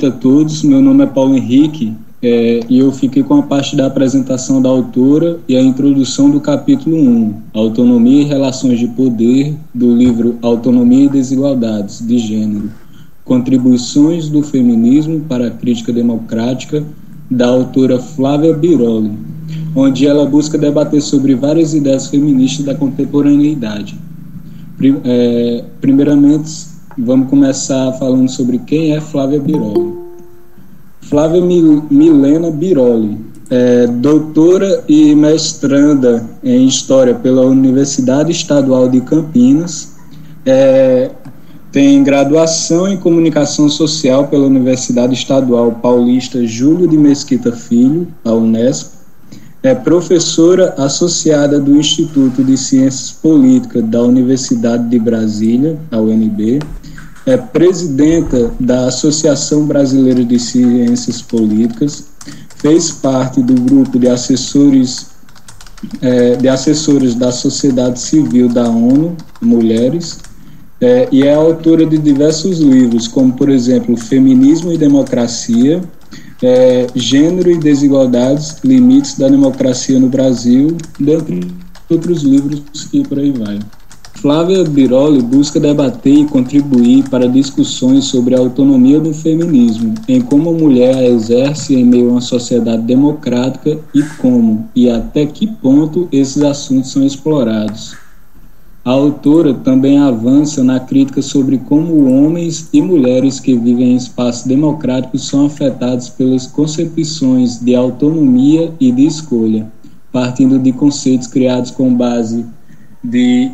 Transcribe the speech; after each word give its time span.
noite 0.00 0.06
a 0.06 0.10
todos. 0.10 0.62
Meu 0.62 0.80
nome 0.80 1.04
é 1.04 1.06
Paulo 1.06 1.36
Henrique 1.36 1.94
é, 2.22 2.60
e 2.68 2.78
eu 2.78 2.90
fiquei 2.90 3.22
com 3.22 3.34
a 3.34 3.42
parte 3.42 3.76
da 3.76 3.86
apresentação 3.86 4.62
da 4.62 4.68
autora 4.68 5.38
e 5.46 5.56
a 5.56 5.60
introdução 5.60 6.30
do 6.30 6.40
capítulo 6.40 6.96
1, 6.96 7.34
Autonomia 7.52 8.22
e 8.22 8.24
Relações 8.24 8.78
de 8.78 8.88
Poder, 8.88 9.54
do 9.74 9.94
livro 9.94 10.38
Autonomia 10.40 11.04
e 11.04 11.08
Desigualdades 11.08 12.06
de 12.06 12.18
Gênero, 12.18 12.70
Contribuições 13.24 14.28
do 14.28 14.42
Feminismo 14.42 15.20
para 15.28 15.48
a 15.48 15.50
Crítica 15.50 15.92
Democrática, 15.92 16.82
da 17.30 17.48
autora 17.48 17.98
Flávia 17.98 18.54
Biroli, 18.54 19.12
onde 19.74 20.06
ela 20.06 20.24
busca 20.24 20.56
debater 20.56 21.02
sobre 21.02 21.34
várias 21.34 21.74
ideias 21.74 22.06
feministas 22.06 22.64
da 22.64 22.74
contemporaneidade. 22.74 23.96
É, 25.04 25.64
primeiramente, 25.80 26.69
vamos 27.04 27.28
começar 27.28 27.92
falando 27.92 28.28
sobre 28.28 28.58
quem 28.58 28.94
é 28.94 29.00
Flávia 29.00 29.40
Biroli. 29.40 29.98
Flávia 31.00 31.40
Milena 31.40 32.50
Biroli, 32.50 33.18
é, 33.48 33.86
doutora 33.86 34.84
e 34.88 35.14
mestranda 35.14 36.24
em 36.44 36.66
História 36.66 37.14
pela 37.14 37.42
Universidade 37.42 38.30
Estadual 38.30 38.88
de 38.88 39.00
Campinas, 39.00 39.94
é, 40.46 41.10
tem 41.72 42.02
graduação 42.02 42.88
em 42.88 42.96
Comunicação 42.96 43.68
Social 43.68 44.28
pela 44.28 44.46
Universidade 44.46 45.14
Estadual 45.14 45.72
Paulista 45.72 46.44
Júlio 46.46 46.86
de 46.86 46.96
Mesquita 46.96 47.52
Filho, 47.52 48.06
a 48.24 48.32
Unesp, 48.32 49.00
é 49.62 49.74
professora 49.74 50.74
associada 50.78 51.60
do 51.60 51.76
Instituto 51.76 52.42
de 52.42 52.56
Ciências 52.56 53.12
Políticas 53.12 53.84
da 53.84 54.02
Universidade 54.02 54.88
de 54.88 54.98
Brasília, 54.98 55.78
a 55.90 55.98
UNB, 55.98 56.60
é 57.30 57.36
presidenta 57.36 58.50
da 58.58 58.86
Associação 58.86 59.64
Brasileira 59.64 60.24
de 60.24 60.38
Ciências 60.38 61.22
Políticas, 61.22 62.04
fez 62.56 62.90
parte 62.90 63.42
do 63.42 63.54
grupo 63.54 63.98
de 63.98 64.08
assessores 64.08 65.10
é, 66.02 66.36
de 66.36 66.48
assessores 66.48 67.14
da 67.14 67.32
sociedade 67.32 68.00
civil 68.00 68.48
da 68.48 68.68
ONU, 68.68 69.16
Mulheres, 69.40 70.18
é, 70.80 71.08
e 71.10 71.22
é 71.22 71.34
autora 71.34 71.86
de 71.86 71.96
diversos 71.98 72.58
livros, 72.58 73.08
como, 73.08 73.32
por 73.32 73.48
exemplo, 73.48 73.96
Feminismo 73.96 74.72
e 74.72 74.78
Democracia, 74.78 75.80
é, 76.42 76.86
Gênero 76.94 77.50
e 77.50 77.58
Desigualdades, 77.58 78.56
Limites 78.64 79.18
da 79.18 79.28
Democracia 79.28 79.98
no 79.98 80.08
Brasil, 80.08 80.76
dentre 80.98 81.50
outros 81.88 82.22
livros 82.22 82.62
que 82.90 83.06
por 83.06 83.18
aí 83.18 83.32
vai. 83.32 83.58
Flávia 84.14 84.62
Biroli 84.64 85.22
busca 85.22 85.58
debater 85.58 86.12
e 86.12 86.26
contribuir 86.26 87.08
para 87.08 87.26
discussões 87.26 88.04
sobre 88.04 88.34
a 88.34 88.38
autonomia 88.38 89.00
do 89.00 89.14
feminismo, 89.14 89.94
em 90.06 90.20
como 90.20 90.50
a 90.50 90.52
mulher 90.52 90.94
a 90.94 91.06
exerce 91.06 91.74
em 91.74 91.84
meio 91.84 92.08
a 92.08 92.12
uma 92.12 92.20
sociedade 92.20 92.82
democrática 92.82 93.78
e 93.94 94.02
como 94.18 94.68
e 94.76 94.90
até 94.90 95.24
que 95.24 95.46
ponto 95.46 96.06
esses 96.12 96.42
assuntos 96.42 96.92
são 96.92 97.02
explorados. 97.02 97.96
A 98.84 98.90
autora 98.90 99.54
também 99.54 99.98
avança 99.98 100.62
na 100.64 100.80
crítica 100.80 101.22
sobre 101.22 101.58
como 101.58 102.10
homens 102.10 102.68
e 102.72 102.82
mulheres 102.82 103.38
que 103.40 103.54
vivem 103.54 103.92
em 103.92 103.96
espaços 103.96 104.44
democráticos 104.44 105.28
são 105.28 105.46
afetados 105.46 106.08
pelas 106.10 106.46
concepções 106.46 107.58
de 107.58 107.74
autonomia 107.74 108.72
e 108.80 108.90
de 108.90 109.06
escolha, 109.06 109.70
partindo 110.12 110.58
de 110.58 110.72
conceitos 110.72 111.26
criados 111.26 111.70
com 111.70 111.94
base 111.94 112.44
de 113.02 113.50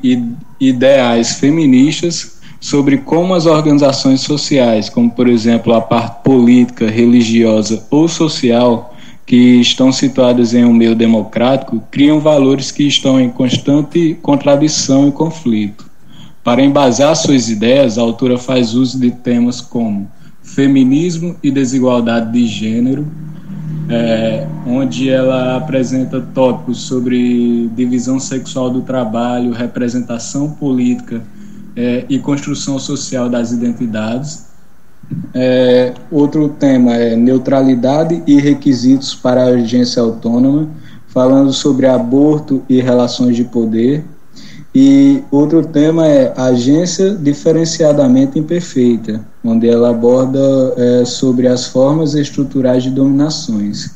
ideais 0.60 1.38
feministas 1.38 2.36
sobre 2.60 2.98
como 2.98 3.34
as 3.34 3.46
organizações 3.46 4.20
sociais, 4.20 4.88
como 4.88 5.10
por 5.10 5.28
exemplo 5.28 5.72
a 5.72 5.80
parte 5.80 6.22
política, 6.24 6.90
religiosa 6.90 7.86
ou 7.90 8.08
social, 8.08 8.94
que 9.24 9.60
estão 9.60 9.92
situadas 9.92 10.54
em 10.54 10.64
um 10.64 10.72
meio 10.72 10.94
democrático, 10.94 11.82
criam 11.90 12.20
valores 12.20 12.70
que 12.70 12.84
estão 12.84 13.20
em 13.20 13.28
constante 13.28 14.16
contradição 14.22 15.08
e 15.08 15.12
conflito. 15.12 15.86
Para 16.44 16.62
embasar 16.62 17.14
suas 17.16 17.50
ideias, 17.50 17.98
a 17.98 18.02
autora 18.02 18.38
faz 18.38 18.72
uso 18.74 19.00
de 19.00 19.10
temas 19.10 19.60
como 19.60 20.08
feminismo 20.42 21.34
e 21.42 21.50
desigualdade 21.50 22.32
de 22.32 22.46
gênero, 22.46 23.06
é, 23.88 24.46
onde 24.66 25.08
ela 25.08 25.56
apresenta 25.56 26.20
tópicos 26.20 26.80
sobre 26.82 27.68
divisão 27.74 28.18
sexual 28.18 28.70
do 28.70 28.82
trabalho, 28.82 29.52
representação 29.52 30.50
política 30.50 31.22
é, 31.76 32.04
e 32.08 32.18
construção 32.18 32.78
social 32.78 33.28
das 33.28 33.52
identidades. 33.52 34.46
É, 35.32 35.94
outro 36.10 36.48
tema 36.48 36.94
é 36.94 37.14
neutralidade 37.14 38.22
e 38.26 38.40
requisitos 38.40 39.14
para 39.14 39.42
a 39.42 39.48
agência 39.48 40.02
autônoma, 40.02 40.68
falando 41.06 41.52
sobre 41.52 41.86
aborto 41.86 42.62
e 42.68 42.80
relações 42.80 43.36
de 43.36 43.44
poder. 43.44 44.04
E 44.78 45.24
outro 45.30 45.64
tema 45.64 46.06
é 46.06 46.34
agência 46.36 47.14
diferenciadamente 47.14 48.38
imperfeita, 48.38 49.24
onde 49.42 49.66
ela 49.66 49.88
aborda 49.88 50.38
é, 50.76 51.02
sobre 51.06 51.48
as 51.48 51.64
formas 51.64 52.14
estruturais 52.14 52.82
de 52.82 52.90
dominações. 52.90 53.92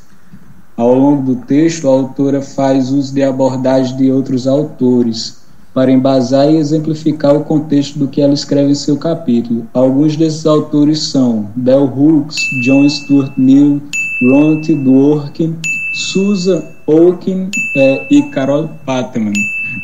Ao 0.79 0.95
longo 0.95 1.35
do 1.35 1.37
texto, 1.45 1.87
a 1.87 1.91
autora 1.91 2.41
faz 2.41 2.91
uso 2.91 3.13
de 3.13 3.23
abordagem 3.23 3.95
de 3.95 4.11
outros 4.11 4.47
autores 4.47 5.41
para 5.75 5.93
embasar 5.93 6.51
e 6.51 6.57
exemplificar 6.57 7.37
o 7.37 7.45
contexto 7.45 7.99
do 7.99 8.09
que 8.09 8.23
ela 8.23 8.33
escreve 8.33 8.71
em 8.71 8.75
seu 8.75 8.97
capítulo. 8.97 9.67
Alguns 9.75 10.17
desses 10.17 10.47
autores 10.47 11.11
são 11.11 11.47
Bell 11.57 11.93
Hooks, 11.95 12.37
John 12.65 12.89
Stuart 12.89 13.33
Mill, 13.37 13.83
Ron. 14.31 14.63
Dworkin, 14.63 15.57
Susan 15.93 16.63
Oaken 16.87 17.51
é, 17.77 18.07
e 18.11 18.23
Carol 18.31 18.71
Patman, 18.87 19.35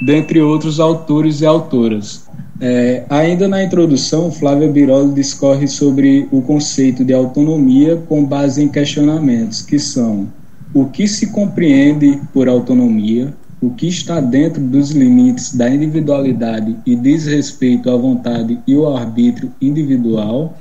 dentre 0.01 0.41
outros 0.41 0.81
autores 0.81 1.41
e 1.41 1.47
autoras. 1.47 2.27
É, 2.61 3.05
ainda 3.11 3.47
na 3.47 3.63
introdução, 3.63 4.31
Flávia 4.31 4.69
Biroli 4.69 5.13
discorre 5.13 5.67
sobre 5.67 6.27
o 6.33 6.41
conceito 6.41 7.05
de 7.05 7.13
autonomia 7.13 7.97
com 8.09 8.25
base 8.25 8.63
em 8.63 8.69
questionamentos, 8.69 9.61
que 9.63 9.79
são 9.79 10.29
o 10.73 10.87
que 10.87 11.07
se 11.07 11.29
compreende 11.29 12.21
por 12.33 12.49
autonomia, 12.49 13.35
o 13.61 13.71
que 13.71 13.89
está 13.89 14.21
dentro 14.21 14.63
dos 14.63 14.91
limites 14.91 15.55
da 15.55 15.69
individualidade 15.69 16.77
e 16.87 16.95
diz 16.95 17.27
respeito 17.27 17.91
à 17.91 17.97
vontade 17.97 18.59
e 18.67 18.75
ao 18.75 18.97
arbítrio 18.97 19.53
individual, 19.61 20.59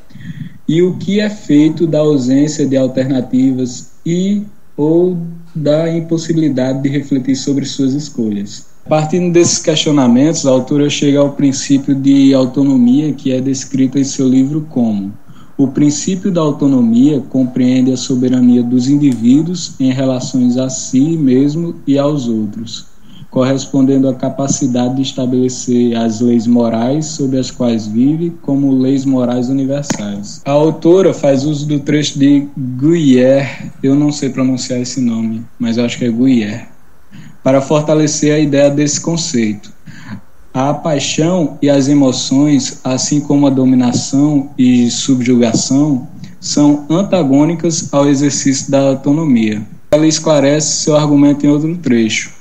e 0.67 0.81
o 0.81 0.97
que 0.97 1.19
é 1.19 1.29
feito 1.29 1.85
da 1.85 1.99
ausência 1.99 2.65
de 2.65 2.75
alternativas 2.75 3.91
e 4.05 4.43
ou 4.75 5.17
da 5.53 5.89
impossibilidade 5.89 6.81
de 6.81 6.89
refletir 6.89 7.35
sobre 7.35 7.65
suas 7.65 7.93
escolhas. 7.93 8.74
Partindo 8.87 9.33
desses 9.33 9.59
questionamentos, 9.59 10.45
a 10.45 10.51
autora 10.51 10.89
chega 10.89 11.19
ao 11.19 11.31
princípio 11.31 11.95
de 11.95 12.33
autonomia 12.33 13.13
que 13.13 13.31
é 13.31 13.41
descrito 13.41 13.97
em 13.97 14.03
seu 14.03 14.27
livro 14.27 14.67
como 14.69 15.11
o 15.57 15.69
princípio 15.69 16.31
da 16.31 16.41
autonomia 16.41 17.21
compreende 17.29 17.91
a 17.91 17.97
soberania 17.97 18.61
dos 18.61 18.89
indivíduos 18.89 19.73
em 19.79 19.89
relações 19.91 20.57
a 20.57 20.69
si 20.69 21.17
mesmo 21.17 21.75
e 21.87 21.97
aos 21.97 22.27
outros, 22.27 22.87
correspondendo 23.31 24.09
à 24.09 24.13
capacidade 24.13 24.97
de 24.97 25.01
estabelecer 25.03 25.95
as 25.95 26.19
leis 26.19 26.45
morais 26.45 27.05
sobre 27.05 27.39
as 27.39 27.51
quais 27.51 27.87
vive 27.87 28.33
como 28.41 28.77
leis 28.77 29.05
morais 29.05 29.47
universais. 29.47 30.41
A 30.43 30.51
autora 30.51 31.13
faz 31.13 31.45
uso 31.45 31.65
do 31.65 31.79
trecho 31.79 32.19
de 32.19 32.47
Guyer, 32.57 33.71
eu 33.81 33.95
não 33.95 34.11
sei 34.11 34.29
pronunciar 34.29 34.81
esse 34.81 34.99
nome, 34.99 35.41
mas 35.57 35.77
acho 35.77 35.97
que 35.97 36.03
é 36.03 36.11
Guyer, 36.11 36.67
para 37.45 37.61
fortalecer 37.61 38.33
a 38.33 38.39
ideia 38.39 38.71
desse 38.71 38.99
conceito. 38.99 39.71
A 40.51 40.73
paixão 40.73 41.59
e 41.61 41.69
as 41.69 41.87
emoções, 41.87 42.79
assim 42.83 43.19
como 43.19 43.45
a 43.45 43.51
dominação 43.51 44.49
e 44.57 44.89
subjugação, 44.89 46.07
são 46.39 46.87
antagônicas 46.89 47.93
ao 47.93 48.09
exercício 48.09 48.71
da 48.71 48.79
autonomia. 48.79 49.61
Ela 49.91 50.07
esclarece 50.07 50.85
seu 50.85 50.95
argumento 50.95 51.45
em 51.45 51.49
outro 51.49 51.77
trecho. 51.77 52.33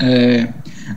É, 0.00 0.48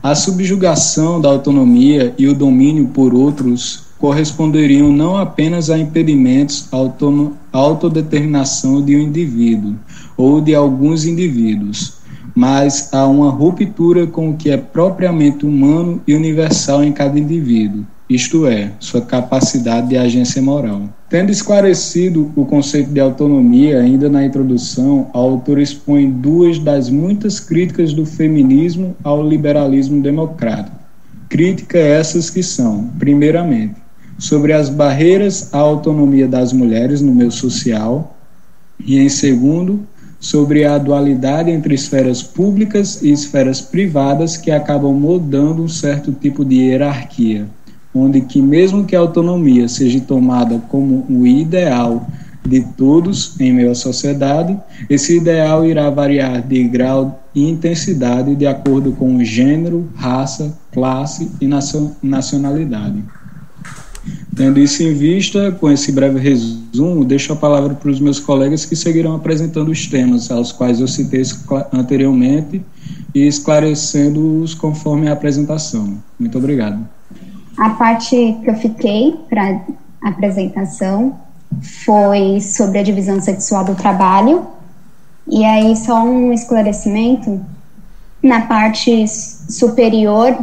a 0.02 0.16
subjugação 0.16 1.22
da 1.22 1.30
autonomia 1.30 2.16
e 2.18 2.28
o 2.28 2.34
domínio 2.34 2.88
por 2.88 3.14
outros 3.14 3.84
corresponderiam 4.00 4.92
não 4.92 5.16
apenas 5.16 5.70
a 5.70 5.78
impedimentos 5.78 6.68
à 6.72 7.58
autodeterminação 7.60 8.84
de 8.84 8.96
um 8.96 9.00
indivíduo 9.00 9.76
ou 10.18 10.42
de 10.42 10.56
alguns 10.56 11.06
indivíduos, 11.06 12.01
mas 12.36 12.90
há 12.94 13.08
uma 13.08 13.30
ruptura 13.30 14.08
com 14.08 14.30
o 14.30 14.38
que 14.38 14.50
é 14.50 14.58
propriamente 14.58 15.46
humano 15.46 16.02
e 16.08 16.14
universal 16.14 16.84
em 16.84 16.92
cada 16.92 17.20
indivíduo, 17.20 17.86
isto 18.10 18.46
é, 18.46 18.72
sua 18.80 19.02
capacidade 19.02 19.90
de 19.90 19.98
agência 19.98 20.42
moral. 20.42 20.84
Tendo 21.10 21.32
esclarecido 21.32 22.32
o 22.36 22.46
conceito 22.46 22.90
de 22.90 23.00
autonomia 23.00 23.80
ainda 23.80 24.10
na 24.10 24.26
introdução, 24.26 25.10
a 25.14 25.18
autora 25.18 25.62
expõe 25.62 26.10
duas 26.10 26.58
das 26.58 26.90
muitas 26.90 27.40
críticas 27.40 27.94
do 27.94 28.06
feminismo 28.06 28.96
ao 29.04 29.28
liberalismo 29.28 30.02
democrático. 30.02 30.78
Críticas 31.28 31.82
essas 31.82 32.30
que 32.30 32.44
são, 32.44 32.90
primeiramente, 32.98 33.76
sobre 34.18 34.54
as 34.54 34.70
barreiras 34.70 35.54
à 35.54 35.58
autonomia 35.58 36.28
das 36.28 36.54
mulheres 36.54 37.02
no 37.02 37.14
meio 37.14 37.32
social, 37.32 38.16
e 38.80 39.00
em 39.00 39.10
segundo, 39.10 39.86
sobre 40.22 40.64
a 40.64 40.78
dualidade 40.78 41.50
entre 41.50 41.74
esferas 41.74 42.22
públicas 42.22 43.02
e 43.02 43.12
esferas 43.12 43.60
privadas 43.60 44.38
que 44.38 44.52
acabam 44.52 44.94
mudando 44.94 45.64
um 45.64 45.68
certo 45.68 46.12
tipo 46.12 46.46
de 46.46 46.58
hierarquia, 46.58 47.48
onde 47.94 48.22
que 48.22 48.40
mesmo 48.40 48.86
que 48.86 48.96
a 48.96 49.00
autonomia 49.00 49.68
seja 49.68 50.00
tomada 50.00 50.62
como 50.70 51.08
o 51.10 51.26
ideal 51.26 52.08
de 52.48 52.62
todos 52.62 53.40
em 53.40 53.52
meio 53.52 53.72
à 53.72 53.76
sociedade, 53.76 54.58
esse 54.88 55.18
ideal 55.18 55.66
irá 55.66 55.90
variar 55.90 56.42
de 56.42 56.64
grau 56.66 57.20
e 57.34 57.50
intensidade 57.50 58.36
de 58.36 58.46
acordo 58.46 58.92
com 58.92 59.24
gênero, 59.24 59.90
raça, 59.96 60.56
classe 60.72 61.32
e 61.42 61.48
nacionalidade. 62.04 63.04
Tendo 64.36 64.60
isso 64.60 64.82
em 64.82 64.94
vista, 64.94 65.52
com 65.52 65.70
esse 65.70 65.92
breve 65.92 66.20
resumo, 66.20 67.06
deixo 67.06 67.34
a 67.34 67.36
palavra 67.36 67.76
para 67.76 67.90
os 67.90 68.00
meus 68.00 68.20
colegas 68.20 68.66
que 68.66 68.76
seguirão 68.76 69.16
apresentando 69.16 69.70
os 69.70 69.86
temas 69.88 70.32
aos 70.32 70.52
quais 70.52 70.80
eu 70.80 70.88
citei 70.88 71.22
anteriormente 71.72 72.62
e 73.14 73.28
esclarecendo-os 73.28 74.54
conforme 74.54 75.10
a 75.10 75.14
apresentação. 75.14 75.98
Muito 76.20 76.38
obrigado. 76.38 76.88
A 77.58 77.72
parte 77.72 78.38
que 78.44 78.50
eu 78.50 78.56
fiquei 78.56 79.16
para 79.30 79.62
a 80.02 80.10
apresentação 80.10 81.20
foi 81.62 82.40
sobre 82.40 82.80
a 82.80 82.84
divisão 82.84 83.22
sexual 83.22 83.66
do 83.66 83.76
trabalho. 83.76 84.48
E 85.28 85.44
aí, 85.44 85.76
só 85.76 86.04
um 86.04 86.32
esclarecimento: 86.34 87.40
na 88.24 88.42
parte 88.42 89.06
superior 89.08 90.38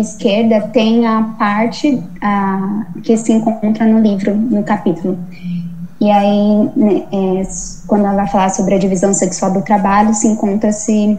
esquerda 0.00 0.68
tem 0.68 1.06
a 1.06 1.22
parte 1.38 2.02
a, 2.20 2.86
que 3.02 3.16
se 3.16 3.32
encontra 3.32 3.86
no 3.86 4.00
livro, 4.00 4.34
no 4.34 4.62
capítulo. 4.62 5.18
E 6.00 6.10
aí, 6.10 6.70
né, 6.76 7.06
é, 7.12 7.42
quando 7.86 8.04
ela 8.04 8.16
vai 8.16 8.28
falar 8.28 8.50
sobre 8.50 8.74
a 8.74 8.78
divisão 8.78 9.14
sexual 9.14 9.52
do 9.52 9.62
trabalho, 9.62 10.12
se 10.12 10.26
encontra-se 10.26 11.18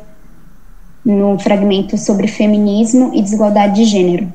no 1.04 1.40
fragmento 1.40 1.98
sobre 1.98 2.28
feminismo 2.28 3.12
e 3.14 3.22
desigualdade 3.22 3.76
de 3.76 3.86
gênero. 3.86 4.34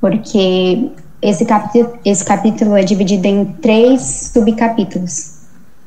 Porque 0.00 0.90
esse 1.20 1.44
capítulo, 1.44 1.98
esse 2.04 2.24
capítulo 2.24 2.76
é 2.76 2.82
dividido 2.84 3.26
em 3.26 3.44
três 3.44 4.30
subcapítulos, 4.32 5.38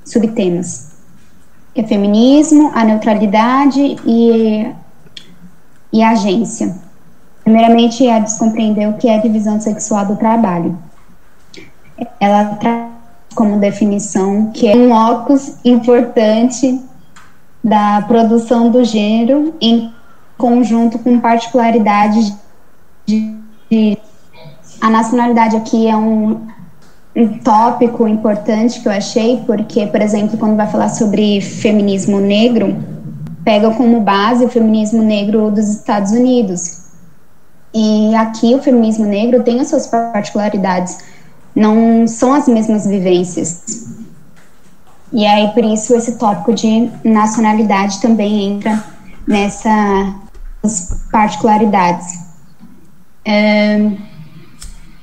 subtemas. 0.04 0.92
É 1.74 1.84
feminismo, 1.84 2.72
a 2.74 2.84
neutralidade 2.84 3.96
e, 4.06 4.70
e 5.94 6.04
a 6.04 6.12
agência. 6.12 6.76
Primeiramente, 7.44 8.08
é 8.08 8.20
descompreender 8.20 8.88
o 8.90 8.94
que 8.94 9.08
é 9.10 9.18
divisão 9.20 9.60
sexual 9.60 10.06
do 10.06 10.16
trabalho. 10.16 10.78
Ela 12.20 12.56
traz 12.56 12.92
como 13.36 13.60
definição 13.60 14.52
que 14.52 14.68
é 14.68 14.76
um 14.76 14.92
óculos 14.92 15.56
importante 15.64 16.82
da 17.64 18.02
produção 18.08 18.70
do 18.70 18.84
gênero 18.84 19.54
em 19.62 19.92
conjunto 20.38 20.98
com 21.00 21.20
particularidades 21.20 22.34
de, 23.06 23.36
de 23.70 23.98
a 24.82 24.90
nacionalidade 24.90 25.56
aqui 25.56 25.88
é 25.88 25.96
um, 25.96 26.48
um 27.16 27.38
tópico 27.38 28.08
importante 28.08 28.80
que 28.80 28.88
eu 28.88 28.92
achei, 28.92 29.38
porque, 29.46 29.86
por 29.86 30.02
exemplo, 30.02 30.38
quando 30.40 30.56
vai 30.58 30.68
falar 30.68 30.90
sobre 30.90 31.40
feminismo 31.40 32.20
negro, 32.20 32.76
pega 33.46 33.70
como 33.72 34.02
base 34.02 34.44
o 34.44 34.50
feminismo 34.50 35.04
negro 35.04 35.52
dos 35.52 35.68
Estados 35.68 36.12
Unidos. 36.12 36.81
E 37.74 38.14
aqui 38.16 38.54
o 38.54 38.62
feminismo 38.62 39.06
negro 39.06 39.44
tem 39.44 39.60
as 39.60 39.70
suas 39.70 39.88
particularidades, 39.88 41.00
não 41.56 42.06
são 42.08 42.34
as 42.34 42.48
mesmas 42.48 42.86
vivências. 42.86 43.88
E 45.14 45.26
aí, 45.26 45.50
por 45.50 45.64
isso, 45.64 45.94
esse 45.94 46.18
tópico 46.18 46.54
de 46.54 46.90
nacionalidade 47.04 48.02
também 48.02 48.54
entra 48.54 48.84
nessas 49.28 51.06
particularidades. 51.12 52.20
Um, 53.28 53.98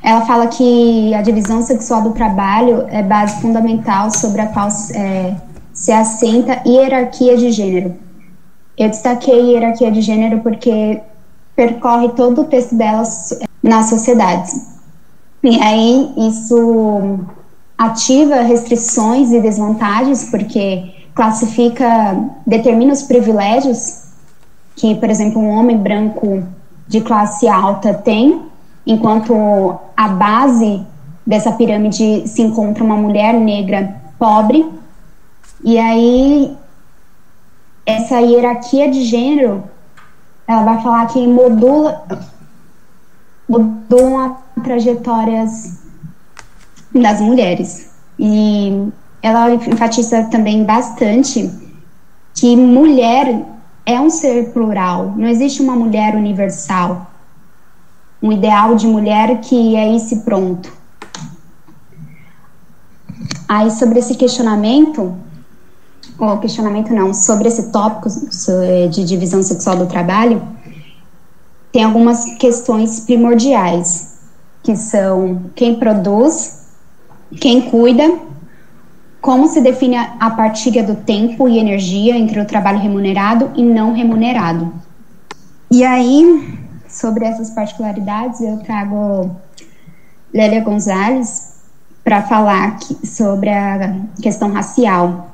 ela 0.02 0.24
fala 0.24 0.46
que 0.46 1.12
a 1.14 1.22
divisão 1.22 1.60
sexual 1.60 2.02
do 2.02 2.12
trabalho 2.12 2.86
é 2.88 3.02
base 3.02 3.40
fundamental 3.40 4.10
sobre 4.10 4.40
a 4.40 4.46
qual 4.46 4.68
é, 4.94 5.34
se 5.72 5.92
assenta 5.92 6.62
hierarquia 6.66 7.36
de 7.36 7.50
gênero. 7.50 7.96
Eu 8.76 8.88
destaquei 8.88 9.52
hierarquia 9.52 9.90
de 9.90 10.00
gênero 10.00 10.40
porque 10.40 11.00
percorre 11.58 12.10
todo 12.10 12.42
o 12.42 12.44
texto 12.44 12.76
delas 12.76 13.36
nas 13.60 13.88
sociedades. 13.88 14.64
E 15.42 15.60
aí 15.60 16.12
isso 16.16 17.18
ativa 17.76 18.42
restrições 18.42 19.32
e 19.32 19.40
desvantagens, 19.40 20.30
porque 20.30 20.94
classifica, 21.16 22.16
determina 22.46 22.92
os 22.92 23.02
privilégios 23.02 24.04
que, 24.76 24.94
por 24.94 25.10
exemplo, 25.10 25.42
um 25.42 25.48
homem 25.48 25.76
branco 25.76 26.44
de 26.86 27.00
classe 27.00 27.48
alta 27.48 27.92
tem, 27.92 28.40
enquanto 28.86 29.34
a 29.96 30.08
base 30.10 30.86
dessa 31.26 31.50
pirâmide 31.50 32.28
se 32.28 32.40
encontra 32.40 32.84
uma 32.84 32.96
mulher 32.96 33.34
negra 33.34 33.96
pobre. 34.16 34.64
E 35.64 35.76
aí 35.76 36.56
essa 37.84 38.20
hierarquia 38.20 38.88
de 38.88 39.02
gênero, 39.02 39.64
ela 40.48 40.62
vai 40.62 40.82
falar 40.82 41.06
que 41.06 41.24
modula 41.26 42.02
modulam 43.48 44.36
trajetórias 44.64 45.78
das 46.92 47.20
mulheres. 47.20 47.90
E 48.18 48.88
ela 49.22 49.54
enfatiza 49.54 50.24
também 50.24 50.64
bastante 50.64 51.50
que 52.34 52.56
mulher 52.56 53.44
é 53.86 54.00
um 54.00 54.10
ser 54.10 54.52
plural, 54.52 55.14
não 55.16 55.28
existe 55.28 55.62
uma 55.62 55.76
mulher 55.76 56.14
universal 56.14 57.06
um 58.22 58.32
ideal 58.32 58.74
de 58.74 58.86
mulher 58.86 59.40
que 59.40 59.76
é 59.76 59.94
esse 59.94 60.16
pronto. 60.20 60.72
Aí 63.48 63.70
sobre 63.70 64.00
esse 64.00 64.14
questionamento, 64.14 65.16
ou 66.18 66.38
questionamento 66.38 66.92
não, 66.92 67.14
sobre 67.14 67.48
esse 67.48 67.70
tópico 67.70 68.08
de 68.90 69.04
divisão 69.04 69.42
sexual 69.42 69.76
do 69.76 69.86
trabalho, 69.86 70.42
tem 71.72 71.84
algumas 71.84 72.24
questões 72.36 73.00
primordiais, 73.00 74.18
que 74.62 74.76
são 74.76 75.42
quem 75.54 75.76
produz, 75.76 76.66
quem 77.40 77.70
cuida, 77.70 78.18
como 79.20 79.48
se 79.48 79.60
define 79.60 79.96
a 79.96 80.30
partilha 80.30 80.82
do 80.82 80.96
tempo 80.96 81.48
e 81.48 81.58
energia 81.58 82.16
entre 82.16 82.40
o 82.40 82.44
trabalho 82.46 82.78
remunerado 82.78 83.50
e 83.54 83.62
não 83.62 83.92
remunerado. 83.92 84.72
E 85.70 85.84
aí, 85.84 86.58
sobre 86.88 87.26
essas 87.26 87.50
particularidades, 87.50 88.40
eu 88.40 88.58
trago 88.58 89.30
Lélia 90.32 90.62
Gonzalez 90.62 91.54
para 92.02 92.22
falar 92.22 92.78
sobre 93.04 93.50
a 93.50 93.96
questão 94.22 94.50
racial. 94.50 95.30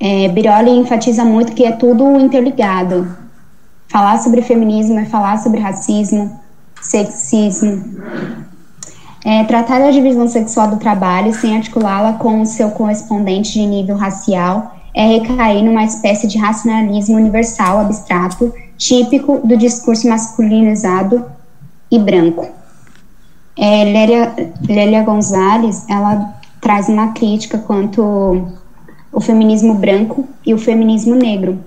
É, 0.00 0.28
Biroli 0.28 0.70
enfatiza 0.70 1.24
muito 1.24 1.52
que 1.52 1.64
é 1.64 1.72
tudo 1.72 2.18
interligado. 2.18 3.14
Falar 3.86 4.18
sobre 4.18 4.40
feminismo 4.40 4.98
é 4.98 5.04
falar 5.04 5.38
sobre 5.38 5.60
racismo, 5.60 6.40
sexismo. 6.80 7.84
É, 9.22 9.44
tratar 9.44 9.82
a 9.82 9.90
divisão 9.90 10.26
sexual 10.26 10.68
do 10.68 10.78
trabalho 10.78 11.34
sem 11.34 11.54
articulá-la 11.54 12.14
com 12.14 12.40
o 12.40 12.46
seu 12.46 12.70
correspondente 12.70 13.52
de 13.52 13.66
nível 13.66 13.96
racial 13.96 14.74
é 14.94 15.06
recair 15.06 15.62
numa 15.62 15.84
espécie 15.84 16.26
de 16.26 16.38
racionalismo 16.38 17.16
universal 17.16 17.80
abstrato 17.80 18.52
típico 18.78 19.40
do 19.44 19.56
discurso 19.56 20.08
masculinizado 20.08 21.26
e 21.90 21.98
branco. 21.98 22.48
É, 23.58 23.84
Lélia, 23.84 24.34
Lélia 24.66 25.02
Gonzalez, 25.02 25.84
ela 25.88 26.34
traz 26.60 26.88
uma 26.88 27.08
crítica 27.12 27.58
quanto 27.58 28.48
o 29.12 29.20
feminismo 29.20 29.74
branco 29.74 30.28
e 30.44 30.54
o 30.54 30.58
feminismo 30.58 31.14
negro. 31.14 31.58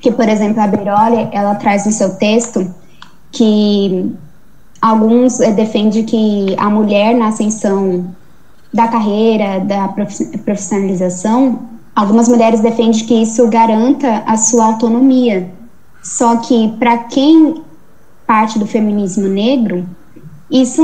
Que, 0.00 0.10
por 0.10 0.28
exemplo, 0.28 0.60
a 0.60 0.66
Beroli, 0.66 1.28
ela 1.32 1.54
traz 1.54 1.86
no 1.86 1.92
seu 1.92 2.16
texto 2.16 2.74
que 3.30 4.14
alguns 4.80 5.40
é, 5.40 5.50
defendem 5.50 6.04
que 6.04 6.54
a 6.58 6.68
mulher 6.68 7.14
na 7.14 7.28
ascensão 7.28 8.14
da 8.72 8.88
carreira, 8.88 9.60
da 9.60 9.88
profissionalização, 10.44 11.60
algumas 11.94 12.28
mulheres 12.28 12.60
defendem 12.60 13.06
que 13.06 13.22
isso 13.22 13.46
garanta 13.48 14.24
a 14.26 14.36
sua 14.36 14.66
autonomia, 14.66 15.50
só 16.02 16.36
que 16.36 16.68
para 16.78 16.98
quem 16.98 17.62
parte 18.26 18.58
do 18.58 18.66
feminismo 18.66 19.28
negro, 19.28 19.88
isso 20.50 20.82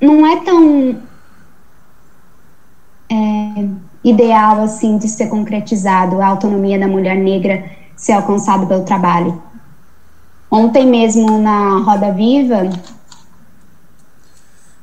não 0.00 0.26
é 0.26 0.36
tão 0.40 0.96
é, 3.08 3.68
ideal 4.02 4.62
assim 4.62 4.98
de 4.98 5.08
ser 5.08 5.28
concretizado, 5.28 6.20
a 6.20 6.26
autonomia 6.26 6.78
da 6.78 6.88
mulher 6.88 7.16
negra 7.16 7.64
ser 7.96 8.12
alcançada 8.12 8.66
pelo 8.66 8.84
trabalho. 8.84 9.42
Ontem 10.50 10.86
mesmo 10.86 11.38
na 11.38 11.78
Roda 11.78 12.12
Viva, 12.12 12.70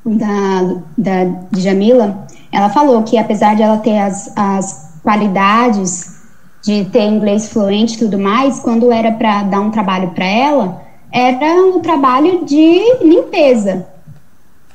da, 0.05 0.75
da 0.97 1.39
Jamila, 1.57 2.25
ela 2.51 2.69
falou 2.69 3.03
que 3.03 3.17
apesar 3.17 3.55
de 3.55 3.61
ela 3.61 3.77
ter 3.77 3.99
as, 3.99 4.31
as 4.35 4.99
qualidades 5.03 6.17
de 6.61 6.85
ter 6.85 7.03
inglês 7.03 7.49
fluente 7.49 7.95
e 7.95 7.99
tudo 7.99 8.17
mais, 8.17 8.59
quando 8.59 8.91
era 8.91 9.11
para 9.11 9.43
dar 9.43 9.59
um 9.59 9.71
trabalho 9.71 10.11
para 10.11 10.25
ela, 10.25 10.81
era 11.11 11.61
um 11.63 11.79
trabalho 11.79 12.45
de 12.45 12.81
limpeza. 13.01 13.87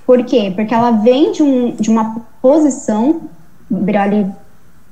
Por 0.06 0.24
quê? 0.24 0.52
Porque 0.54 0.74
ela 0.74 0.90
vem 0.90 1.32
de, 1.32 1.42
um, 1.42 1.70
de 1.76 1.90
uma 1.90 2.16
posição, 2.40 3.22
Biroli 3.80 4.30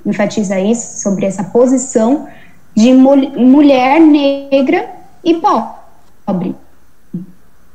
enfatiza 0.04 0.58
isso, 0.58 1.02
sobre 1.02 1.26
essa 1.26 1.44
posição 1.44 2.28
de 2.74 2.92
mul 2.92 3.16
mulher 3.38 4.00
negra 4.00 4.88
e 5.22 5.34
pobre. 5.34 6.54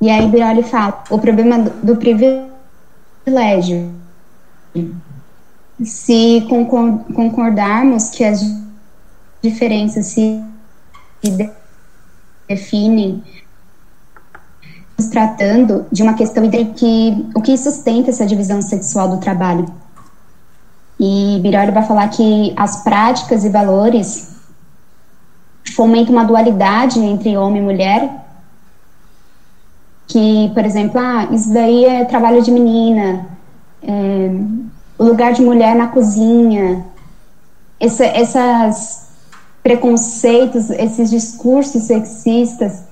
E 0.01 0.09
aí 0.09 0.27
Biroli 0.27 0.63
fala, 0.63 1.03
o 1.09 1.19
problema 1.19 1.59
do, 1.59 1.95
privilégio. 1.95 3.91
Se 5.83 6.45
concordarmos 7.13 8.09
que 8.09 8.23
as 8.23 8.41
diferenças 9.41 10.07
se 10.07 10.41
definem 12.47 13.23
tratando 15.11 15.85
de 15.91 16.03
uma 16.03 16.13
questão 16.13 16.49
que 16.49 17.27
o 17.35 17.41
que 17.41 17.57
sustenta 17.57 18.09
essa 18.09 18.25
divisão 18.25 18.61
sexual 18.61 19.09
do 19.09 19.17
trabalho. 19.17 19.65
E 20.99 21.39
Biroli 21.41 21.71
vai 21.71 21.83
falar 21.83 22.07
que 22.09 22.53
as 22.55 22.83
práticas 22.83 23.43
e 23.43 23.49
valores 23.49 24.35
fomentam 25.75 26.13
uma 26.13 26.23
dualidade 26.23 26.99
entre 26.99 27.35
homem 27.35 27.61
e 27.61 27.65
mulher, 27.65 28.25
que, 30.07 30.51
por 30.53 30.63
exemplo, 30.63 30.99
ah, 30.99 31.27
isso 31.31 31.53
daí 31.53 31.85
é 31.85 32.05
trabalho 32.05 32.41
de 32.41 32.51
menina, 32.51 33.27
é, 33.83 34.29
o 34.97 35.03
lugar 35.03 35.33
de 35.33 35.41
mulher 35.41 35.75
na 35.75 35.87
cozinha, 35.87 36.85
essa, 37.79 38.05
essas 38.05 39.09
preconceitos, 39.61 40.69
esses 40.69 41.09
discursos 41.09 41.83
sexistas 41.83 42.83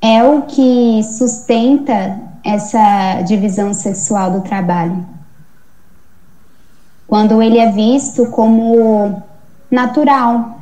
é 0.00 0.22
o 0.22 0.42
que 0.42 1.02
sustenta 1.02 2.20
essa 2.44 3.22
divisão 3.22 3.74
sexual 3.74 4.30
do 4.30 4.42
trabalho. 4.42 5.15
Quando 7.16 7.40
ele 7.40 7.56
é 7.56 7.72
visto 7.72 8.26
como 8.26 9.22
natural. 9.70 10.60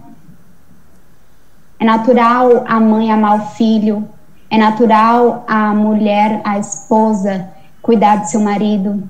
É 1.81 1.85
natural 1.85 2.63
a 2.65 2.79
mãe 2.79 3.11
amar 3.11 3.41
o 3.41 3.47
filho, 3.57 4.09
é 4.49 4.57
natural 4.57 5.45
a 5.49 5.75
mulher, 5.75 6.41
a 6.45 6.57
esposa, 6.57 7.51
cuidar 7.83 8.21
do 8.21 8.27
seu 8.27 8.41
marido, 8.41 9.03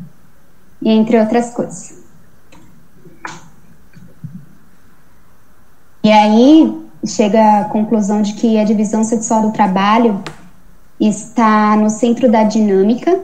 e 0.81 0.89
entre 0.89 1.21
outras 1.21 1.51
coisas. 1.51 2.03
E 6.03 6.11
aí, 6.11 6.89
chega 7.07 7.61
à 7.61 7.65
conclusão 7.65 8.23
de 8.23 8.33
que 8.33 8.59
a 8.59 8.65
divisão 8.65 9.05
sexual 9.05 9.43
do 9.43 9.53
trabalho 9.53 10.23
está 10.99 11.77
no 11.77 11.91
centro 11.91 12.33
da 12.33 12.43
dinâmica, 12.43 13.21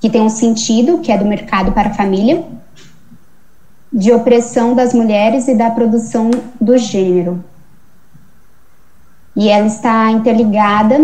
que 0.00 0.08
tem 0.08 0.22
um 0.22 0.30
sentido, 0.30 1.00
que 1.00 1.12
é 1.12 1.18
do 1.18 1.26
mercado 1.26 1.70
para 1.72 1.90
a 1.90 1.94
família, 1.94 2.63
de 3.94 4.12
opressão 4.12 4.74
das 4.74 4.92
mulheres 4.92 5.46
e 5.46 5.54
da 5.54 5.70
produção 5.70 6.28
do 6.60 6.76
gênero. 6.76 7.44
E 9.36 9.48
ela 9.48 9.68
está 9.68 10.10
interligada 10.10 10.96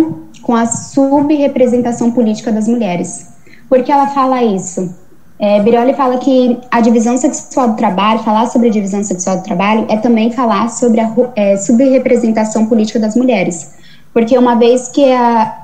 com 0.42 0.56
a 0.56 0.66
subrepresentação 0.66 2.10
política 2.10 2.50
das 2.50 2.66
mulheres. 2.66 3.28
Por 3.68 3.84
que 3.84 3.92
ela 3.92 4.08
fala 4.08 4.42
isso? 4.42 4.92
É, 5.38 5.62
Biroli 5.62 5.94
fala 5.94 6.18
que 6.18 6.58
a 6.70 6.80
divisão 6.80 7.16
sexual 7.16 7.68
do 7.68 7.76
trabalho, 7.76 8.18
falar 8.20 8.46
sobre 8.46 8.68
a 8.68 8.72
divisão 8.72 9.02
sexual 9.04 9.38
do 9.38 9.44
trabalho, 9.44 9.86
é 9.88 9.96
também 9.96 10.32
falar 10.32 10.68
sobre 10.68 11.00
a 11.00 11.14
é, 11.36 11.56
subrepresentação 11.56 12.66
política 12.66 12.98
das 12.98 13.14
mulheres. 13.14 13.72
Porque 14.12 14.36
uma 14.36 14.56
vez 14.56 14.88
que 14.88 15.12
a, 15.12 15.56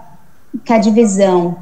que 0.65 0.73
a 0.73 0.79
divisão 0.79 1.57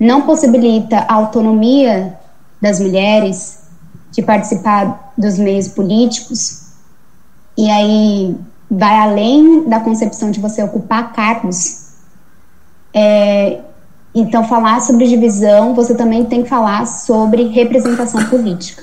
não 0.00 0.22
possibilita 0.22 1.04
a 1.06 1.14
autonomia 1.14 2.18
das 2.60 2.80
mulheres 2.80 3.65
de 4.10 4.22
participar 4.22 5.12
dos 5.16 5.38
meios 5.38 5.68
políticos, 5.68 6.66
e 7.56 7.70
aí 7.70 8.36
vai 8.70 8.98
além 8.98 9.68
da 9.68 9.80
concepção 9.80 10.30
de 10.30 10.40
você 10.40 10.62
ocupar 10.62 11.12
cargos, 11.12 11.86
é, 12.92 13.60
então, 14.18 14.44
falar 14.44 14.80
sobre 14.80 15.06
divisão, 15.06 15.74
você 15.74 15.94
também 15.94 16.24
tem 16.24 16.42
que 16.42 16.48
falar 16.48 16.86
sobre 16.86 17.48
representação 17.48 18.24
política. 18.30 18.82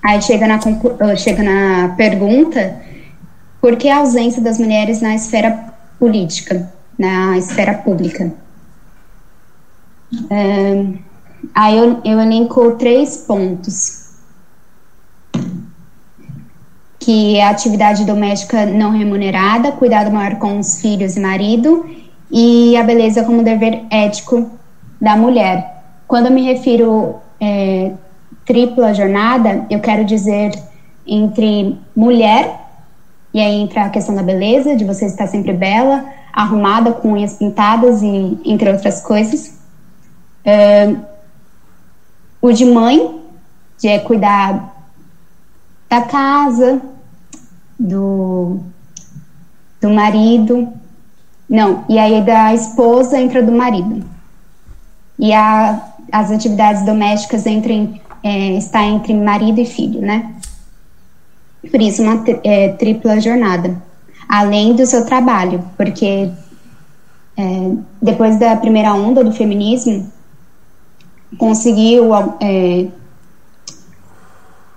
Aí 0.00 0.22
chega 0.22 0.46
na, 0.46 0.58
uh, 0.58 1.16
chega 1.16 1.42
na 1.42 1.96
pergunta: 1.96 2.80
por 3.60 3.74
que 3.74 3.88
a 3.88 3.96
ausência 3.96 4.40
das 4.40 4.58
mulheres 4.58 5.00
na 5.00 5.16
esfera 5.16 5.74
política, 5.98 6.72
na 6.96 7.36
esfera 7.36 7.74
pública? 7.74 8.32
Aí 11.54 11.78
eu, 11.78 12.00
eu 12.04 12.20
elenco 12.20 12.72
três 12.72 13.18
pontos 13.18 14.04
que 17.04 17.36
é 17.36 17.44
a 17.44 17.50
atividade 17.50 18.02
doméstica 18.06 18.64
não 18.64 18.90
remunerada, 18.90 19.72
cuidado 19.72 20.10
maior 20.10 20.36
com 20.36 20.58
os 20.58 20.80
filhos 20.80 21.16
e 21.16 21.20
marido, 21.20 21.84
e 22.30 22.74
a 22.78 22.82
beleza 22.82 23.22
como 23.24 23.42
dever 23.42 23.84
ético 23.90 24.50
da 24.98 25.14
mulher. 25.14 25.82
Quando 26.08 26.26
eu 26.26 26.32
me 26.32 26.42
refiro 26.42 27.16
é, 27.38 27.92
tripla 28.46 28.94
jornada, 28.94 29.66
eu 29.68 29.80
quero 29.80 30.02
dizer 30.02 30.50
entre 31.06 31.78
mulher, 31.94 32.58
e 33.34 33.40
aí 33.40 33.60
entra 33.60 33.84
a 33.84 33.90
questão 33.90 34.14
da 34.14 34.22
beleza, 34.22 34.74
de 34.74 34.86
você 34.86 35.04
estar 35.04 35.26
sempre 35.26 35.52
bela, 35.52 36.06
arrumada, 36.32 36.90
com 36.90 37.12
unhas 37.12 37.34
pintadas, 37.34 38.02
e 38.02 38.38
entre 38.46 38.70
outras 38.70 39.02
coisas. 39.02 39.63
É, 40.44 40.94
o 42.40 42.52
de 42.52 42.64
mãe, 42.64 43.20
de 43.78 43.88
é 43.88 43.98
cuidar 43.98 44.74
da 45.88 46.02
casa, 46.02 46.80
do, 47.78 48.58
do 49.80 49.90
marido, 49.90 50.68
não, 51.48 51.84
e 51.88 51.98
aí 51.98 52.22
da 52.22 52.54
esposa 52.54 53.20
entra 53.20 53.42
do 53.42 53.52
marido. 53.52 54.04
E 55.18 55.32
a, 55.32 55.80
as 56.10 56.30
atividades 56.30 56.84
domésticas 56.84 57.46
entre, 57.46 58.00
é, 58.22 58.56
está 58.56 58.82
entre 58.82 59.14
marido 59.14 59.60
e 59.60 59.66
filho, 59.66 60.00
né? 60.00 60.34
Por 61.70 61.80
isso, 61.80 62.02
uma 62.02 62.24
é, 62.42 62.68
tripla 62.70 63.20
jornada. 63.20 63.80
Além 64.28 64.74
do 64.74 64.86
seu 64.86 65.04
trabalho, 65.04 65.62
porque 65.76 66.30
é, 67.36 67.70
depois 68.00 68.38
da 68.38 68.56
primeira 68.56 68.94
onda 68.94 69.22
do 69.22 69.32
feminismo, 69.32 70.10
conseguiu 71.38 72.10
é, 72.40 72.88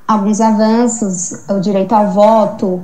alguns 0.07 0.39
avanços, 0.39 1.43
o 1.49 1.59
direito 1.59 1.93
ao 1.93 2.11
voto, 2.11 2.81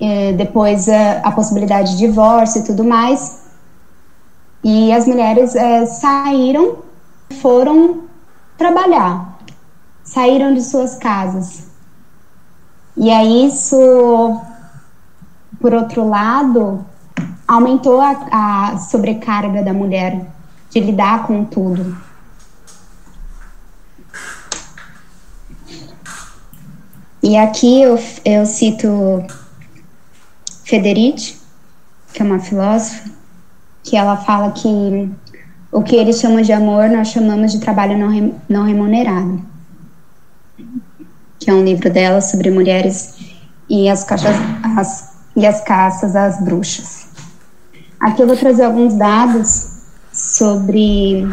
é, 0.00 0.32
depois 0.32 0.88
a, 0.88 1.18
a, 1.24 1.32
possibilidade 1.32 1.92
de 1.92 1.98
divórcio 1.98 2.60
e 2.60 2.64
tudo 2.64 2.84
mais. 2.84 3.42
E 4.62 4.92
as 4.92 5.06
mulheres 5.06 5.54
é, 5.54 5.86
saíram, 5.86 6.78
foram 7.40 8.02
trabalhar, 8.56 9.38
saíram 10.04 10.54
de 10.54 10.62
suas 10.62 10.94
casas. 10.94 11.66
E 12.96 13.10
aí 13.10 13.46
isso, 13.46 14.40
por 15.60 15.72
outro 15.72 16.08
lado, 16.08 16.84
aumentou 17.46 18.00
a, 18.00 18.10
a 18.30 18.78
sobrecarga 18.78 19.62
da 19.62 19.72
mulher 19.72 20.26
de 20.70 20.80
lidar 20.80 21.26
com 21.26 21.44
tudo. 21.44 22.07
E 27.28 27.36
aqui 27.36 27.82
eu, 27.82 28.00
eu 28.24 28.46
cito 28.46 29.22
Federici, 30.64 31.36
que 32.14 32.22
é 32.22 32.24
uma 32.24 32.38
filósofa, 32.38 33.10
que 33.82 33.98
ela 33.98 34.16
fala 34.16 34.50
que 34.52 35.10
o 35.70 35.82
que 35.82 35.94
eles 35.94 36.18
chamam 36.18 36.40
de 36.40 36.54
amor 36.54 36.88
nós 36.88 37.08
chamamos 37.08 37.52
de 37.52 37.60
trabalho 37.60 37.98
não, 37.98 38.08
re, 38.08 38.34
não 38.48 38.64
remunerado. 38.64 39.42
Que 41.38 41.50
é 41.50 41.52
um 41.52 41.62
livro 41.62 41.92
dela 41.92 42.22
sobre 42.22 42.50
mulheres 42.50 43.16
e 43.68 43.90
as, 43.90 44.04
caixas, 44.04 44.36
as, 44.78 45.12
e 45.36 45.46
as 45.46 45.60
caças 45.60 46.16
às 46.16 46.42
bruxas. 46.42 47.08
Aqui 48.00 48.22
eu 48.22 48.26
vou 48.26 48.38
trazer 48.38 48.64
alguns 48.64 48.94
dados 48.94 49.82
sobre 50.10 51.28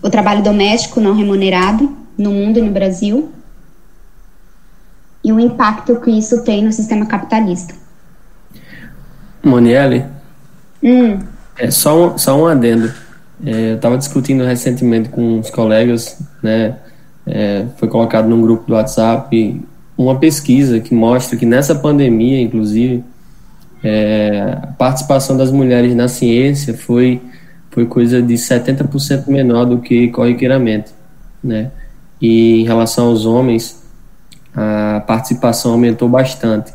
o 0.00 0.08
trabalho 0.08 0.42
doméstico 0.42 1.02
não 1.02 1.14
remunerado 1.14 1.94
no 2.16 2.30
mundo 2.30 2.58
e 2.58 2.62
no 2.62 2.72
Brasil 2.72 3.30
e 5.30 5.32
o 5.32 5.38
impacto 5.38 6.00
que 6.00 6.10
isso 6.10 6.42
tem 6.42 6.64
no 6.64 6.72
sistema 6.72 7.06
capitalista. 7.06 7.72
Monielle? 9.42 10.04
Hum. 10.82 11.18
É, 11.56 11.70
só, 11.70 12.08
um, 12.08 12.18
só 12.18 12.36
um 12.36 12.46
adendo. 12.46 12.92
É, 13.44 13.72
eu 13.72 13.76
estava 13.76 13.96
discutindo 13.96 14.44
recentemente 14.44 15.08
com 15.08 15.38
uns 15.38 15.50
colegas, 15.50 16.18
né? 16.42 16.76
É, 17.26 17.66
foi 17.76 17.88
colocado 17.88 18.28
num 18.28 18.42
grupo 18.42 18.66
do 18.66 18.74
WhatsApp 18.74 19.62
uma 19.96 20.18
pesquisa 20.18 20.80
que 20.80 20.94
mostra 20.94 21.36
que 21.36 21.46
nessa 21.46 21.74
pandemia, 21.74 22.40
inclusive, 22.40 23.04
é, 23.84 24.58
a 24.62 24.66
participação 24.66 25.36
das 25.36 25.52
mulheres 25.52 25.94
na 25.94 26.08
ciência 26.08 26.74
foi, 26.74 27.20
foi 27.70 27.86
coisa 27.86 28.20
de 28.20 28.34
70% 28.34 29.28
menor 29.28 29.66
do 29.66 29.78
que 29.78 30.08
corriqueiramente, 30.08 30.90
né? 31.44 31.70
E 32.20 32.62
em 32.62 32.64
relação 32.64 33.08
aos 33.08 33.26
homens, 33.26 33.79
a 34.54 35.02
participação 35.06 35.72
aumentou 35.72 36.08
bastante. 36.08 36.72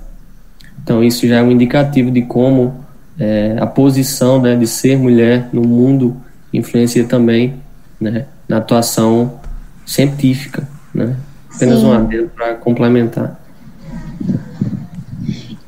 Então 0.84 1.03
isso 1.03 1.27
já 1.27 1.38
é 1.38 1.44
um 1.44 1.51
indicativo 1.51 2.12
de 2.12 2.22
como 2.22 2.86
é, 3.20 3.55
a 3.60 3.65
posição 3.65 4.41
né, 4.41 4.55
de 4.55 4.67
ser 4.67 4.98
mulher 4.98 5.50
no 5.51 5.62
mundo 5.62 6.15
influencia 6.53 7.05
também 7.05 7.55
né, 8.00 8.25
na 8.48 8.58
atuação 8.58 9.39
científica, 9.86 10.67
né? 10.94 11.15
Apenas 11.53 11.79
Sim. 11.79 11.86
um 11.86 11.94
adendo 11.94 12.29
para 12.36 12.55
complementar. 12.55 13.39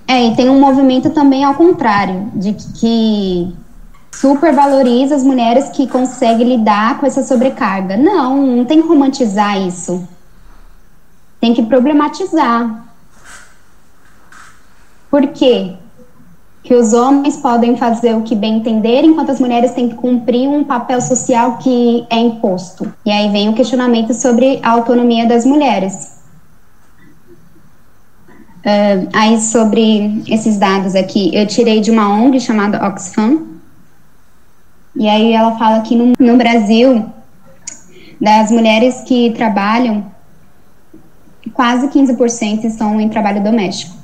É, 0.08 0.28
e 0.28 0.36
tem 0.36 0.50
um 0.50 0.60
movimento 0.60 1.10
também 1.10 1.44
ao 1.44 1.54
contrário, 1.54 2.32
de 2.34 2.54
que 2.54 3.54
supervaloriza 4.12 5.16
as 5.16 5.24
mulheres 5.24 5.70
que 5.70 5.88
conseguem 5.88 6.58
lidar 6.58 7.00
com 7.00 7.06
essa 7.06 7.24
sobrecarga. 7.24 7.96
Não, 7.98 8.46
não 8.46 8.66
tem 8.66 8.82
que 8.82 8.88
romantizar 8.88 9.62
isso. 9.62 10.08
Tem 11.48 11.54
que 11.54 11.63
problematizar. 11.63 12.84
Por 15.10 15.27
quê? 15.27 15.75
Que 16.62 16.75
os 16.75 16.92
homens 16.92 17.38
podem 17.38 17.77
fazer 17.77 18.13
o 18.18 18.22
que 18.24 18.36
bem 18.36 18.58
entender, 18.58 19.06
enquanto 19.06 19.30
as 19.30 19.39
mulheres 19.39 19.72
têm 19.72 19.88
que 19.88 19.96
cumprir 19.96 20.50
um 20.50 20.66
papel 20.66 21.00
social 21.00 21.58
que 21.60 22.06
é 22.10 22.20
imposto. 22.20 22.94
E 23.06 23.10
aí 23.10 23.32
vem 23.32 23.48
o 23.48 23.54
questionamento 23.54 24.13
sobre 24.13 24.60
a 24.62 24.72
autonomia 24.72 25.25
das 25.25 25.46
mulheres. 25.46 26.18
Uh, 28.58 29.08
aí 29.13 29.39
sobre 29.39 30.22
esses 30.27 30.58
dados 30.58 30.96
aqui, 30.96 31.34
eu 31.34 31.48
tirei 31.48 31.80
de 31.80 31.92
uma 31.92 32.10
ONG 32.10 32.42
chamada 32.42 32.86
Oxfam, 32.86 33.39
e 34.94 35.08
aí 35.08 35.32
ela 35.32 35.58
fala 35.58 35.80
que 35.80 35.96
no, 35.96 36.12
no 36.20 36.36
Brasil, 36.36 37.06
das 38.20 38.51
mulheres 38.51 39.04
que 39.08 39.32
trabalham, 39.32 40.17
quase 41.50 41.88
15% 41.88 42.63
estão 42.63 43.00
em 43.00 43.10
trabalho 43.10 43.44
doméstico. 43.44 43.96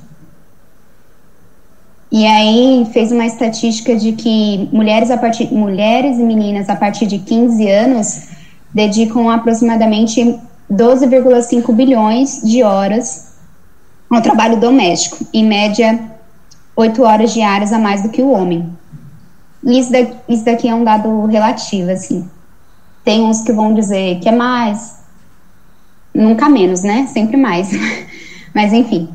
E 2.10 2.24
aí 2.26 2.88
fez 2.92 3.10
uma 3.10 3.26
estatística 3.26 3.96
de 3.96 4.12
que 4.12 4.68
mulheres 4.72 5.10
a 5.10 5.16
partir 5.16 5.52
mulheres 5.52 6.16
e 6.18 6.22
meninas 6.22 6.68
a 6.68 6.76
partir 6.76 7.06
de 7.06 7.18
15 7.18 7.68
anos 7.68 8.28
dedicam 8.72 9.28
aproximadamente 9.28 10.38
12,5 10.70 11.72
bilhões 11.72 12.40
de 12.42 12.62
horas 12.62 13.34
ao 14.08 14.22
trabalho 14.22 14.60
doméstico, 14.60 15.26
em 15.32 15.44
média 15.44 15.98
8 16.76 17.02
horas 17.02 17.32
diárias 17.32 17.72
a 17.72 17.78
mais 17.78 18.02
do 18.02 18.08
que 18.08 18.22
o 18.22 18.30
homem. 18.30 18.68
Isso 19.64 19.90
daqui, 19.90 20.14
isso 20.28 20.44
daqui 20.44 20.68
é 20.68 20.74
um 20.74 20.84
dado 20.84 21.26
relativo, 21.26 21.90
assim. 21.90 22.28
Tem 23.04 23.22
uns 23.22 23.42
que 23.42 23.52
vão 23.52 23.74
dizer 23.74 24.20
que 24.20 24.28
é 24.28 24.32
mais, 24.32 24.98
nunca 26.14 26.48
menos, 26.48 26.82
né? 26.82 27.06
Sempre 27.12 27.36
mais. 27.36 27.70
Mas 28.54 28.72
enfim, 28.72 29.08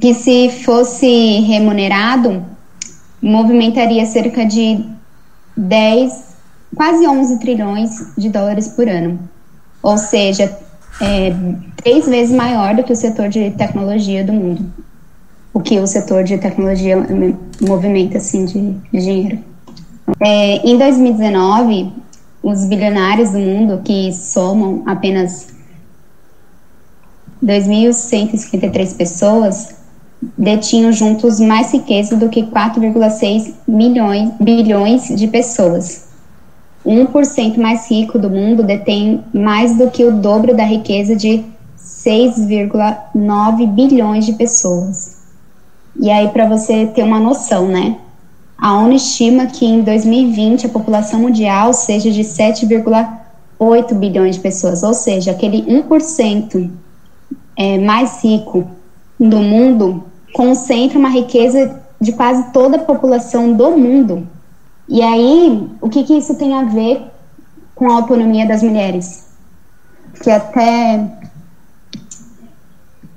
que 0.00 0.14
se 0.14 0.50
fosse 0.64 1.40
remunerado, 1.40 2.44
movimentaria 3.20 4.06
cerca 4.06 4.44
de 4.44 4.84
10, 5.56 6.36
quase 6.74 7.06
11 7.06 7.38
trilhões 7.38 7.90
de 8.16 8.28
dólares 8.28 8.68
por 8.68 8.88
ano. 8.88 9.18
Ou 9.82 9.98
seja, 9.98 10.56
é, 11.00 11.34
três 11.76 12.06
vezes 12.06 12.34
maior 12.34 12.74
do 12.74 12.82
que 12.82 12.92
o 12.92 12.96
setor 12.96 13.28
de 13.28 13.50
tecnologia 13.50 14.24
do 14.24 14.32
mundo. 14.32 14.72
O 15.52 15.60
que 15.60 15.78
o 15.78 15.86
setor 15.86 16.24
de 16.24 16.36
tecnologia 16.38 16.96
movimenta, 17.60 18.18
assim, 18.18 18.44
de, 18.44 18.72
de 18.92 19.00
dinheiro. 19.00 19.38
É, 20.20 20.56
em 20.68 20.76
2019, 20.76 21.92
os 22.42 22.64
bilionários 22.66 23.30
do 23.30 23.38
mundo, 23.38 23.80
que 23.82 24.12
somam 24.12 24.82
apenas 24.86 25.55
2.153 27.46 28.96
pessoas, 28.96 29.76
detinham 30.36 30.92
juntos 30.92 31.38
mais 31.38 31.72
riqueza 31.72 32.16
do 32.16 32.28
que 32.28 32.42
4,6 32.42 33.54
milhões 33.68 34.32
bilhões 34.40 35.06
de 35.08 35.28
pessoas. 35.28 36.06
1% 36.84 37.58
mais 37.58 37.90
rico 37.90 38.18
do 38.18 38.30
mundo 38.30 38.62
detém 38.62 39.22
mais 39.32 39.76
do 39.76 39.90
que 39.90 40.04
o 40.04 40.12
dobro 40.12 40.56
da 40.56 40.64
riqueza 40.64 41.14
de 41.14 41.44
6,9 41.78 43.66
bilhões 43.72 44.24
de 44.24 44.32
pessoas. 44.32 45.16
E 45.98 46.10
aí, 46.10 46.28
para 46.28 46.46
você 46.46 46.86
ter 46.86 47.02
uma 47.02 47.18
noção, 47.18 47.68
né? 47.68 47.96
A 48.58 48.78
ONU 48.78 48.94
estima 48.94 49.46
que 49.46 49.66
em 49.66 49.82
2020 49.82 50.66
a 50.66 50.68
população 50.68 51.20
mundial 51.20 51.72
seja 51.72 52.10
de 52.10 52.22
7,8 52.22 53.94
bilhões 53.94 54.36
de 54.36 54.40
pessoas, 54.40 54.82
ou 54.82 54.94
seja, 54.94 55.32
aquele 55.32 55.62
1% 55.62 56.70
é, 57.56 57.78
mais 57.78 58.22
rico 58.22 58.68
do 59.18 59.38
mundo 59.38 60.04
concentra 60.32 60.98
uma 60.98 61.08
riqueza 61.08 61.82
de 62.00 62.12
quase 62.12 62.52
toda 62.52 62.76
a 62.76 62.84
população 62.84 63.52
do 63.52 63.70
mundo. 63.72 64.26
E 64.88 65.02
aí, 65.02 65.68
o 65.80 65.88
que, 65.88 66.04
que 66.04 66.16
isso 66.16 66.36
tem 66.36 66.54
a 66.54 66.64
ver 66.64 67.10
com 67.74 67.90
a 67.90 67.94
autonomia 67.94 68.46
das 68.46 68.62
mulheres? 68.62 69.26
Que 70.22 70.30
até 70.30 71.18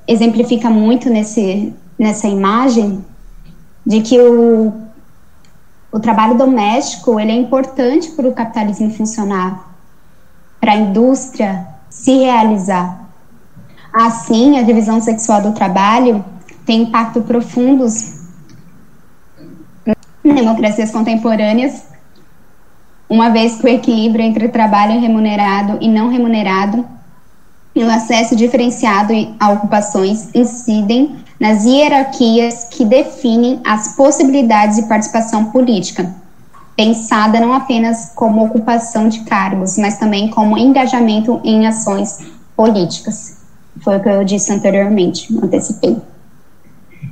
exemplifica 0.08 0.70
muito 0.70 1.10
nesse, 1.10 1.74
nessa 1.98 2.28
imagem 2.28 3.06
de 3.86 4.02
que 4.02 4.20
o, 4.20 4.74
o 5.92 6.00
trabalho 6.00 6.38
doméstico 6.38 7.20
ele 7.20 7.32
é 7.32 7.36
importante 7.36 8.10
para 8.12 8.28
o 8.28 8.34
capitalismo 8.34 8.92
funcionar, 8.92 9.76
para 10.60 10.72
a 10.72 10.78
indústria 10.78 11.68
se 11.90 12.18
realizar. 12.18 13.09
Assim, 13.92 14.60
a 14.60 14.64
divisão 14.64 15.02
sexual 15.02 15.42
do 15.42 15.52
trabalho 15.52 16.24
tem 16.66 16.84
impacto 16.84 17.22
profundos 17.22 18.20
em 20.24 20.34
democracias 20.34 20.92
contemporâneas, 20.92 21.84
uma 23.10 23.30
vez 23.30 23.56
que 23.56 23.66
o 23.66 23.70
equilíbrio 23.70 24.24
entre 24.24 24.48
trabalho 24.50 25.00
remunerado 25.00 25.80
e 25.82 25.88
não 25.88 26.10
remunerado 26.10 26.86
e 27.74 27.84
o 27.84 27.90
acesso 27.90 28.36
diferenciado 28.36 29.14
a 29.40 29.50
ocupações 29.50 30.30
incidem 30.36 31.18
nas 31.40 31.66
hierarquias 31.66 32.66
que 32.66 32.86
definem 32.86 33.62
as 33.66 33.96
possibilidades 33.96 34.76
de 34.76 34.84
participação 34.84 35.46
política, 35.46 36.14
pensada 36.76 37.40
não 37.40 37.54
apenas 37.54 38.12
como 38.14 38.46
ocupação 38.46 39.08
de 39.08 39.22
cargos, 39.22 39.78
mas 39.78 39.98
também 39.98 40.30
como 40.30 40.58
engajamento 40.58 41.40
em 41.44 41.66
ações 41.66 42.20
políticas. 42.56 43.39
Foi 43.84 43.98
o 43.98 44.04
que 44.04 44.10
eu 44.10 44.24
disse 44.24 44.52
anteriormente, 44.52 45.34
antecipei. 45.42 45.98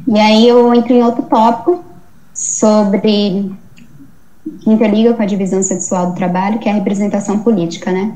E 0.08 0.20
aí 0.20 0.48
eu 0.48 0.74
entro 0.74 0.94
em 0.94 1.04
outro 1.04 1.24
tópico 1.24 1.84
sobre 2.34 3.52
que 4.62 4.70
interliga 4.70 5.14
com 5.14 5.22
a 5.22 5.26
divisão 5.26 5.62
sexual 5.62 6.08
do 6.08 6.16
trabalho, 6.16 6.60
que 6.60 6.70
é 6.70 6.72
a 6.72 6.76
representação 6.76 7.40
política, 7.40 7.92
né? 7.92 8.14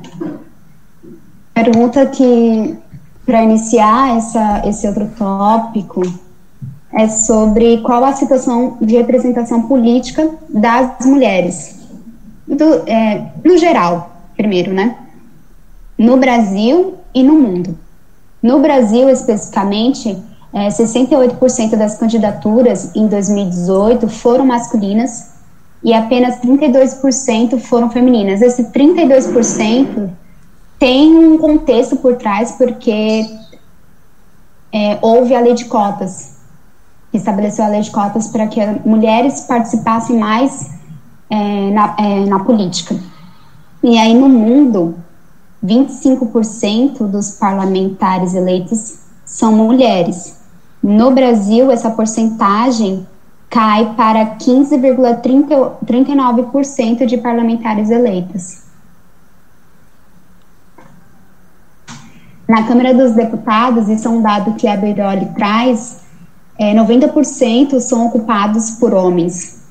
Pergunta 1.53 2.05
que, 2.05 2.77
para 3.25 3.43
iniciar 3.43 4.17
essa, 4.17 4.61
esse 4.65 4.87
outro 4.87 5.09
tópico, 5.17 6.01
é 6.93 7.07
sobre 7.07 7.79
qual 7.81 8.03
a 8.03 8.13
situação 8.13 8.77
de 8.81 8.95
representação 8.95 9.63
política 9.63 10.29
das 10.49 11.05
mulheres. 11.05 11.79
Do, 12.47 12.87
é, 12.87 13.31
no 13.43 13.57
geral, 13.57 14.11
primeiro, 14.35 14.73
né? 14.73 14.97
No 15.97 16.17
Brasil 16.17 16.95
e 17.13 17.23
no 17.23 17.33
mundo. 17.33 17.77
No 18.41 18.60
Brasil, 18.60 19.10
especificamente, 19.10 20.17
é, 20.54 20.67
68% 20.67 21.75
das 21.75 21.97
candidaturas 21.97 22.95
em 22.95 23.08
2018 23.08 24.08
foram 24.10 24.45
masculinas 24.45 25.32
e 25.84 25.93
apenas 25.93 26.39
32% 26.41 27.60
foram 27.60 27.89
femininas. 27.89 28.41
Esse 28.41 28.65
32% 28.65 30.10
tem 30.77 31.15
um 31.15 31.38
contexto 31.38 31.95
por 31.95 32.15
trás, 32.15 32.54
porque 32.54 33.25
é, 34.73 34.97
houve 35.01 35.36
a 35.36 35.39
lei 35.39 35.54
de 35.54 35.65
cotas, 35.65 36.38
que 37.12 37.17
estabeleceu 37.17 37.65
a 37.65 37.67
lei 37.67 37.82
de 37.82 37.91
cotas 37.91 38.27
para 38.27 38.47
que 38.47 38.60
mulheres 38.86 39.41
participassem 39.41 40.17
mais 40.17 40.71
é, 41.30 41.71
na, 41.71 41.95
é, 41.99 42.25
na 42.25 42.39
política. 42.39 42.95
E 43.84 43.97
aí, 43.97 44.13
no 44.13 44.30
mundo, 44.30 44.95
25% 45.63 47.08
dos 47.08 47.30
parlamentares 47.32 48.34
eleitos 48.34 49.00
são 49.26 49.54
mulheres. 49.54 50.39
No 50.82 51.12
Brasil, 51.12 51.69
essa 51.69 51.91
porcentagem 51.91 53.06
cai 53.50 53.93
para 53.95 54.38
15,39% 54.38 57.06
de 57.06 57.17
parlamentares 57.17 57.91
eleitos. 57.91 58.62
Na 62.47 62.63
Câmara 62.63 62.93
dos 62.93 63.12
Deputados, 63.13 63.88
isso 63.88 64.08
é 64.08 64.12
um 64.12 64.21
dado 64.21 64.56
que 64.56 64.67
a 64.67 64.76
Beiroli 64.76 65.28
traz, 65.36 66.02
é, 66.58 66.74
90% 66.74 67.80
são 67.80 68.08
ocupados 68.08 68.71
por 68.71 68.93
homens. 68.93 69.62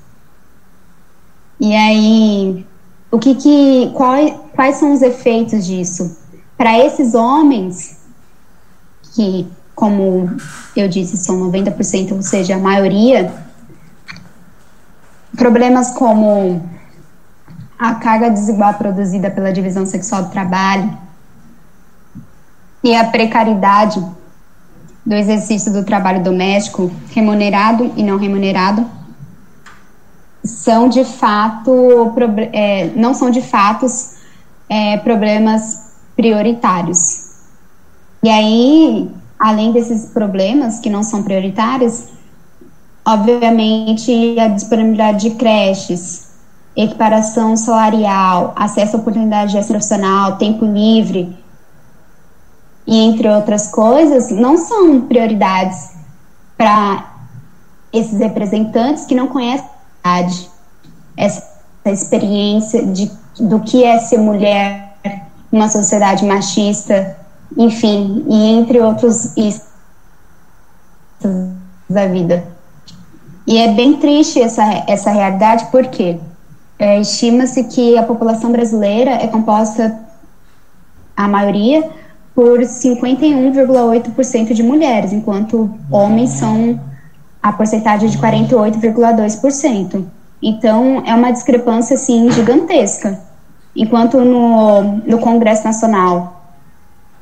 E 1.60 1.74
aí, 1.74 2.64
o 3.10 3.18
que 3.18 3.34
que, 3.34 3.90
qual, 3.94 4.16
quais 4.54 4.76
são 4.76 4.92
os 4.92 5.02
efeitos 5.02 5.66
disso? 5.66 6.16
Para 6.56 6.78
esses 6.78 7.14
homens, 7.14 7.98
que, 9.14 9.48
como 9.74 10.30
eu 10.76 10.88
disse, 10.88 11.16
são 11.16 11.50
90%, 11.50 12.12
ou 12.12 12.22
seja, 12.22 12.54
a 12.54 12.58
maioria, 12.58 13.32
problemas 15.36 15.90
como 15.92 16.62
a 17.78 17.94
carga 17.94 18.30
desigual 18.30 18.74
produzida 18.74 19.30
pela 19.30 19.52
divisão 19.52 19.86
sexual 19.86 20.24
do 20.24 20.30
trabalho, 20.30 20.96
e 22.82 22.94
a 22.94 23.04
precariedade 23.04 24.02
do 25.04 25.14
exercício 25.14 25.72
do 25.72 25.84
trabalho 25.84 26.22
doméstico, 26.22 26.90
remunerado 27.10 27.92
e 27.96 28.02
não 28.02 28.16
remunerado, 28.16 28.86
são 30.44 30.88
de 30.88 31.04
fato 31.04 32.14
é, 32.52 32.90
não 32.96 33.12
são 33.14 33.30
de 33.30 33.42
fatos 33.42 34.16
é, 34.68 34.96
problemas 34.98 35.90
prioritários. 36.16 37.30
E 38.22 38.28
aí, 38.28 39.10
além 39.38 39.72
desses 39.72 40.06
problemas 40.06 40.78
que 40.78 40.90
não 40.90 41.02
são 41.02 41.22
prioritários, 41.22 42.08
obviamente 43.04 44.38
a 44.38 44.48
disponibilidade 44.48 45.30
de 45.30 45.36
creches, 45.36 46.28
equiparação 46.76 47.56
salarial, 47.56 48.52
acesso 48.56 48.96
à 48.96 49.00
oportunidade 49.00 49.58
de 49.58 49.66
profissional, 49.66 50.36
tempo 50.36 50.64
livre, 50.64 51.36
e 52.86 52.96
entre 52.96 53.28
outras 53.28 53.68
coisas, 53.68 54.30
não 54.30 54.56
são 54.56 55.02
prioridades 55.02 55.90
para 56.56 57.08
esses 57.92 58.18
representantes 58.18 59.04
que 59.04 59.14
não 59.14 59.28
conhecem 59.28 59.79
essa 61.16 61.42
experiência 61.86 62.84
de, 62.86 63.10
do 63.38 63.60
que 63.60 63.84
é 63.84 63.98
ser 63.98 64.18
mulher 64.18 64.96
numa 65.50 65.68
sociedade 65.68 66.24
machista, 66.24 67.16
enfim, 67.56 68.24
e 68.28 68.34
entre 68.52 68.80
outros 68.80 69.34
da 71.88 72.06
vida. 72.06 72.44
E 73.46 73.58
é 73.58 73.72
bem 73.72 73.94
triste 73.94 74.40
essa, 74.40 74.62
essa 74.86 75.10
realidade, 75.10 75.66
porque 75.72 76.18
é, 76.78 77.00
estima-se 77.00 77.64
que 77.64 77.98
a 77.98 78.02
população 78.02 78.52
brasileira 78.52 79.10
é 79.10 79.26
composta, 79.26 79.98
a 81.16 81.26
maioria, 81.26 81.90
por 82.34 82.60
51,8% 82.60 84.54
de 84.54 84.62
mulheres, 84.62 85.12
enquanto 85.12 85.70
homens 85.90 86.30
são 86.30 86.80
a 87.42 87.52
porcentagem 87.52 88.08
de 88.08 88.18
48,2%. 88.18 90.04
Então, 90.42 91.02
é 91.06 91.14
uma 91.14 91.30
discrepância, 91.30 91.94
assim, 91.94 92.30
gigantesca. 92.30 93.18
Enquanto 93.74 94.18
no, 94.20 94.82
no 95.06 95.18
Congresso 95.18 95.64
Nacional 95.64 96.42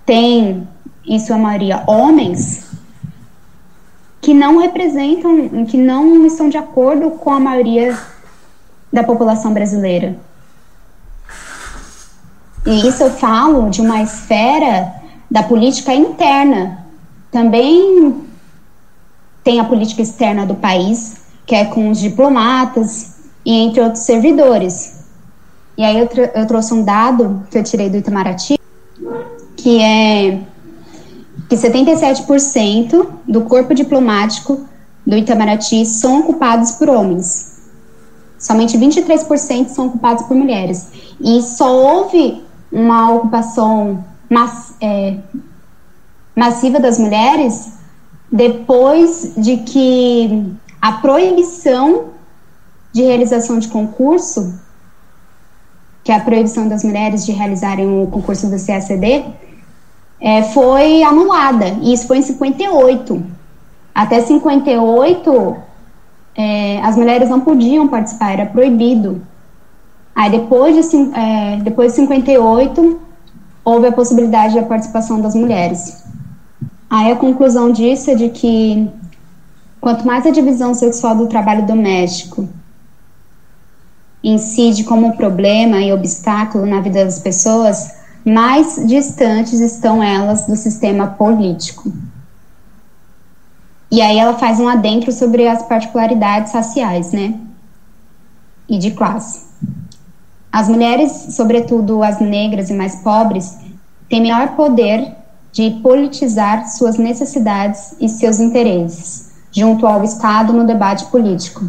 tem, 0.06 0.66
em 1.06 1.18
sua 1.18 1.36
maioria, 1.36 1.82
homens 1.86 2.66
que 4.20 4.34
não 4.34 4.58
representam, 4.58 5.64
que 5.64 5.76
não 5.76 6.26
estão 6.26 6.48
de 6.48 6.56
acordo 6.56 7.10
com 7.12 7.30
a 7.30 7.40
maioria 7.40 7.96
da 8.92 9.04
população 9.04 9.52
brasileira. 9.52 10.16
E 12.66 12.86
isso 12.86 13.02
eu 13.02 13.10
falo 13.10 13.70
de 13.70 13.80
uma 13.80 14.02
esfera 14.02 14.92
da 15.30 15.42
política 15.42 15.94
interna. 15.94 16.84
Também 17.30 18.27
tem 19.42 19.60
a 19.60 19.64
política 19.64 20.02
externa 20.02 20.44
do 20.44 20.54
país, 20.54 21.16
que 21.46 21.54
é 21.54 21.64
com 21.64 21.90
os 21.90 21.98
diplomatas 21.98 23.14
e 23.44 23.52
entre 23.52 23.80
outros 23.80 24.04
servidores. 24.04 24.98
E 25.76 25.84
aí 25.84 25.98
eu, 25.98 26.08
eu 26.34 26.46
trouxe 26.46 26.74
um 26.74 26.82
dado 26.84 27.46
que 27.50 27.56
eu 27.56 27.62
tirei 27.62 27.88
do 27.88 27.96
Itamaraty, 27.96 28.58
que 29.56 29.80
é 29.80 30.40
que 31.48 31.56
77% 31.56 33.06
do 33.26 33.42
corpo 33.42 33.74
diplomático 33.74 34.66
do 35.06 35.16
Itamaraty 35.16 35.86
são 35.86 36.20
ocupados 36.20 36.72
por 36.72 36.90
homens. 36.90 37.62
Somente 38.38 38.76
23% 38.76 39.68
são 39.68 39.86
ocupados 39.86 40.26
por 40.26 40.36
mulheres. 40.36 40.88
E 41.20 41.40
só 41.40 41.74
houve 41.74 42.42
uma 42.70 43.10
ocupação 43.12 44.04
mass, 44.28 44.74
é, 44.80 45.16
massiva 46.36 46.78
das 46.78 46.98
mulheres 46.98 47.77
depois 48.30 49.32
de 49.36 49.58
que 49.58 50.52
a 50.80 50.92
proibição 50.92 52.06
de 52.92 53.02
realização 53.02 53.58
de 53.58 53.68
concurso, 53.68 54.58
que 56.04 56.12
é 56.12 56.16
a 56.16 56.20
proibição 56.20 56.68
das 56.68 56.84
mulheres 56.84 57.24
de 57.24 57.32
realizarem 57.32 58.02
o 58.02 58.06
concurso 58.06 58.48
do 58.48 58.64
CACD, 58.64 59.24
é, 60.20 60.42
foi 60.42 61.02
anulada. 61.02 61.68
E 61.82 61.92
isso 61.92 62.06
foi 62.06 62.18
em 62.18 62.22
58. 62.22 63.22
Até 63.94 64.20
58, 64.20 65.56
é, 66.36 66.80
as 66.82 66.96
mulheres 66.96 67.28
não 67.28 67.40
podiam 67.40 67.88
participar, 67.88 68.32
era 68.32 68.46
proibido. 68.46 69.22
Aí 70.14 70.30
depois 70.30 70.90
de, 70.90 70.96
é, 71.16 71.56
depois 71.62 71.92
de 71.92 72.00
58, 72.00 73.00
houve 73.64 73.86
a 73.86 73.92
possibilidade 73.92 74.54
da 74.54 74.62
participação 74.62 75.20
das 75.20 75.34
mulheres. 75.34 76.07
Aí 76.90 77.12
a 77.12 77.16
conclusão 77.16 77.70
disso 77.70 78.10
é 78.10 78.14
de 78.14 78.30
que 78.30 78.88
quanto 79.80 80.06
mais 80.06 80.26
a 80.26 80.30
divisão 80.30 80.72
sexual 80.72 81.16
do 81.16 81.26
trabalho 81.26 81.66
doméstico 81.66 82.48
incide 84.22 84.84
como 84.84 85.16
problema 85.16 85.80
e 85.80 85.92
obstáculo 85.92 86.66
na 86.66 86.80
vida 86.80 87.04
das 87.04 87.18
pessoas, 87.18 87.98
mais 88.24 88.76
distantes 88.86 89.60
estão 89.60 90.02
elas 90.02 90.46
do 90.46 90.56
sistema 90.56 91.06
político. 91.06 91.92
E 93.90 94.02
aí 94.02 94.18
ela 94.18 94.34
faz 94.34 94.60
um 94.60 94.68
adentro 94.68 95.12
sobre 95.12 95.46
as 95.46 95.62
particularidades 95.62 96.52
raciais, 96.52 97.12
né? 97.12 97.34
E 98.68 98.78
de 98.78 98.90
classe. 98.90 99.46
As 100.52 100.68
mulheres, 100.68 101.28
sobretudo 101.30 102.02
as 102.02 102.20
negras 102.20 102.68
e 102.68 102.74
mais 102.74 102.96
pobres, 102.96 103.56
têm 104.08 104.22
maior 104.22 104.56
poder 104.56 105.17
de 105.58 105.72
politizar 105.82 106.68
suas 106.68 106.96
necessidades 106.96 107.96
e 107.98 108.08
seus 108.08 108.38
interesses 108.38 109.32
junto 109.50 109.88
ao 109.88 110.04
Estado 110.04 110.52
no 110.52 110.64
debate 110.64 111.06
político. 111.06 111.64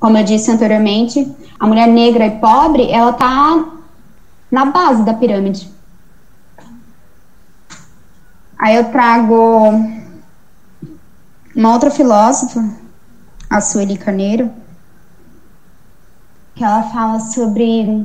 Como 0.00 0.18
eu 0.18 0.24
disse 0.24 0.50
anteriormente, 0.50 1.32
a 1.60 1.68
mulher 1.68 1.86
negra 1.86 2.26
e 2.26 2.40
pobre, 2.40 2.90
ela 2.90 3.12
está 3.12 3.64
na 4.50 4.64
base 4.64 5.04
da 5.04 5.14
pirâmide. 5.14 5.70
Aí 8.58 8.74
eu 8.74 8.90
trago 8.90 9.70
uma 11.54 11.72
outra 11.72 11.92
filósofa, 11.92 12.68
a 13.48 13.60
Sueli 13.60 13.96
Carneiro, 13.96 14.50
que 16.56 16.64
ela 16.64 16.82
fala 16.90 17.20
sobre 17.20 18.04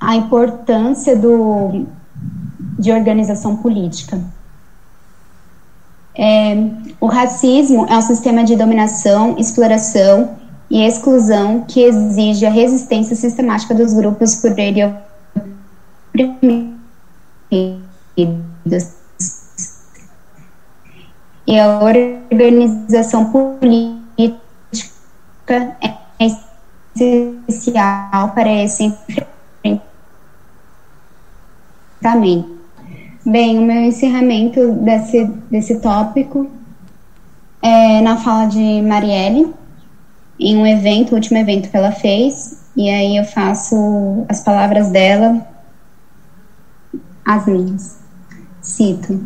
a 0.00 0.16
importância 0.16 1.14
do, 1.16 1.86
de 2.78 2.92
organização 2.92 3.56
política. 3.56 4.20
É, 6.14 6.54
o 7.00 7.06
racismo 7.06 7.86
é 7.88 7.96
um 7.96 8.02
sistema 8.02 8.44
de 8.44 8.54
dominação, 8.56 9.38
exploração 9.38 10.36
e 10.70 10.84
exclusão 10.84 11.64
que 11.66 11.80
exige 11.80 12.44
a 12.44 12.50
resistência 12.50 13.16
sistemática 13.16 13.74
dos 13.74 13.94
grupos 13.94 14.34
por 14.36 14.58
ele 14.58 14.80
oprimidos. 16.14 16.78
E 21.46 21.58
a 21.58 21.80
organização 21.80 23.32
política 23.32 24.36
é 25.80 25.96
essencial 26.98 28.30
para 28.34 28.64
esse 28.64 28.84
enfrentamento. 28.84 29.38
Bem, 33.30 33.58
o 33.58 33.62
meu 33.62 33.82
encerramento 33.82 34.72
desse, 34.72 35.22
desse 35.50 35.80
tópico 35.80 36.50
é 37.60 38.00
na 38.00 38.16
fala 38.16 38.46
de 38.46 38.80
Marielle, 38.80 39.52
em 40.40 40.56
um 40.56 40.66
evento, 40.66 41.12
o 41.12 41.16
último 41.16 41.36
evento 41.36 41.68
que 41.68 41.76
ela 41.76 41.92
fez, 41.92 42.58
e 42.74 42.88
aí 42.88 43.18
eu 43.18 43.24
faço 43.24 44.24
as 44.30 44.40
palavras 44.40 44.90
dela, 44.90 45.46
as 47.22 47.44
minhas. 47.44 47.98
Cito: 48.62 49.20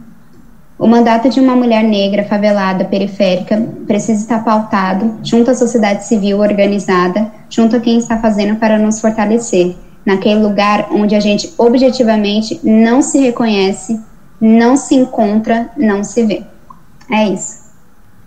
O 0.77 0.89
mandato 0.89 1.29
de 1.29 1.39
uma 1.39 1.55
mulher 1.55 1.85
negra, 1.85 2.25
favelada, 2.25 2.85
periférica, 2.85 3.57
precisa 3.87 4.21
estar 4.21 4.43
pautado 4.43 5.21
junto 5.23 5.53
à 5.53 5.55
sociedade 5.55 6.07
civil 6.07 6.41
organizada, 6.41 7.31
junto 7.49 7.77
a 7.77 7.81
quem 7.81 7.99
está 7.99 8.19
fazendo 8.19 8.59
para 8.59 8.81
nos 8.81 9.01
fortalecer, 9.01 9.77
naquele 10.05 10.41
lugar 10.41 10.89
onde 10.91 11.15
a 11.15 11.21
gente 11.21 11.53
objetivamente 11.57 12.61
não 12.63 13.03
se 13.03 13.19
reconhece, 13.19 14.01
não 14.41 14.77
se 14.77 14.95
encontra, 14.95 15.71
não 15.77 16.03
se 16.03 16.25
vê. 16.25 16.43
É 17.11 17.29
isso. 17.29 17.63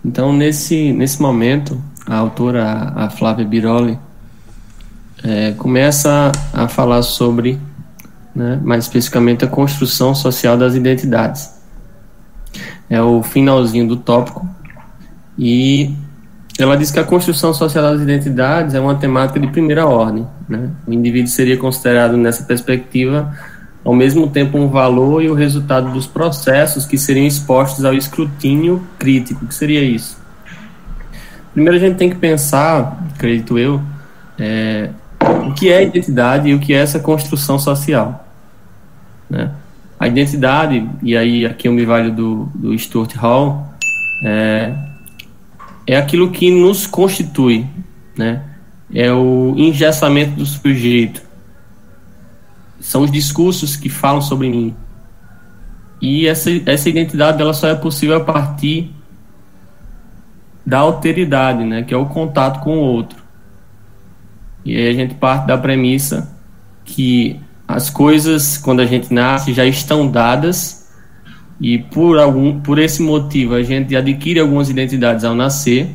Então, 0.04 0.32
nesse, 0.32 0.92
nesse 0.92 1.20
momento, 1.20 1.80
a 2.06 2.16
autora, 2.16 2.92
a 2.94 3.10
Flávia 3.10 3.44
Biroli, 3.44 3.98
é, 5.24 5.52
começa 5.52 6.30
a 6.52 6.68
falar 6.68 7.02
sobre, 7.02 7.58
né, 8.34 8.60
mais 8.62 8.84
especificamente, 8.84 9.44
a 9.44 9.48
construção 9.48 10.14
social 10.14 10.56
das 10.56 10.74
identidades. 10.74 11.50
É 12.88 13.02
o 13.02 13.22
finalzinho 13.22 13.88
do 13.88 13.96
tópico. 13.96 14.48
E 15.36 15.92
ela 16.58 16.76
diz 16.76 16.90
que 16.90 16.98
a 16.98 17.04
construção 17.04 17.52
social 17.52 17.84
das 17.84 18.00
identidades 18.00 18.74
é 18.74 18.80
uma 18.80 18.94
temática 18.94 19.38
de 19.38 19.46
primeira 19.48 19.86
ordem. 19.86 20.26
Né? 20.48 20.70
O 20.86 20.92
indivíduo 20.92 21.28
seria 21.28 21.56
considerado, 21.56 22.16
nessa 22.16 22.44
perspectiva, 22.44 23.34
ao 23.84 23.94
mesmo 23.94 24.28
tempo 24.28 24.58
um 24.58 24.68
valor 24.68 25.22
e 25.22 25.28
o 25.28 25.34
resultado 25.34 25.92
dos 25.92 26.06
processos 26.06 26.86
que 26.86 26.96
seriam 26.96 27.26
expostos 27.26 27.84
ao 27.84 27.92
escrutínio 27.92 28.82
crítico. 28.98 29.44
O 29.44 29.48
que 29.48 29.54
seria 29.54 29.82
isso? 29.82 30.18
Primeiro 31.52 31.76
a 31.76 31.80
gente 31.80 31.96
tem 31.96 32.08
que 32.08 32.16
pensar, 32.16 33.06
acredito 33.14 33.58
eu, 33.58 33.80
é, 34.38 34.90
o 35.46 35.52
que 35.52 35.70
é 35.70 35.82
identidade 35.82 36.48
e 36.48 36.54
o 36.54 36.58
que 36.58 36.72
é 36.72 36.78
essa 36.78 36.98
construção 36.98 37.58
social. 37.58 38.26
Né? 39.28 39.50
A 40.00 40.08
identidade, 40.08 40.88
e 41.02 41.16
aí 41.16 41.44
aqui 41.44 41.68
eu 41.68 41.72
me 41.72 41.84
valho 41.84 42.12
do, 42.12 42.48
do 42.54 42.78
Stuart 42.78 43.14
Hall, 43.14 43.66
é, 44.24 44.72
é 45.86 45.96
aquilo 45.96 46.30
que 46.30 46.50
nos 46.50 46.86
constitui, 46.86 47.66
né? 48.16 48.42
é 48.94 49.12
o 49.12 49.54
engessamento 49.56 50.36
do 50.36 50.46
sujeito. 50.46 51.22
São 52.80 53.02
os 53.02 53.10
discursos 53.10 53.76
que 53.76 53.88
falam 53.88 54.20
sobre 54.20 54.48
mim. 54.48 54.76
E 56.00 56.26
essa, 56.26 56.50
essa 56.66 56.88
identidade 56.88 57.40
ela 57.40 57.54
só 57.54 57.68
é 57.68 57.74
possível 57.74 58.16
a 58.16 58.20
partir 58.20 58.94
da 60.64 60.78
alteridade, 60.78 61.64
né? 61.64 61.82
que 61.82 61.94
é 61.94 61.96
o 61.96 62.06
contato 62.06 62.60
com 62.60 62.78
o 62.78 62.80
outro. 62.80 63.24
E 64.64 64.76
aí 64.76 64.88
a 64.88 64.92
gente 64.92 65.14
parte 65.14 65.46
da 65.46 65.56
premissa 65.56 66.34
que 66.84 67.40
as 67.66 67.88
coisas, 67.90 68.58
quando 68.58 68.80
a 68.80 68.86
gente 68.86 69.12
nasce, 69.12 69.52
já 69.52 69.64
estão 69.64 70.08
dadas 70.08 70.85
e 71.60 71.78
por 71.78 72.18
algum 72.18 72.60
por 72.60 72.78
esse 72.78 73.02
motivo 73.02 73.54
a 73.54 73.62
gente 73.62 73.96
adquire 73.96 74.40
algumas 74.40 74.68
identidades 74.68 75.24
ao 75.24 75.34
nascer 75.34 75.88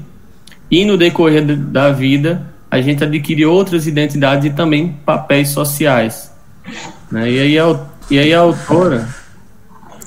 e 0.69 0.85
no 0.85 0.97
decorrer 0.97 1.45
da 1.45 1.91
vida 1.91 2.47
a 2.69 2.81
gente 2.81 3.03
adquire 3.03 3.45
outras 3.45 3.85
identidades 3.85 4.45
e 4.45 4.49
também 4.49 4.95
papéis 5.05 5.49
sociais 5.49 6.31
né? 7.11 7.29
e 7.29 7.39
aí 7.39 7.59
a, 7.59 7.79
e 8.09 8.19
aí 8.19 8.33
a 8.33 8.39
autora 8.39 9.07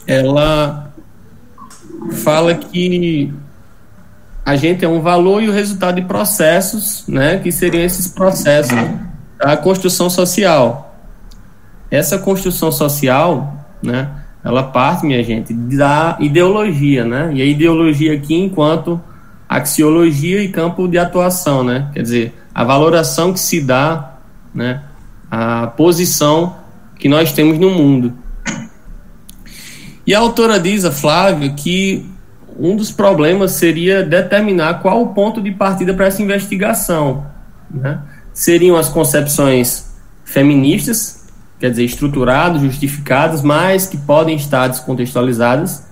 ela 0.06 0.92
fala 2.12 2.54
que 2.54 3.32
a 4.44 4.56
gente 4.56 4.84
é 4.84 4.88
um 4.88 5.00
valor 5.00 5.42
e 5.42 5.48
o 5.48 5.52
resultado 5.52 5.94
de 5.96 6.02
processos, 6.02 7.04
né, 7.08 7.38
que 7.38 7.50
seriam 7.50 7.82
esses 7.82 8.06
processos 8.08 8.76
da 9.38 9.56
construção 9.56 10.10
social. 10.10 10.94
Essa 11.90 12.18
construção 12.18 12.70
social, 12.70 13.66
né, 13.82 14.10
ela 14.44 14.62
parte, 14.62 15.06
minha 15.06 15.22
gente, 15.22 15.54
da 15.54 16.16
ideologia, 16.20 17.04
né, 17.04 17.30
e 17.32 17.40
a 17.40 17.44
ideologia 17.44 18.12
aqui 18.12 18.34
enquanto 18.34 19.00
axiologia 19.48 20.42
e 20.42 20.48
campo 20.48 20.86
de 20.86 20.98
atuação, 20.98 21.64
né, 21.64 21.90
quer 21.94 22.02
dizer, 22.02 22.34
a 22.54 22.62
valoração 22.62 23.32
que 23.32 23.40
se 23.40 23.60
dá, 23.60 24.18
né, 24.54 24.82
a 25.30 25.66
posição 25.68 26.56
que 26.98 27.08
nós 27.08 27.32
temos 27.32 27.58
no 27.58 27.70
mundo. 27.70 28.12
E 30.06 30.14
a 30.14 30.18
autora 30.18 30.60
diz, 30.60 30.84
a 30.84 30.92
Flávia, 30.92 31.50
que 31.50 32.06
um 32.58 32.76
dos 32.76 32.90
problemas 32.90 33.52
seria 33.52 34.02
determinar 34.02 34.80
qual 34.80 35.02
o 35.02 35.08
ponto 35.08 35.40
de 35.40 35.50
partida 35.50 35.94
para 35.94 36.06
essa 36.06 36.22
investigação. 36.22 37.26
Né? 37.70 38.00
Seriam 38.32 38.76
as 38.76 38.88
concepções 38.88 39.92
feministas, 40.24 41.23
quer 41.64 41.70
dizer, 41.70 41.84
estruturadas, 41.84 42.60
justificadas, 42.60 43.40
mas 43.40 43.86
que 43.86 43.96
podem 43.96 44.36
estar 44.36 44.68
descontextualizadas, 44.68 45.82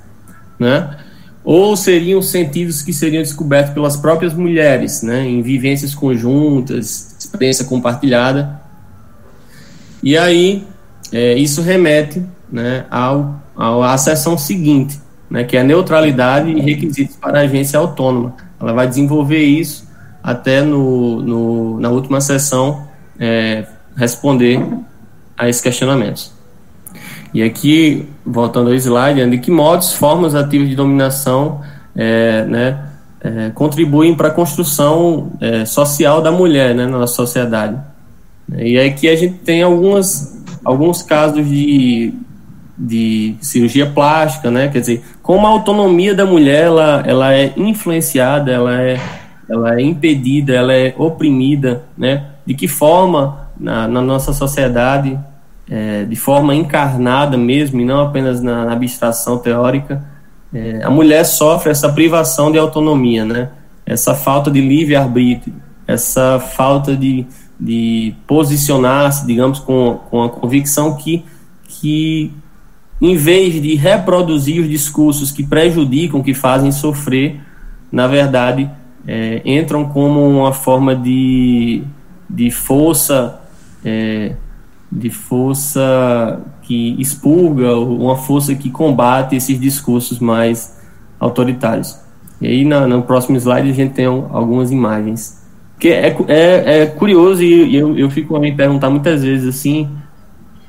né? 0.59 0.99
ou 1.43 1.75
seriam 1.79 2.21
sentidos 2.21 2.83
que 2.83 2.93
seriam 2.93 3.23
descobertos 3.23 3.73
pelas 3.73 3.97
próprias 3.97 4.35
mulheres, 4.35 5.03
né? 5.03 5.27
em 5.27 5.41
vivências 5.41 5.95
conjuntas, 5.95 7.17
experiência 7.19 7.65
compartilhada. 7.65 8.61
E 10.03 10.15
aí, 10.15 10.67
é, 11.11 11.37
isso 11.37 11.63
remete 11.63 12.23
né, 12.53 12.85
ao, 12.91 13.41
ao, 13.57 13.83
à 13.83 13.97
sessão 13.97 14.37
seguinte, 14.37 15.01
né, 15.31 15.43
que 15.43 15.57
é 15.57 15.61
a 15.61 15.65
neutralidade 15.65 16.51
e 16.51 16.61
requisitos 16.61 17.17
para 17.17 17.39
a 17.39 17.43
agência 17.45 17.79
autônoma. 17.79 18.37
Ela 18.61 18.75
vai 18.75 18.87
desenvolver 18.87 19.43
isso 19.43 19.89
até 20.23 20.61
no, 20.61 21.23
no 21.23 21.81
na 21.81 21.89
última 21.89 22.21
sessão 22.21 22.87
é, 23.19 23.65
responder 23.97 24.63
a 25.43 25.49
esses 25.49 25.61
questionamentos. 25.61 26.33
E 27.35 27.43
aqui, 27.43 28.09
voltando 28.25 28.69
ao 28.69 28.75
slide, 28.75 29.29
de 29.29 29.39
que 29.39 29.51
modos, 29.51 29.93
formas 29.93 30.35
ativas 30.35 30.69
de 30.69 30.77
dominação 30.77 31.61
é, 31.97 32.45
né, 32.45 32.85
é, 33.21 33.51
contribuem 33.51 34.15
para 34.15 34.29
a 34.29 34.31
construção 34.31 35.33
é, 35.41 35.65
social 35.65 36.21
da 36.23 36.31
mulher 36.31 36.75
né, 36.75 36.87
na 36.87 36.99
nossa 36.99 37.15
sociedade. 37.15 37.77
E 38.57 38.79
aqui 38.79 39.09
a 39.09 39.17
gente 39.17 39.39
tem 39.39 39.63
algumas, 39.63 40.41
alguns 40.65 41.03
casos 41.03 41.47
de 41.49 42.15
de 42.77 43.37
cirurgia 43.41 43.87
plástica, 43.87 44.51
né? 44.51 44.69
Quer 44.69 44.81
dizer, 44.81 45.05
como 45.23 45.47
a 45.47 45.51
autonomia 45.51 46.15
da 46.15 46.25
mulher 46.25 46.65
ela, 46.65 47.05
ela 47.07 47.33
é 47.33 47.53
influenciada, 47.55 48.51
ela 48.51 48.81
é, 48.81 48.99
ela 49.49 49.79
é 49.79 49.83
impedida, 49.83 50.55
ela 50.55 50.73
é 50.73 50.93
oprimida, 50.99 51.85
né? 51.97 52.25
De 52.45 52.55
que 52.55 52.67
forma 52.67 53.43
na, 53.61 53.87
na 53.87 54.01
nossa 54.01 54.33
sociedade, 54.33 55.17
é, 55.73 56.05
de 56.05 56.17
forma 56.17 56.55
encarnada 56.55 57.39
mesmo 57.39 57.81
e 57.81 57.85
não 57.87 58.03
apenas 58.03 58.43
na, 58.43 58.67
na 58.67 58.75
abstração 58.75 59.39
teórica, 59.39 60.05
é, 60.53 60.83
a 60.85 60.91
mulher 60.91 61.25
sofre 61.25 61.71
essa 61.71 61.91
privação 61.91 62.53
de 62.53 62.59
autonomia, 62.59 63.25
né? 63.25 63.49
Essa 63.87 64.15
falta 64.15 64.51
de 64.51 64.61
livre 64.61 64.95
arbítrio, 64.95 65.55
essa 65.87 66.39
falta 66.39 66.95
de, 66.95 67.27
de 67.59 68.15
posicionar-se, 68.27 69.27
digamos, 69.27 69.61
com, 69.61 69.99
com 70.11 70.23
a 70.23 70.29
convicção 70.29 70.95
que 70.95 71.25
que 71.81 72.31
em 73.01 73.17
vez 73.17 73.61
de 73.61 73.75
reproduzir 73.75 74.61
os 74.61 74.69
discursos 74.69 75.31
que 75.31 75.43
prejudicam, 75.43 76.23
que 76.23 76.35
fazem 76.35 76.71
sofrer, 76.71 77.41
na 77.91 78.07
verdade, 78.07 78.71
é, 79.09 79.41
entram 79.45 79.87
como 79.87 80.21
uma 80.29 80.53
forma 80.53 80.95
de, 80.95 81.83
de 82.29 82.51
força, 82.51 83.41
é, 83.83 84.37
de 84.93 85.09
força 85.09 86.41
que 86.61 86.95
expurga, 87.01 87.75
uma 87.75 88.17
força 88.17 88.55
que 88.55 88.69
combate 88.69 89.35
esses 89.35 89.59
discursos 89.59 90.19
mais 90.19 90.79
autoritários. 91.19 91.99
E 92.41 92.47
aí, 92.47 92.65
na, 92.65 92.87
no 92.87 93.03
próximo 93.03 93.37
slide, 93.39 93.71
a 93.71 93.73
gente 93.73 93.95
tem 93.95 94.05
algumas 94.05 94.71
imagens. 94.71 95.41
Que 95.79 95.89
é, 95.89 96.15
é, 96.29 96.83
é 96.83 96.87
curioso 96.87 97.43
e 97.43 97.75
eu, 97.75 97.97
eu 97.97 98.11
fico 98.11 98.37
a 98.37 98.41
me 98.41 98.53
perguntar 98.53 98.91
muitas 98.91 99.23
vezes 99.23 99.49
assim, 99.49 99.89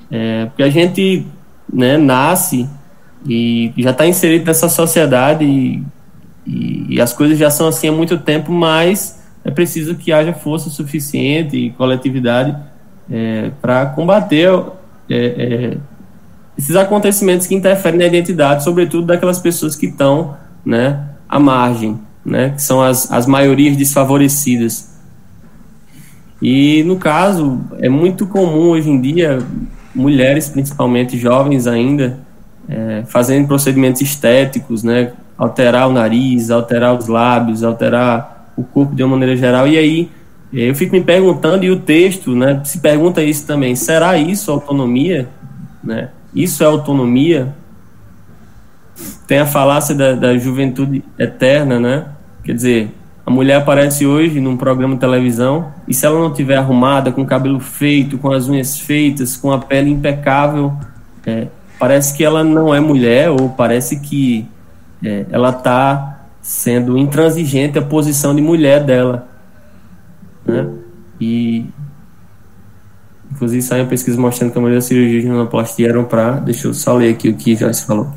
é, 0.10 0.46
porque 0.46 0.64
a 0.64 0.70
gente 0.70 1.28
né, 1.72 1.98
nasce 1.98 2.68
e 3.28 3.74
já 3.78 3.92
está 3.92 4.08
inserido 4.08 4.46
nessa 4.46 4.70
sociedade 4.70 5.46
e, 5.46 5.84
e, 6.48 6.96
e, 6.96 7.02
as 7.02 7.14
coisas 7.14 7.38
já 7.38 7.50
são 7.50 7.68
assim 7.68 7.88
há 7.90 7.92
muito 7.92 8.18
tempo, 8.18 8.52
mas 8.52 9.22
é 9.44 9.52
preciso 9.52 9.96
que 9.96 10.12
haja 10.12 10.34
força 10.34 10.70
suficiente 10.70 11.58
e 11.58 11.70
coletividade 11.72 12.56
é, 13.12 13.52
para 13.62 13.88
combater 13.88 14.50
é, 15.10 15.26
é, 15.26 15.78
esses 16.58 16.76
acontecimentos 16.76 17.48
que 17.48 17.56
interferem 17.56 18.00
na 18.00 18.06
identidade, 18.06 18.64
sobretudo 18.64 19.08
daquelas 19.08 19.40
pessoas 19.40 19.76
que 19.76 19.88
estão 19.88 20.36
né, 20.66 21.10
à 21.28 21.40
margem, 21.40 22.00
né, 22.26 22.52
que 22.52 22.62
são 22.62 22.82
as, 22.82 23.12
as 23.12 23.26
maiorias 23.26 23.76
desfavorecidas. 23.76 24.94
E 26.42 26.84
no 26.84 26.98
caso, 26.98 27.62
é 27.80 27.88
muito 27.88 28.28
comum 28.28 28.70
hoje 28.70 28.90
em 28.90 29.00
dia 29.00 29.40
mulheres, 29.96 30.50
principalmente 30.50 31.18
jovens 31.18 31.68
ainda, 31.68 32.20
é, 32.68 33.04
fazendo 33.06 33.48
procedimentos 33.48 34.02
estéticos, 34.02 34.84
né? 34.84 35.14
Alterar 35.38 35.88
o 35.88 35.94
nariz, 35.94 36.50
alterar 36.50 36.98
os 36.98 37.08
lábios, 37.08 37.64
alterar 37.64 38.52
o 38.56 38.64
corpo 38.64 38.96
de 38.96 39.04
uma 39.04 39.12
maneira 39.12 39.36
geral. 39.36 39.68
E 39.68 39.78
aí 39.78 40.12
eu 40.54 40.76
fico 40.76 40.96
me 40.96 41.04
perguntando, 41.04 41.66
e 41.66 41.72
o 41.72 41.80
texto 41.80 42.36
né, 42.36 42.62
se 42.64 42.80
pergunta 42.80 43.24
isso 43.24 43.46
também: 43.46 43.76
será 43.76 44.18
isso 44.18 44.52
autonomia? 44.52 45.28
Né? 45.84 46.10
Isso 46.34 46.64
é 46.64 46.68
autonomia? 46.68 47.54
tem 49.28 49.40
a 49.40 49.46
falácia 49.46 49.96
da, 49.96 50.14
da 50.14 50.38
juventude 50.38 51.04
eterna, 51.18 51.80
né? 51.80 52.06
Quer 52.44 52.54
dizer, 52.54 52.92
a 53.26 53.32
mulher 53.32 53.56
aparece 53.56 54.06
hoje 54.06 54.40
num 54.40 54.58
programa 54.58 54.96
de 54.96 55.00
televisão 55.00 55.72
e 55.88 55.94
se 55.94 56.06
ela 56.06 56.20
não 56.20 56.32
tiver 56.32 56.58
arrumada, 56.58 57.12
com 57.12 57.22
o 57.22 57.26
cabelo 57.26 57.60
feito, 57.60 58.18
com 58.18 58.32
as 58.32 58.48
unhas 58.48 58.80
feitas, 58.80 59.38
com 59.38 59.52
a 59.52 59.60
pele 59.60 59.90
impecável, 59.90 60.74
é, 61.26 61.48
parece 61.80 62.16
que 62.16 62.24
ela 62.24 62.44
não 62.44 62.74
é 62.74 62.80
mulher 62.80 63.30
ou 63.30 63.50
parece 63.50 64.00
que 64.00 64.46
é, 65.04 65.26
ela 65.32 65.50
está 65.50 66.26
sendo 66.42 66.98
intransigente 66.98 67.80
a 67.80 67.82
posição 67.82 68.36
de 68.36 68.42
mulher 68.42 68.84
dela. 68.84 69.28
Né? 70.46 70.70
E 71.20 71.66
inclusive 73.32 73.62
saiu 73.62 73.84
uma 73.84 73.90
pesquisa 73.90 74.20
mostrando 74.20 74.52
que 74.52 74.58
a 74.58 74.62
maioria 74.62 74.80
das 74.80 74.86
cirurgias 74.86 75.24
de 75.24 75.28
rinoplastia 75.28 75.90
eram 75.90 76.06
para, 76.06 76.34
deixa 76.34 76.68
eu 76.68 76.74
só 76.74 76.94
ler 76.94 77.14
aqui 77.14 77.30
o 77.30 77.36
que 77.36 77.56
Joyce 77.56 77.86
falou. 77.86 78.08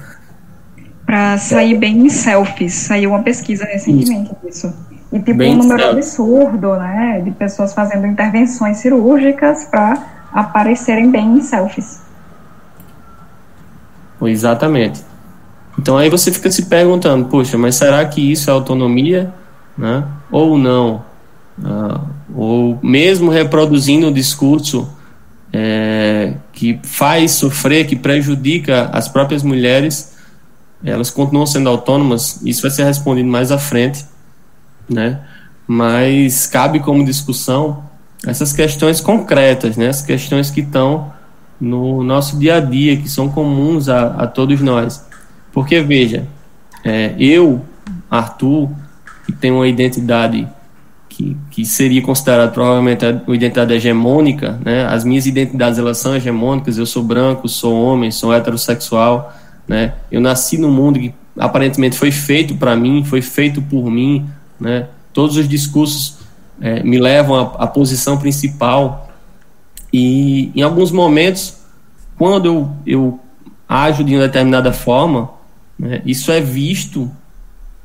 Para 1.07 1.39
sair 1.39 1.79
bem 1.79 2.07
em 2.07 2.11
selfies, 2.11 2.75
saiu 2.75 3.11
uma 3.11 3.23
pesquisa 3.23 3.65
recentemente 3.65 4.35
disso. 4.45 4.73
E 5.12 5.19
tipo 5.19 5.39
bem 5.39 5.55
um 5.55 5.59
número 5.59 5.91
absurdo, 5.91 6.75
né, 6.77 7.23
de 7.25 7.31
pessoas 7.31 7.73
fazendo 7.73 8.07
intervenções 8.07 8.79
cirúrgicas 8.79 9.65
para 9.65 10.03
aparecerem 10.33 11.11
bem 11.11 11.39
em 11.39 11.41
selfies. 11.41 12.01
Exatamente. 14.21 15.03
Então 15.79 15.97
aí 15.97 16.11
você 16.11 16.33
fica 16.33 16.51
se 16.51 16.67
perguntando, 16.67 17.27
poxa, 17.27 17.57
mas 17.57 17.77
será 17.77 18.05
que 18.05 18.33
isso 18.33 18.51
é 18.51 18.53
autonomia, 18.53 19.33
né? 19.77 20.05
Ou 20.31 20.59
não? 20.59 21.05
Ah, 21.64 22.01
ou 22.35 22.79
mesmo 22.83 23.31
reproduzindo 23.31 24.09
o 24.09 24.12
discurso 24.12 24.88
é, 25.53 26.35
que 26.53 26.79
faz 26.83 27.33
sofrer, 27.33 27.87
que 27.87 27.97
prejudica 27.97 28.90
as 28.92 29.09
próprias 29.09 29.42
mulheres, 29.42 30.14
elas 30.85 31.11
continuam 31.11 31.47
sendo 31.47 31.69
autônomas. 31.69 32.40
Isso 32.45 32.62
vai 32.62 32.71
ser 32.71 32.85
respondido 32.85 33.29
mais 33.29 33.51
à 33.51 33.59
frente, 33.59 34.05
né? 34.88 35.21
Mas 35.66 36.47
cabe 36.47 36.81
como 36.81 37.05
discussão 37.05 37.85
essas 38.27 38.53
questões 38.53 39.01
concretas, 39.01 39.77
né? 39.77 39.88
As 39.88 40.03
questões 40.03 40.51
que 40.51 40.61
estão 40.61 41.12
no 41.61 42.03
nosso 42.03 42.38
dia 42.38 42.57
a 42.57 42.61
dia, 42.61 42.97
que 42.97 43.09
são 43.09 43.29
comuns 43.29 43.88
a, 43.88 44.09
a 44.09 44.27
todos 44.27 44.61
nós. 44.61 45.05
Porque, 45.53 45.81
veja, 45.81 46.27
é, 46.85 47.14
eu, 47.19 47.64
Arthur, 48.11 48.71
que 49.25 49.33
tenho 49.33 49.57
uma 49.57 49.66
identidade 49.66 50.47
que, 51.16 51.35
que 51.50 51.64
seria 51.64 52.02
considerada 52.02 52.52
provavelmente 52.52 53.02
uma 53.26 53.35
identidade 53.35 53.72
hegemônica, 53.72 54.61
né? 54.62 54.85
As 54.85 55.02
minhas 55.02 55.24
identidades, 55.24 55.79
elas 55.79 55.96
são 55.96 56.14
hegemônicas, 56.14 56.76
eu 56.76 56.85
sou 56.85 57.02
branco, 57.02 57.48
sou 57.48 57.74
homem, 57.74 58.11
sou 58.11 58.35
heterossexual, 58.35 59.35
né? 59.66 59.94
Eu 60.12 60.20
nasci 60.20 60.59
num 60.59 60.70
mundo 60.70 61.00
que 61.00 61.14
aparentemente 61.38 61.96
foi 61.96 62.11
feito 62.11 62.55
para 62.57 62.76
mim, 62.76 63.02
foi 63.02 63.22
feito 63.22 63.62
por 63.62 63.90
mim, 63.90 64.26
né? 64.61 64.88
Todos 65.14 65.38
os 65.38 65.48
discursos 65.48 66.18
é, 66.61 66.83
me 66.83 66.98
levam 66.98 67.35
à, 67.35 67.64
à 67.64 67.66
posição 67.66 68.18
principal 68.18 69.11
e 69.90 70.52
em 70.55 70.61
alguns 70.61 70.90
momentos, 70.90 71.57
quando 72.18 72.44
eu, 72.44 72.70
eu 72.87 73.20
ajo 73.66 74.05
de 74.05 74.14
uma 74.14 74.26
determinada 74.26 74.70
forma, 74.70 75.31
né? 75.79 76.02
Isso 76.05 76.31
é 76.31 76.42
visto 76.42 77.11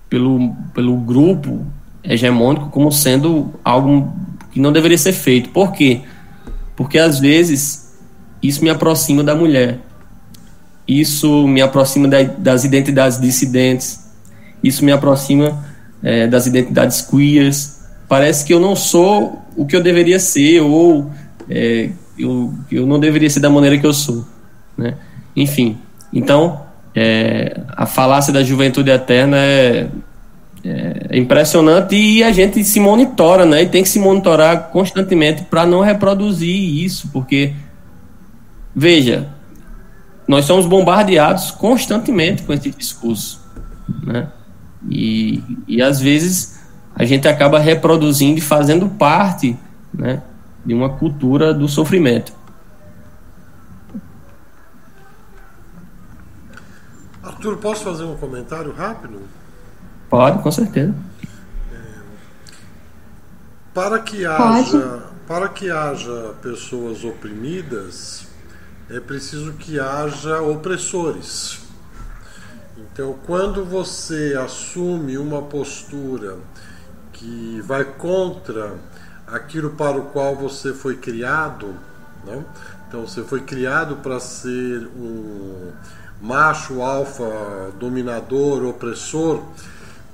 pelo, 0.10 0.54
pelo 0.74 0.98
grupo 0.98 1.65
hegemônico 2.04 2.70
como 2.70 2.92
sendo 2.92 3.54
algo 3.64 4.12
que 4.52 4.60
não 4.60 4.72
deveria 4.72 4.98
ser 4.98 5.14
feito. 5.14 5.50
Por 5.50 5.72
quê? 5.72 6.02
Porque 6.76 6.98
às 6.98 7.20
vezes 7.20 7.98
isso 8.42 8.64
me 8.64 8.70
aproxima 8.70 9.24
da 9.24 9.36
mulher, 9.36 9.80
isso 10.88 11.48
me 11.48 11.62
aproxima 11.62 12.08
da, 12.08 12.24
das 12.24 12.64
identidades 12.64 13.20
dissidentes, 13.20 14.12
isso 14.64 14.84
me 14.84 14.92
aproxima 14.92 15.64
é, 16.04 16.28
das 16.28 16.48
identidades 16.48 17.02
queers. 17.02 17.82
Parece 18.08 18.46
que 18.46 18.54
eu 18.54 18.60
não 18.60 18.76
sou 18.76 19.42
o 19.56 19.66
que 19.66 19.76
eu 19.76 19.82
deveria 19.82 20.20
ser 20.20 20.62
ou 20.62 21.10
é, 21.50 21.90
eu, 22.18 22.54
eu 22.72 22.86
não 22.86 23.00
deveria 23.00 23.30
ser 23.30 23.40
da 23.40 23.50
maneira 23.50 23.78
que 23.78 23.86
eu 23.86 23.94
sou. 23.94 24.26
Né? 24.78 24.96
Enfim, 25.36 25.78
então 26.12 26.62
é, 26.96 27.62
a 27.70 27.86
falácia 27.86 28.34
da 28.34 28.44
juventude 28.44 28.90
eterna 28.90 29.38
é, 29.38 29.88
é, 30.63 31.17
impressionante 31.17 31.95
e 31.95 32.24
a 32.24 32.32
gente 32.32 32.63
se 32.63 32.80
monitora, 32.80 33.45
né? 33.45 33.63
E 33.63 33.69
tem 33.69 33.84
que 33.84 33.89
se 33.89 34.00
monitorar 34.00 34.69
constantemente 34.69 35.43
para 35.43 35.65
não 35.65 35.82
reproduzir 35.82 36.84
isso, 36.84 37.10
porque 37.12 37.54
veja, 38.76 39.30
nós 40.28 40.45
somos 40.45 40.65
bombardeados 40.65 41.52
constantemente 41.52 42.43
com 42.43 42.54
esse 42.54 42.69
discurso, 42.69 43.41
né? 44.04 44.30
E, 44.89 45.43
e 45.67 45.82
às 45.82 46.00
vezes 46.00 46.60
a 46.95 47.06
gente 47.06 47.28
acaba 47.28 47.60
reproduzindo 47.60 48.38
e 48.38 48.41
fazendo 48.41 48.88
parte, 48.89 49.58
né, 49.93 50.21
de 50.65 50.74
uma 50.74 50.89
cultura 50.89 51.54
do 51.54 51.67
sofrimento. 51.67 52.34
Arthur, 57.24 57.58
posso 57.58 57.84
fazer 57.84 58.04
um 58.04 58.15
comentário 58.15 58.74
rápido? 58.74 59.21
Pode, 60.12 60.43
com 60.43 60.52
certeza. 60.52 60.93
É, 61.71 61.78
para 63.74 63.97
que 64.00 64.26
haja, 64.26 65.04
para 65.26 65.47
que 65.47 65.71
haja 65.71 66.34
pessoas 66.41 67.06
oprimidas, 67.06 68.28
é 68.89 69.00
preciso 69.00 69.54
que 69.54 69.80
haja 69.80 70.41
opressores. 70.41 71.62
Então, 72.78 73.15
quando 73.26 73.63
você 73.63 74.38
assume 74.38 75.17
uma 75.17 75.43
postura 75.43 76.39
que 77.13 77.62
vai 77.65 77.86
contra 77.86 78.74
aquilo 79.26 79.69
para 79.69 79.97
o 79.97 80.08
qual 80.08 80.36
você 80.36 80.74
foi 80.74 80.97
criado, 80.97 81.74
né? 82.26 82.43
então 82.86 83.08
você 83.08 83.24
foi 83.24 83.39
criado 83.39 83.95
para 83.97 84.19
ser 84.19 84.89
um 84.93 85.71
macho 86.21 86.82
alfa 86.82 87.71
dominador, 87.80 88.65
opressor, 88.65 89.41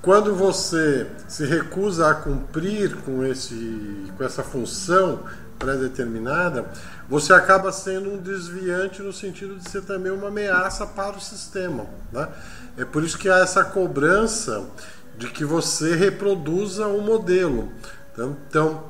quando 0.08 0.34
você 0.34 1.06
se 1.28 1.46
recusa 1.46 2.10
a 2.10 2.16
cumprir 2.16 2.96
com, 3.02 3.26
esse, 3.26 4.06
com 4.18 4.24
essa 4.24 4.42
função 4.42 5.26
pré-determinada, 5.60 6.66
você 7.10 7.34
acaba 7.34 7.74
sendo 7.74 8.14
um 8.14 8.18
desviante 8.18 9.02
no 9.02 9.12
sentido 9.12 9.58
de 9.58 9.70
ser 9.70 9.82
também 9.82 10.10
uma 10.10 10.30
ameaça 10.30 10.88
para 10.88 11.18
o 11.18 11.20
sistema. 11.20 11.88
Né? 12.14 12.26
É 12.78 12.86
por 12.86 13.04
isso 13.04 13.18
que 13.18 13.28
há 13.28 13.40
essa 13.40 13.66
cobrança 13.66 14.66
de 15.18 15.28
que 15.28 15.44
você 15.44 15.94
reproduza 15.94 16.88
o 16.88 17.00
um 17.00 17.02
modelo. 17.02 17.70
Então, 18.14 18.38
então, 18.50 18.84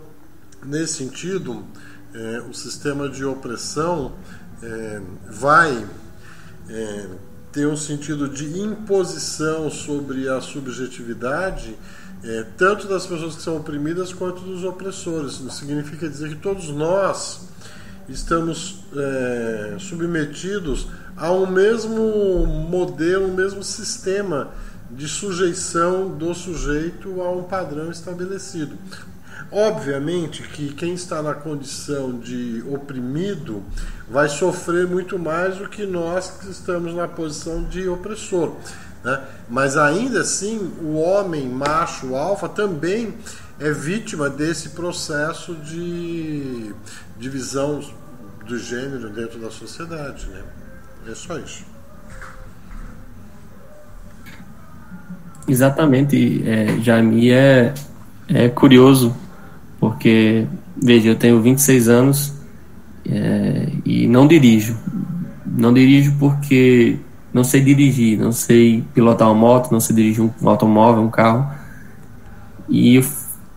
nesse 0.63 1.03
sentido, 1.03 1.65
é, 2.13 2.41
o 2.47 2.53
sistema 2.53 3.09
de 3.09 3.25
opressão 3.25 4.13
é, 4.61 5.01
vai 5.27 5.83
é, 6.69 7.07
tem 7.57 7.65
um 7.65 7.75
sentido 7.75 8.29
de 8.29 8.45
imposição 8.59 9.67
sobre 9.71 10.29
a 10.29 10.39
subjetividade, 10.39 11.75
é, 12.23 12.45
tanto 12.55 12.87
das 12.87 13.07
pessoas 13.07 13.35
que 13.35 13.41
são 13.41 13.57
oprimidas 13.57 14.13
quanto 14.13 14.41
dos 14.41 14.63
opressores. 14.63 15.39
Isso 15.39 15.49
significa 15.49 16.07
dizer 16.07 16.29
que 16.29 16.35
todos 16.35 16.69
nós 16.69 17.47
estamos 18.07 18.83
é, 18.95 19.75
submetidos 19.79 20.87
a 21.15 21.31
um 21.31 21.47
mesmo 21.47 22.45
modelo, 22.45 23.25
um 23.25 23.33
mesmo 23.33 23.63
sistema 23.63 24.51
de 24.91 25.07
sujeição 25.07 26.09
do 26.15 26.35
sujeito 26.35 27.23
a 27.23 27.31
um 27.31 27.41
padrão 27.41 27.89
estabelecido. 27.89 28.77
Obviamente 29.51 30.43
que 30.43 30.73
quem 30.73 30.93
está 30.93 31.21
na 31.21 31.33
condição 31.33 32.19
de 32.19 32.63
oprimido 32.69 33.63
vai 34.09 34.27
sofrer 34.27 34.85
muito 34.85 35.17
mais 35.17 35.57
do 35.57 35.69
que 35.69 35.85
nós 35.85 36.31
que 36.31 36.49
estamos 36.49 36.93
na 36.93 37.07
posição 37.07 37.63
de 37.63 37.87
opressor. 37.87 38.55
Né? 39.03 39.21
Mas 39.49 39.77
ainda 39.77 40.21
assim, 40.21 40.73
o 40.81 40.97
homem 40.97 41.47
macho 41.47 42.15
alfa 42.15 42.49
também 42.49 43.13
é 43.59 43.71
vítima 43.71 44.29
desse 44.29 44.69
processo 44.69 45.55
de 45.55 46.73
divisão 47.17 47.81
do 48.45 48.57
gênero 48.57 49.09
dentro 49.09 49.39
da 49.39 49.49
sociedade. 49.49 50.27
Né? 50.27 50.43
É 51.09 51.15
só 51.15 51.37
isso. 51.39 51.63
Exatamente, 55.47 56.43
é, 56.45 56.77
Jaime, 56.81 57.31
é, 57.31 57.73
é 58.27 58.49
curioso, 58.49 59.15
porque, 59.87 60.45
veja, 60.75 61.07
eu 61.07 61.15
tenho 61.15 61.41
26 61.41 61.87
anos 61.87 62.33
é, 63.09 63.69
e 63.85 64.05
não 64.05 64.27
dirijo. 64.27 64.77
Não 65.45 65.73
dirijo 65.73 66.13
porque 66.19 66.97
não 67.33 67.41
sei 67.41 67.61
dirigir, 67.61 68.19
não 68.19 68.33
sei 68.33 68.83
pilotar 68.93 69.29
uma 69.29 69.39
moto, 69.39 69.71
não 69.71 69.79
sei 69.79 69.95
dirigir 69.95 70.29
um 70.41 70.49
automóvel, 70.49 71.03
um 71.03 71.09
carro. 71.09 71.49
E 72.69 73.01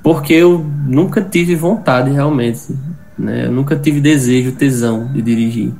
porque 0.04 0.34
eu 0.34 0.64
nunca 0.86 1.20
tive 1.20 1.56
vontade 1.56 2.12
realmente, 2.12 2.76
né? 3.18 3.46
Eu 3.46 3.52
nunca 3.52 3.74
tive 3.74 4.00
desejo, 4.00 4.52
tesão 4.52 5.12
de 5.12 5.20
dirigir. 5.20 5.72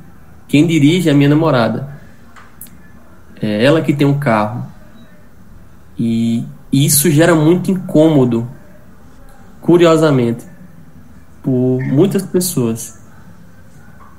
Quem 0.49 0.67
dirige 0.67 1.07
é 1.07 1.13
a 1.13 1.15
minha 1.15 1.29
namorada. 1.29 1.87
é 3.41 3.63
ela 3.63 3.81
que 3.81 3.93
tem 3.93 4.05
um 4.05 4.19
carro. 4.19 4.65
E 5.97 6.43
isso 6.73 7.09
gera 7.09 7.33
muito 7.33 7.71
incômodo, 7.71 8.45
curiosamente, 9.61 10.45
por 11.43 11.79
muitas 11.83 12.23
pessoas. 12.23 12.99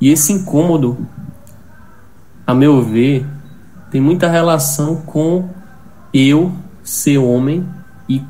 E 0.01 0.11
esse 0.11 0.33
incômodo, 0.33 1.07
a 2.47 2.55
meu 2.55 2.83
ver, 2.83 3.27
tem 3.91 4.01
muita 4.01 4.29
relação 4.29 4.97
com 4.97 5.49
eu 6.13 6.53
ser 6.83 7.19
homem 7.19 7.67
e 8.09 8.23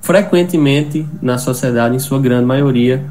frequentemente 0.00 1.06
na 1.20 1.38
sociedade, 1.38 1.96
em 1.96 1.98
sua 1.98 2.20
grande 2.20 2.46
maioria, 2.46 3.04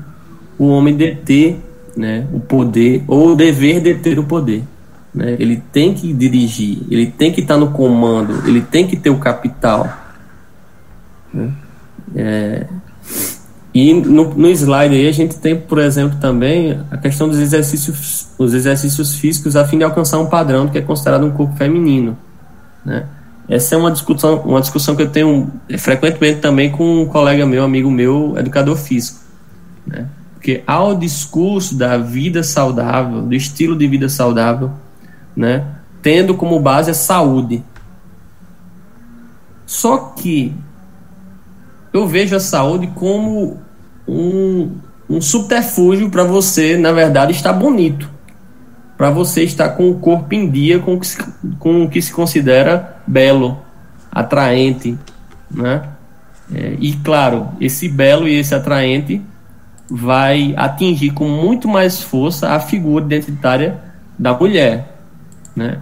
o 0.58 0.68
homem 0.68 0.96
deter 0.96 1.60
né, 1.96 2.28
o 2.32 2.39
poder 2.39 3.04
ou 3.08 3.32
o 3.32 3.36
dever 3.36 3.82
deter 3.82 4.20
o 4.20 4.24
poder. 4.24 4.64
Né? 5.14 5.36
Ele 5.39 5.62
tem 5.72 5.94
que 5.94 6.14
dirigir, 6.14 6.84
ele 6.89 7.08
tem 7.08 7.32
que 7.32 7.42
estar 7.42 7.58
no 7.58 7.72
comando, 7.72 8.48
ele 8.48 8.62
tem 8.62 8.88
que 8.88 8.96
ter 8.96 9.10
o 9.10 9.20
capital. 9.20 9.89
Né? 11.34 11.52
É, 12.16 12.68
e 13.74 13.94
no, 13.94 14.34
no 14.34 14.50
slide 14.50 14.96
aí 14.96 15.08
a 15.08 15.12
gente 15.12 15.38
tem, 15.38 15.56
por 15.56 15.80
exemplo, 15.80 16.18
também 16.20 16.80
a 16.92 16.98
questão 16.98 17.30
dos 17.30 17.40
exercícios, 17.40 18.28
os 18.38 18.54
exercícios 18.54 19.16
físicos 19.16 19.56
a 19.56 19.66
fim 19.66 19.78
de 19.78 19.84
alcançar 19.84 20.20
um 20.20 20.26
padrão 20.26 20.68
que 20.68 20.78
é 20.78 20.82
considerado 20.82 21.26
um 21.26 21.32
corpo 21.32 21.56
feminino. 21.56 22.18
Né? 22.84 23.06
Essa 23.48 23.76
é 23.76 23.78
uma 23.78 23.92
discussão, 23.92 24.42
uma 24.42 24.60
discussão 24.60 24.96
que 24.96 25.04
eu 25.04 25.10
tenho 25.10 25.50
frequentemente 25.78 26.40
também 26.40 26.70
com 26.70 27.02
um 27.02 27.06
colega 27.06 27.46
meu, 27.46 27.64
amigo 27.64 27.90
meu, 27.90 28.36
educador 28.38 28.76
físico. 28.76 29.20
Né? 29.88 30.06
Porque 30.34 30.64
ao 30.68 30.96
discurso 30.96 31.76
da 31.76 31.98
vida 31.98 32.44
saudável, 32.44 33.22
do 33.22 33.34
estilo 33.34 33.78
de 33.78 33.88
vida 33.88 34.10
saudável, 34.10 34.72
né, 35.36 35.66
tendo 36.02 36.34
como 36.34 36.60
base 36.60 36.92
a 36.92 36.94
saúde. 36.94 37.64
Só 39.66 39.98
que 39.98 40.54
eu 41.94 42.08
vejo 42.08 42.36
a 42.36 42.39
saúde 42.39 42.88
como 42.96 43.60
um, 44.08 44.72
um 45.10 45.22
subterfúgio 45.22 46.10
para 46.10 46.24
você, 46.24 46.78
na 46.78 46.92
verdade, 46.92 47.32
estar 47.32 47.54
bonito. 47.54 48.10
Para 48.98 49.10
você 49.10 49.44
estar 49.44 49.70
com 49.70 49.89
o 49.89 49.96
corpo 49.96 50.34
em 50.34 50.50
dia 50.50 50.80
com 50.80 50.94
o 50.94 51.00
que 51.00 51.08
se, 51.08 51.18
com 51.60 51.84
o 51.84 51.89
que 51.89 52.02
se 52.02 52.14
considera 52.14 52.98
belo, 53.08 53.58
atraente. 54.12 54.98
Né? 55.50 55.82
É, 56.54 56.76
e 56.80 56.94
claro, 56.94 57.50
esse 57.60 57.89
belo 57.89 58.28
e 58.28 58.36
esse 58.36 58.54
atraente 58.54 59.22
vai 59.89 60.54
atingir 60.56 61.12
com 61.12 61.28
muito 61.28 61.68
mais 61.68 62.02
força 62.02 62.52
a 62.52 62.60
figura 62.60 63.04
identitária 63.04 63.78
da 64.18 64.34
mulher, 64.34 64.96
né? 65.54 65.80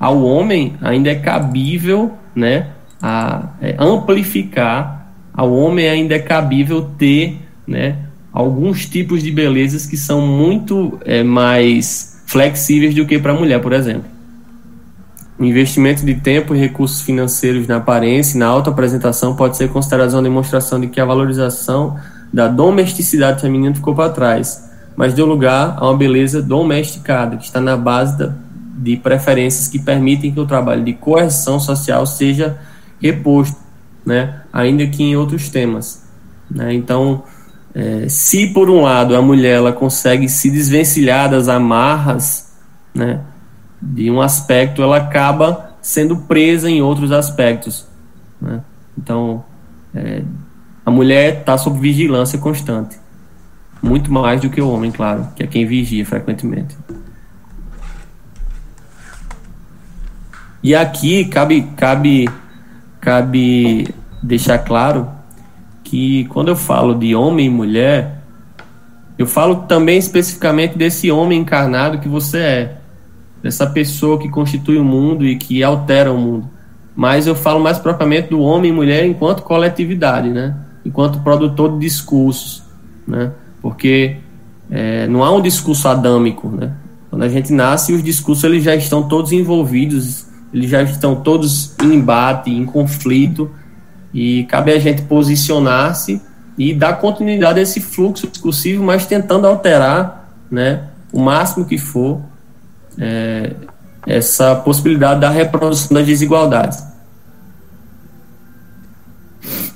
Ao 0.00 0.20
homem 0.20 0.76
ainda 0.80 1.10
é 1.10 1.14
cabível, 1.14 2.12
né, 2.34 2.70
a 3.00 3.50
é, 3.60 3.76
amplificar, 3.78 5.01
ao 5.34 5.52
homem 5.52 5.88
ainda 5.88 6.14
é 6.14 6.18
cabível 6.18 6.82
ter, 6.98 7.38
né, 7.66 7.96
alguns 8.32 8.86
tipos 8.86 9.22
de 9.22 9.30
belezas 9.30 9.86
que 9.86 9.96
são 9.96 10.26
muito 10.26 10.98
é, 11.04 11.22
mais 11.22 12.22
flexíveis 12.26 12.94
do 12.94 13.06
que 13.06 13.18
para 13.18 13.32
a 13.32 13.34
mulher, 13.34 13.60
por 13.60 13.72
exemplo. 13.72 14.10
O 15.38 15.44
investimento 15.44 16.04
de 16.04 16.14
tempo 16.14 16.54
e 16.54 16.58
recursos 16.58 17.02
financeiros 17.02 17.66
na 17.66 17.76
aparência 17.76 18.36
e 18.36 18.38
na 18.38 18.46
autoapresentação 18.46 19.34
pode 19.34 19.56
ser 19.56 19.68
considerado 19.70 20.12
uma 20.12 20.22
demonstração 20.22 20.80
de 20.80 20.86
que 20.86 21.00
a 21.00 21.04
valorização 21.04 21.98
da 22.32 22.48
domesticidade 22.48 23.40
feminina 23.40 23.74
ficou 23.74 23.94
para 23.94 24.10
trás, 24.10 24.70
mas 24.96 25.12
deu 25.14 25.26
lugar 25.26 25.76
a 25.78 25.88
uma 25.88 25.96
beleza 25.96 26.40
domesticada, 26.40 27.36
que 27.36 27.44
está 27.44 27.60
na 27.60 27.76
base 27.76 28.16
da, 28.16 28.32
de 28.78 28.96
preferências 28.96 29.68
que 29.68 29.78
permitem 29.78 30.32
que 30.32 30.40
o 30.40 30.46
trabalho 30.46 30.84
de 30.84 30.92
coerção 30.92 31.58
social 31.58 32.06
seja 32.06 32.58
reposto, 33.00 33.56
né, 34.04 34.42
ainda 34.52 34.86
que 34.86 35.02
em 35.02 35.16
outros 35.16 35.48
temas. 35.48 36.06
Né? 36.50 36.74
Então, 36.74 37.24
é, 37.74 38.08
se 38.08 38.46
por 38.48 38.68
um 38.68 38.82
lado 38.82 39.16
a 39.16 39.22
mulher 39.22 39.56
ela 39.56 39.72
consegue 39.72 40.28
se 40.28 40.50
desvencilhar 40.50 41.30
das 41.30 41.48
amarras 41.48 42.52
né, 42.94 43.20
de 43.80 44.10
um 44.10 44.20
aspecto, 44.20 44.82
ela 44.82 44.96
acaba 44.96 45.72
sendo 45.80 46.16
presa 46.16 46.70
em 46.70 46.82
outros 46.82 47.10
aspectos. 47.10 47.86
Né? 48.40 48.60
Então, 48.96 49.44
é, 49.94 50.22
a 50.84 50.90
mulher 50.90 51.40
está 51.40 51.56
sob 51.56 51.78
vigilância 51.78 52.38
constante. 52.38 52.96
Muito 53.82 54.12
mais 54.12 54.40
do 54.40 54.48
que 54.48 54.60
o 54.60 54.68
homem, 54.68 54.92
claro, 54.92 55.28
que 55.34 55.42
é 55.42 55.46
quem 55.46 55.66
vigia 55.66 56.06
frequentemente. 56.06 56.76
E 60.62 60.74
aqui 60.74 61.24
cabe, 61.24 61.62
cabe, 61.76 62.28
cabe 63.02 63.86
deixar 64.22 64.58
claro 64.58 65.08
que 65.84 66.24
quando 66.26 66.48
eu 66.48 66.56
falo 66.56 66.94
de 66.94 67.14
homem 67.14 67.46
e 67.46 67.50
mulher, 67.50 68.22
eu 69.18 69.26
falo 69.26 69.66
também 69.68 69.98
especificamente 69.98 70.78
desse 70.78 71.10
homem 71.10 71.40
encarnado 71.40 71.98
que 71.98 72.08
você 72.08 72.38
é, 72.38 72.76
dessa 73.42 73.66
pessoa 73.66 74.18
que 74.18 74.30
constitui 74.30 74.78
o 74.78 74.84
mundo 74.84 75.26
e 75.26 75.36
que 75.36 75.62
altera 75.62 76.10
o 76.10 76.16
mundo. 76.16 76.48
Mas 76.96 77.26
eu 77.26 77.34
falo 77.34 77.60
mais 77.60 77.78
propriamente 77.78 78.30
do 78.30 78.40
homem 78.40 78.70
e 78.70 78.74
mulher 78.74 79.04
enquanto 79.04 79.42
coletividade, 79.42 80.30
né? 80.30 80.54
enquanto 80.84 81.20
produtor 81.20 81.72
de 81.72 81.78
discursos, 81.80 82.62
né? 83.06 83.32
Porque 83.60 84.16
é, 84.70 85.06
não 85.06 85.22
há 85.22 85.32
um 85.32 85.40
discurso 85.40 85.88
adâmico, 85.88 86.48
né? 86.48 86.72
Quando 87.10 87.22
a 87.22 87.28
gente 87.28 87.52
nasce, 87.52 87.92
os 87.92 88.02
discursos 88.02 88.44
eles 88.44 88.64
já 88.64 88.74
estão 88.74 89.02
todos 89.02 89.32
envolvidos, 89.32 90.26
eles 90.52 90.70
já 90.70 90.82
estão 90.82 91.16
todos 91.16 91.74
em 91.82 91.94
embate, 91.94 92.50
em 92.50 92.64
conflito, 92.64 93.50
e 94.12 94.44
cabe 94.44 94.72
a 94.72 94.78
gente 94.78 95.02
posicionar-se 95.02 96.20
e 96.58 96.74
dar 96.74 96.94
continuidade 96.94 97.58
a 97.58 97.62
esse 97.62 97.80
fluxo 97.80 98.26
discursivo, 98.26 98.84
mas 98.84 99.06
tentando 99.06 99.46
alterar, 99.46 100.30
né, 100.50 100.84
o 101.12 101.20
máximo 101.20 101.64
que 101.64 101.78
for, 101.78 102.20
é, 102.98 103.54
essa 104.06 104.54
possibilidade 104.56 105.20
da 105.20 105.30
reprodução 105.30 105.94
das 105.96 106.06
desigualdades. 106.06 106.84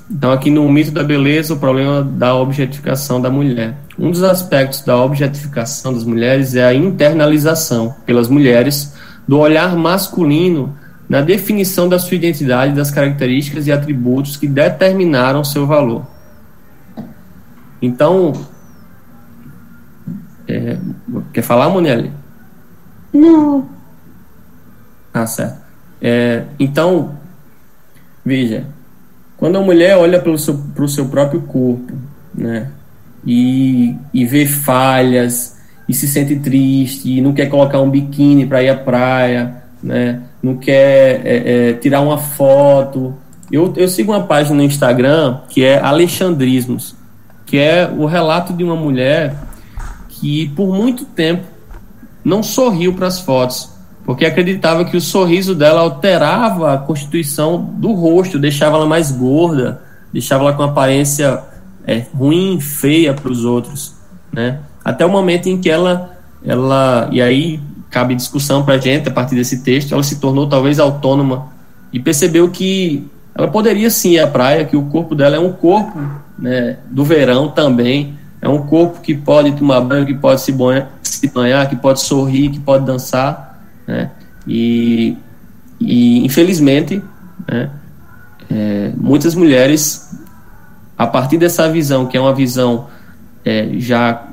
Então, 0.09 0.31
aqui 0.31 0.49
no 0.49 0.67
mito 0.69 0.91
da 0.91 1.03
beleza, 1.03 1.53
o 1.53 1.57
problema 1.57 2.01
da 2.01 2.33
objetificação 2.35 3.19
da 3.19 3.29
mulher. 3.29 3.75
Um 3.99 4.09
dos 4.09 4.23
aspectos 4.23 4.81
da 4.81 4.95
objetificação 4.95 5.93
das 5.93 6.05
mulheres 6.05 6.55
é 6.55 6.63
a 6.63 6.73
internalização 6.73 7.93
pelas 8.05 8.29
mulheres 8.29 8.93
do 9.27 9.37
olhar 9.39 9.75
masculino 9.75 10.75
na 11.09 11.21
definição 11.21 11.87
da 11.87 11.99
sua 11.99 12.15
identidade, 12.15 12.73
das 12.73 12.91
características 12.91 13.67
e 13.67 13.71
atributos 13.71 14.37
que 14.37 14.47
determinaram 14.47 15.43
seu 15.43 15.65
valor. 15.65 16.05
Então, 17.81 18.33
é, 20.47 20.77
quer 21.33 21.41
falar, 21.41 21.69
Monelli? 21.69 22.11
Não. 23.13 23.69
Ah, 25.13 25.25
certo. 25.25 25.57
É, 26.01 26.43
então, 26.59 27.17
veja, 28.23 28.65
quando 29.37 29.57
a 29.57 29.61
mulher 29.61 29.97
olha 29.97 30.19
para 30.19 30.31
o 30.31 30.37
seu, 30.37 30.59
seu 30.87 31.07
próprio 31.07 31.41
corpo, 31.41 31.93
né, 32.33 32.71
e, 33.25 33.95
e 34.13 34.25
vê 34.25 34.45
falhas, 34.45 35.56
e 35.87 35.93
se 35.93 36.07
sente 36.07 36.35
triste, 36.37 37.17
e 37.17 37.21
não 37.21 37.33
quer 37.33 37.47
colocar 37.47 37.79
um 37.79 37.89
biquíni 37.89 38.45
para 38.45 38.61
ir 38.63 38.69
à 38.69 38.75
praia, 38.75 39.63
né, 39.81 40.21
não 40.41 40.57
quer 40.57 41.21
é, 41.25 41.69
é, 41.69 41.73
tirar 41.73 42.01
uma 42.01 42.17
foto. 42.17 43.15
Eu, 43.51 43.73
eu 43.77 43.87
sigo 43.87 44.11
uma 44.11 44.23
página 44.23 44.57
no 44.57 44.63
Instagram 44.63 45.39
que 45.49 45.63
é 45.63 45.79
Alexandrismos, 45.79 46.95
que 47.45 47.57
é 47.57 47.89
o 47.97 48.05
relato 48.05 48.53
de 48.53 48.63
uma 48.63 48.75
mulher 48.75 49.35
que 50.09 50.49
por 50.49 50.73
muito 50.73 51.05
tempo 51.05 51.43
não 52.23 52.43
sorriu 52.43 52.93
para 52.93 53.07
as 53.07 53.19
fotos 53.19 53.77
porque 54.07 54.25
acreditava 54.25 54.85
que 54.85 54.95
o 54.95 55.01
sorriso 55.01 55.53
dela 55.53 55.81
alterava 55.81 56.73
a 56.73 56.77
constituição 56.77 57.61
do 57.61 57.91
rosto, 57.91 58.39
deixava 58.39 58.77
ela 58.77 58.85
mais 58.85 59.11
gorda, 59.11 59.81
deixava 60.13 60.45
ela 60.45 60.53
com 60.53 60.63
aparência 60.63 61.43
é, 61.85 62.05
ruim, 62.15 62.57
feia 62.61 63.13
para 63.13 63.29
os 63.29 63.43
outros, 63.43 63.95
né? 64.31 64.61
Até 64.87 65.05
o 65.05 65.09
momento 65.09 65.49
em 65.49 65.59
que 65.59 65.69
ela, 65.69 66.17
ela 66.45 67.09
e 67.11 67.21
aí 67.21 67.59
cabe 67.89 68.15
discussão 68.15 68.63
para 68.63 68.75
a 68.75 68.77
gente 68.77 69.09
a 69.09 69.11
partir 69.11 69.35
desse 69.35 69.61
texto, 69.61 69.91
ela 69.91 70.01
se 70.01 70.17
tornou 70.17 70.47
talvez 70.47 70.79
autônoma 70.79 71.49
e 71.91 71.99
percebeu 71.99 72.49
que 72.49 73.05
ela 73.35 73.49
poderia 73.49 73.89
sim 73.89 74.11
ir 74.11 74.19
à 74.19 74.27
praia, 74.27 74.63
que 74.63 74.77
o 74.77 74.83
corpo 74.83 75.13
dela 75.13 75.35
é 75.35 75.39
um 75.39 75.51
corpo 75.51 75.99
né, 76.39 76.77
do 76.89 77.03
verão 77.03 77.49
também, 77.49 78.17
é 78.41 78.47
um 78.47 78.65
corpo 78.65 79.01
que 79.01 79.13
pode 79.13 79.51
tomar 79.57 79.81
banho, 79.81 80.05
que 80.05 80.13
pode 80.13 80.39
se 80.39 80.53
banhar, 80.53 80.89
se 81.01 81.27
banhar 81.27 81.67
que 81.67 81.75
pode 81.75 81.99
sorrir, 81.99 82.49
que 82.51 82.59
pode 82.61 82.85
dançar, 82.85 83.59
né? 83.85 84.11
E, 84.47 85.17
e 85.81 86.25
infelizmente, 86.25 87.03
né, 87.45 87.69
é, 88.49 88.93
muitas 88.95 89.35
mulheres, 89.35 90.17
a 90.97 91.05
partir 91.05 91.37
dessa 91.37 91.69
visão, 91.69 92.05
que 92.05 92.15
é 92.15 92.21
uma 92.21 92.33
visão 92.33 92.87
é, 93.43 93.71
já 93.79 94.25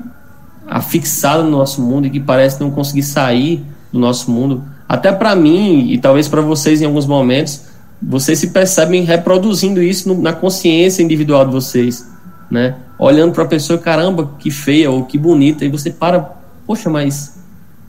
afixada 0.67 1.43
no 1.43 1.51
nosso 1.51 1.81
mundo 1.81 2.07
e 2.07 2.09
que 2.09 2.19
parece 2.19 2.59
não 2.59 2.71
conseguir 2.71 3.03
sair 3.03 3.63
do 3.91 3.99
nosso 3.99 4.29
mundo, 4.31 4.63
até 4.87 5.11
para 5.11 5.35
mim 5.35 5.91
e 5.91 5.97
talvez 5.97 6.27
para 6.27 6.41
vocês 6.41 6.81
em 6.81 6.85
alguns 6.85 7.05
momentos, 7.05 7.61
vocês 8.01 8.39
se 8.39 8.47
percebem 8.47 9.03
reproduzindo 9.03 9.81
isso 9.81 10.07
no, 10.09 10.21
na 10.21 10.33
consciência 10.33 11.01
individual 11.01 11.45
de 11.45 11.51
vocês, 11.51 12.07
né? 12.51 12.75
Olhando 12.97 13.33
para 13.33 13.43
a 13.43 13.47
pessoa, 13.47 13.79
caramba, 13.79 14.31
que 14.39 14.51
feia 14.51 14.91
ou 14.91 15.05
que 15.05 15.17
bonita, 15.17 15.65
e 15.65 15.69
você 15.69 15.89
para, 15.89 16.19
poxa, 16.65 16.89
mas 16.89 17.37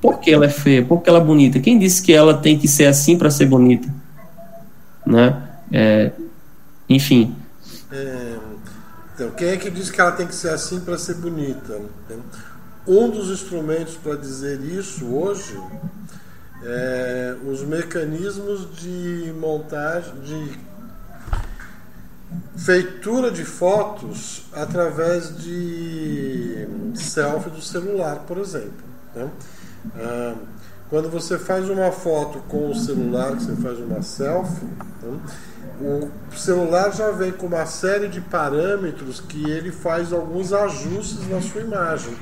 por 0.00 0.18
que 0.18 0.32
ela 0.32 0.46
é 0.46 0.48
feia? 0.48 0.84
Por 0.84 1.02
que 1.02 1.08
ela 1.08 1.18
é 1.18 1.24
bonita? 1.24 1.58
Quem 1.58 1.78
disse 1.78 2.02
que 2.02 2.12
ela 2.12 2.34
tem 2.34 2.58
que 2.58 2.68
ser 2.68 2.86
assim 2.86 3.18
para 3.18 3.30
ser 3.30 3.46
bonita? 3.46 3.92
Né? 5.04 5.36
É, 5.72 6.12
enfim. 6.88 7.34
É, 7.90 8.36
então, 9.14 9.30
quem 9.30 9.48
é 9.48 9.56
que 9.56 9.70
diz 9.70 9.90
que 9.90 10.00
ela 10.00 10.12
tem 10.12 10.26
que 10.26 10.34
ser 10.34 10.50
assim 10.50 10.80
para 10.80 10.98
ser 10.98 11.14
bonita? 11.14 11.80
Um 12.86 13.10
dos 13.10 13.30
instrumentos 13.30 13.96
para 13.96 14.14
dizer 14.14 14.60
isso 14.60 15.06
hoje 15.06 15.60
é 16.62 17.36
os 17.44 17.62
mecanismos 17.62 18.68
de 18.76 19.34
montagem, 19.38 20.14
de 20.20 20.58
feitura 22.56 23.30
de 23.30 23.44
fotos 23.44 24.44
através 24.52 25.36
de 25.36 26.66
selfie 26.94 27.50
do 27.50 27.60
celular, 27.60 28.20
por 28.20 28.38
exemplo. 28.38 28.72
Né? 29.14 29.30
Ah, 29.96 30.34
quando 30.88 31.10
você 31.10 31.38
faz 31.38 31.68
uma 31.68 31.90
foto 31.90 32.38
com 32.48 32.70
o 32.70 32.74
celular, 32.74 33.32
você 33.32 33.54
faz 33.56 33.78
uma 33.80 34.00
selfie, 34.02 34.64
né? 35.02 35.20
o 35.80 36.36
celular 36.36 36.94
já 36.94 37.10
vem 37.10 37.32
com 37.32 37.46
uma 37.46 37.66
série 37.66 38.08
de 38.08 38.20
parâmetros 38.20 39.20
que 39.20 39.50
ele 39.50 39.70
faz 39.70 40.12
alguns 40.12 40.52
ajustes 40.52 41.28
na 41.28 41.40
sua 41.42 41.60
imagem, 41.60 42.16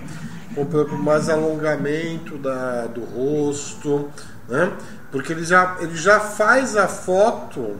como 0.54 0.66
por 0.66 0.98
mais 0.98 1.28
alongamento 1.28 2.38
da, 2.38 2.86
do 2.86 3.04
rosto, 3.04 4.08
né? 4.48 4.72
porque 5.10 5.32
ele 5.32 5.44
já, 5.44 5.76
ele 5.80 5.96
já 5.96 6.20
faz 6.20 6.76
a 6.76 6.88
foto 6.88 7.76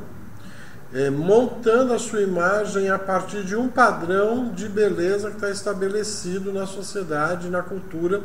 é, 0.92 1.10
montando 1.10 1.92
a 1.92 1.98
sua 1.98 2.22
imagem 2.22 2.88
a 2.88 2.98
partir 2.98 3.42
de 3.42 3.56
um 3.56 3.68
padrão 3.68 4.52
de 4.52 4.68
beleza 4.68 5.30
que 5.30 5.36
está 5.36 5.50
estabelecido 5.50 6.52
na 6.52 6.66
sociedade, 6.66 7.48
na 7.48 7.62
cultura, 7.62 8.20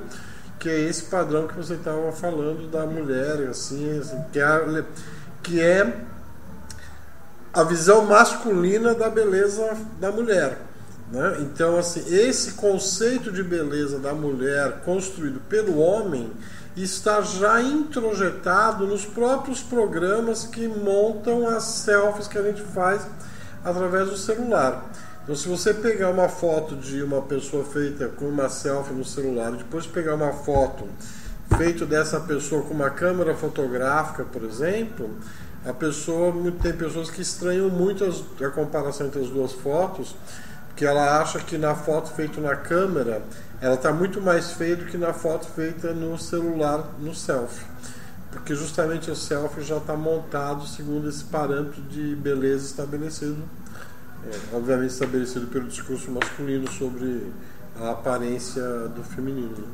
que 0.60 0.70
é 0.70 0.80
esse 0.82 1.06
padrão 1.06 1.47
que 1.47 1.56
você 1.56 1.74
estava 1.74 2.12
falando 2.12 2.70
da 2.70 2.86
mulher, 2.86 3.47
assim, 3.50 3.97
assim 3.97 4.24
que, 4.32 4.39
é, 4.39 4.84
que 5.41 5.62
é 5.62 6.02
a 7.52 7.64
visão 7.64 8.06
masculina 8.06 8.93
da 8.93 9.10
beleza 9.10 9.76
da 10.00 10.12
mulher. 10.12 10.69
Né? 11.12 11.38
Então, 11.41 11.78
assim, 11.78 12.03
esse 12.14 12.53
conceito 12.53 13.32
de 13.32 13.43
beleza 13.43 13.99
da 13.99 14.14
mulher 14.14 14.82
construído 14.86 15.39
pelo 15.49 15.80
homem 15.80 16.32
está 16.78 17.22
já 17.22 17.62
introjetado 17.62 18.86
nos 18.86 19.05
próprios 19.05 19.62
programas 19.62 20.45
que 20.45 20.68
montam 20.68 21.47
as 21.47 21.64
selfies 21.64 22.28
que 22.28 22.38
a 22.38 22.43
gente 22.43 22.62
faz 22.62 23.05
através 23.64 24.10
do 24.10 24.18
celular. 24.18 24.86
Então, 25.24 25.36
se 25.36 25.47
você 25.47 25.74
pegar 25.74 26.10
uma 26.10 26.30
foto 26.30 26.76
de 26.76 27.03
uma 27.03 27.22
pessoa 27.22 27.64
feita 27.64 28.07
com 28.07 28.26
uma 28.26 28.49
selfie 28.49 28.93
no 28.93 29.05
celular, 29.05 29.51
depois 29.51 29.86
pegar 29.86 30.16
uma 30.16 30.32
foto 30.32 30.88
feita 31.57 31.86
dessa 31.86 32.20
pessoa 32.20 32.62
com 32.62 32.74
uma 32.74 32.89
câmera 32.89 33.36
fotográfica, 33.36 34.24
por 34.24 34.43
exemplo, 34.43 35.10
a 35.66 35.74
pessoa 35.74 36.34
tem 36.62 36.74
pessoas 36.74 37.10
que 37.10 37.22
estranham 37.22 37.70
muito 37.70 38.05
a 38.05 38.49
comparação 38.49 39.07
entre 39.07 39.22
as 39.22 39.30
duas 39.30 39.51
fotos, 39.51 40.16
porque 40.80 40.88
ela 40.88 41.22
acha 41.22 41.40
que 41.40 41.58
na 41.58 41.76
foto 41.76 42.10
feita 42.14 42.40
na 42.40 42.56
câmera 42.56 43.22
ela 43.60 43.76
está 43.76 43.92
muito 43.92 44.22
mais 44.22 44.54
feia 44.54 44.78
do 44.78 44.86
que 44.86 44.98
na 44.98 45.12
foto 45.12 45.46
feita 45.48 45.92
no 45.92 46.18
celular, 46.18 46.92
no 47.02 47.14
selfie. 47.14 47.66
Porque 48.32 48.56
justamente 48.56 49.12
o 49.12 49.16
selfie 49.16 49.62
já 49.62 49.76
está 49.76 49.98
montado 49.98 50.66
segundo 50.66 51.10
esse 51.10 51.26
parâmetro 51.26 51.82
de 51.82 52.16
beleza 52.16 52.68
estabelecido, 52.68 53.44
é, 54.26 54.56
obviamente 54.56 54.92
estabelecido 54.92 55.48
pelo 55.48 55.68
discurso 55.68 56.10
masculino 56.12 56.72
sobre 56.72 57.30
a 57.78 57.92
aparência 57.92 58.64
do 58.96 59.04
feminino. 59.04 59.66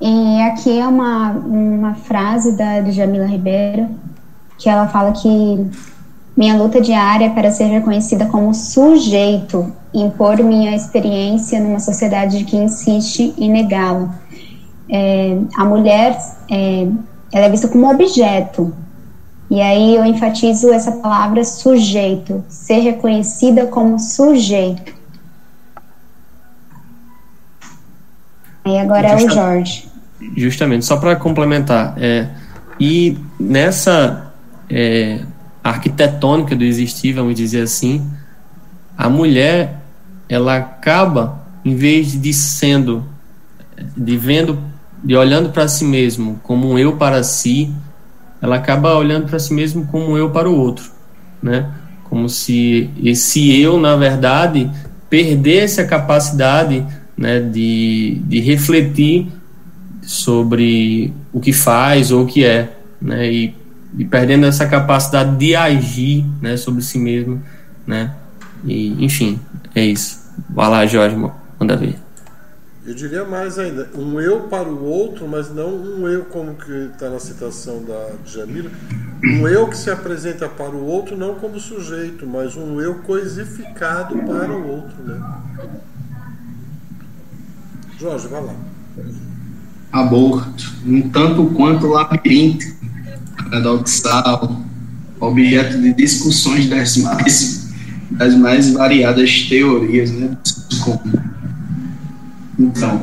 E 0.00 0.40
aqui 0.42 0.78
é 0.78 0.86
uma, 0.86 1.32
uma 1.32 1.94
frase 1.96 2.56
da 2.56 2.80
Jamila 2.92 3.26
Ribeiro, 3.26 3.90
que 4.56 4.68
ela 4.68 4.86
fala 4.86 5.10
que 5.10 5.68
minha 6.40 6.56
luta 6.56 6.80
diária 6.80 7.26
é 7.26 7.28
para 7.28 7.50
ser 7.50 7.64
reconhecida 7.64 8.24
como 8.24 8.54
sujeito, 8.54 9.70
impor 9.92 10.38
minha 10.38 10.74
experiência 10.74 11.60
numa 11.60 11.78
sociedade 11.78 12.44
que 12.44 12.56
insiste 12.56 13.34
em 13.36 13.50
negá-la. 13.50 14.18
É, 14.88 15.36
a 15.54 15.66
mulher 15.66 16.18
é, 16.50 16.88
ela 17.30 17.44
é 17.44 17.50
vista 17.50 17.68
como 17.68 17.90
objeto. 17.90 18.74
E 19.50 19.60
aí 19.60 19.94
eu 19.94 20.02
enfatizo 20.06 20.72
essa 20.72 20.92
palavra 20.92 21.44
sujeito, 21.44 22.42
ser 22.48 22.78
reconhecida 22.78 23.66
como 23.66 23.98
sujeito. 23.98 24.94
Aí 28.64 28.78
agora 28.78 29.08
é 29.08 29.16
o 29.16 29.28
Jorge. 29.28 29.90
Justamente, 30.34 30.86
só 30.86 30.96
para 30.96 31.16
complementar, 31.16 31.96
é, 31.98 32.28
e 32.80 33.18
nessa 33.38 34.32
é, 34.70 35.20
arquitetônica 35.62 36.56
do 36.56 36.64
existir, 36.64 37.12
vamos 37.12 37.34
dizer 37.34 37.62
assim, 37.62 38.08
a 38.96 39.08
mulher 39.08 39.80
ela 40.28 40.56
acaba, 40.56 41.44
em 41.64 41.74
vez 41.74 42.20
de 42.20 42.32
sendo, 42.32 43.04
de 43.96 44.16
vendo, 44.16 44.58
de 45.02 45.16
olhando 45.16 45.50
para 45.50 45.66
si 45.68 45.84
mesmo 45.84 46.38
como 46.42 46.70
um 46.70 46.78
eu 46.78 46.96
para 46.96 47.22
si, 47.22 47.72
ela 48.40 48.56
acaba 48.56 48.96
olhando 48.96 49.26
para 49.26 49.38
si 49.38 49.52
mesmo 49.52 49.86
como 49.86 50.12
um 50.12 50.16
eu 50.16 50.30
para 50.30 50.48
o 50.48 50.56
outro, 50.56 50.90
né? 51.42 51.70
Como 52.04 52.28
se 52.28 52.90
esse 53.02 53.60
eu, 53.60 53.78
na 53.78 53.96
verdade, 53.96 54.70
perdesse 55.08 55.80
a 55.80 55.86
capacidade 55.86 56.84
né, 57.16 57.40
de, 57.40 58.20
de 58.24 58.40
refletir 58.40 59.28
sobre 60.02 61.12
o 61.32 61.40
que 61.40 61.52
faz 61.52 62.10
ou 62.10 62.24
o 62.24 62.26
que 62.26 62.44
é, 62.44 62.72
né? 63.00 63.30
E 63.30 63.54
e 63.98 64.04
perdendo 64.04 64.46
essa 64.46 64.66
capacidade 64.66 65.36
de 65.36 65.54
agir 65.54 66.24
né, 66.40 66.56
sobre 66.56 66.82
si 66.82 66.98
mesmo, 66.98 67.42
né? 67.86 68.14
E, 68.64 69.04
enfim, 69.04 69.40
é 69.74 69.84
isso. 69.84 70.20
Vai 70.48 70.68
lá, 70.68 70.86
Jorge, 70.86 71.16
manda 71.58 71.76
ver. 71.76 71.96
Eu 72.86 72.94
diria 72.94 73.24
mais 73.24 73.58
ainda, 73.58 73.88
um 73.94 74.18
eu 74.20 74.48
para 74.48 74.68
o 74.68 74.82
outro, 74.84 75.28
mas 75.28 75.54
não 75.54 75.68
um 75.68 76.08
eu 76.08 76.24
como 76.24 76.54
que 76.54 76.72
está 76.92 77.10
na 77.10 77.18
citação 77.18 77.84
da 77.84 78.10
Jamila, 78.24 78.70
um 79.22 79.46
eu 79.46 79.68
que 79.68 79.76
se 79.76 79.90
apresenta 79.90 80.48
para 80.48 80.74
o 80.74 80.84
outro 80.86 81.16
não 81.16 81.34
como 81.34 81.60
sujeito, 81.60 82.26
mas 82.26 82.56
um 82.56 82.80
eu 82.80 82.96
coisificado 82.96 84.16
para 84.16 84.50
o 84.50 84.66
outro, 84.66 84.96
né? 85.04 85.20
Jorge, 87.98 88.28
vai 88.28 88.42
lá. 88.42 88.54
Aborto, 89.92 90.72
um 90.86 91.10
tanto 91.10 91.46
quanto 91.50 91.86
labirinto 91.86 92.64
paradoxal, 93.44 94.60
objeto 95.18 95.80
de 95.80 95.92
discussões 95.94 96.68
das 96.68 96.96
mais, 96.96 97.68
das 98.10 98.34
mais 98.34 98.70
variadas 98.72 99.46
teorias 99.48 100.10
né, 100.10 100.36
Então, 102.58 103.02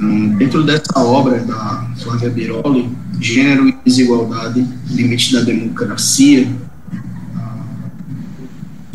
hum, 0.00 0.36
dentro 0.36 0.64
dessa 0.64 0.98
obra 0.98 1.40
da 1.40 1.90
Flávia 1.98 2.30
Biroli, 2.30 2.90
Gênero 3.20 3.68
e 3.68 3.76
Desigualdade, 3.84 4.66
Limite 4.90 5.32
da 5.32 5.40
Democracia, 5.42 6.48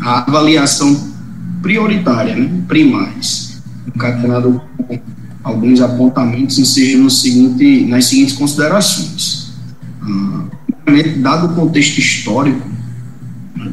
a 0.00 0.28
avaliação 0.28 1.14
prioritária, 1.62 2.36
né, 2.36 2.62
primais, 2.68 3.62
encadenado 3.86 4.60
com 4.76 5.00
alguns 5.42 5.80
apontamentos, 5.80 6.58
enseja 6.58 6.98
no 6.98 7.10
seguinte, 7.10 7.86
nas 7.86 8.06
seguintes 8.06 8.34
considerações. 8.34 9.52
Uh, 10.02 10.53
dado 11.20 11.46
o 11.46 11.54
contexto 11.54 11.98
histórico 11.98 12.68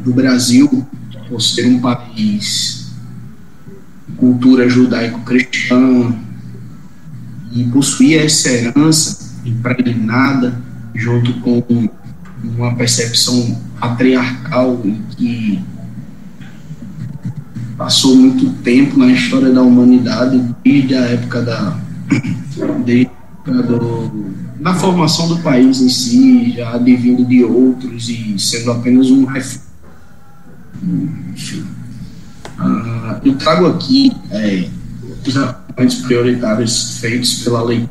do 0.03 0.13
Brasil, 0.13 0.85
por 1.27 1.41
ser 1.41 1.65
um 1.67 1.79
país 1.79 2.91
de 4.07 4.15
cultura 4.15 4.69
judaico-cristã 4.69 6.13
e 7.51 7.63
possuir 7.65 8.21
essa 8.21 8.49
herança 8.49 9.31
impregnada 9.45 10.61
junto 10.93 11.33
com 11.41 11.89
uma 12.43 12.75
percepção 12.75 13.59
patriarcal 13.79 14.81
que 15.17 15.59
passou 17.77 18.15
muito 18.15 18.49
tempo 18.61 18.97
na 18.97 19.11
história 19.11 19.51
da 19.51 19.61
humanidade 19.61 20.43
desde 20.63 20.95
a 20.95 21.01
época 21.01 21.41
da 21.41 21.77
desde 22.85 23.07
a 23.07 23.51
época 23.51 23.63
do 23.63 24.50
na 24.61 24.75
formação 24.75 25.27
do 25.27 25.39
país 25.39 25.81
em 25.81 25.89
si, 25.89 26.53
já 26.55 26.75
advindo 26.75 27.25
de 27.25 27.43
outros 27.43 28.07
e 28.07 28.37
sendo 28.37 28.71
apenas 28.71 29.09
um 29.09 29.25
refúgio. 29.25 29.65
Uh, 32.59 33.19
eu 33.25 33.35
trago 33.37 33.65
aqui 33.65 34.11
é, 34.29 34.69
os 35.25 35.35
apontamentos 35.35 35.95
prioritários 36.01 36.99
feitos 36.99 37.43
pela 37.43 37.63
lei, 37.63 37.89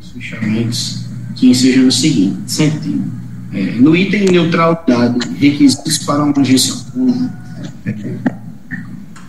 os 0.00 0.10
fechamentos, 0.10 1.04
que 1.36 1.54
seja 1.54 1.80
no 1.80 1.92
seguinte 1.92 2.50
sentido. 2.50 3.04
É, 3.52 3.76
no 3.76 3.94
item 3.94 4.24
neutralidade, 4.24 5.20
requisitos 5.38 5.98
para 5.98 6.24
uma 6.24 6.36
agência 6.36 6.74
pública, 6.92 7.32
é, 7.86 8.16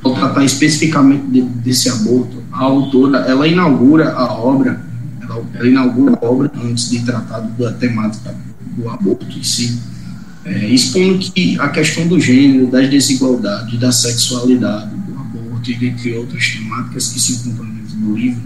vou 0.02 0.16
tratar 0.16 0.44
especificamente 0.44 1.28
de, 1.28 1.42
desse 1.42 1.88
aborto, 1.90 2.42
a 2.52 2.64
autora, 2.64 3.20
ela 3.28 3.48
inaugura 3.48 4.14
a 4.14 4.34
obra, 4.34 4.82
ela, 5.56 5.68
inaugura 5.68 6.18
a 6.22 6.26
obra 6.26 6.52
antes 6.64 6.90
de 6.90 7.00
tratar 7.00 7.40
da 7.40 7.72
temática 7.74 8.36
do 8.76 8.90
aborto 8.90 9.26
em 9.38 9.44
si, 9.44 9.80
é, 10.46 10.68
expondo 10.68 11.20
que 11.20 11.60
a 11.60 11.70
questão 11.70 12.08
do 12.08 12.20
gênero, 12.20 12.68
das 12.68 12.90
desigualdades, 12.90 13.80
da 13.80 13.92
sexualidade, 13.92 14.96
do 14.96 15.14
aborto 15.20 15.72
e 15.72 15.76
dentre 15.76 16.14
outras 16.18 16.48
temáticas 16.50 17.10
que 17.10 17.20
se 17.20 17.34
encontram 17.34 17.66
dentro 17.66 17.96
do 17.96 18.16
livro, 18.16 18.42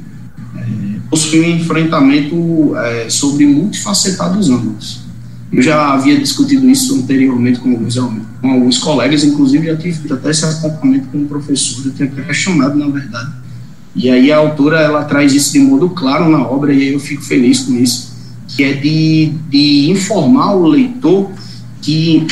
é, 0.56 1.00
possui 1.10 1.42
um 1.42 1.56
enfrentamento 1.56 2.76
é, 2.78 3.10
sobre 3.10 3.46
multifacetados 3.48 4.50
ângulos. 4.50 5.08
Eu 5.52 5.62
já 5.62 5.94
havia 5.94 6.20
discutido 6.20 6.70
isso 6.70 6.94
anteriormente 6.96 7.60
com 7.60 7.72
alguns, 7.72 7.96
com 7.96 8.52
alguns 8.52 8.78
colegas, 8.78 9.24
inclusive 9.24 9.66
já 9.66 9.78
tive 9.78 10.14
até 10.14 10.30
esse 10.30 10.46
acompanhamento 10.46 11.08
com 11.08 11.20
o 11.20 11.26
professor, 11.26 11.86
eu 11.86 11.94
tenho 11.94 12.12
questionado, 12.12 12.78
na 12.78 12.88
verdade. 12.88 13.47
E 13.98 14.10
aí 14.12 14.32
a 14.32 14.38
autora, 14.38 14.80
ela 14.80 15.04
traz 15.04 15.34
isso 15.34 15.54
de 15.54 15.60
modo 15.60 15.90
claro 15.90 16.30
na 16.30 16.42
obra, 16.48 16.72
e 16.72 16.82
aí 16.84 16.94
eu 16.94 17.00
fico 17.00 17.24
feliz 17.24 17.62
com 17.62 17.76
isso, 17.76 18.16
que 18.48 18.64
é 18.64 18.74
de, 18.74 19.34
de 19.50 19.90
informar 19.90 20.54
o 20.54 20.68
leitor 20.68 21.32
que 21.82 22.28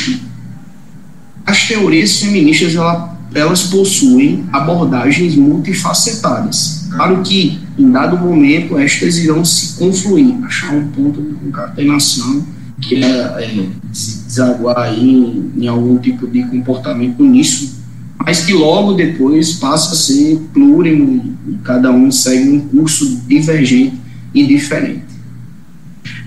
as 1.44 1.66
teorias 1.66 2.20
feministas, 2.20 2.74
ela, 2.74 3.18
elas 3.34 3.64
possuem 3.64 4.44
abordagens 4.52 5.34
multifacetadas. 5.34 6.86
Claro 6.90 7.22
que, 7.22 7.58
em 7.78 7.90
dado 7.90 8.16
momento, 8.16 8.78
estas 8.78 9.18
irão 9.18 9.44
se 9.44 9.78
confluir, 9.78 10.34
achar 10.44 10.72
um 10.74 10.88
ponto 10.88 11.20
de 11.20 11.34
concatenação 11.34 12.46
que 12.80 13.02
é, 13.02 13.08
é 13.08 13.66
desaguar 13.90 14.78
aí 14.78 15.00
em, 15.00 15.52
em, 15.56 15.68
algum 15.68 15.98
tipo 15.98 16.26
de 16.26 16.42
comportamento 16.44 17.22
nisso, 17.22 17.75
mas 18.18 18.44
que 18.44 18.52
logo 18.52 18.94
depois 18.94 19.54
passa 19.54 19.92
a 19.92 19.96
ser 19.96 20.38
plurimo 20.52 21.36
cada 21.62 21.90
um 21.90 22.10
segue 22.10 22.50
um 22.50 22.60
curso 22.60 23.20
divergente 23.26 23.94
e 24.34 24.46
diferente. 24.46 25.04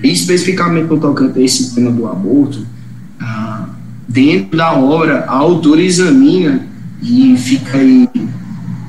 E 0.04 0.12
especificamente 0.12 0.88
no 0.88 1.00
tocante 1.00 1.40
a 1.40 1.42
esse 1.42 1.76
tema 1.76 1.92
do 1.92 2.08
aborto, 2.08 2.66
ah, 3.20 3.70
dentro 4.08 4.58
da 4.58 4.74
obra, 4.74 5.26
a 5.26 5.36
autora 5.36 5.82
examina 5.82 6.66
e 7.02 7.36
fica 7.38 7.78
aí 7.78 8.08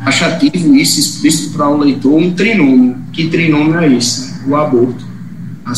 achativo 0.00 0.74
isso 0.74 0.98
explícito 0.98 1.52
para 1.52 1.68
o 1.68 1.78
leitor 1.78 2.18
um 2.18 2.32
trinômio. 2.32 2.96
Que 3.12 3.28
trinômio 3.28 3.78
é 3.78 3.92
esse? 3.92 4.48
O 4.48 4.56
aborto 4.56 5.10
a, 5.70 5.72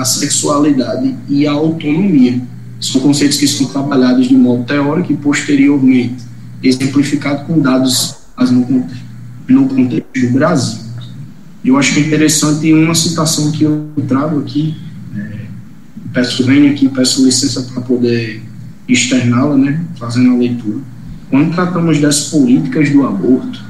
a 0.00 0.04
sexualidade 0.04 1.14
e 1.28 1.46
a 1.46 1.52
autonomia. 1.52 2.40
São 2.80 3.00
conceitos 3.00 3.38
que 3.38 3.46
são 3.46 3.66
trabalhados 3.68 4.28
de 4.28 4.34
modo 4.34 4.64
teórico 4.64 5.12
e 5.12 5.16
posteriormente 5.16 6.25
exemplificado 6.66 7.44
com 7.44 7.60
dados 7.60 8.16
no, 8.50 8.86
no 9.48 9.68
contexto 9.68 10.20
do 10.20 10.32
Brasil. 10.32 10.80
Eu 11.64 11.76
acho 11.76 11.98
é 11.98 12.02
interessante 12.02 12.72
uma 12.72 12.94
citação 12.94 13.50
que 13.50 13.64
eu 13.64 13.90
trago 14.06 14.40
aqui, 14.40 14.76
é, 15.16 15.46
peço 16.12 16.44
venho 16.44 16.70
aqui, 16.70 16.88
peço 16.88 17.24
licença 17.24 17.62
para 17.62 17.82
poder 17.82 18.42
externá-la, 18.88 19.56
né, 19.56 19.84
fazendo 19.98 20.32
a 20.32 20.36
leitura. 20.36 20.78
Quando 21.28 21.52
tratamos 21.54 22.00
das 22.00 22.28
políticas 22.30 22.90
do 22.90 23.04
aborto, 23.04 23.66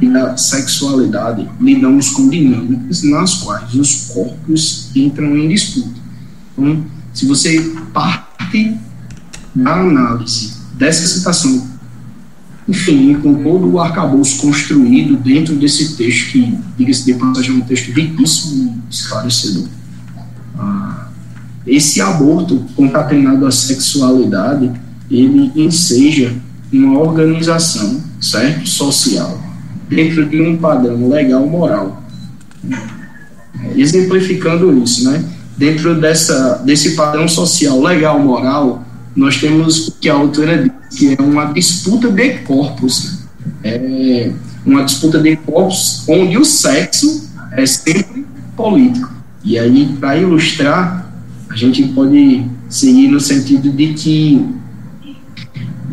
e 0.00 0.08
da 0.08 0.36
sexualidade 0.36 1.48
lidamos 1.60 2.10
com 2.10 2.28
dinâmicas 2.28 3.02
nas 3.02 3.34
quais 3.34 3.74
os 3.74 4.08
corpos 4.12 4.90
entram 4.94 5.36
em 5.36 5.48
disputa. 5.48 6.00
Então, 6.52 6.84
se 7.14 7.26
você 7.26 7.74
parte 7.92 8.76
da 9.54 9.80
análise 9.80 10.54
dessa 10.74 11.06
citação, 11.06 11.66
enfim, 12.68 13.14
com 13.14 13.42
todo 13.42 13.70
o 13.70 13.80
arcabouço 13.80 14.40
construído 14.40 15.16
dentro 15.16 15.54
desse 15.54 15.96
texto, 15.96 16.32
que, 16.32 16.58
diga-se 16.76 17.04
de 17.04 17.14
passagem, 17.14 17.52
é 17.52 17.54
um 17.54 17.60
texto 17.60 17.92
riquíssimo 17.92 18.82
e 18.90 18.92
esclarecedor. 18.94 19.68
Ah, 20.58 21.08
esse 21.66 22.00
aborto 22.00 22.64
concatenado 22.74 23.46
à 23.46 23.52
sexualidade, 23.52 24.72
ele 25.10 25.52
enseja 25.54 26.34
uma 26.72 26.98
organização, 26.98 28.02
certo? 28.20 28.68
Social, 28.68 29.40
dentro 29.88 30.28
de 30.28 30.40
um 30.40 30.56
padrão 30.56 31.08
legal 31.08 31.46
moral. 31.46 32.02
Exemplificando 33.76 34.76
isso, 34.82 35.10
né? 35.10 35.24
Dentro 35.56 35.98
dessa, 36.00 36.62
desse 36.64 36.94
padrão 36.96 37.28
social 37.28 37.80
legal 37.80 38.18
moral, 38.18 38.84
nós 39.16 39.38
temos 39.38 39.88
o 39.88 39.92
que 39.92 40.08
a 40.08 40.14
autora 40.14 40.62
diz, 40.62 40.98
que 40.98 41.16
é 41.18 41.22
uma 41.22 41.46
disputa 41.46 42.10
de 42.10 42.38
corpos. 42.40 43.20
É 43.64 44.30
uma 44.64 44.84
disputa 44.84 45.18
de 45.18 45.36
corpos 45.36 46.04
onde 46.08 46.36
o 46.36 46.44
sexo 46.44 47.30
é 47.52 47.64
sempre 47.64 48.26
político. 48.56 49.10
E 49.42 49.58
aí, 49.58 49.96
para 49.98 50.16
ilustrar, 50.16 51.10
a 51.48 51.56
gente 51.56 51.82
pode 51.88 52.44
seguir 52.68 53.08
no 53.08 53.20
sentido 53.20 53.70
de 53.70 53.94
que 53.94 54.44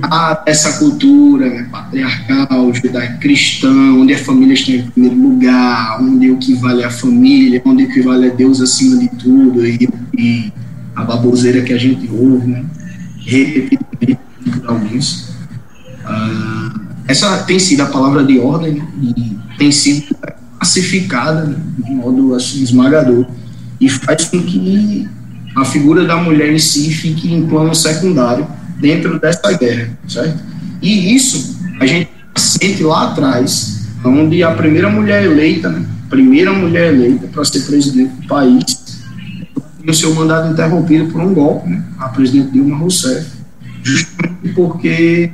há 0.02 0.44
essa 0.46 0.80
cultura 0.80 1.50
né, 1.50 1.68
patriarcal, 1.72 2.74
judaico-cristã, 2.74 3.72
onde 3.94 4.14
a 4.14 4.18
família 4.18 4.54
está 4.54 4.72
em 4.72 4.84
primeiro 4.84 5.16
lugar, 5.16 6.02
onde 6.02 6.32
o 6.32 6.38
que 6.38 6.56
vale 6.56 6.82
é 6.82 6.86
a 6.86 6.92
família, 6.92 7.62
onde 7.64 7.84
o 7.84 7.90
que 7.90 8.02
vale 8.02 8.28
é 8.28 8.32
Deus 8.32 8.60
acima 8.60 8.98
de 8.98 9.08
tudo, 9.10 9.66
e, 9.66 9.88
e 10.18 10.52
a 10.96 11.04
baboseira 11.04 11.62
que 11.62 11.74
a 11.74 11.78
gente 11.78 12.10
ouve, 12.12 12.48
né, 12.48 12.66
repetidamente 13.26 14.20
alguns. 14.66 15.34
Ah, 16.06 16.74
essa 17.08 17.44
tem 17.44 17.60
sido 17.60 17.82
a 17.82 17.88
palavra 17.88 18.24
de 18.24 18.40
ordem 18.40 18.74
né, 18.74 18.88
e 19.02 19.38
tem 19.58 19.72
sido 19.72 20.16
pacificada 20.60 21.44
né, 21.44 21.56
de 21.86 21.92
modo 21.92 22.34
assim, 22.34 22.62
esmagador 22.64 23.26
e 23.80 23.90
faz 23.90 24.26
com 24.26 24.42
que 24.42 25.08
a 25.56 25.66
figura 25.66 26.06
da 26.06 26.16
mulher 26.16 26.52
em 26.52 26.60
si 26.60 26.92
fique 26.92 27.32
em 27.32 27.46
plano 27.46 27.76
secundário 27.76 28.48
dentro 28.80 29.20
dessa 29.20 29.52
guerra, 29.54 29.98
certo? 30.08 30.42
E 30.82 31.16
isso 31.16 31.58
a 31.80 31.86
gente 31.86 32.10
sente 32.36 32.84
lá 32.84 33.12
atrás, 33.12 33.88
onde 34.04 34.44
a 34.44 34.52
primeira 34.52 34.90
mulher 34.90 35.24
eleita, 35.24 35.70
né, 35.70 35.86
primeira 36.10 36.52
mulher 36.52 36.94
eleita 36.94 37.28
para 37.28 37.46
ser 37.46 37.62
presidente 37.62 38.14
do 38.22 38.28
país, 38.28 38.83
tem 39.84 39.92
o 39.92 39.94
seu 39.94 40.16
mandato 40.16 40.54
interrompido 40.54 41.12
por 41.12 41.22
um 41.22 41.34
golpe, 41.34 41.70
né, 41.70 41.84
a 42.00 42.08
presidente 42.08 42.52
Dilma 42.52 42.78
Rousseff, 42.78 43.30
justamente 43.84 44.54
porque 44.56 45.30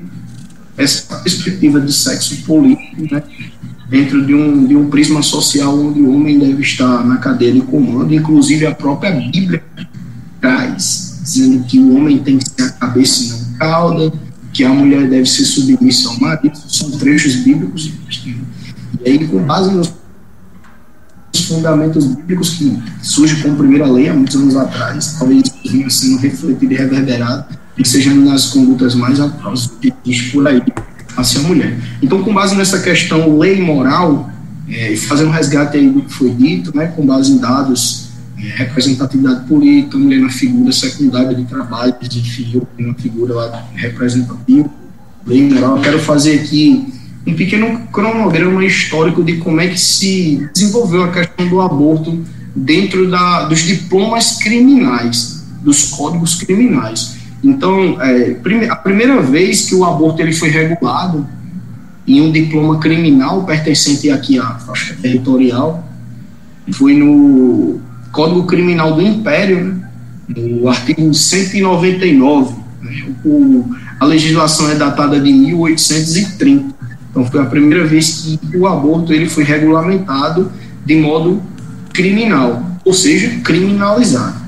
essa 0.76 1.16
perspectiva 1.18 1.80
de 1.80 1.94
sexo 1.94 2.44
político, 2.44 3.14
né, 3.14 3.22
dentro 3.90 4.26
de 4.26 4.34
um, 4.34 4.66
de 4.66 4.76
um 4.76 4.90
prisma 4.90 5.22
social 5.22 5.78
onde 5.78 6.02
o 6.02 6.16
homem 6.16 6.40
deve 6.40 6.62
estar 6.62 7.06
na 7.06 7.18
cadeia 7.18 7.54
de 7.54 7.62
comando, 7.62 8.14
inclusive 8.14 8.66
a 8.66 8.74
própria 8.74 9.12
Bíblia 9.12 9.64
traz, 10.42 11.20
dizendo 11.22 11.64
que 11.66 11.78
o 11.80 11.96
homem 11.96 12.18
tem 12.20 12.38
que 12.38 12.50
ser 12.50 12.64
a 12.64 12.70
cabeça 12.72 13.24
e 13.24 13.30
não 13.30 13.58
cauda, 13.58 14.12
que 14.52 14.64
a 14.64 14.70
mulher 14.70 15.08
deve 15.08 15.30
ser 15.30 15.46
submissa 15.46 16.10
ao 16.10 16.20
marido, 16.20 16.58
são 16.68 16.90
trechos 16.92 17.36
bíblicos. 17.36 17.92
E 19.06 19.10
aí, 19.10 19.28
com 19.28 19.44
base 19.44 19.72
nos 19.72 19.88
fundamentos 21.38 22.06
bíblicos 22.06 22.52
que 22.52 22.78
surge 23.02 23.42
como 23.42 23.56
primeira 23.56 23.88
lei 23.88 24.10
há 24.10 24.14
muitos 24.14 24.36
anos 24.36 24.56
atrás, 24.56 25.16
talvez 25.18 25.44
venha 25.66 25.90
sendo 25.90 26.18
refletido 26.18 26.74
e 26.74 26.78
reverberado, 26.78 27.46
e 27.78 27.88
seja 27.88 28.14
nas 28.14 28.48
condutas 28.48 28.94
mais 28.96 29.20
existe 30.06 30.32
por 30.32 30.48
aí 30.48 30.62
hacia 31.16 31.40
a 31.40 31.44
mulher. 31.44 31.78
Então, 32.02 32.24
com 32.24 32.34
base 32.34 32.56
nessa 32.56 32.80
questão 32.80 33.38
lei 33.38 33.62
moral, 33.62 34.30
é, 34.70 34.96
fazendo 34.96 35.30
um 35.30 35.32
resgate 35.32 35.78
aí 35.78 35.90
do 35.90 36.02
que 36.02 36.14
foi 36.14 36.30
dito, 36.32 36.76
né, 36.76 36.88
com 36.88 37.06
base 37.06 37.32
em 37.32 37.38
dados 37.38 38.10
é, 38.38 38.64
representatividade 38.64 39.48
política, 39.48 39.98
mulher 39.98 40.20
na 40.20 40.30
figura 40.30 40.72
secundária 40.72 41.36
de 41.36 41.44
trabalho, 41.46 41.96
enfim, 42.02 42.62
uma 42.78 42.94
figura 42.94 43.34
lá 43.34 43.66
representativa, 43.76 44.70
lei 45.26 45.50
moral. 45.50 45.78
Eu 45.78 45.82
quero 45.82 46.00
fazer 46.00 46.40
aqui 46.40 46.99
um 47.30 47.36
pequeno 47.36 47.80
cronograma 47.92 48.66
histórico 48.66 49.24
de 49.24 49.38
como 49.38 49.62
é 49.62 49.68
que 49.68 49.80
se 49.80 50.50
desenvolveu 50.54 51.04
a 51.04 51.12
questão 51.12 51.48
do 51.48 51.62
aborto 51.62 52.24
dentro 52.56 53.10
da, 53.10 53.44
dos 53.44 53.60
diplomas 53.60 54.38
criminais, 54.38 55.46
dos 55.62 55.90
códigos 55.90 56.36
criminais. 56.36 57.18
Então, 57.44 58.02
é, 58.02 58.38
a 58.70 58.76
primeira 58.76 59.22
vez 59.22 59.68
que 59.68 59.76
o 59.76 59.86
aborto 59.86 60.22
ele 60.22 60.34
foi 60.34 60.50
regulado 60.50 61.26
em 62.08 62.22
um 62.22 62.32
diploma 62.32 62.80
criminal 62.80 63.44
pertencente 63.46 64.10
aqui 64.10 64.40
à 64.40 64.56
faixa 64.56 64.96
territorial 65.00 65.88
foi 66.72 66.96
no 66.96 67.80
Código 68.12 68.46
Criminal 68.46 68.94
do 68.94 69.02
Império, 69.02 69.64
né? 69.64 69.90
no 70.36 70.68
artigo 70.68 71.14
199. 71.14 72.56
Né? 72.82 73.06
O, 73.26 73.66
a 74.00 74.06
legislação 74.06 74.70
é 74.70 74.76
datada 74.76 75.20
de 75.20 75.32
1830. 75.32 76.79
Então 77.10 77.26
foi 77.26 77.42
a 77.42 77.46
primeira 77.46 77.86
vez 77.86 78.38
que 78.50 78.58
o 78.58 78.68
aborto 78.68 79.14
ele 79.14 79.30
foi 79.30 79.44
regulamentado 79.44 80.52
de 80.86 80.96
modo 80.96 81.42
criminal, 81.94 82.64
ou 82.86 82.94
seja, 82.94 83.40
criminalizado. 83.44 84.40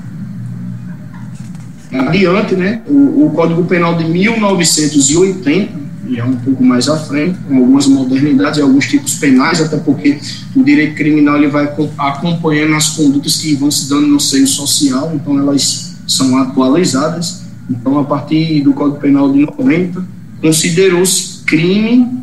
Adiante, 1.92 2.54
né, 2.54 2.80
o, 2.86 3.26
o 3.26 3.30
Código 3.34 3.64
Penal 3.64 3.96
de 3.98 4.04
1980 4.04 5.82
já 6.10 6.24
um 6.24 6.36
pouco 6.36 6.64
mais 6.64 6.88
à 6.88 6.96
frente, 6.98 7.38
com 7.48 7.56
algumas 7.56 7.86
modernidades 7.86 8.58
e 8.58 8.62
alguns 8.62 8.86
tipos 8.86 9.14
penais, 9.14 9.60
até 9.60 9.76
porque 9.76 10.18
o 10.54 10.62
direito 10.62 10.96
criminal 10.96 11.36
ele 11.36 11.48
vai 11.48 11.72
acompanhando 11.98 12.74
as 12.74 12.90
condutas 12.90 13.36
que 13.36 13.54
vão 13.54 13.70
se 13.70 13.88
dando 13.88 14.08
no 14.08 14.20
seio 14.20 14.46
social, 14.46 15.12
então 15.14 15.38
elas 15.38 15.94
são 16.06 16.36
atualizadas. 16.38 17.42
Então, 17.70 17.98
a 17.98 18.04
partir 18.04 18.62
do 18.62 18.72
Código 18.72 19.00
Penal 19.00 19.32
de 19.32 19.40
90, 19.40 20.04
considerou-se 20.40 21.44
crime 21.44 22.21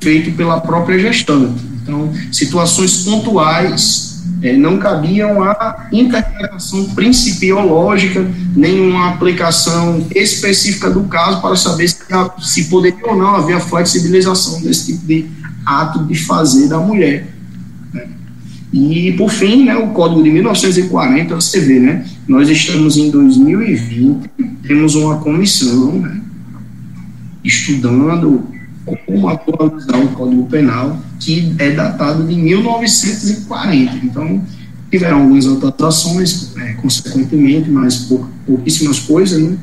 feito 0.00 0.36
pela 0.36 0.60
própria 0.60 0.98
gestante. 0.98 1.62
Então, 1.82 2.12
situações 2.32 3.04
pontuais 3.04 4.06
é, 4.42 4.56
não 4.56 4.78
cabiam 4.78 5.42
a 5.42 5.88
interpretação 5.92 6.84
principiológica, 6.90 8.28
nenhuma 8.54 9.10
aplicação 9.10 10.06
específica 10.14 10.90
do 10.90 11.04
caso 11.04 11.40
para 11.40 11.56
saber 11.56 11.88
se, 11.88 11.98
se 12.40 12.64
poderia 12.64 13.06
ou 13.06 13.16
não 13.16 13.36
haver 13.36 13.56
a 13.56 13.60
flexibilização 13.60 14.60
desse 14.62 14.92
tipo 14.92 15.06
de 15.06 15.26
ato 15.64 16.04
de 16.04 16.14
fazer 16.14 16.68
da 16.68 16.78
mulher. 16.78 17.28
Né? 17.92 18.06
E, 18.72 19.12
por 19.12 19.30
fim, 19.30 19.64
né, 19.64 19.76
o 19.76 19.88
Código 19.88 20.22
de 20.22 20.30
1940, 20.30 21.34
você 21.34 21.60
vê, 21.60 21.80
né, 21.80 22.04
nós 22.28 22.48
estamos 22.48 22.96
em 22.96 23.10
2020, 23.10 24.28
temos 24.62 24.94
uma 24.94 25.18
comissão 25.18 25.92
né, 25.92 26.20
estudando 27.42 28.55
como 28.94 29.28
atualizar 29.28 30.00
o 30.00 30.08
Código 30.10 30.44
Penal, 30.46 30.96
que 31.18 31.54
é 31.58 31.70
datado 31.70 32.26
de 32.26 32.36
1940. 32.36 33.96
Então, 34.04 34.42
tiveram 34.90 35.22
algumas 35.22 35.46
atualizações, 35.46 36.52
é, 36.56 36.74
consequentemente, 36.74 37.68
mas 37.68 37.96
pou, 37.96 38.26
pouquíssimas 38.46 39.00
coisas, 39.00 39.42
né? 39.42 39.56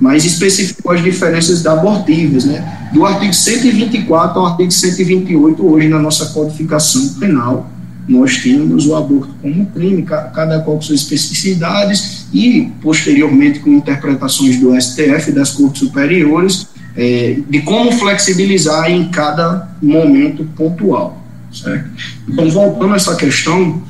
mas 0.00 0.24
especificou 0.24 0.92
as 0.92 1.02
diferenças 1.02 1.66
abortivas, 1.66 2.44
né? 2.44 2.90
do 2.92 3.04
artigo 3.04 3.34
124 3.34 4.38
ao 4.38 4.46
artigo 4.46 4.70
128, 4.70 5.66
hoje 5.66 5.88
na 5.88 5.98
nossa 5.98 6.26
codificação 6.26 7.14
penal, 7.14 7.70
nós 8.08 8.38
temos 8.38 8.86
o 8.86 8.96
aborto 8.96 9.34
como 9.42 9.66
crime, 9.66 10.02
cada 10.02 10.60
qual 10.60 10.76
com 10.76 10.82
suas 10.82 11.00
especificidades, 11.00 12.26
e 12.32 12.72
posteriormente 12.80 13.60
com 13.60 13.70
interpretações 13.70 14.58
do 14.58 14.74
STF 14.80 15.30
e 15.30 15.32
das 15.32 15.50
cortes 15.50 15.80
superiores, 15.80 16.68
é, 16.98 17.38
de 17.48 17.60
como 17.60 17.92
flexibilizar 17.92 18.90
em 18.90 19.08
cada 19.08 19.68
momento 19.80 20.44
pontual. 20.56 21.24
Certo? 21.52 21.88
Então, 22.28 22.50
voltando 22.50 22.92
a 22.92 22.96
essa 22.96 23.14
questão 23.14 23.80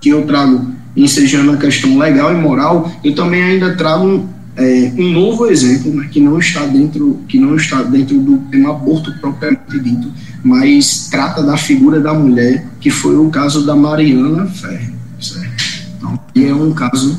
que 0.00 0.10
eu 0.10 0.26
trago, 0.26 0.70
ensejando 0.94 1.52
a 1.52 1.56
questão 1.56 1.96
legal 1.96 2.30
e 2.30 2.36
moral, 2.36 2.92
eu 3.02 3.14
também 3.14 3.42
ainda 3.42 3.74
trago 3.74 4.28
é, 4.54 4.92
um 4.98 5.10
novo 5.10 5.46
exemplo 5.46 5.94
né, 5.94 6.08
que 6.10 6.20
não 6.20 6.38
está 6.38 6.66
dentro 6.66 7.20
que 7.26 7.38
não 7.38 7.56
está 7.56 7.82
dentro 7.82 8.20
do 8.20 8.36
tema 8.50 8.70
aborto 8.70 9.10
propriamente 9.18 9.80
dito, 9.80 10.12
mas 10.44 11.08
trata 11.10 11.42
da 11.42 11.56
figura 11.56 12.00
da 12.00 12.12
mulher, 12.12 12.66
que 12.78 12.90
foi 12.90 13.16
o 13.16 13.30
caso 13.30 13.64
da 13.64 13.74
Mariana 13.74 14.46
Ferro. 14.46 14.92
Certo? 15.18 15.64
Então, 15.96 16.20
é 16.36 16.52
um 16.52 16.72
caso, 16.74 17.18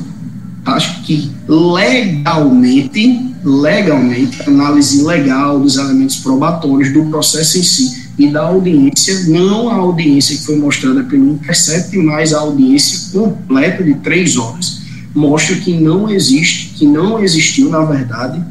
acho 0.64 1.02
que 1.02 1.30
legalmente 1.48 3.34
legalmente, 3.44 4.42
análise 4.48 5.04
legal 5.04 5.60
dos 5.60 5.76
elementos 5.76 6.16
probatórios 6.16 6.92
do 6.92 7.04
processo 7.06 7.58
em 7.58 7.62
si 7.62 8.04
e 8.18 8.28
da 8.30 8.46
audiência, 8.46 9.24
não 9.28 9.68
a 9.68 9.74
audiência 9.74 10.36
que 10.36 10.44
foi 10.44 10.56
mostrada 10.56 11.02
pelo 11.04 11.32
Intercept, 11.32 11.96
mas 11.98 12.32
a 12.32 12.40
audiência 12.40 13.12
completa 13.12 13.82
de 13.82 13.94
três 13.94 14.36
horas, 14.36 14.82
mostra 15.14 15.56
que 15.56 15.72
não 15.78 16.08
existe, 16.10 16.74
que 16.74 16.86
não 16.86 17.22
existiu, 17.22 17.68
na 17.68 17.84
verdade, 17.84 18.42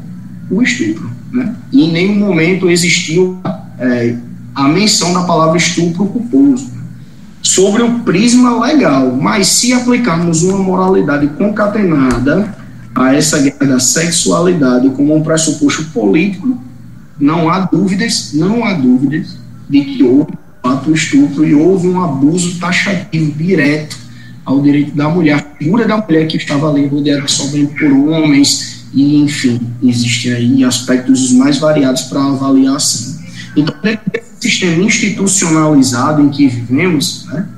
o 0.50 0.62
estupro. 0.62 1.10
Né? 1.32 1.54
E 1.72 1.84
em 1.84 1.92
nenhum 1.92 2.14
momento 2.14 2.70
existiu 2.70 3.38
é, 3.78 4.16
a 4.54 4.68
menção 4.68 5.12
da 5.12 5.24
palavra 5.24 5.56
estupro 5.56 6.06
culposo. 6.06 6.70
Sobre 7.44 7.82
o 7.82 8.00
prisma 8.00 8.58
legal, 8.64 9.14
mas 9.14 9.46
se 9.46 9.72
aplicarmos 9.72 10.42
uma 10.42 10.58
moralidade 10.58 11.28
concatenada, 11.28 12.56
a 12.94 13.14
essa 13.14 13.38
guerra 13.40 13.66
da 13.74 13.80
sexualidade 13.80 14.88
como 14.90 15.14
um 15.14 15.22
pressuposto 15.22 15.84
político, 15.86 16.58
não 17.20 17.50
há 17.50 17.60
dúvidas, 17.60 18.30
não 18.34 18.64
há 18.64 18.72
dúvidas 18.72 19.36
de 19.68 19.80
que 19.84 20.02
houve 20.02 20.32
fato 20.62 20.92
estupro 20.92 21.44
e 21.44 21.54
houve 21.54 21.88
um 21.88 22.02
abuso 22.02 22.58
taxativo 22.58 23.32
direto 23.32 23.98
ao 24.44 24.60
direito 24.60 24.94
da 24.94 25.08
mulher, 25.08 25.34
a 25.34 25.56
figura 25.58 25.86
da 25.86 25.96
mulher 25.96 26.26
que 26.26 26.36
estava 26.36 26.70
ali 26.70 26.86
rodeada 26.86 27.26
somente 27.26 27.74
por 27.74 27.90
homens, 27.90 28.86
e 28.92 29.16
enfim, 29.22 29.60
existem 29.82 30.32
aí 30.32 30.64
aspectos 30.64 31.32
mais 31.32 31.58
variados 31.58 32.02
para 32.02 32.22
avaliar 32.22 32.76
assim. 32.76 33.18
Então, 33.56 33.74
sistema 34.44 34.82
institucionalizado 34.82 36.22
em 36.22 36.28
que 36.28 36.46
vivemos, 36.46 37.26
né, 37.26 37.48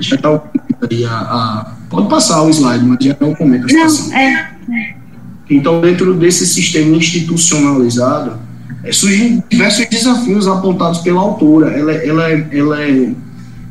já 0.00 0.16
está 0.16 0.42
aí 0.90 1.04
a, 1.04 1.10
a, 1.10 1.72
pode 1.88 2.08
passar 2.08 2.42
o 2.42 2.50
slide, 2.50 2.84
mas 2.84 3.04
já 3.04 3.16
é 3.18 3.24
o 3.24 3.36
comento 3.36 3.66
a 3.66 3.68
situação. 3.68 4.08
Não, 4.08 4.16
é, 4.16 4.50
então, 5.48 5.80
dentro 5.80 6.14
desse 6.14 6.46
sistema 6.46 6.96
institucionalizado, 6.96 8.38
é, 8.82 8.92
surgem 8.92 9.42
diversos 9.48 9.86
desafios 9.86 10.48
apontados 10.48 10.98
pela 10.98 11.20
autora. 11.20 11.70
Ela, 11.70 11.92
ela, 11.92 12.30
ela 12.30 12.82
é, 12.82 13.12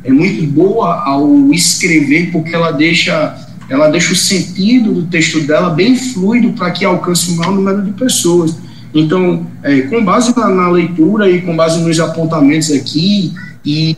é 0.04 0.12
muito 0.12 0.46
boa 0.46 1.02
ao 1.04 1.52
escrever, 1.52 2.30
porque 2.32 2.54
ela 2.54 2.70
deixa, 2.70 3.36
ela 3.68 3.88
deixa 3.88 4.12
o 4.12 4.16
sentido 4.16 4.92
do 4.92 5.02
texto 5.06 5.40
dela 5.40 5.70
bem 5.70 5.96
fluido 5.96 6.52
para 6.52 6.70
que 6.70 6.84
alcance 6.84 7.30
o 7.30 7.36
maior 7.36 7.54
número 7.54 7.82
de 7.82 7.92
pessoas. 7.92 8.56
Então, 8.94 9.46
é, 9.62 9.82
com 9.82 10.04
base 10.04 10.34
na, 10.36 10.48
na 10.48 10.70
leitura 10.70 11.28
e 11.28 11.42
com 11.42 11.56
base 11.56 11.80
nos 11.80 11.98
apontamentos 11.98 12.70
aqui, 12.70 13.32
e 13.64 13.96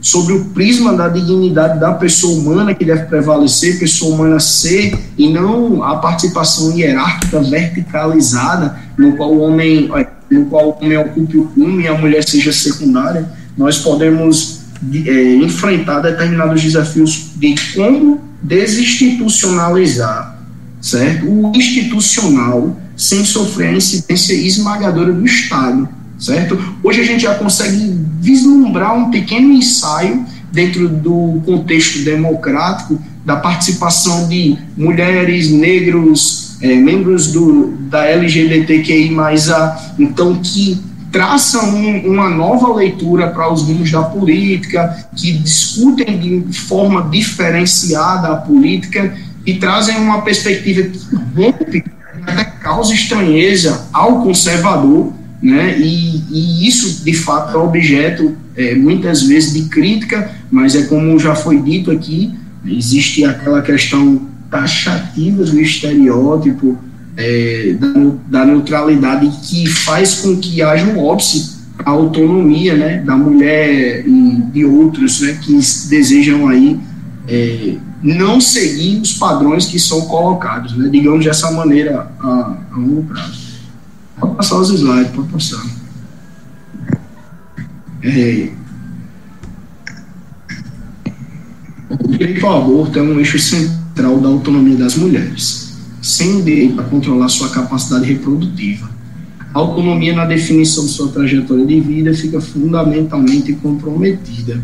sobre 0.00 0.32
o 0.32 0.46
prisma 0.46 0.94
da 0.94 1.08
dignidade 1.08 1.78
da 1.78 1.92
pessoa 1.92 2.38
humana 2.38 2.74
que 2.74 2.84
deve 2.84 3.04
prevalecer, 3.04 3.78
pessoa 3.78 4.14
humana 4.14 4.40
ser, 4.40 4.98
e 5.18 5.28
não 5.28 5.84
a 5.84 5.98
participação 5.98 6.72
hierárquica 6.72 7.40
verticalizada, 7.40 8.78
no 8.96 9.14
qual 9.16 9.34
o 9.34 9.40
homem, 9.40 9.90
no 10.30 10.46
qual 10.46 10.70
o 10.70 10.82
homem 10.82 10.96
ocupe 10.96 11.36
o 11.36 11.44
cume 11.48 11.84
e 11.84 11.88
a 11.88 11.98
mulher 11.98 12.26
seja 12.26 12.52
secundária, 12.52 13.30
nós 13.56 13.78
podemos 13.78 14.62
é, 15.06 15.34
enfrentar 15.36 16.00
determinados 16.00 16.62
desafios 16.62 17.32
de 17.36 17.54
como 17.74 18.20
desinstitucionalizar, 18.42 20.38
certo? 20.82 21.26
O 21.26 21.52
institucional 21.56 22.76
sem 22.96 23.24
sofrer 23.24 23.68
a 23.68 23.76
incidência 23.76 24.34
esmagadora 24.34 25.12
do 25.12 25.24
Estado 25.24 25.88
certo? 26.22 26.56
Hoje 26.82 27.00
a 27.00 27.04
gente 27.04 27.22
já 27.22 27.34
consegue 27.34 27.98
vislumbrar 28.20 28.96
um 28.96 29.10
pequeno 29.10 29.52
ensaio 29.52 30.24
dentro 30.52 30.88
do 30.88 31.42
contexto 31.44 32.04
democrático 32.04 32.98
da 33.24 33.36
participação 33.36 34.28
de 34.28 34.56
mulheres, 34.76 35.50
negros, 35.50 36.56
é, 36.60 36.74
membros 36.76 37.32
do, 37.32 37.72
da 37.88 38.06
LGBTQI+, 38.06 39.16
a, 39.50 39.94
então 39.98 40.36
que 40.36 40.80
traçam 41.10 41.74
um, 41.74 42.06
uma 42.06 42.28
nova 42.28 42.72
leitura 42.74 43.28
para 43.28 43.52
os 43.52 43.62
rumos 43.62 43.90
da 43.90 44.02
política, 44.02 45.06
que 45.16 45.32
discutem 45.32 46.42
de 46.46 46.58
forma 46.58 47.08
diferenciada 47.10 48.28
a 48.28 48.36
política 48.36 49.12
e 49.44 49.54
trazem 49.54 49.96
uma 49.96 50.22
perspectiva 50.22 50.82
que 50.82 50.98
rompe, 51.34 51.84
até 52.26 52.44
causa 52.44 52.94
estranheza 52.94 53.88
ao 53.92 54.22
conservador, 54.22 55.12
né? 55.42 55.76
E, 55.78 56.22
e, 56.30 56.68
isso 56.68 57.04
de 57.04 57.12
fato 57.12 57.56
é 57.56 57.60
objeto 57.60 58.36
é, 58.56 58.74
muitas 58.74 59.22
vezes 59.22 59.52
de 59.52 59.68
crítica, 59.68 60.30
mas 60.50 60.76
é 60.76 60.82
como 60.82 61.18
já 61.18 61.34
foi 61.34 61.60
dito 61.60 61.90
aqui, 61.90 62.32
existe 62.64 63.24
aquela 63.24 63.60
questão 63.60 64.28
taxativa 64.50 65.44
do 65.44 65.60
estereótipo 65.60 66.78
é, 67.16 67.74
da, 67.78 68.40
da, 68.40 68.46
neutralidade 68.46 69.28
que 69.42 69.66
faz 69.66 70.16
com 70.16 70.36
que 70.36 70.62
haja 70.62 70.84
um 70.86 70.98
óbice 70.98 71.52
a 71.84 71.90
autonomia 71.90 72.74
né, 72.74 72.98
da 72.98 73.16
mulher 73.16 74.06
e 74.06 74.42
de 74.52 74.64
outros 74.64 75.20
né, 75.20 75.38
que 75.42 75.52
desejam 75.52 76.48
aí 76.48 76.78
é, 77.26 77.74
não 78.02 78.40
seguir 78.40 79.00
os 79.00 79.14
padrões 79.14 79.66
que 79.66 79.78
são 79.78 80.02
colocados, 80.02 80.76
né, 80.76 80.88
digamos 80.88 81.24
dessa 81.24 81.50
maneira 81.52 82.10
a, 82.18 82.56
a 82.72 82.76
longo 82.76 83.04
prazo. 83.04 83.52
Pode 84.18 84.34
passar 84.34 84.58
os 84.58 84.70
slides, 84.70 85.12
pode 85.12 85.28
passar. 85.28 85.64
É, 88.02 88.50
o 92.00 92.08
direito 92.08 92.44
ao 92.44 92.62
aborto 92.62 92.98
é 92.98 93.02
um 93.02 93.18
eixo 93.20 93.38
central 93.38 94.18
da 94.18 94.28
autonomia 94.28 94.76
das 94.76 94.96
mulheres, 94.96 95.78
sem 96.00 96.36
o 96.36 96.42
direito 96.42 96.80
a 96.80 96.84
controlar 96.84 97.28
sua 97.28 97.50
capacidade 97.50 98.06
reprodutiva. 98.06 98.90
A 99.54 99.58
autonomia 99.58 100.14
na 100.14 100.24
definição 100.24 100.84
de 100.84 100.90
sua 100.90 101.08
trajetória 101.08 101.64
de 101.64 101.78
vida 101.80 102.12
fica 102.14 102.40
fundamentalmente 102.40 103.52
comprometida. 103.54 104.60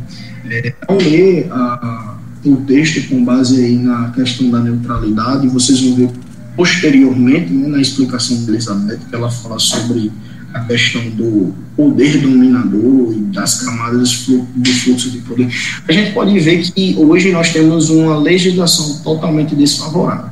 É, 0.51 0.75
ao 0.89 0.97
ler 0.97 1.47
a, 1.53 2.08
o 2.53 2.57
texto 2.59 3.09
com 3.09 3.25
base 3.25 3.65
aí 3.65 3.77
na 3.77 4.11
questão 4.11 4.51
da 4.51 4.61
neutralidade, 4.61 5.49
vocês 5.49 5.81
vão 5.81 5.95
ver 5.95 6.11
posteriormente, 6.57 7.53
né, 7.53 7.69
na 7.69 7.81
explicação 7.81 8.37
de 8.37 8.51
Elizabeth, 8.51 8.99
que 9.09 9.15
ela 9.15 9.31
fala 9.31 9.59
sobre 9.59 10.11
a 10.53 10.61
questão 10.61 11.03
do 11.11 11.55
poder 11.77 12.19
dominador 12.19 13.15
e 13.15 13.21
das 13.33 13.63
camadas 13.63 14.27
do 14.27 14.71
fluxo 14.73 15.11
de 15.11 15.19
poder. 15.19 15.49
A 15.87 15.93
gente 15.93 16.13
pode 16.13 16.37
ver 16.41 16.63
que 16.63 16.97
hoje 16.99 17.31
nós 17.31 17.53
temos 17.53 17.91
uma 17.91 18.17
legislação 18.17 18.99
totalmente 19.05 19.55
desfavorável. 19.55 20.31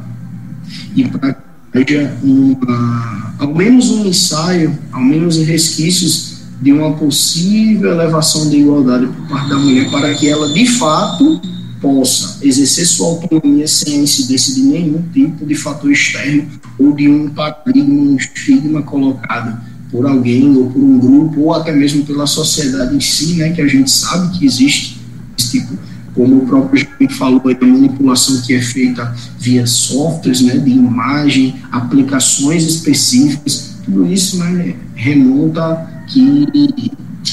E 0.96 1.04
para 1.04 1.36
que 1.84 1.96
haja 1.96 2.16
uma, 2.22 3.34
ao 3.38 3.54
menos 3.54 3.90
um 3.90 4.06
ensaio, 4.06 4.76
ao 4.90 5.02
menos 5.02 5.36
resquícios 5.36 6.36
de 6.60 6.72
uma 6.72 6.92
possível 6.94 7.92
elevação 7.92 8.48
de 8.48 8.56
igualdade 8.56 9.06
por 9.06 9.28
parte 9.28 9.50
da 9.50 9.58
mulher, 9.58 9.90
para 9.90 10.14
que 10.14 10.28
ela 10.28 10.52
de 10.52 10.66
fato 10.66 11.40
possa 11.80 12.38
exercer 12.42 12.86
sua 12.86 13.08
autonomia 13.08 13.66
sem 13.66 14.00
a 14.00 14.02
incidência 14.02 14.54
de 14.54 14.62
nenhum 14.62 15.02
tipo 15.12 15.44
de 15.44 15.54
fator 15.54 15.90
externo 15.90 16.48
ou 16.78 16.92
de 16.92 17.08
um 17.08 17.28
paradigma, 17.28 17.94
um 17.94 18.16
estigma 18.16 18.82
colocado 18.82 19.60
por 19.90 20.06
alguém 20.06 20.56
ou 20.56 20.70
por 20.70 20.82
um 20.82 20.98
grupo 20.98 21.40
ou 21.42 21.54
até 21.54 21.72
mesmo 21.72 22.04
pela 22.04 22.26
sociedade 22.26 22.94
em 22.94 23.00
si, 23.00 23.34
né, 23.34 23.50
que 23.50 23.62
a 23.62 23.66
gente 23.66 23.90
sabe 23.90 24.38
que 24.38 24.44
existe 24.44 25.00
esse 25.38 25.52
tipo, 25.52 25.78
como 26.14 26.38
o 26.38 26.46
próprio 26.46 26.82
Jaime 26.82 27.12
falou, 27.12 27.42
a 27.44 27.66
manipulação 27.66 28.40
que 28.42 28.54
é 28.54 28.60
feita 28.60 29.14
via 29.38 29.66
softwares, 29.66 30.40
né, 30.40 30.56
de 30.56 30.70
imagem, 30.70 31.56
aplicações 31.70 32.64
específicas, 32.64 33.76
tudo 33.84 34.06
isso 34.10 34.38
né, 34.38 34.74
remonta 34.94 36.04
que 36.08 36.46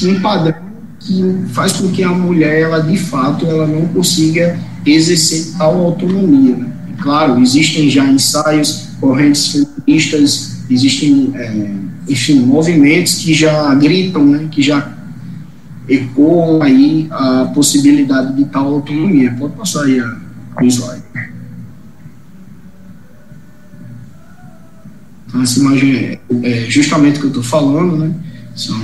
um 0.03 0.19
padrão 0.21 0.72
que 1.06 1.24
faz 1.54 1.74
com 1.74 1.89
que 1.89 2.04
a 2.04 2.10
mulher, 2.10 2.62
ela 2.62 2.80
de 2.80 2.97
fato, 2.97 3.45
ela 3.45 3.68
não 3.68 3.88
consiga 3.88 4.60
exercer 4.86 5.58
tal 5.58 5.78
autonomia. 5.78 6.56
Né? 6.56 6.74
claro, 7.04 7.41
existem 7.41 7.89
já 7.89 8.06
ensaios, 8.06 8.88
correntes 8.99 9.47
feministas, 9.47 10.64
existem, 10.70 11.32
é, 11.36 11.76
enfim, 12.08 12.39
movimentos 12.39 13.16
que 13.16 13.34
já 13.34 13.76
gritam, 13.76 14.26
né, 14.26 14.47
que 14.49 14.62
já 14.62 14.93
ecoam 15.88 16.62
aí 16.62 17.08
a 17.12 17.51
possibilidade 17.54 18.38
de 18.38 18.45
tal 18.45 18.68
autonomia. 18.74 19.36
Pode 19.38 19.54
passar 19.56 19.84
aí 19.84 19.99
a, 19.99 20.18
o 20.62 20.66
slide. 20.66 21.04
Então, 25.28 25.41
essa 25.41 25.60
imagem 25.60 25.95
é, 25.95 26.20
é 26.43 26.70
justamente 26.70 27.18
o 27.18 27.20
que 27.20 27.26
eu 27.26 27.30
estou 27.30 27.43
falando, 27.43 27.97
né? 27.97 28.14
São 28.56 28.80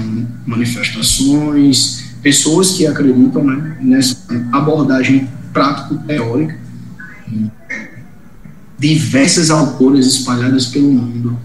manifestações, 0.48 2.09
pessoas 2.22 2.72
que 2.72 2.86
acreditam 2.86 3.44
né, 3.44 3.78
nessa 3.82 4.18
abordagem 4.52 5.28
prático-teórica. 5.54 6.58
Diversas 8.78 9.50
autoras 9.50 10.06
espalhadas 10.06 10.68
pelo 10.68 10.92
mundo 10.92 11.38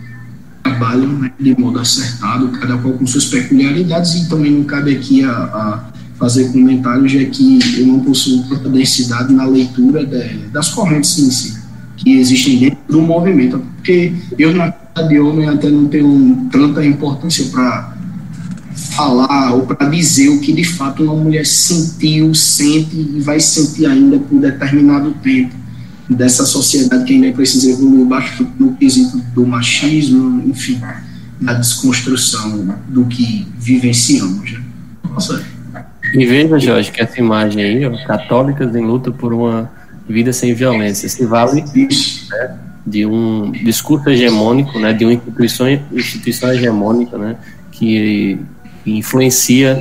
trabalham 0.63 1.19
né, 1.19 1.33
de 1.39 1.59
modo 1.59 1.79
acertado, 1.79 2.49
cada 2.49 2.79
qual 2.79 2.95
com 2.95 3.07
suas 3.07 3.27
peculiaridades, 3.27 4.15
e 4.15 4.29
também 4.29 4.53
não 4.53 4.65
cabe 4.65 4.97
aqui 4.97 5.25
a, 5.25 5.31
a 5.31 5.85
fazer 6.17 6.51
comentários, 6.53 7.13
já 7.13 7.25
que 7.25 7.81
eu 7.81 7.87
não 7.87 8.01
possuo 8.01 8.45
tanta 8.49 8.69
densidade 8.69 9.33
na 9.33 9.45
leitura 9.45 10.07
de, 10.07 10.47
das 10.49 10.71
correntes 10.71 11.19
em 11.19 11.31
si, 11.31 11.59
que 11.97 12.19
existem 12.19 12.59
dentro 12.59 12.79
do 12.89 13.03
movimento, 13.03 13.59
porque 13.77 14.15
eu, 14.39 14.55
na 14.55 14.73
de 15.09 15.19
homem, 15.19 15.49
até 15.49 15.69
não 15.69 15.89
tenho 15.89 16.49
tanta 16.53 16.85
importância 16.85 17.47
para 17.47 17.94
falar 18.75 19.55
ou 19.55 19.67
para 19.67 19.89
dizer 19.89 20.29
o 20.29 20.41
que 20.41 20.53
de 20.53 20.65
fato 20.65 21.03
uma 21.03 21.15
mulher 21.15 21.47
sentiu, 21.47 22.35
sente 22.35 22.97
e 22.97 23.21
vai 23.21 23.39
sentir 23.41 23.87
ainda 23.87 24.19
por 24.19 24.41
determinado 24.41 25.13
tempo 25.23 25.55
dessa 26.09 26.45
sociedade 26.45 27.05
que 27.05 27.15
ainda 27.15 27.33
precisa 27.33 27.71
evoluir 27.71 28.07
bastante 28.07 28.51
no 28.59 28.75
quesito 28.75 29.19
do 29.35 29.47
machismo, 29.47 30.43
enfim, 30.49 30.81
na 31.41 31.55
desconstrução 31.55 32.77
do 32.89 33.07
que 33.07 33.47
vivenciamos. 33.59 34.53
Né? 34.53 34.63
Nossa. 35.11 35.43
E 36.13 36.27
veja, 36.27 36.59
Jorge, 36.59 36.93
que 36.93 37.03
essa 37.03 37.19
imagem 37.19 37.63
aí, 37.63 37.87
ó, 37.87 38.07
católicas 38.07 38.75
em 38.75 38.85
luta 38.85 39.11
por 39.11 39.33
uma 39.33 39.71
vida 40.09 40.33
sem 40.33 40.55
violência, 40.55 41.09
se 41.09 41.25
vale 41.25 41.63
né, 41.63 42.59
de 42.87 43.07
um 43.07 43.51
discurso 43.51 44.11
hegemônico, 44.11 44.79
né, 44.79 44.93
de 44.93 45.05
uma 45.05 45.15
instituição, 45.15 45.67
instituição 45.93 46.53
hegemônica, 46.53 47.17
né, 47.17 47.37
que 47.73 48.39
que 48.85 48.97
influencia 48.97 49.81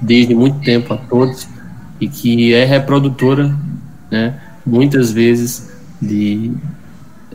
desde 0.00 0.34
muito 0.34 0.58
tempo 0.60 0.94
a 0.94 0.96
todos 0.96 1.46
e 2.00 2.08
que 2.08 2.52
é 2.54 2.64
reprodutora, 2.64 3.54
né, 4.10 4.34
muitas 4.66 5.12
vezes, 5.12 5.70
de 6.00 6.52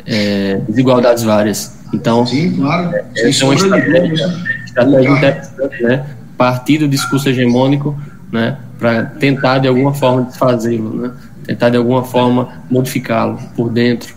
é, 0.05 0.59
desigualdades 0.67 1.23
várias. 1.23 1.77
Então, 1.93 2.25
Sim, 2.25 2.57
claro. 2.57 2.93
é, 2.93 3.05
é 3.29 3.43
uma 3.45 3.55
estratégia, 3.55 4.43
estratégia 4.65 5.09
interessante, 5.09 5.83
né, 5.83 6.05
partir 6.37 6.79
do 6.79 6.87
discurso 6.87 7.29
hegemônico, 7.29 7.97
né, 8.31 8.57
para 8.77 9.05
tentar 9.05 9.59
de 9.59 9.67
alguma 9.67 9.93
forma 9.93 10.23
desfazê-lo, 10.23 11.01
né, 11.01 11.11
tentar 11.45 11.69
de 11.69 11.77
alguma 11.77 12.03
forma 12.03 12.61
modificá-lo 12.69 13.39
por 13.55 13.69
dentro 13.69 14.16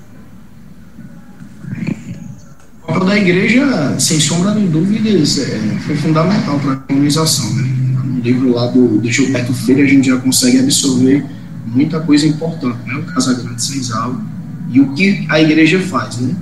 papel 2.91 3.07
da 3.07 3.17
igreja, 3.17 3.95
sem 3.99 4.19
sombra 4.19 4.53
de 4.53 4.67
dúvidas, 4.67 5.39
é, 5.39 5.59
foi 5.87 5.97
fundamental 5.97 6.59
para 6.59 6.73
a 6.73 6.77
colonização. 6.77 7.55
Né? 7.55 7.69
No 8.05 8.21
livro 8.21 8.53
lá 8.53 8.67
do, 8.67 8.99
do 8.99 9.11
Gilberto 9.11 9.55
Freire, 9.55 9.83
a 9.83 9.87
gente 9.87 10.09
já 10.09 10.17
consegue 10.17 10.59
absorver 10.59 11.25
muita 11.67 12.01
coisa 12.01 12.27
importante, 12.27 12.79
né? 12.87 12.95
o 12.97 13.03
Casa 13.13 13.35
Grande 13.35 13.63
Senzala, 13.63 14.21
e 14.73 14.81
o 14.81 14.93
que 14.93 15.25
a 15.29 15.41
igreja 15.41 15.79
faz. 15.81 16.19
Né? 16.19 16.35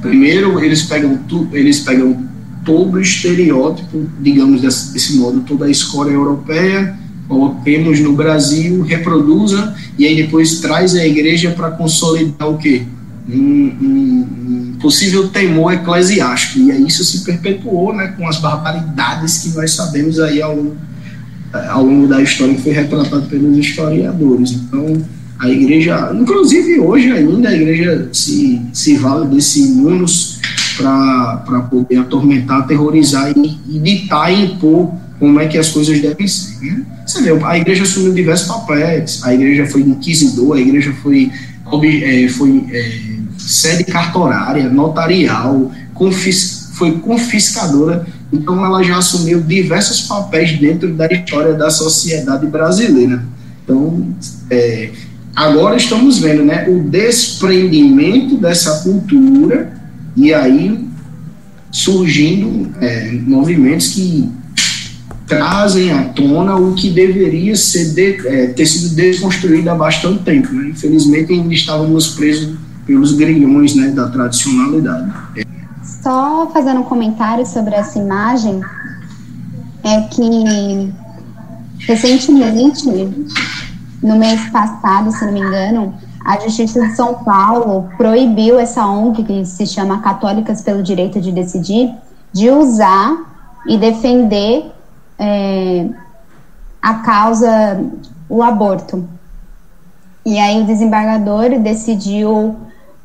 Primeiro, 0.00 0.62
eles 0.64 0.82
pegam, 0.82 1.18
tu, 1.28 1.48
eles 1.52 1.80
pegam 1.80 2.26
todo 2.64 2.94
o 2.94 3.00
estereótipo, 3.00 4.08
digamos 4.20 4.62
desse 4.62 5.16
modo, 5.16 5.40
toda 5.40 5.66
a 5.66 5.70
escola 5.70 6.10
europeia, 6.10 6.98
coloquemos 7.28 8.00
no 8.00 8.12
Brasil, 8.12 8.82
reproduza, 8.82 9.74
e 9.98 10.06
aí 10.06 10.16
depois 10.16 10.60
traz 10.60 10.94
a 10.94 11.06
igreja 11.06 11.50
para 11.50 11.70
consolidar 11.70 12.48
o 12.48 12.58
quê? 12.58 12.84
Um, 13.28 14.76
possível 14.80 15.28
temor 15.28 15.72
eclesiástico. 15.74 16.58
E 16.58 16.72
aí 16.72 16.86
isso 16.86 17.04
se 17.04 17.24
perpetuou 17.24 17.94
né, 17.94 18.14
com 18.16 18.26
as 18.26 18.38
barbaridades 18.38 19.38
que 19.38 19.50
nós 19.50 19.72
sabemos 19.72 20.18
aí 20.18 20.42
ao, 20.42 20.74
ao 21.68 21.84
longo 21.84 22.08
da 22.08 22.20
história 22.22 22.54
que 22.54 22.62
foi 22.62 22.72
retratado 22.72 23.26
pelos 23.26 23.56
historiadores. 23.56 24.52
Então, 24.52 25.02
a 25.38 25.48
igreja, 25.48 26.12
inclusive 26.14 26.80
hoje 26.80 27.12
ainda, 27.12 27.48
a 27.48 27.54
igreja 27.54 28.08
se, 28.12 28.60
se 28.72 28.96
vale 28.96 29.26
desse 29.28 29.62
imunos 29.62 30.40
para 30.76 31.60
poder 31.70 31.98
atormentar, 31.98 32.60
aterrorizar 32.60 33.32
e, 33.36 33.58
e 33.68 33.78
ditar 33.78 34.32
e 34.32 34.44
impor 34.44 34.92
como 35.18 35.38
é 35.38 35.46
que 35.46 35.58
as 35.58 35.68
coisas 35.68 36.00
devem 36.00 36.26
ser. 36.26 36.62
Né? 36.62 36.86
Você 37.06 37.22
vê, 37.22 37.44
a 37.44 37.58
igreja 37.58 37.82
assumiu 37.82 38.12
diversos 38.12 38.48
papéis, 38.48 39.22
a 39.24 39.34
igreja 39.34 39.66
foi 39.66 39.82
inquisidor, 39.82 40.56
a 40.56 40.60
igreja 40.60 40.92
foi, 41.02 41.30
é, 41.84 42.28
foi 42.28 42.64
é, 42.70 43.09
sede 43.50 43.82
cartorária, 43.82 44.68
notarial, 44.68 45.72
confis, 45.92 46.70
foi 46.74 46.98
confiscadora, 46.98 48.06
então 48.32 48.64
ela 48.64 48.80
já 48.84 48.98
assumiu 48.98 49.40
diversos 49.40 50.02
papéis 50.02 50.56
dentro 50.56 50.94
da 50.94 51.06
história 51.06 51.54
da 51.54 51.68
sociedade 51.68 52.46
brasileira. 52.46 53.24
Então, 53.64 54.06
é, 54.48 54.90
agora 55.34 55.76
estamos 55.76 56.18
vendo 56.18 56.44
né, 56.44 56.68
o 56.68 56.88
desprendimento 56.88 58.36
dessa 58.36 58.84
cultura 58.84 59.72
e 60.16 60.32
aí 60.32 60.88
surgindo 61.72 62.72
é, 62.80 63.10
movimentos 63.26 63.88
que 63.88 64.30
trazem 65.26 65.92
à 65.92 66.04
tona 66.04 66.54
o 66.54 66.74
que 66.74 66.90
deveria 66.90 67.56
ser 67.56 67.94
de, 67.94 68.28
é, 68.28 68.46
ter 68.48 68.66
sido 68.66 68.94
desconstruído 68.94 69.70
há 69.70 69.74
bastante 69.74 70.22
tempo. 70.22 70.52
Né? 70.52 70.68
Infelizmente, 70.70 71.32
ainda 71.32 71.52
estávamos 71.52 72.08
presos 72.08 72.56
pelos 72.90 73.12
grilhões 73.12 73.76
né, 73.76 73.88
da 73.88 74.08
tradicionalidade. 74.08 75.12
Só 76.02 76.50
fazendo 76.52 76.80
um 76.80 76.82
comentário 76.82 77.46
sobre 77.46 77.72
essa 77.76 78.00
imagem, 78.00 78.60
é 79.84 80.00
que 80.08 80.92
recentemente, 81.86 82.84
no 84.02 84.16
mês 84.16 84.50
passado, 84.50 85.12
se 85.12 85.24
não 85.24 85.32
me 85.32 85.38
engano, 85.38 85.94
a 86.24 86.40
Justiça 86.40 86.80
de 86.80 86.96
São 86.96 87.14
Paulo 87.22 87.88
proibiu 87.96 88.58
essa 88.58 88.84
ONG, 88.84 89.22
que 89.22 89.44
se 89.44 89.66
chama 89.66 90.00
Católicas 90.00 90.60
pelo 90.60 90.82
Direito 90.82 91.20
de 91.20 91.30
Decidir, 91.30 91.94
de 92.32 92.50
usar 92.50 93.16
e 93.68 93.78
defender 93.78 94.72
é, 95.16 95.86
a 96.82 96.94
causa, 96.94 97.80
o 98.28 98.42
aborto. 98.42 99.08
E 100.26 100.38
aí 100.38 100.60
o 100.60 100.66
desembargador 100.66 101.56
decidiu 101.60 102.56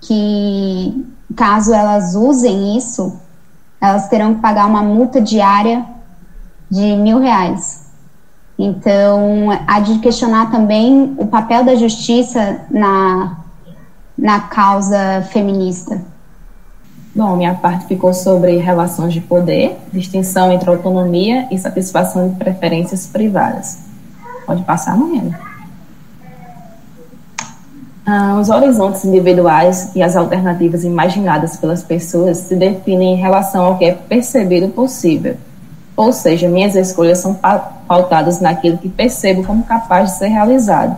que 0.05 1.05
caso 1.35 1.73
elas 1.73 2.15
usem 2.15 2.77
isso, 2.77 3.19
elas 3.81 4.07
terão 4.07 4.35
que 4.35 4.41
pagar 4.41 4.67
uma 4.67 4.81
multa 4.81 5.19
diária 5.21 5.85
de 6.69 6.95
mil 6.95 7.19
reais. 7.19 7.85
Então, 8.57 9.49
há 9.67 9.79
de 9.79 9.99
questionar 9.99 10.49
também 10.49 11.13
o 11.17 11.27
papel 11.27 11.63
da 11.65 11.75
justiça 11.75 12.61
na, 12.69 13.37
na 14.17 14.39
causa 14.41 15.27
feminista. 15.31 16.01
Bom, 17.13 17.35
minha 17.35 17.55
parte 17.55 17.85
ficou 17.85 18.13
sobre 18.13 18.57
relações 18.57 19.13
de 19.13 19.21
poder, 19.21 19.77
distinção 19.91 20.51
entre 20.51 20.69
autonomia 20.69 21.47
e 21.51 21.57
satisfação 21.57 22.29
de 22.29 22.35
preferências 22.35 23.07
privadas. 23.07 23.79
Pode 24.45 24.63
passar, 24.63 24.97
Mariana. 24.97 25.54
Ah, 28.07 28.37
os 28.39 28.49
horizontes 28.49 29.03
individuais 29.03 29.89
e 29.95 30.03
as 30.03 30.15
alternativas 30.15 30.83
imaginadas 30.83 31.57
pelas 31.57 31.81
pessoas 31.81 32.37
se 32.37 32.55
definem 32.55 33.15
em 33.15 33.17
relação 33.17 33.65
ao 33.65 33.77
que 33.79 33.85
é 33.85 33.93
percebido 33.93 34.67
possível. 34.69 35.35
Ou 35.97 36.13
seja, 36.13 36.47
minhas 36.47 36.75
escolhas 36.75 37.17
são 37.17 37.33
pautadas 37.87 38.39
naquilo 38.39 38.77
que 38.77 38.89
percebo 38.89 39.43
como 39.43 39.63
capaz 39.63 40.11
de 40.11 40.17
ser 40.19 40.27
realizado. 40.27 40.95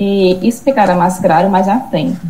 E 0.00 0.46
isso 0.46 0.64
ficará 0.64 0.96
mais 0.96 1.20
claro 1.20 1.48
mais 1.48 1.68
à 1.68 1.78
frente. 1.78 2.20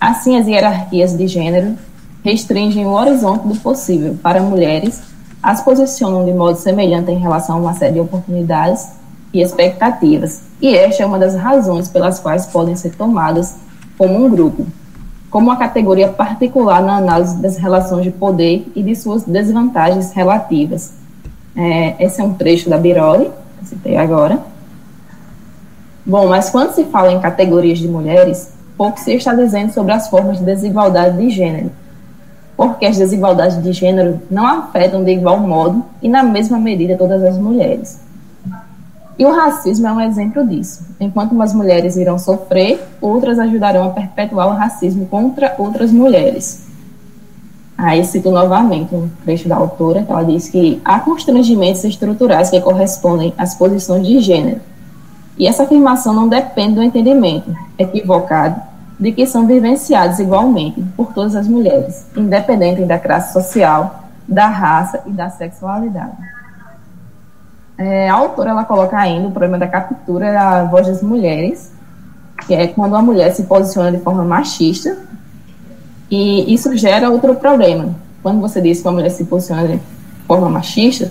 Assim, 0.00 0.38
as 0.38 0.46
hierarquias 0.46 1.16
de 1.16 1.26
gênero 1.26 1.76
restringem 2.24 2.86
o 2.86 2.90
horizonte 2.90 3.48
do 3.48 3.56
possível 3.56 4.16
para 4.22 4.40
mulheres, 4.40 5.02
as 5.42 5.60
posicionam 5.60 6.24
de 6.24 6.32
modo 6.32 6.56
semelhante 6.56 7.10
em 7.10 7.18
relação 7.18 7.56
a 7.56 7.58
uma 7.58 7.74
série 7.74 7.94
de 7.94 8.00
oportunidades 8.00 9.01
e 9.32 9.40
expectativas, 9.40 10.42
e 10.60 10.76
esta 10.76 11.02
é 11.02 11.06
uma 11.06 11.18
das 11.18 11.34
razões 11.34 11.88
pelas 11.88 12.20
quais 12.20 12.46
podem 12.46 12.76
ser 12.76 12.94
tomadas 12.94 13.56
como 13.96 14.24
um 14.24 14.30
grupo, 14.30 14.66
como 15.30 15.48
uma 15.48 15.56
categoria 15.56 16.08
particular 16.08 16.82
na 16.82 16.96
análise 16.96 17.40
das 17.40 17.56
relações 17.56 18.04
de 18.04 18.10
poder 18.10 18.70
e 18.76 18.82
de 18.82 18.94
suas 18.94 19.22
desvantagens 19.22 20.12
relativas. 20.12 20.92
É, 21.56 22.04
esse 22.04 22.20
é 22.20 22.24
um 22.24 22.34
trecho 22.34 22.68
da 22.68 22.76
Biroli, 22.76 23.30
que 23.58 23.68
citei 23.68 23.96
agora. 23.96 24.38
Bom, 26.04 26.28
mas 26.28 26.50
quando 26.50 26.72
se 26.72 26.84
fala 26.84 27.12
em 27.12 27.20
categorias 27.20 27.78
de 27.78 27.88
mulheres, 27.88 28.52
pouco 28.76 28.98
se 28.98 29.14
está 29.14 29.32
dizendo 29.32 29.72
sobre 29.72 29.92
as 29.92 30.08
formas 30.08 30.38
de 30.38 30.44
desigualdade 30.44 31.16
de 31.16 31.30
gênero, 31.30 31.70
porque 32.56 32.84
as 32.84 32.98
desigualdades 32.98 33.62
de 33.62 33.72
gênero 33.72 34.20
não 34.30 34.46
afetam 34.46 35.04
de 35.04 35.12
igual 35.12 35.38
modo 35.38 35.84
e 36.02 36.08
na 36.08 36.22
mesma 36.22 36.58
medida 36.58 36.96
todas 36.96 37.22
as 37.22 37.38
mulheres. 37.38 38.01
E 39.18 39.26
o 39.26 39.32
racismo 39.32 39.86
é 39.86 39.92
um 39.92 40.00
exemplo 40.00 40.46
disso. 40.46 40.84
Enquanto 40.98 41.32
umas 41.32 41.52
mulheres 41.52 41.96
irão 41.96 42.18
sofrer, 42.18 42.82
outras 43.00 43.38
ajudarão 43.38 43.88
a 43.88 43.90
perpetuar 43.90 44.48
o 44.48 44.56
racismo 44.56 45.06
contra 45.06 45.54
outras 45.58 45.92
mulheres. 45.92 46.66
Aí 47.76 48.04
cito 48.04 48.30
novamente 48.30 48.94
um 48.94 49.08
trecho 49.24 49.48
da 49.48 49.56
autora, 49.56 50.02
que 50.02 50.12
ela 50.12 50.24
diz 50.24 50.48
que 50.48 50.80
há 50.84 51.00
constrangimentos 51.00 51.84
estruturais 51.84 52.50
que 52.50 52.60
correspondem 52.60 53.34
às 53.36 53.54
posições 53.54 54.06
de 54.06 54.20
gênero. 54.20 54.60
E 55.38 55.46
essa 55.46 55.64
afirmação 55.64 56.14
não 56.14 56.28
depende 56.28 56.76
do 56.76 56.82
entendimento 56.82 57.54
equivocado 57.78 58.60
de 59.00 59.10
que 59.10 59.26
são 59.26 59.46
vivenciados 59.46 60.20
igualmente 60.20 60.80
por 60.96 61.12
todas 61.12 61.34
as 61.34 61.48
mulheres, 61.48 62.06
independente 62.16 62.84
da 62.84 62.98
classe 62.98 63.32
social, 63.32 64.04
da 64.28 64.46
raça 64.46 65.02
e 65.06 65.10
da 65.10 65.28
sexualidade. 65.28 66.12
É, 67.78 68.08
a 68.08 68.14
autora 68.14 68.50
ela 68.50 68.64
coloca 68.64 68.96
ainda 68.96 69.28
o 69.28 69.30
problema 69.30 69.58
da 69.58 69.66
captura 69.66 70.32
da 70.32 70.64
voz 70.64 70.86
das 70.86 71.02
mulheres, 71.02 71.72
que 72.46 72.54
é 72.54 72.66
quando 72.66 72.96
a 72.96 73.02
mulher 73.02 73.32
se 73.32 73.44
posiciona 73.44 73.90
de 73.90 73.98
forma 73.98 74.24
machista, 74.24 74.96
e 76.10 76.52
isso 76.52 76.76
gera 76.76 77.10
outro 77.10 77.34
problema. 77.34 77.94
Quando 78.22 78.40
você 78.40 78.60
diz 78.60 78.82
que 78.82 78.88
a 78.88 78.92
mulher 78.92 79.10
se 79.10 79.24
posiciona 79.24 79.66
de 79.66 79.80
forma 80.26 80.48
machista, 80.48 81.10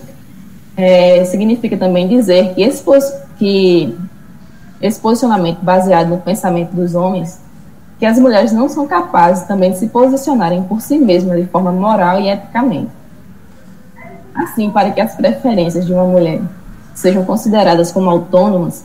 é, 0.77 1.25
significa 1.25 1.77
também 1.77 2.07
dizer 2.07 2.53
que 2.53 2.61
esse, 2.61 2.83
que 3.37 3.97
esse 4.81 4.99
posicionamento 4.99 5.59
baseado 5.61 6.09
no 6.09 6.17
pensamento 6.19 6.71
dos 6.71 6.95
homens 6.95 7.39
que 8.01 8.05
as 8.07 8.17
mulheres 8.17 8.51
não 8.51 8.67
são 8.67 8.87
capazes 8.87 9.45
também 9.45 9.69
de 9.69 9.77
se 9.77 9.87
posicionarem 9.87 10.63
por 10.63 10.81
si 10.81 10.97
mesmas 10.97 11.39
de 11.39 11.45
forma 11.45 11.71
moral 11.71 12.19
e 12.19 12.29
eticamente. 12.31 12.89
Assim, 14.33 14.69
para 14.69 14.91
que 14.91 15.01
as 15.01 15.15
preferências 15.15 15.85
de 15.85 15.93
uma 15.93 16.05
mulher 16.05 16.41
sejam 16.93 17.23
consideradas 17.25 17.91
como 17.91 18.09
autônomas, 18.09 18.83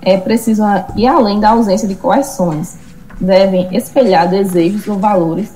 é 0.00 0.16
preciso 0.16 0.62
ir 0.96 1.06
além 1.06 1.40
da 1.40 1.50
ausência 1.50 1.88
de 1.88 1.94
coerções. 1.94 2.78
Devem 3.20 3.68
espelhar 3.76 4.28
desejos 4.28 4.86
ou 4.86 4.98
valores 4.98 5.52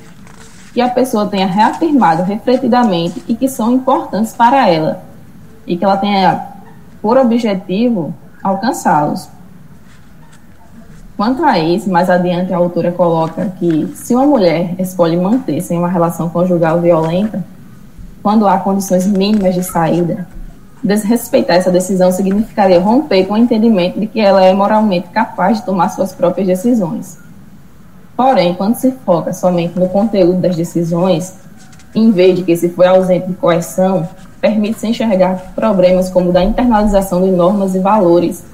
que 0.72 0.80
a 0.80 0.88
pessoa 0.88 1.26
tenha 1.26 1.46
reafirmado 1.46 2.22
refletidamente 2.22 3.22
e 3.28 3.34
que 3.34 3.48
são 3.48 3.72
importantes 3.72 4.32
para 4.32 4.68
ela, 4.68 5.02
e 5.66 5.76
que 5.76 5.84
ela 5.84 5.96
tenha 5.96 6.46
por 7.00 7.16
objetivo 7.18 8.14
alcançá-los. 8.42 9.28
Quanto 11.16 11.44
a 11.44 11.58
isso, 11.58 11.90
mais 11.90 12.08
adiante 12.08 12.52
a 12.52 12.56
autora 12.56 12.90
coloca 12.90 13.52
que 13.58 13.92
se 13.94 14.14
uma 14.14 14.26
mulher 14.26 14.74
escolhe 14.78 15.16
manter-se 15.16 15.74
em 15.74 15.78
uma 15.78 15.88
relação 15.88 16.28
conjugal 16.28 16.80
violenta, 16.80 17.44
quando 18.22 18.46
há 18.46 18.58
condições 18.58 19.06
mínimas 19.06 19.54
de 19.54 19.62
saída, 19.62 20.26
desrespeitar 20.82 21.56
essa 21.56 21.70
decisão 21.70 22.10
significaria 22.10 22.80
romper 22.80 23.26
com 23.26 23.34
o 23.34 23.38
entendimento 23.38 24.00
de 24.00 24.06
que 24.06 24.20
ela 24.20 24.44
é 24.44 24.52
moralmente 24.52 25.08
capaz 25.08 25.58
de 25.58 25.66
tomar 25.66 25.88
suas 25.88 26.12
próprias 26.12 26.46
decisões. 26.46 27.18
Porém, 28.16 28.54
quando 28.54 28.76
se 28.76 28.92
foca 29.04 29.32
somente 29.32 29.78
no 29.78 29.88
conteúdo 29.88 30.40
das 30.40 30.56
decisões, 30.56 31.34
em 31.94 32.10
vez 32.10 32.36
de 32.36 32.42
que 32.42 32.56
se 32.56 32.68
foi 32.68 32.86
ausente 32.86 33.28
de 33.28 33.34
coerção, 33.34 34.08
permite-se 34.40 34.86
enxergar 34.86 35.52
problemas 35.54 36.10
como 36.10 36.30
o 36.30 36.32
da 36.32 36.42
internalização 36.42 37.22
de 37.22 37.30
normas 37.30 37.74
e 37.74 37.78
valores 37.78 38.44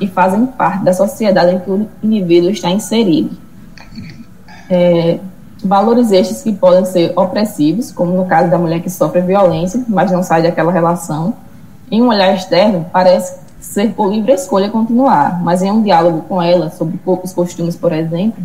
e 0.00 0.08
fazem 0.08 0.46
parte 0.46 0.84
da 0.84 0.92
sociedade 0.92 1.54
em 1.54 1.58
que 1.58 1.70
o 1.70 1.88
indivíduo 2.02 2.50
está 2.50 2.70
inserido. 2.70 3.30
É, 4.70 5.18
valores 5.64 6.12
estes 6.12 6.42
que 6.42 6.52
podem 6.52 6.84
ser 6.84 7.12
opressivos, 7.16 7.90
como 7.90 8.12
no 8.12 8.26
caso 8.26 8.50
da 8.50 8.58
mulher 8.58 8.80
que 8.80 8.90
sofre 8.90 9.20
violência, 9.20 9.82
mas 9.88 10.10
não 10.10 10.22
sai 10.22 10.42
daquela 10.42 10.70
relação. 10.70 11.34
Em 11.90 12.02
um 12.02 12.08
olhar 12.08 12.34
externo, 12.34 12.86
parece 12.92 13.38
ser 13.60 13.92
por 13.94 14.10
livre 14.10 14.32
escolha 14.32 14.68
continuar, 14.68 15.42
mas 15.42 15.62
em 15.62 15.70
um 15.70 15.82
diálogo 15.82 16.22
com 16.28 16.40
ela 16.40 16.70
sobre 16.70 16.98
poucos 16.98 17.32
costumes, 17.32 17.76
por 17.76 17.92
exemplo, 17.92 18.44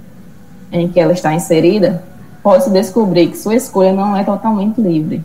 em 0.71 0.87
que 0.87 0.99
ela 0.99 1.13
está 1.13 1.33
inserida, 1.33 2.03
pode-se 2.41 2.69
descobrir 2.69 3.27
que 3.27 3.37
sua 3.37 3.55
escolha 3.55 3.91
não 3.91 4.15
é 4.15 4.23
totalmente 4.23 4.79
livre. 4.81 5.23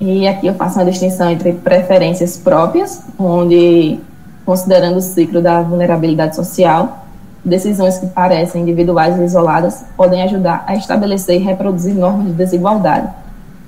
E 0.00 0.26
aqui 0.28 0.46
eu 0.46 0.54
faço 0.54 0.78
uma 0.78 0.84
distinção 0.84 1.30
entre 1.30 1.52
preferências 1.52 2.36
próprias, 2.36 3.02
onde 3.18 3.98
considerando 4.44 4.98
o 4.98 5.00
ciclo 5.00 5.40
da 5.40 5.62
vulnerabilidade 5.62 6.36
social, 6.36 7.03
decisões 7.44 7.98
que 7.98 8.06
parecem 8.06 8.62
individuais 8.62 9.18
e 9.18 9.24
isoladas 9.24 9.84
podem 9.96 10.22
ajudar 10.22 10.64
a 10.66 10.74
estabelecer 10.74 11.36
e 11.36 11.44
reproduzir 11.44 11.94
normas 11.94 12.26
de 12.26 12.32
desigualdade 12.32 13.08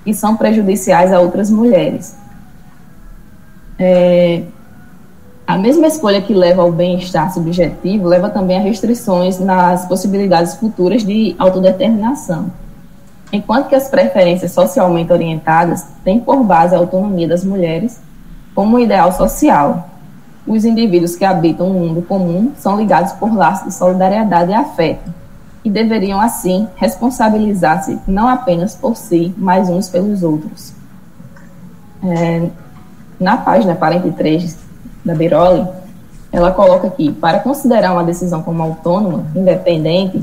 que 0.07 0.15
são 0.15 0.37
prejudiciais 0.37 1.13
a 1.13 1.19
outras 1.19 1.51
mulheres. 1.51 2.17
É, 3.77 4.43
a 5.45 5.59
mesma 5.59 5.89
escolha 5.89 6.23
que 6.23 6.33
leva 6.33 6.63
ao 6.63 6.71
bem-estar 6.71 7.33
subjetivo 7.35 8.07
leva 8.07 8.31
também 8.31 8.57
a 8.57 8.61
restrições 8.61 9.41
nas 9.41 9.85
possibilidades 9.87 10.55
futuras 10.55 11.05
de 11.05 11.35
autodeterminação. 11.39 12.53
Enquanto 13.33 13.69
que 13.69 13.75
as 13.75 13.89
preferências 13.89 14.53
socialmente 14.53 15.13
orientadas 15.13 15.85
têm 16.05 16.21
por 16.21 16.45
base 16.45 16.75
a 16.75 16.79
autonomia 16.79 17.27
das 17.27 17.45
mulheres 17.45 18.01
como 18.55 18.77
um 18.77 18.81
ideal 18.81 19.13
social, 19.13 19.91
os 20.47 20.65
indivíduos 20.65 21.17
que 21.17 21.25
habitam 21.25 21.69
um 21.69 21.73
mundo 21.73 22.03
comum 22.03 22.53
são 22.57 22.77
ligados 22.77 23.13
por 23.13 23.35
laços 23.35 23.67
de 23.67 23.75
solidariedade 23.75 24.51
e 24.51 24.55
afeto, 24.55 25.13
e 25.65 25.71
deveriam, 25.71 26.21
assim, 26.21 26.69
responsabilizar-se 26.77 27.99
não 28.07 28.29
apenas 28.29 28.77
por 28.77 28.97
si, 28.97 29.35
mas 29.37 29.69
uns 29.69 29.89
pelos 29.89 30.23
outros. 30.23 30.73
É, 32.05 32.49
na 33.19 33.37
página 33.37 33.75
43 33.75 34.57
da 35.05 35.15
Biroli, 35.15 35.67
ela 36.31 36.53
coloca 36.53 36.89
que, 36.91 37.11
para 37.11 37.41
considerar 37.41 37.93
uma 37.93 38.05
decisão 38.05 38.43
como 38.43 38.63
autônoma, 38.63 39.25
independente, 39.35 40.23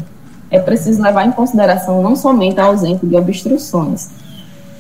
é 0.50 0.60
preciso 0.60 1.02
levar 1.02 1.26
em 1.26 1.32
consideração 1.32 2.02
não 2.02 2.16
somente 2.16 2.60
a 2.60 2.66
ausência 2.66 3.06
de 3.06 3.16
obstruções, 3.18 4.12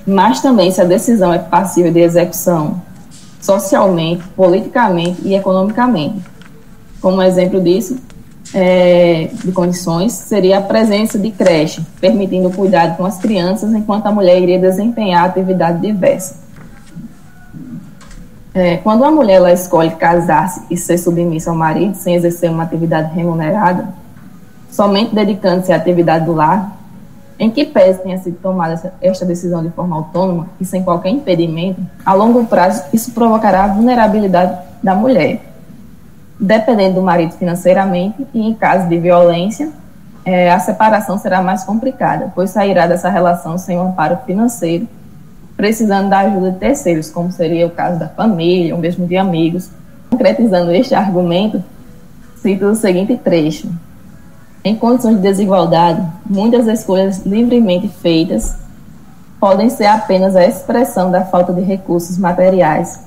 mas 0.05 0.39
também 0.39 0.71
se 0.71 0.79
a 0.79 0.85
decisão 0.85 1.33
é 1.33 1.39
passível 1.39 1.91
de 1.91 1.99
execução 1.99 2.81
socialmente, 3.43 4.23
politicamente 4.37 5.21
e 5.25 5.35
economicamente. 5.35 6.23
Como 7.01 7.21
exemplo 7.21 7.59
disso, 7.59 7.97
é, 8.53 9.29
de 9.43 9.51
condições, 9.51 10.13
seria 10.13 10.59
a 10.59 10.61
presença 10.61 11.19
de 11.19 11.29
creche, 11.29 11.85
permitindo 11.99 12.47
o 12.47 12.53
cuidado 12.53 12.95
com 12.95 13.05
as 13.05 13.17
crianças, 13.17 13.73
enquanto 13.73 14.05
a 14.05 14.13
mulher 14.13 14.41
iria 14.41 14.57
desempenhar 14.57 15.25
atividade 15.25 15.81
diversa. 15.81 16.41
É, 18.53 18.77
quando 18.77 19.01
uma 19.01 19.11
mulher 19.11 19.35
ela 19.35 19.51
escolhe 19.51 19.91
casar-se 19.91 20.61
e 20.71 20.77
ser 20.77 20.97
submissa 20.97 21.49
ao 21.49 21.55
marido 21.55 21.95
sem 21.95 22.15
exercer 22.15 22.49
uma 22.49 22.63
atividade 22.63 23.13
remunerada, 23.13 23.89
somente 24.71 25.13
dedicando-se 25.13 25.73
à 25.73 25.75
atividade 25.75 26.25
do 26.25 26.33
lar, 26.33 26.77
Em 27.39 27.49
que 27.49 27.65
pese 27.65 28.01
tenha 28.01 28.17
sido 28.19 28.38
tomada 28.41 28.93
esta 29.01 29.25
decisão 29.25 29.63
de 29.63 29.69
forma 29.71 29.95
autônoma 29.95 30.49
e 30.59 30.65
sem 30.65 30.84
qualquer 30.84 31.09
impedimento, 31.09 31.81
a 32.05 32.13
longo 32.13 32.45
prazo 32.45 32.84
isso 32.93 33.11
provocará 33.11 33.63
a 33.63 33.67
vulnerabilidade 33.67 34.57
da 34.81 34.93
mulher. 34.93 35.41
Dependendo 36.39 36.95
do 36.95 37.01
marido 37.01 37.34
financeiramente 37.34 38.27
e 38.34 38.41
em 38.41 38.53
caso 38.53 38.88
de 38.88 38.99
violência, 38.99 39.71
é, 40.25 40.51
a 40.51 40.59
separação 40.59 41.17
será 41.17 41.41
mais 41.41 41.63
complicada, 41.63 42.31
pois 42.34 42.51
sairá 42.51 42.88
dessa 42.88 43.09
relação 43.09 43.57
sem 43.57 43.77
um 43.77 43.89
amparo 43.89 44.19
financeiro, 44.25 44.88
precisando 45.57 46.09
da 46.09 46.19
ajuda 46.19 46.51
de 46.51 46.59
terceiros, 46.59 47.09
como 47.09 47.31
seria 47.31 47.67
o 47.67 47.71
caso 47.71 47.99
da 47.99 48.07
família 48.07 48.73
ou 48.73 48.81
mesmo 48.81 49.05
de 49.05 49.17
amigos. 49.17 49.69
Concretizando 50.09 50.71
este 50.71 50.93
argumento, 50.93 51.63
cito 52.38 52.65
o 52.65 52.75
seguinte 52.75 53.17
trecho. 53.17 53.69
Em 54.66 54.78
condições 54.78 55.18
de 55.18 55.22
desigualdade, 55.22 56.01
muitas 56.26 56.68
escolhas 56.68 57.26
livremente 57.26 57.89
feitas 57.89 58.55
podem 59.38 59.70
ser 59.70 59.88
apenas 59.88 60.38
a 60.38 60.45
expressão 60.45 61.11
da 61.11 61.26
falta 61.26 61.51
de 61.51 61.59
recursos 61.59 62.18
materiais 62.18 63.03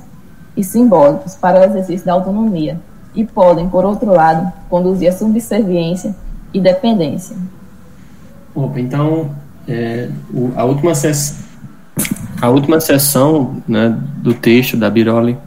e 0.55 0.63
simbólicos 0.63 1.35
para 1.35 1.61
o 1.61 1.65
exercício 1.65 2.05
da 2.05 2.13
autonomia 2.13 2.79
e 3.15 3.25
podem, 3.25 3.71
por 3.71 3.87
outro 3.87 4.13
lado, 4.13 4.53
conduzir 4.69 5.09
à 5.09 5.13
subserviência 5.13 6.15
e 6.53 6.61
dependência. 6.61 7.35
Opa, 8.55 8.79
então, 8.79 9.31
é, 9.67 10.11
o, 10.35 10.53
a 10.55 10.65
última 10.65 10.95
sessão, 10.95 11.37
a 12.43 12.51
última 12.51 12.81
sessão 12.81 13.63
né, 13.67 13.99
do 14.19 14.35
texto 14.35 14.77
da 14.77 14.91
Biroli 14.91 15.39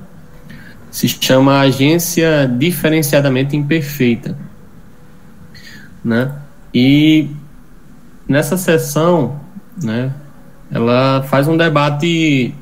se 0.90 1.08
chama 1.08 1.60
Agência 1.60 2.48
Diferenciadamente 2.48 3.56
Imperfeita 3.56 4.49
né? 6.04 6.32
E 6.74 7.30
nessa 8.28 8.58
sessão, 8.58 9.40
né, 9.82 10.12
ela 10.72 11.24
faz 11.24 11.48
um 11.48 11.58
debate 11.58 12.54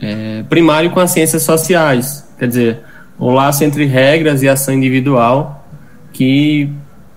é, 0.00 0.42
primário 0.48 0.90
com 0.90 1.00
as 1.00 1.10
ciências 1.10 1.42
sociais, 1.42 2.26
quer 2.38 2.48
dizer, 2.48 2.80
o 3.18 3.30
laço 3.30 3.64
entre 3.64 3.86
regras 3.86 4.42
e 4.42 4.48
ação 4.48 4.74
individual 4.74 5.66
que 6.12 6.70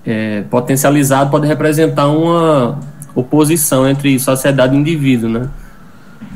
é, 0.05 0.43
potencializado 0.49 1.29
pode 1.29 1.47
representar 1.47 2.07
uma 2.07 2.79
oposição 3.13 3.87
entre 3.87 4.17
sociedade 4.19 4.75
e 4.75 4.79
indivíduo, 4.79 5.29
né? 5.29 5.49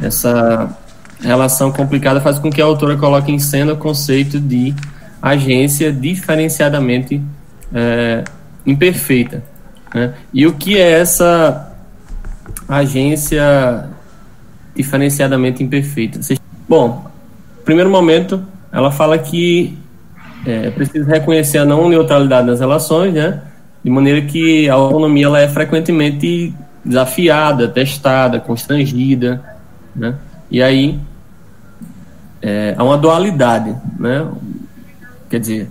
Essa 0.01 0.69
relação 1.21 1.71
complicada 1.71 2.19
faz 2.19 2.39
com 2.39 2.49
que 2.49 2.61
a 2.61 2.65
autora 2.65 2.97
coloque 2.97 3.31
em 3.31 3.39
cena 3.39 3.73
o 3.73 3.77
conceito 3.77 4.39
de 4.39 4.73
agência 5.21 5.93
diferenciadamente 5.93 7.21
é, 7.73 8.23
imperfeita. 8.65 9.43
Né? 9.93 10.13
E 10.33 10.45
o 10.47 10.53
que 10.53 10.77
é 10.77 10.91
essa 10.91 11.73
agência 12.67 13.89
diferenciadamente 14.75 15.63
imperfeita? 15.63 16.19
Bom, 16.67 17.05
primeiro 17.65 17.89
momento, 17.89 18.43
ela 18.71 18.91
fala 18.91 19.17
que 19.17 19.77
é, 20.45 20.69
preciso 20.71 21.05
reconhecer 21.05 21.57
a 21.57 21.65
não 21.65 21.89
neutralidade 21.89 22.47
das 22.47 22.59
relações, 22.59 23.13
né? 23.13 23.41
de 23.83 23.89
maneira 23.89 24.21
que 24.21 24.69
a 24.69 24.73
autonomia 24.73 25.25
ela 25.25 25.39
é 25.39 25.47
frequentemente 25.47 26.53
desafiada, 26.85 27.67
testada, 27.67 28.39
constrangida, 28.39 29.43
né? 29.95 30.15
E 30.49 30.61
aí 30.61 30.99
é, 32.41 32.75
há 32.77 32.83
uma 32.83 32.97
dualidade, 32.97 33.75
né? 33.99 34.27
Quer 35.29 35.39
dizer, 35.39 35.69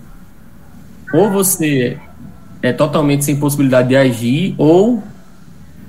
ou 1.13 1.31
você 1.31 1.99
é 2.63 2.73
totalmente 2.73 3.25
sem 3.25 3.37
possibilidade 3.37 3.89
de 3.89 3.97
agir 3.97 4.55
ou 4.59 5.03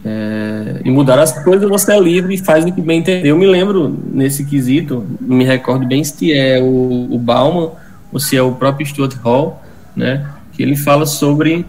é, 0.03 0.81
e 0.83 0.89
mudar 0.89 1.19
as 1.19 1.31
coisas, 1.43 1.69
você 1.69 1.93
é 1.93 1.99
livre 1.99 2.33
e 2.33 2.37
faz 2.37 2.65
o 2.65 2.71
que 2.71 2.81
bem 2.81 2.99
entender. 2.99 3.27
Eu 3.27 3.37
me 3.37 3.45
lembro 3.45 3.99
nesse 4.11 4.45
quesito, 4.45 5.05
me 5.19 5.43
recordo 5.43 5.85
bem 5.85 6.03
se 6.03 6.33
é 6.33 6.59
o, 6.59 7.07
o 7.11 7.19
Bauman 7.19 7.71
ou 8.11 8.19
se 8.19 8.35
é 8.35 8.41
o 8.41 8.53
próprio 8.53 8.85
Stuart 8.85 9.15
Hall, 9.23 9.61
né, 9.95 10.25
que 10.53 10.63
ele 10.63 10.75
fala 10.75 11.05
sobre 11.05 11.65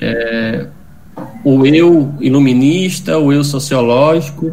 é, 0.00 0.66
o 1.44 1.64
eu 1.64 2.12
iluminista, 2.20 3.18
o 3.18 3.32
eu 3.32 3.44
sociológico 3.44 4.52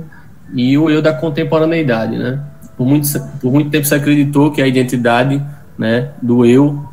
e 0.54 0.78
o 0.78 0.90
eu 0.90 1.02
da 1.02 1.14
contemporaneidade, 1.14 2.18
né. 2.18 2.40
Por 2.78 2.86
muito, 2.86 3.08
por 3.42 3.52
muito 3.52 3.70
tempo 3.70 3.86
se 3.86 3.96
acreditou 3.96 4.52
que 4.52 4.62
a 4.62 4.68
identidade 4.68 5.42
né, 5.78 6.10
do 6.22 6.46
eu 6.46 6.89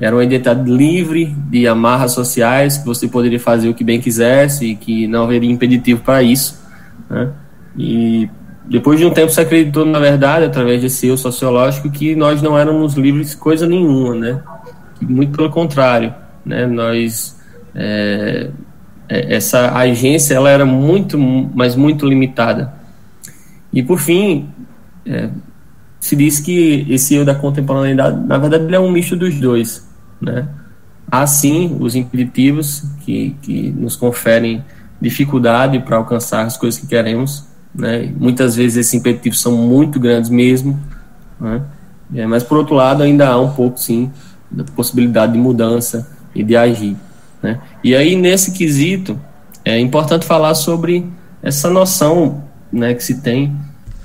era 0.00 0.16
uma 0.16 0.24
identidade 0.24 0.68
livre 0.70 1.26
de 1.50 1.68
amarras 1.68 2.12
sociais, 2.12 2.78
que 2.78 2.86
você 2.86 3.06
poderia 3.06 3.38
fazer 3.38 3.68
o 3.68 3.74
que 3.74 3.84
bem 3.84 4.00
quisesse 4.00 4.64
e 4.64 4.74
que 4.74 5.06
não 5.06 5.24
haveria 5.24 5.50
impeditivo 5.50 6.00
para 6.00 6.22
isso. 6.22 6.58
Né? 7.08 7.30
E 7.76 8.30
depois 8.64 8.98
de 8.98 9.04
um 9.04 9.10
tempo 9.10 9.30
se 9.30 9.40
acreditou, 9.40 9.84
na 9.84 9.98
verdade, 9.98 10.46
através 10.46 10.80
desse 10.80 11.06
eu 11.06 11.18
sociológico, 11.18 11.90
que 11.90 12.14
nós 12.14 12.40
não 12.40 12.56
éramos 12.56 12.94
livres 12.94 13.34
coisa 13.34 13.66
nenhuma, 13.66 14.14
né? 14.14 14.42
Muito 15.02 15.36
pelo 15.36 15.50
contrário, 15.50 16.14
né? 16.46 16.66
Nós 16.66 17.38
é, 17.74 18.50
é, 19.08 19.34
essa 19.34 19.76
agência 19.76 20.34
ela 20.34 20.48
era 20.48 20.64
muito, 20.64 21.18
mas 21.18 21.74
muito 21.74 22.06
limitada. 22.06 22.72
E 23.72 23.82
por 23.82 23.98
fim, 23.98 24.48
é, 25.04 25.28
se 25.98 26.14
diz 26.14 26.38
que 26.40 26.86
esse 26.88 27.14
eu 27.16 27.24
da 27.24 27.34
contemporaneidade, 27.34 28.24
na 28.26 28.38
verdade, 28.38 28.64
ele 28.64 28.76
é 28.76 28.80
um 28.80 28.90
misto 28.90 29.16
dos 29.16 29.34
dois. 29.34 29.89
Né? 30.20 30.48
Há 31.10 31.26
sim 31.26 31.76
os 31.80 31.94
impeditivos 31.94 32.84
que, 33.00 33.36
que 33.42 33.70
nos 33.72 33.96
conferem 33.96 34.64
dificuldade 35.00 35.78
para 35.80 35.96
alcançar 35.96 36.44
as 36.44 36.56
coisas 36.56 36.80
que 36.80 36.86
queremos. 36.86 37.46
Né? 37.74 38.12
Muitas 38.16 38.54
vezes 38.54 38.76
esses 38.76 38.94
impeditivos 38.94 39.40
são 39.40 39.56
muito 39.56 39.98
grandes 39.98 40.30
mesmo. 40.30 40.78
Né? 41.40 41.62
É, 42.14 42.26
mas 42.26 42.42
por 42.42 42.58
outro 42.58 42.74
lado, 42.74 43.02
ainda 43.02 43.28
há 43.28 43.40
um 43.40 43.50
pouco 43.52 43.78
sim 43.78 44.10
da 44.50 44.64
possibilidade 44.64 45.32
de 45.32 45.38
mudança 45.38 46.08
e 46.34 46.42
de 46.42 46.56
agir. 46.56 46.96
Né? 47.42 47.60
E 47.82 47.94
aí, 47.94 48.16
nesse 48.16 48.52
quesito, 48.52 49.18
é 49.64 49.78
importante 49.78 50.26
falar 50.26 50.54
sobre 50.54 51.06
essa 51.42 51.70
noção 51.70 52.44
né, 52.72 52.94
que 52.94 53.02
se 53.02 53.20
tem 53.20 53.56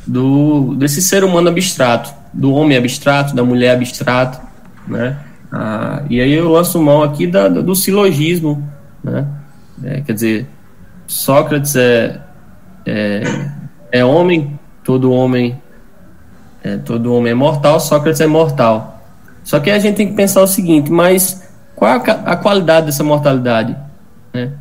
do, 0.05 0.75
desse 0.75 1.01
ser 1.01 1.23
humano 1.23 1.49
abstrato, 1.49 2.13
do 2.33 2.53
homem 2.53 2.77
abstrato, 2.77 3.35
da 3.35 3.43
mulher 3.43 3.75
abstrato, 3.75 4.39
né? 4.87 5.17
Ah, 5.57 6.03
e 6.09 6.19
aí 6.19 6.33
eu 6.33 6.49
lanço 6.51 6.81
mão 6.81 7.01
aqui 7.01 7.25
da, 7.25 7.47
do 7.47 7.73
silogismo, 7.73 8.61
né? 9.01 9.25
É, 9.81 10.01
quer 10.01 10.11
dizer, 10.11 10.47
Sócrates 11.07 11.77
é, 11.77 12.19
é, 12.85 13.23
é 13.89 14.03
homem, 14.03 14.59
todo 14.83 15.13
homem 15.13 15.61
é, 16.61 16.77
todo 16.77 17.13
homem 17.13 17.31
é 17.31 17.35
mortal, 17.35 17.79
Sócrates 17.79 18.19
é 18.19 18.27
mortal. 18.27 19.01
Só 19.45 19.61
que 19.61 19.71
a 19.71 19.79
gente 19.79 19.95
tem 19.95 20.09
que 20.09 20.13
pensar 20.13 20.41
o 20.41 20.47
seguinte, 20.47 20.91
mas 20.91 21.47
qual 21.73 21.91
a, 21.91 21.95
a 21.95 22.35
qualidade 22.35 22.87
dessa 22.87 23.03
mortalidade? 23.03 23.77
Né? 24.33 24.51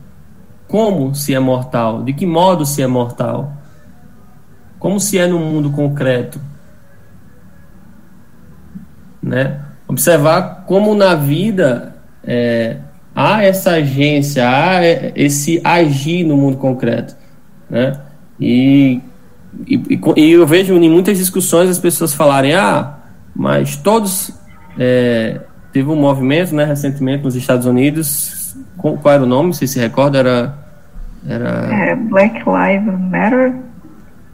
Como 0.69 1.13
se 1.13 1.35
é 1.35 1.41
mortal? 1.41 2.05
De 2.05 2.13
que 2.13 2.25
modo 2.25 2.65
se 2.65 2.83
é 2.83 2.87
mortal? 2.87 3.53
Como 4.79 5.01
se 5.01 5.19
é 5.19 5.27
no 5.27 5.41
mundo 5.41 5.71
concreto? 5.71 6.41
Né? 9.21 9.64
Observar 9.95 10.65
como 10.67 10.95
na 10.95 11.15
vida 11.15 11.95
é, 12.25 12.77
há 13.15 13.43
essa 13.43 13.73
agência, 13.73 14.49
há 14.49 14.85
esse 15.15 15.61
agir 15.63 16.25
no 16.25 16.37
mundo 16.37 16.57
concreto, 16.57 17.17
né? 17.71 18.01
E, 18.39 19.01
e, 19.67 20.01
e 20.17 20.33
eu 20.33 20.47
vejo 20.47 20.75
em 20.75 20.91
muitas 20.91 21.17
discussões 21.17 21.71
as 21.71 21.79
pessoas 21.79 22.13
falarem, 22.13 22.55
ah, 22.55 22.99
mas 23.35 23.77
todos 23.77 24.33
é, 24.77 25.41
teve 25.73 25.89
um 25.89 25.97
movimento, 25.97 26.55
né, 26.55 26.65
recentemente 26.65 27.23
nos 27.23 27.37
Estados 27.37 27.67
Unidos, 27.67 28.57
qual, 28.77 28.99
era 29.07 29.23
o 29.23 29.27
nome? 29.27 29.55
Você 29.55 29.67
se 29.67 29.79
recorda? 29.79 30.19
Era, 30.19 30.59
era... 31.27 31.49
É, 31.73 31.97
Black 31.97 32.35
Lives 32.39 33.01
Matter. 33.01 33.55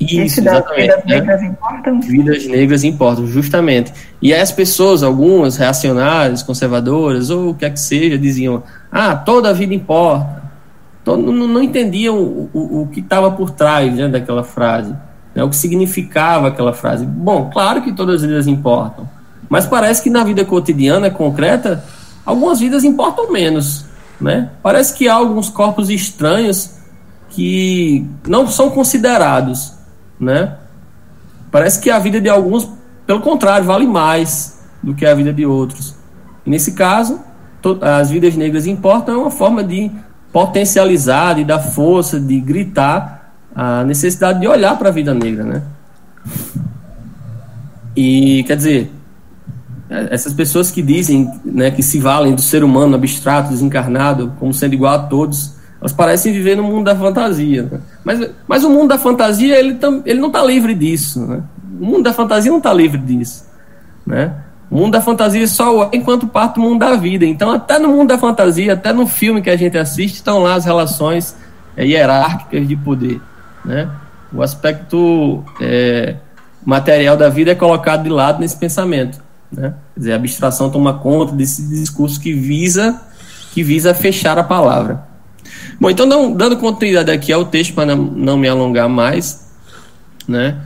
Isso, 0.00 0.40
exatamente. 0.40 0.86
Vidas 0.86 1.04
né? 1.04 1.16
negras 1.16 1.42
importam? 1.42 2.00
Vidas 2.00 2.46
negras 2.46 2.84
importam, 2.84 3.26
justamente. 3.26 3.92
E 4.22 4.32
as 4.32 4.50
pessoas, 4.50 5.02
algumas 5.02 5.58
reacionárias, 5.58 6.42
conservadoras, 6.42 7.28
ou 7.28 7.50
o 7.50 7.54
que 7.54 7.66
é 7.66 7.70
que 7.70 7.78
seja, 7.78 8.16
diziam: 8.16 8.62
ah, 8.90 9.14
toda 9.14 9.50
a 9.50 9.52
vida 9.52 9.74
importa. 9.74 10.40
Então, 11.02 11.18
não, 11.18 11.46
não 11.46 11.62
entendiam 11.62 12.16
o, 12.18 12.50
o, 12.52 12.82
o 12.82 12.86
que 12.86 13.00
estava 13.00 13.30
por 13.30 13.50
trás 13.50 13.94
né, 13.94 14.08
daquela 14.08 14.42
frase, 14.42 14.94
né, 15.34 15.44
o 15.44 15.50
que 15.50 15.56
significava 15.56 16.48
aquela 16.48 16.72
frase. 16.72 17.04
Bom, 17.04 17.50
claro 17.52 17.82
que 17.82 17.92
todas 17.92 18.22
as 18.22 18.28
vidas 18.28 18.46
importam, 18.46 19.08
mas 19.48 19.66
parece 19.66 20.02
que 20.02 20.10
na 20.10 20.24
vida 20.24 20.44
cotidiana, 20.44 21.10
concreta, 21.10 21.84
algumas 22.24 22.60
vidas 22.60 22.84
importam 22.84 23.30
menos. 23.30 23.84
Né? 24.20 24.50
Parece 24.62 24.94
que 24.94 25.08
há 25.08 25.14
alguns 25.14 25.48
corpos 25.48 25.88
estranhos 25.88 26.72
que 27.30 28.06
não 28.26 28.46
são 28.46 28.68
considerados 28.70 29.79
né? 30.20 30.56
Parece 31.50 31.80
que 31.80 31.90
a 31.90 31.98
vida 31.98 32.20
de 32.20 32.28
alguns, 32.28 32.68
pelo 33.06 33.20
contrário, 33.20 33.66
vale 33.66 33.86
mais 33.86 34.60
do 34.82 34.94
que 34.94 35.06
a 35.06 35.14
vida 35.14 35.32
de 35.32 35.46
outros. 35.46 35.94
E 36.44 36.50
nesse 36.50 36.72
caso, 36.72 37.20
as 37.80 38.10
vidas 38.10 38.36
negras 38.36 38.66
importam 38.66 39.14
é 39.14 39.18
uma 39.18 39.30
forma 39.30 39.64
de 39.64 39.90
potencializar, 40.32 41.34
de 41.34 41.44
dar 41.44 41.58
força, 41.58 42.20
de 42.20 42.38
gritar 42.38 43.34
a 43.54 43.82
necessidade 43.84 44.40
de 44.40 44.46
olhar 44.46 44.78
para 44.78 44.90
a 44.90 44.92
vida 44.92 45.12
negra, 45.12 45.44
né? 45.44 45.62
E 47.96 48.44
quer 48.44 48.56
dizer, 48.56 48.92
essas 49.88 50.32
pessoas 50.32 50.70
que 50.70 50.80
dizem, 50.80 51.28
né, 51.44 51.70
que 51.70 51.82
se 51.82 51.98
valem 51.98 52.34
do 52.34 52.40
ser 52.40 52.62
humano 52.62 52.94
abstrato, 52.94 53.50
desencarnado, 53.50 54.32
como 54.38 54.54
sendo 54.54 54.74
igual 54.74 54.94
a 54.94 54.98
todos, 55.00 55.54
elas 55.80 55.92
parecem 55.92 56.32
viver 56.32 56.56
no 56.56 56.62
mundo 56.62 56.84
da 56.84 56.94
fantasia. 56.94 57.62
Né? 57.62 57.80
Mas, 58.04 58.30
mas 58.46 58.64
o 58.64 58.70
mundo 58.70 58.88
da 58.88 58.98
fantasia 58.98 59.58
ele, 59.58 59.74
tam, 59.74 60.02
ele 60.04 60.20
não 60.20 60.28
está 60.28 60.44
livre 60.44 60.74
disso. 60.74 61.26
Né? 61.26 61.42
O 61.80 61.86
mundo 61.86 62.02
da 62.02 62.12
fantasia 62.12 62.50
não 62.50 62.58
está 62.58 62.72
livre 62.72 62.98
disso. 62.98 63.46
Né? 64.06 64.32
O 64.70 64.76
mundo 64.76 64.92
da 64.92 65.00
fantasia 65.00 65.46
só 65.48 65.84
é 65.84 65.96
enquanto 65.96 66.26
parte 66.26 66.56
do 66.56 66.60
mundo 66.60 66.80
da 66.80 66.94
vida. 66.96 67.24
Então, 67.24 67.50
até 67.50 67.78
no 67.78 67.88
mundo 67.88 68.08
da 68.08 68.18
fantasia, 68.18 68.74
até 68.74 68.92
no 68.92 69.06
filme 69.06 69.40
que 69.40 69.48
a 69.48 69.56
gente 69.56 69.78
assiste, 69.78 70.16
estão 70.16 70.40
lá 70.40 70.54
as 70.54 70.66
relações 70.66 71.34
é, 71.76 71.86
hierárquicas 71.86 72.68
de 72.68 72.76
poder. 72.76 73.20
Né? 73.64 73.88
O 74.32 74.42
aspecto 74.42 75.42
é, 75.60 76.16
material 76.64 77.16
da 77.16 77.30
vida 77.30 77.52
é 77.52 77.54
colocado 77.54 78.02
de 78.02 78.10
lado 78.10 78.38
nesse 78.38 78.56
pensamento. 78.56 79.18
Né? 79.50 79.74
Quer 79.94 80.00
dizer, 80.00 80.12
a 80.12 80.16
abstração 80.16 80.70
toma 80.70 80.94
conta 80.94 81.32
desse 81.32 81.66
discurso 81.68 82.20
que 82.20 82.34
visa, 82.34 83.00
que 83.52 83.62
visa 83.62 83.94
fechar 83.94 84.38
a 84.38 84.44
palavra. 84.44 85.09
Bom, 85.80 85.90
então, 85.90 86.06
não, 86.06 86.32
dando 86.32 86.56
continuidade 86.56 87.10
aqui 87.10 87.32
ao 87.32 87.44
texto, 87.44 87.74
para 87.74 87.94
não, 87.96 88.36
me 88.36 88.48
alongar 88.48 88.88
mais, 88.88 89.48
né? 90.26 90.60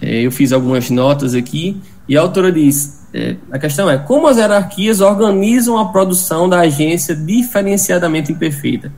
É, 0.00 0.20
eu 0.20 0.30
fiz 0.30 0.52
algumas 0.52 0.90
notas 0.90 1.34
aqui, 1.34 1.80
e 2.08 2.16
a 2.16 2.20
autora 2.20 2.50
diz: 2.50 3.00
é, 3.12 3.36
a 3.50 3.58
questão 3.58 3.90
é 3.90 3.98
como 3.98 4.28
as 4.28 4.36
hierarquias 4.36 5.00
organizam 5.00 5.76
a 5.76 5.86
produção 5.86 6.48
da 6.48 6.60
agência 6.60 7.14
diferenciadamente 7.14 8.32
imperfeita. 8.32 8.92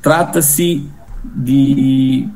Trata-se 0.00 0.86
de. 1.24 2.28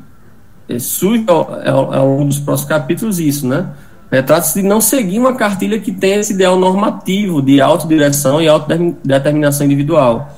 É, 0.68 0.78
surge 0.78 1.24
ao 1.28 2.06
longo 2.06 2.24
dos 2.26 2.38
próximos 2.38 2.68
capítulos 2.68 3.18
isso, 3.18 3.46
né? 3.46 3.70
É, 4.10 4.20
Trata-se 4.20 4.60
de 4.60 4.66
não 4.66 4.80
seguir 4.80 5.20
uma 5.20 5.34
cartilha 5.34 5.78
que 5.78 5.92
tenha 5.92 6.16
esse 6.16 6.32
ideal 6.32 6.58
normativo 6.58 7.40
de 7.40 7.60
autodireção 7.60 8.42
e 8.42 8.48
autodeterminação 8.48 9.66
individual. 9.66 10.36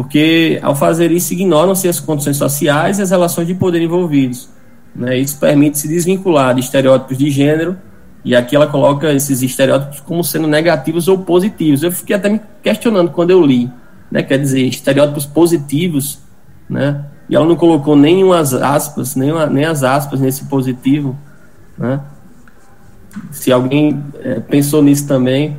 Porque, 0.00 0.58
ao 0.62 0.74
fazer 0.74 1.12
isso, 1.12 1.34
ignoram-se 1.34 1.86
as 1.86 2.00
condições 2.00 2.38
sociais 2.38 2.98
e 2.98 3.02
as 3.02 3.10
relações 3.10 3.46
de 3.46 3.54
poder 3.54 3.82
envolvidos. 3.82 4.48
Né? 4.96 5.18
Isso 5.18 5.38
permite 5.38 5.78
se 5.78 5.86
desvincular 5.86 6.54
de 6.54 6.62
estereótipos 6.62 7.18
de 7.18 7.30
gênero, 7.30 7.76
e 8.24 8.34
aqui 8.34 8.56
ela 8.56 8.66
coloca 8.66 9.12
esses 9.12 9.42
estereótipos 9.42 10.00
como 10.00 10.24
sendo 10.24 10.48
negativos 10.48 11.06
ou 11.06 11.18
positivos. 11.18 11.82
Eu 11.82 11.92
fiquei 11.92 12.16
até 12.16 12.30
me 12.30 12.40
questionando 12.62 13.10
quando 13.10 13.30
eu 13.30 13.44
li. 13.44 13.70
Né? 14.10 14.22
Quer 14.22 14.38
dizer, 14.38 14.62
estereótipos 14.62 15.26
positivos, 15.26 16.18
né? 16.68 17.04
e 17.28 17.36
ela 17.36 17.44
não 17.44 17.56
colocou 17.56 17.94
nem 17.94 18.24
umas 18.24 18.54
aspas, 18.54 19.14
nem, 19.14 19.30
uma, 19.30 19.44
nem 19.44 19.66
as 19.66 19.82
aspas 19.82 20.18
nesse 20.18 20.46
positivo. 20.46 21.14
Né? 21.76 22.00
se 23.30 23.52
alguém 23.52 24.02
é, 24.22 24.40
pensou 24.40 24.82
nisso 24.82 25.06
também. 25.06 25.58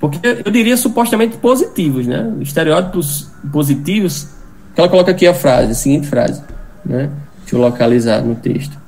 Porque 0.00 0.42
eu 0.44 0.52
diria 0.52 0.76
supostamente 0.76 1.36
positivos, 1.38 2.06
né? 2.06 2.32
Estereótipos 2.40 3.30
positivos. 3.52 4.28
Ela 4.76 4.88
coloca 4.88 5.10
aqui 5.10 5.26
a 5.26 5.34
frase, 5.34 5.72
a 5.72 5.74
seguinte 5.74 6.06
frase, 6.06 6.40
né? 6.84 7.10
Deixa 7.40 7.56
eu 7.56 7.60
localizar 7.60 8.22
no 8.22 8.36
texto. 8.36 8.78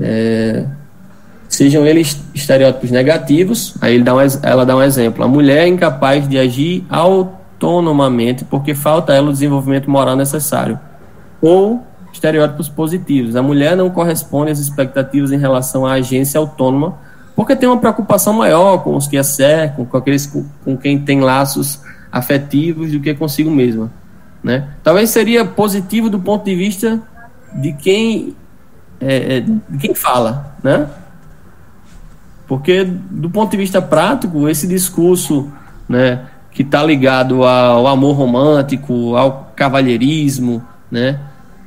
É, 0.00 0.64
sejam 1.48 1.86
eles 1.86 2.18
estereótipos 2.34 2.90
negativos, 2.90 3.74
aí 3.80 4.02
dá 4.02 4.14
um, 4.14 4.20
ela 4.42 4.64
dá 4.64 4.74
um 4.74 4.82
exemplo. 4.82 5.22
A 5.22 5.28
mulher 5.28 5.64
é 5.64 5.68
incapaz 5.68 6.26
de 6.26 6.38
agir 6.38 6.86
autonomamente 6.88 8.44
porque 8.46 8.74
falta 8.74 9.12
a 9.12 9.16
ela 9.16 9.28
o 9.28 9.32
desenvolvimento 9.32 9.90
moral 9.90 10.16
necessário. 10.16 10.80
Ou 11.42 11.84
estereótipos 12.12 12.68
positivos. 12.68 13.36
A 13.36 13.42
mulher 13.42 13.76
não 13.76 13.90
corresponde 13.90 14.50
às 14.50 14.58
expectativas 14.58 15.32
em 15.32 15.38
relação 15.38 15.84
à 15.84 15.92
agência 15.94 16.38
autônoma, 16.38 16.98
porque 17.34 17.56
tem 17.56 17.68
uma 17.68 17.78
preocupação 17.78 18.34
maior 18.34 18.78
com 18.78 18.96
os 18.96 19.06
que 19.06 19.16
a 19.16 19.24
cercam, 19.24 19.84
com 19.84 19.96
aqueles 19.96 20.26
com, 20.26 20.44
com 20.64 20.76
quem 20.76 20.98
tem 20.98 21.20
laços 21.20 21.80
afetivos 22.10 22.92
do 22.92 23.00
que 23.00 23.14
consigo 23.14 23.50
mesma. 23.50 23.90
Né? 24.42 24.68
Talvez 24.82 25.10
seria 25.10 25.44
positivo 25.44 26.10
do 26.10 26.18
ponto 26.18 26.44
de 26.44 26.54
vista 26.54 27.00
de 27.54 27.72
quem, 27.72 28.36
é, 29.00 29.36
é 29.36 29.40
de 29.40 29.78
quem 29.78 29.94
fala, 29.94 30.56
né? 30.62 30.88
Porque 32.46 32.84
do 32.84 33.30
ponto 33.30 33.50
de 33.50 33.56
vista 33.56 33.80
prático, 33.80 34.48
esse 34.48 34.66
discurso, 34.66 35.50
né, 35.88 36.26
que 36.50 36.62
está 36.62 36.84
ligado 36.84 37.44
ao 37.44 37.86
amor 37.86 38.14
romântico, 38.14 39.16
ao 39.16 39.52
cavalheirismo, 39.56 40.62
né, 40.90 41.18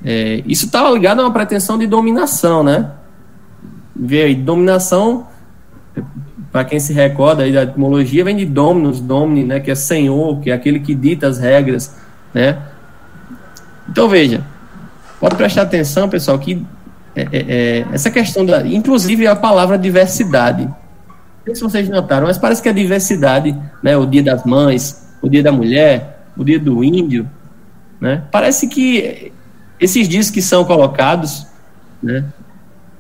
é, 0.04 0.44
isso 0.46 0.66
estava 0.66 0.92
ligado 0.92 1.22
a 1.22 1.24
uma 1.24 1.32
pretensão 1.32 1.78
de 1.78 1.88
dominação, 1.88 2.64
né? 2.64 2.92
Aí, 4.12 4.36
dominação, 4.36 5.26
para 6.52 6.64
quem 6.64 6.80
se 6.80 6.94
recorda 6.94 7.44
aí 7.44 7.52
da 7.52 7.64
etimologia, 7.64 8.24
vem 8.24 8.38
de 8.38 8.46
dominus, 8.46 9.00
domini, 9.00 9.44
né? 9.44 9.60
Que 9.60 9.72
é 9.72 9.76
senhor, 9.76 10.40
que 10.40 10.50
é 10.50 10.54
aquele 10.54 10.80
que 10.80 10.96
dita 10.96 11.28
as 11.28 11.38
regras, 11.38 11.96
né? 12.34 12.58
Então 13.90 14.08
veja, 14.08 14.42
pode 15.20 15.36
prestar 15.36 15.64
atenção, 15.64 16.08
pessoal, 16.08 16.40
que 16.40 16.66
é, 17.16 17.22
é, 17.22 17.28
é 17.34 17.86
essa 17.92 18.10
questão 18.10 18.46
da, 18.46 18.66
inclusive 18.66 19.28
a 19.28 19.36
palavra 19.36 19.78
diversidade. 19.78 20.64
Não 20.64 20.76
sei 21.46 21.56
se 21.56 21.62
vocês 21.62 21.90
notaram, 21.90 22.28
mas 22.28 22.38
parece 22.38 22.62
que 22.62 22.70
a 22.70 22.74
diversidade, 22.74 23.56
né? 23.84 23.98
O 23.98 24.06
dia 24.06 24.24
das 24.24 24.46
mães, 24.46 25.14
o 25.22 25.30
dia 25.30 25.44
da 25.44 25.52
mulher, 25.52 26.26
o 26.38 26.44
dia 26.44 26.60
do 26.60 26.84
índio, 26.84 27.30
né? 28.00 28.24
Parece 28.32 28.68
que 28.68 29.32
esses 29.80 30.08
dias 30.08 30.30
que 30.30 30.42
são 30.42 30.64
colocados, 30.64 31.46
né, 32.02 32.24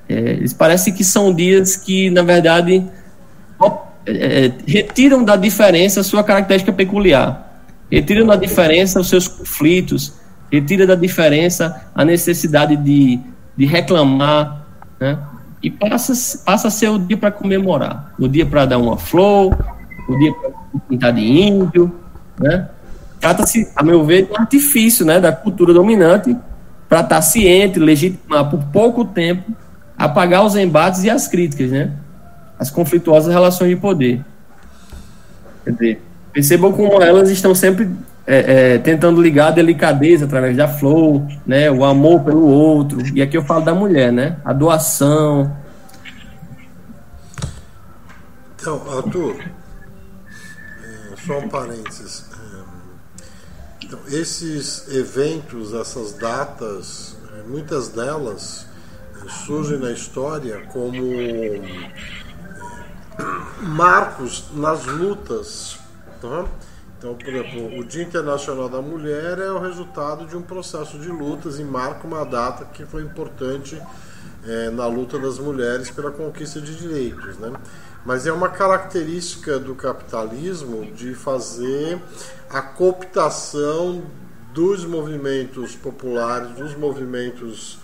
é, 0.07 0.14
eles 0.14 0.53
parecem 0.53 0.94
que 0.94 1.03
são 1.03 1.34
dias 1.34 1.76
que, 1.76 2.10
na 2.10 2.22
verdade, 2.22 2.86
é, 4.06 4.45
é, 4.45 4.52
retiram 4.68 5.23
da 5.23 5.36
diferença 5.36 6.02
a 6.02 6.03
sua 6.03 6.23
característica 6.23 6.72
peculiar, 6.72 7.64
retiram 7.91 8.26
da 8.27 8.36
diferença 8.36 8.99
os 8.99 9.10
seus 9.10 9.27
conflitos, 9.27 10.14
retiram 10.52 10.86
da 10.86 10.95
diferença 10.95 11.90
a 11.94 12.06
necessidade 12.06 12.76
de, 12.76 13.19
de 13.57 13.65
reclamar, 13.65 14.65
né, 14.99 15.18
e 15.61 15.72
passa, 15.72 16.14
passa 16.45 16.68
a 16.68 16.72
ser 16.72 16.90
o 16.90 16.99
dia 16.99 17.18
para 17.18 17.32
comemorar, 17.32 18.14
o 18.19 18.27
dia 18.27 18.45
para 18.45 18.65
dar 18.65 18.77
uma 18.77 18.98
flor, 18.98 19.57
o 20.07 20.19
dia 20.19 20.32
para 20.34 20.52
pintar 20.88 21.11
de 21.11 21.22
índio, 21.22 21.91
né? 22.40 22.69
Trata-se, 23.19 23.68
a 23.76 23.82
meu 23.82 24.03
ver, 24.03 24.27
de 24.27 24.34
um 24.34 24.38
artifício 24.38 25.03
né, 25.03 25.19
da 25.19 25.32
cultura 25.32 25.73
dominante 25.73 26.38
para 26.88 26.99
estar 26.99 27.22
ciente, 27.23 27.80
legitimar 27.80 28.48
por 28.48 28.64
pouco 28.65 29.03
tempo, 29.03 29.52
apagar 29.98 30.46
os 30.46 30.56
embates 30.56 31.04
e 31.04 31.10
as 31.10 31.28
críticas, 31.28 31.72
né? 31.72 31.92
As 32.58 32.70
conflituosas 32.70 33.34
relações 33.34 33.70
de 33.70 33.76
poder. 33.76 34.24
Quer 35.64 35.72
dizer, 35.72 36.02
percebam 36.32 36.72
como 36.72 37.02
elas 37.02 37.30
estão 37.30 37.56
sempre 37.56 37.90
é, 38.28 38.74
é, 38.74 38.78
tentando 38.78 39.22
ligar 39.22 39.48
a 39.48 39.52
delicadeza 39.52 40.26
através 40.26 40.56
da 40.56 40.68
flor, 40.68 41.22
né? 41.46 41.70
O 41.70 41.84
amor 41.84 42.22
pelo 42.22 42.46
outro. 42.46 43.02
E 43.14 43.22
aqui 43.22 43.38
eu 43.38 43.44
falo 43.44 43.64
da 43.64 43.74
mulher, 43.74 44.12
né? 44.12 44.38
A 44.44 44.54
doação. 44.54 45.56
Então, 48.60 48.82
Arthur, 48.98 49.36
é, 49.40 51.16
só 51.26 51.40
um 51.40 51.48
parênteses. 51.48 52.26
Então, 53.86 54.00
esses 54.10 54.88
eventos, 54.88 55.72
essas 55.76 56.14
datas, 56.14 57.16
eh, 57.32 57.44
muitas 57.48 57.90
delas 57.90 58.65
surgem 59.30 59.78
na 59.78 59.92
história 59.92 60.66
como 60.72 61.04
eh, 61.14 61.62
marcos 63.62 64.46
nas 64.54 64.86
lutas. 64.86 65.80
Tá? 66.22 66.46
Então, 66.98 67.16
por 67.16 67.28
exemplo, 67.28 67.80
o 67.80 67.84
Dia 67.84 68.04
Internacional 68.04 68.70
da 68.70 68.82
Mulher 68.82 69.38
é 69.40 69.52
o 69.52 69.60
resultado 69.60 70.26
de 70.26 70.36
um 70.36 70.42
processo 70.42 70.98
de 70.98 71.10
lutas 71.10 71.60
e 71.60 71.64
marca 71.64 72.08
uma 72.08 72.26
data 72.26 72.66
que 72.66 72.86
foi 72.86 73.04
importante 73.04 73.80
é, 74.48 74.70
na 74.70 74.88
luta 74.88 75.20
das 75.20 75.38
mulheres 75.38 75.90
pela 75.90 76.12
conquista 76.12 76.62
de 76.62 76.76
direitos. 76.76 77.38
Né? 77.38 77.52
Mas 78.06 78.26
é 78.26 78.32
uma 78.32 78.50
característica 78.50 79.60
do 79.60 79.76
capitalismo 79.76 80.92
de 80.94 81.14
fazer 81.14 82.02
a 82.50 82.62
cooptação 82.62 84.04
dos 84.54 84.86
movimentos 84.86 85.76
populares, 85.76 86.52
dos 86.52 86.76
movimentos 86.76 87.78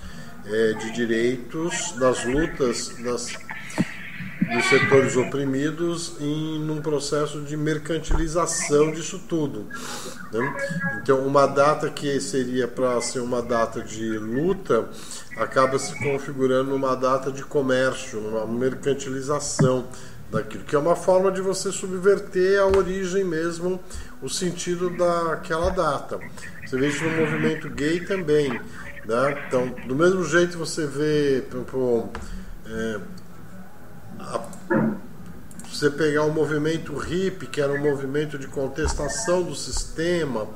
é, 0.46 0.74
de 0.74 0.92
direitos, 0.92 1.94
das 2.00 2.26
lutas 2.26 2.90
das, 3.00 3.34
dos 4.54 4.66
setores 4.70 5.16
oprimidos 5.16 6.16
em 6.20 6.60
num 6.60 6.82
processo 6.82 7.42
de 7.42 7.56
mercantilização 7.56 8.92
disso 8.92 9.20
tudo. 9.28 9.68
Né? 10.32 10.56
Então, 11.02 11.26
uma 11.26 11.46
data 11.46 11.90
que 11.90 12.20
seria 12.20 12.68
para 12.68 13.00
ser 13.02 13.20
uma 13.20 13.42
data 13.42 13.82
de 13.82 14.18
luta 14.18 14.90
acaba 15.38 15.80
se 15.80 15.98
configurando 16.00 16.76
uma 16.76 16.96
data 16.96 17.32
de 17.32 17.44
comércio, 17.44 18.20
uma 18.20 18.46
mercantilização 18.46 19.88
daquilo, 20.32 20.64
que 20.64 20.76
é 20.76 20.80
uma 20.80 20.96
forma 20.96 21.32
de 21.32 21.42
você 21.42 21.72
subverter 21.72 22.60
a 22.60 22.66
origem 22.66 23.24
mesmo, 23.24 23.80
o 24.22 24.30
sentido 24.30 24.90
daquela 24.90 25.70
data. 25.70 26.20
Você 26.66 26.78
vê 26.78 26.88
isso 26.88 27.04
no 27.04 27.18
movimento 27.18 27.70
gay 27.70 28.00
também. 28.00 28.60
Né? 29.06 29.44
Então, 29.48 29.68
do 29.88 29.96
mesmo 29.96 30.24
jeito 30.24 30.58
você 30.58 30.86
vê, 30.86 31.44
por 31.68 32.10
é, 32.66 33.00
a, 34.20 34.42
você 35.70 35.90
pegar 35.90 36.24
o 36.24 36.32
movimento 36.32 36.96
hippie, 36.96 37.48
que 37.48 37.62
era 37.62 37.72
um 37.72 37.82
movimento 37.82 38.38
de 38.38 38.48
contestação 38.48 39.42
do 39.42 39.56
sistema, 39.56 40.48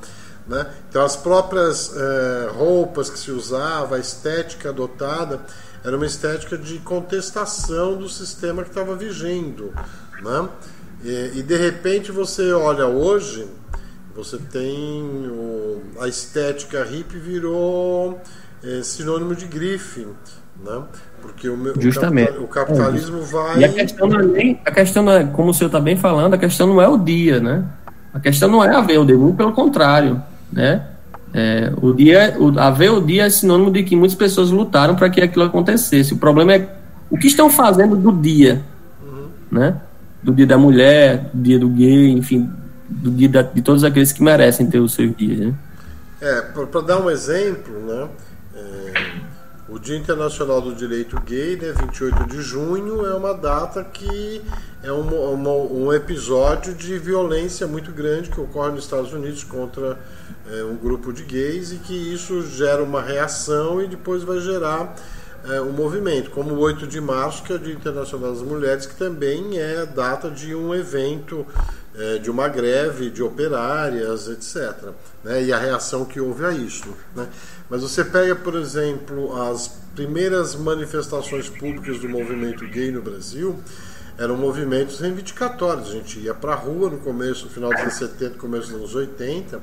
né? 0.46 0.72
então 0.88 1.02
as 1.04 1.16
próprias 1.16 1.92
é, 1.96 2.50
roupas 2.52 3.10
que 3.10 3.18
se 3.18 3.32
usava, 3.32 3.96
a 3.96 3.98
estética 3.98 4.68
adotada, 4.68 5.40
era 5.82 5.96
uma 5.96 6.06
estética 6.06 6.56
de 6.56 6.78
contestação 6.80 7.96
do 7.96 8.08
sistema 8.08 8.62
que 8.62 8.70
estava 8.70 8.94
vigendo. 8.94 9.72
Né? 10.22 10.48
E, 11.02 11.38
e, 11.38 11.42
de 11.42 11.56
repente 11.56 12.10
você 12.10 12.52
olha 12.52 12.86
hoje, 12.86 13.48
você 14.16 14.38
tem 14.38 15.02
o, 15.28 15.82
a 16.00 16.08
estética 16.08 16.82
hippie 16.82 17.18
virou 17.18 18.18
é, 18.64 18.82
sinônimo 18.82 19.34
de 19.34 19.44
grife, 19.44 20.06
né? 20.64 20.82
Porque 21.20 21.48
o, 21.50 21.56
meu, 21.56 21.78
Justamente. 21.78 22.38
o, 22.38 22.46
capitalismo 22.46 23.18
é. 23.18 23.24
vai. 23.24 23.58
E 23.58 23.64
a 23.64 23.72
questão 23.72 24.08
não 24.08 24.20
é 24.20 24.24
nem, 24.24 24.60
a 24.64 24.70
questão 24.70 25.02
não 25.02 25.12
é, 25.12 25.24
como 25.24 25.50
o 25.50 25.54
senhor 25.54 25.68
está 25.68 25.80
bem 25.80 25.96
falando, 25.96 26.32
a 26.32 26.38
questão 26.38 26.66
não 26.66 26.80
é 26.80 26.88
o 26.88 26.96
dia, 26.96 27.40
né? 27.40 27.64
A 28.14 28.18
questão 28.18 28.48
não 28.48 28.64
é 28.64 28.74
haver 28.74 28.98
o 28.98 29.04
dia, 29.04 29.16
pelo 29.36 29.52
contrário, 29.52 30.22
né? 30.50 30.86
É, 31.34 31.70
o 31.82 31.92
dia, 31.92 32.34
o, 32.38 32.58
haver 32.58 32.90
o 32.92 33.02
dia 33.02 33.26
é 33.26 33.30
sinônimo 33.30 33.70
de 33.70 33.82
que 33.82 33.94
muitas 33.94 34.16
pessoas 34.16 34.50
lutaram 34.50 34.96
para 34.96 35.10
que 35.10 35.20
aquilo 35.20 35.44
acontecesse. 35.44 36.14
O 36.14 36.18
problema 36.18 36.54
é 36.54 36.74
o 37.10 37.18
que 37.18 37.26
estão 37.26 37.50
fazendo 37.50 37.94
do 37.94 38.10
dia, 38.12 38.62
uhum. 39.02 39.28
né? 39.50 39.76
Do 40.22 40.32
dia 40.32 40.46
da 40.46 40.56
mulher, 40.56 41.28
do 41.34 41.42
dia 41.42 41.58
do 41.58 41.68
gay, 41.68 42.10
enfim, 42.12 42.50
do 42.88 43.10
dia 43.10 43.28
da, 43.28 43.42
de 43.42 43.62
todos 43.62 43.84
aqueles 43.84 44.12
que 44.12 44.22
merecem 44.22 44.68
ter 44.68 44.78
o 44.78 44.88
seu 44.88 45.08
dia. 45.08 45.46
Né? 45.46 45.54
É, 46.20 46.40
para 46.40 46.80
dar 46.80 47.00
um 47.00 47.10
exemplo, 47.10 47.78
né? 47.80 48.08
É, 48.54 49.26
o 49.68 49.80
Dia 49.80 49.96
Internacional 49.96 50.60
do 50.60 50.74
Direito 50.74 51.20
Gay, 51.22 51.56
né, 51.56 51.72
28 51.72 52.26
de 52.26 52.40
junho, 52.40 53.04
é 53.04 53.14
uma 53.14 53.34
data 53.34 53.82
que 53.82 54.40
é 54.82 54.92
uma, 54.92 55.50
um 55.50 55.92
episódio 55.92 56.72
de 56.72 56.96
violência 56.98 57.66
muito 57.66 57.90
grande 57.90 58.30
que 58.30 58.40
ocorre 58.40 58.70
nos 58.70 58.84
Estados 58.84 59.12
Unidos 59.12 59.42
contra 59.42 59.98
é, 60.48 60.62
um 60.62 60.76
grupo 60.76 61.12
de 61.12 61.24
gays 61.24 61.72
e 61.72 61.76
que 61.78 61.92
isso 61.92 62.42
gera 62.48 62.80
uma 62.80 63.02
reação 63.02 63.82
e 63.82 63.88
depois 63.88 64.22
vai 64.22 64.38
gerar 64.38 64.94
é, 65.48 65.60
um 65.60 65.72
movimento, 65.72 66.30
como 66.30 66.54
o 66.54 66.58
8 66.60 66.86
de 66.86 67.00
março, 67.00 67.42
que 67.42 67.52
é 67.52 67.56
o 67.56 67.58
Dia 67.58 67.74
Internacional 67.74 68.32
das 68.32 68.42
Mulheres, 68.42 68.86
que 68.86 68.94
também 68.94 69.58
é 69.58 69.84
data 69.84 70.30
de 70.30 70.54
um 70.54 70.72
evento 70.72 71.44
é, 71.98 72.18
de 72.18 72.30
uma 72.30 72.48
greve 72.48 73.10
de 73.10 73.22
operárias, 73.22 74.28
etc. 74.28 74.90
Né, 75.24 75.44
e 75.44 75.52
a 75.52 75.58
reação 75.58 76.04
que 76.04 76.20
houve 76.20 76.44
a 76.44 76.50
isso. 76.52 76.88
Né. 77.14 77.26
Mas 77.70 77.82
você 77.82 78.04
pega, 78.04 78.36
por 78.36 78.54
exemplo, 78.54 79.40
as 79.42 79.68
primeiras 79.94 80.54
manifestações 80.54 81.48
públicas 81.48 81.98
do 81.98 82.08
movimento 82.08 82.66
gay 82.68 82.92
no 82.92 83.00
Brasil, 83.00 83.58
eram 84.18 84.36
movimentos 84.36 85.00
reivindicatórios. 85.00 85.88
A 85.88 85.92
gente 85.92 86.18
ia 86.20 86.34
para 86.34 86.52
a 86.52 86.56
rua 86.56 86.90
no 86.90 86.98
começo, 86.98 87.46
no 87.46 87.50
final 87.50 87.70
dos 87.70 87.80
anos 87.80 87.94
70, 87.94 88.38
começo 88.38 88.68
dos 88.68 88.76
anos 88.76 88.94
80, 88.94 89.60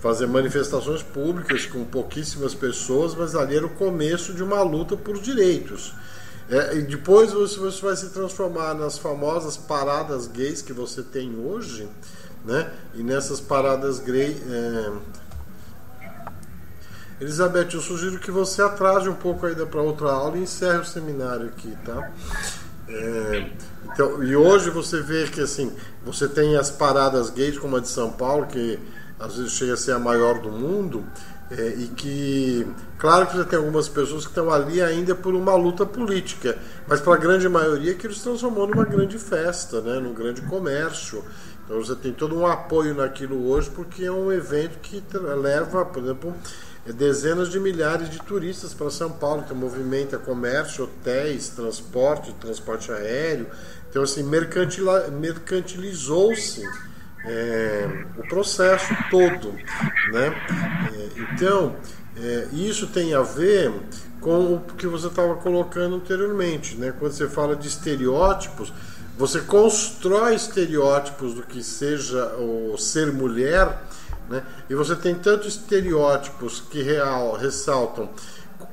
fazer 0.00 0.26
manifestações 0.26 1.02
públicas 1.02 1.66
com 1.66 1.84
pouquíssimas 1.84 2.54
pessoas, 2.54 3.14
mas 3.14 3.34
ali 3.34 3.56
era 3.56 3.66
o 3.66 3.70
começo 3.70 4.32
de 4.32 4.42
uma 4.42 4.62
luta 4.62 4.96
por 4.96 5.20
direitos. 5.20 5.94
É, 6.48 6.76
depois 6.76 7.32
você, 7.32 7.58
você 7.58 7.84
vai 7.84 7.96
se 7.96 8.10
transformar 8.10 8.74
nas 8.74 8.98
famosas 8.98 9.56
paradas 9.56 10.28
gays 10.28 10.62
que 10.62 10.72
você 10.72 11.02
tem 11.02 11.36
hoje, 11.38 11.88
né? 12.44 12.72
E 12.94 13.02
nessas 13.02 13.40
paradas 13.40 13.98
gay. 13.98 14.40
É... 14.48 14.92
Elizabeth, 17.20 17.70
eu 17.72 17.80
sugiro 17.80 18.18
que 18.18 18.30
você 18.30 18.62
atrase 18.62 19.08
um 19.08 19.14
pouco 19.14 19.46
ainda 19.46 19.66
para 19.66 19.80
outra 19.80 20.12
aula 20.12 20.36
e 20.36 20.42
encerre 20.42 20.78
o 20.78 20.84
seminário 20.84 21.46
aqui, 21.46 21.76
tá? 21.84 22.12
É, 22.88 23.50
então, 23.84 24.22
e 24.22 24.36
hoje 24.36 24.70
você 24.70 25.00
vê 25.00 25.26
que 25.26 25.40
assim, 25.40 25.72
você 26.04 26.28
tem 26.28 26.56
as 26.56 26.70
paradas 26.70 27.30
gays 27.30 27.58
como 27.58 27.76
a 27.76 27.80
de 27.80 27.88
São 27.88 28.12
Paulo, 28.12 28.46
que 28.46 28.78
às 29.18 29.36
vezes 29.36 29.52
chega 29.52 29.74
a 29.74 29.76
ser 29.76 29.92
a 29.92 29.98
maior 29.98 30.40
do 30.40 30.52
mundo, 30.52 31.04
é, 31.50 31.68
e 31.68 31.88
que, 31.88 32.66
claro 32.98 33.26
que 33.28 33.36
já 33.36 33.44
tem 33.44 33.58
algumas 33.58 33.88
pessoas 33.88 34.24
que 34.24 34.30
estão 34.30 34.50
ali 34.50 34.82
ainda 34.82 35.14
por 35.14 35.34
uma 35.34 35.54
luta 35.54 35.86
política, 35.86 36.58
mas 36.88 37.00
para 37.00 37.14
a 37.14 37.18
grande 37.18 37.48
maioria 37.48 37.94
que 37.94 38.06
eles 38.06 38.20
transformou 38.20 38.66
numa 38.66 38.84
grande 38.84 39.18
festa, 39.18 39.80
né, 39.80 40.00
num 40.00 40.12
grande 40.12 40.42
comércio. 40.42 41.24
Então 41.64 41.78
você 41.78 41.94
tem 41.94 42.12
todo 42.12 42.36
um 42.36 42.46
apoio 42.46 42.94
naquilo 42.94 43.48
hoje, 43.48 43.70
porque 43.70 44.04
é 44.04 44.10
um 44.10 44.32
evento 44.32 44.78
que 44.78 45.00
leva, 45.40 45.84
por 45.84 46.02
exemplo, 46.02 46.34
dezenas 46.94 47.48
de 47.48 47.60
milhares 47.60 48.10
de 48.10 48.18
turistas 48.20 48.74
para 48.74 48.90
São 48.90 49.10
Paulo, 49.10 49.42
então 49.44 49.56
movimenta 49.56 50.18
comércio, 50.18 50.84
hotéis, 50.84 51.48
transporte, 51.48 52.32
transporte 52.34 52.92
aéreo. 52.92 53.46
Então, 53.90 54.02
assim, 54.02 54.22
mercantilizou-se 54.22 56.62
é, 57.26 57.88
o 58.16 58.26
processo 58.28 58.94
todo. 59.10 59.52
Né? 60.12 60.34
É, 60.94 61.08
então, 61.32 61.76
é, 62.16 62.48
isso 62.52 62.86
tem 62.86 63.14
a 63.14 63.22
ver 63.22 63.72
com 64.20 64.54
o 64.54 64.60
que 64.60 64.86
você 64.86 65.08
estava 65.08 65.34
colocando 65.36 65.96
anteriormente. 65.96 66.76
Né? 66.76 66.94
Quando 66.98 67.12
você 67.12 67.28
fala 67.28 67.56
de 67.56 67.68
estereótipos, 67.68 68.72
você 69.18 69.40
constrói 69.40 70.34
estereótipos 70.34 71.34
do 71.34 71.42
que 71.42 71.62
seja 71.62 72.36
o 72.36 72.76
ser 72.78 73.12
mulher, 73.12 73.82
né? 74.28 74.42
e 74.68 74.74
você 74.74 74.94
tem 74.94 75.14
tantos 75.14 75.54
estereótipos 75.54 76.60
que 76.60 76.82
real, 76.82 77.34
ressaltam 77.34 78.08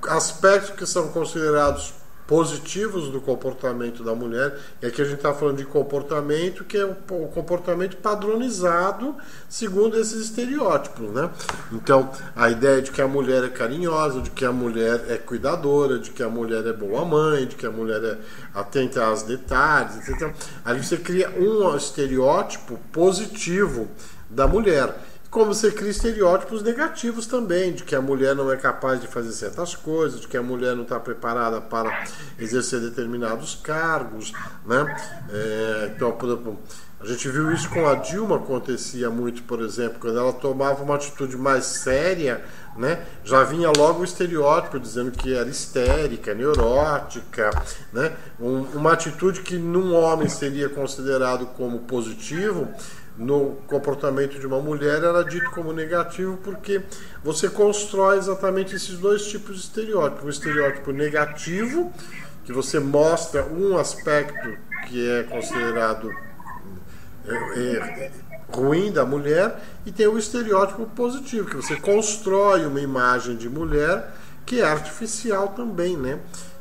aspectos 0.07 0.71
que 0.71 0.85
são 0.85 1.09
considerados 1.09 1.93
positivos 2.27 3.09
do 3.09 3.19
comportamento 3.19 4.03
da 4.03 4.15
mulher. 4.15 4.57
E 4.81 4.85
aqui 4.85 5.01
a 5.01 5.05
gente 5.05 5.17
está 5.17 5.33
falando 5.33 5.57
de 5.57 5.65
comportamento 5.65 6.63
que 6.63 6.77
é 6.77 6.85
o, 6.85 6.95
comportamento 7.27 7.97
padronizado 7.97 9.15
segundo 9.49 9.99
esses 9.99 10.25
estereótipos, 10.25 11.09
né? 11.11 11.29
Então, 11.71 12.09
a 12.35 12.49
ideia 12.49 12.81
de 12.81 12.91
que 12.91 13.01
a 13.01 13.07
mulher 13.07 13.43
é 13.43 13.49
carinhosa, 13.49 14.21
de 14.21 14.29
que 14.29 14.45
a 14.45 14.51
mulher 14.51 15.05
é 15.09 15.17
cuidadora, 15.17 15.99
de 15.99 16.11
que 16.11 16.23
a 16.23 16.29
mulher 16.29 16.65
é 16.65 16.73
boa 16.73 17.05
mãe, 17.05 17.45
de 17.45 17.55
que 17.55 17.65
a 17.65 17.71
mulher 17.71 18.03
é 18.03 18.17
atenta 18.53 19.03
aos 19.03 19.23
detalhes, 19.23 20.07
etc. 20.07 20.33
Aí 20.63 20.81
você 20.81 20.97
cria 20.97 21.29
um 21.31 21.75
estereótipo 21.75 22.79
positivo 22.91 23.87
da 24.29 24.47
mulher 24.47 24.95
como 25.33 25.51
você 25.51 25.71
cria 25.71 25.89
estereótipos 25.89 26.61
negativos 26.61 27.25
também, 27.25 27.73
de 27.73 27.83
que 27.83 27.95
a 27.95 28.01
mulher 28.01 28.35
não 28.35 28.51
é 28.51 28.55
capaz 28.55 29.01
de 29.01 29.07
fazer 29.07 29.31
certas 29.31 29.75
coisas, 29.75 30.21
de 30.21 30.27
que 30.27 30.37
a 30.37 30.43
mulher 30.43 30.75
não 30.75 30.83
está 30.83 30.99
preparada 30.99 31.59
para 31.59 32.05
exercer 32.37 32.79
determinados 32.79 33.55
cargos. 33.55 34.31
Né? 34.63 34.95
É, 35.31 35.91
então, 35.95 36.11
por 36.11 36.29
exemplo, 36.29 36.59
a 37.01 37.05
gente 37.07 37.27
viu 37.29 37.51
isso 37.51 37.67
com 37.69 37.87
a 37.87 37.95
Dilma, 37.95 38.35
acontecia 38.35 39.09
muito, 39.09 39.41
por 39.43 39.59
exemplo, 39.59 39.97
quando 39.99 40.19
ela 40.19 40.31
tomava 40.31 40.83
uma 40.83 40.95
atitude 40.95 41.35
mais 41.35 41.65
séria, 41.65 42.45
né? 42.77 43.03
já 43.23 43.43
vinha 43.43 43.71
logo 43.75 44.01
o 44.01 44.03
estereótipo 44.03 44.79
dizendo 44.79 45.09
que 45.11 45.35
era 45.35 45.49
histérica, 45.49 46.35
neurótica, 46.35 47.49
né? 47.91 48.15
Um, 48.39 48.61
uma 48.75 48.93
atitude 48.93 49.41
que 49.41 49.57
num 49.57 49.93
homem 49.93 50.29
seria 50.29 50.69
considerado 50.69 51.47
como 51.57 51.79
positivo, 51.79 52.67
no 53.17 53.57
comportamento 53.67 54.39
de 54.39 54.47
uma 54.47 54.59
mulher 54.59 55.03
era 55.03 55.23
dito 55.23 55.51
como 55.51 55.71
negativo 55.71 56.37
porque 56.43 56.81
você 57.23 57.47
constrói 57.49 58.17
exatamente 58.17 58.75
esses 58.75 58.97
dois 58.97 59.25
tipos 59.27 59.55
de 59.55 59.61
estereótipo. 59.61 60.25
Um 60.25 60.29
estereótipo 60.29 60.91
negativo, 60.91 61.93
que 62.43 62.51
você 62.51 62.79
mostra 62.79 63.45
um 63.45 63.77
aspecto 63.77 64.57
que 64.87 65.09
é 65.09 65.23
considerado 65.23 66.11
é, 67.27 67.33
é, 67.33 68.11
ruim 68.51 68.91
da 68.91 69.05
mulher, 69.05 69.59
e 69.85 69.91
tem 69.91 70.07
o 70.07 70.17
estereótipo 70.17 70.85
positivo, 70.87 71.49
que 71.49 71.55
você 71.55 71.75
constrói 71.75 72.65
uma 72.65 72.81
imagem 72.81 73.35
de 73.35 73.49
mulher 73.49 74.11
que 74.45 74.59
é 74.59 74.65
artificial 74.65 75.49
também, 75.49 75.95
né? 75.95 76.19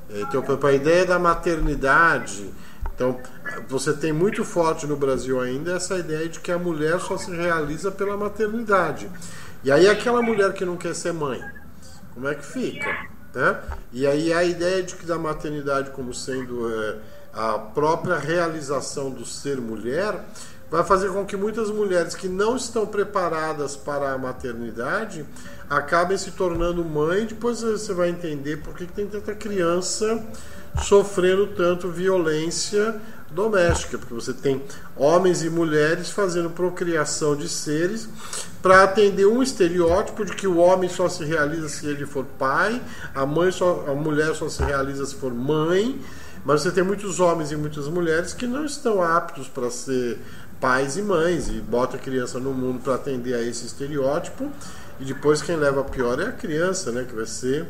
Então, 0.09 0.45
a 0.63 0.73
ideia 0.73 1.07
da 1.07 1.19
maternidade 1.19 2.53
então, 2.95 3.19
você 3.69 3.93
tem 3.93 4.13
muito 4.13 4.45
forte 4.45 4.87
no 4.87 4.97
Brasil 4.97 5.41
ainda 5.41 5.73
essa 5.73 5.99
ideia 5.99 6.29
de 6.29 6.41
que 6.41 6.53
a 6.53 6.59
mulher 6.59 7.01
só 7.01 7.17
se 7.17 7.31
realiza 7.31 7.91
pela 7.91 8.17
maternidade. 8.17 9.11
E 9.65 9.71
aí, 9.71 9.89
aquela 9.89 10.21
mulher 10.21 10.53
que 10.53 10.65
não 10.65 10.77
quer 10.77 10.95
ser 10.95 11.13
mãe, 11.13 11.41
como 12.15 12.29
é 12.29 12.35
que 12.35 12.45
fica? 12.45 13.07
Né? 13.35 13.61
E 13.93 14.07
aí, 14.07 14.33
a 14.33 14.43
ideia 14.43 14.83
de 14.83 14.95
que 14.95 15.07
da 15.07 15.19
maternidade 15.19 15.91
como 15.91 16.13
sendo 16.13 16.69
é, 16.69 16.97
a 17.33 17.59
própria 17.59 18.19
realização 18.19 19.11
do 19.11 19.25
ser 19.25 19.61
mulher 19.61 20.21
vai 20.71 20.83
fazer 20.83 21.11
com 21.11 21.25
que 21.25 21.37
muitas 21.37 21.71
mulheres 21.71 22.15
que 22.15 22.29
não 22.29 22.57
estão 22.57 22.87
preparadas 22.87 23.77
para 23.77 24.13
a 24.13 24.19
maternidade 24.19 25.25
acabem 25.69 26.17
se 26.17 26.31
tornando 26.33 26.83
mãe. 26.85 27.27
Depois 27.27 27.61
você 27.61 27.93
vai 27.93 28.09
entender 28.09 28.57
por 28.59 28.75
que 28.75 28.87
tem 28.87 29.07
tanta 29.07 29.35
criança 29.35 30.23
sofrendo 30.81 31.49
tanto 31.49 31.89
violência 31.89 33.01
doméstica, 33.31 33.99
porque 33.99 34.15
você 34.15 34.33
tem 34.33 34.63
homens 34.97 35.43
e 35.43 35.51
mulheres 35.51 36.11
fazendo 36.11 36.51
procriação 36.51 37.35
de 37.35 37.49
seres 37.49 38.09
para 38.61 38.85
atender 38.85 39.27
um 39.27 39.43
estereótipo 39.43 40.25
de 40.25 40.35
que 40.35 40.47
o 40.47 40.59
homem 40.59 40.89
só 40.89 41.09
se 41.09 41.25
realiza 41.25 41.69
se 41.69 41.87
ele 41.87 42.07
for 42.07 42.25
pai, 42.39 42.81
a 43.15 43.25
mãe 43.25 43.51
só, 43.51 43.87
a 43.89 43.95
mulher 43.95 44.35
só 44.35 44.49
se 44.49 44.63
realiza 44.63 45.07
se 45.07 45.15
for 45.15 45.33
mãe, 45.33 46.01
mas 46.45 46.63
você 46.63 46.71
tem 46.71 46.85
muitos 46.85 47.21
homens 47.21 47.53
e 47.53 47.57
muitas 47.57 47.89
mulheres 47.89 48.35
que 48.35 48.47
não 48.47 48.65
estão 48.65 49.03
aptos 49.03 49.49
para 49.49 49.71
ser 49.71 50.19
pais 50.61 50.97
e 50.97 51.03
mães 51.03 51.49
e 51.49 51.61
bota 51.61 51.97
a 51.97 52.01
criança 52.01 52.39
no 52.39 52.53
mundo 52.53 52.81
para 52.81 52.95
atender 52.95 53.35
a 53.35 53.43
esse 53.43 53.67
estereótipo 53.67 54.51
e 55.01 55.05
depois 55.05 55.43
quem 55.43 55.57
leva 55.57 55.81
a 55.81 55.85
pior 55.85 56.21
é 56.21 56.27
a 56.27 56.33
criança, 56.33 56.93
né, 56.93 57.05
que 57.09 57.15
vai 57.15 57.27
ser 57.27 57.67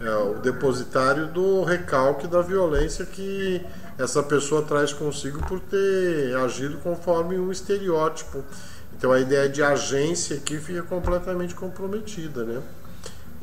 é, 0.00 0.10
o 0.16 0.34
depositário 0.40 1.26
do 1.28 1.62
recalque 1.64 2.26
da 2.26 2.42
violência 2.42 3.06
que 3.06 3.60
essa 3.98 4.22
pessoa 4.22 4.62
traz 4.62 4.92
consigo 4.92 5.40
por 5.46 5.60
ter 5.60 6.36
agido 6.36 6.78
conforme 6.78 7.38
um 7.38 7.52
estereótipo. 7.52 8.42
Então 8.96 9.12
a 9.12 9.20
ideia 9.20 9.48
de 9.48 9.62
agência 9.62 10.36
aqui 10.36 10.58
fica 10.58 10.82
completamente 10.82 11.54
comprometida, 11.54 12.44
né? 12.44 12.60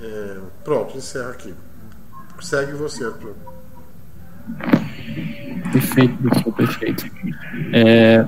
É, 0.01 0.37
pronto, 0.63 0.97
encerra 0.97 1.29
aqui. 1.29 1.53
Segue 2.41 2.73
você, 2.73 3.05
Arthur. 3.05 3.35
Perfeito, 5.71 6.17
professor, 6.17 6.53
perfeito. 6.53 7.05
É, 7.71 8.25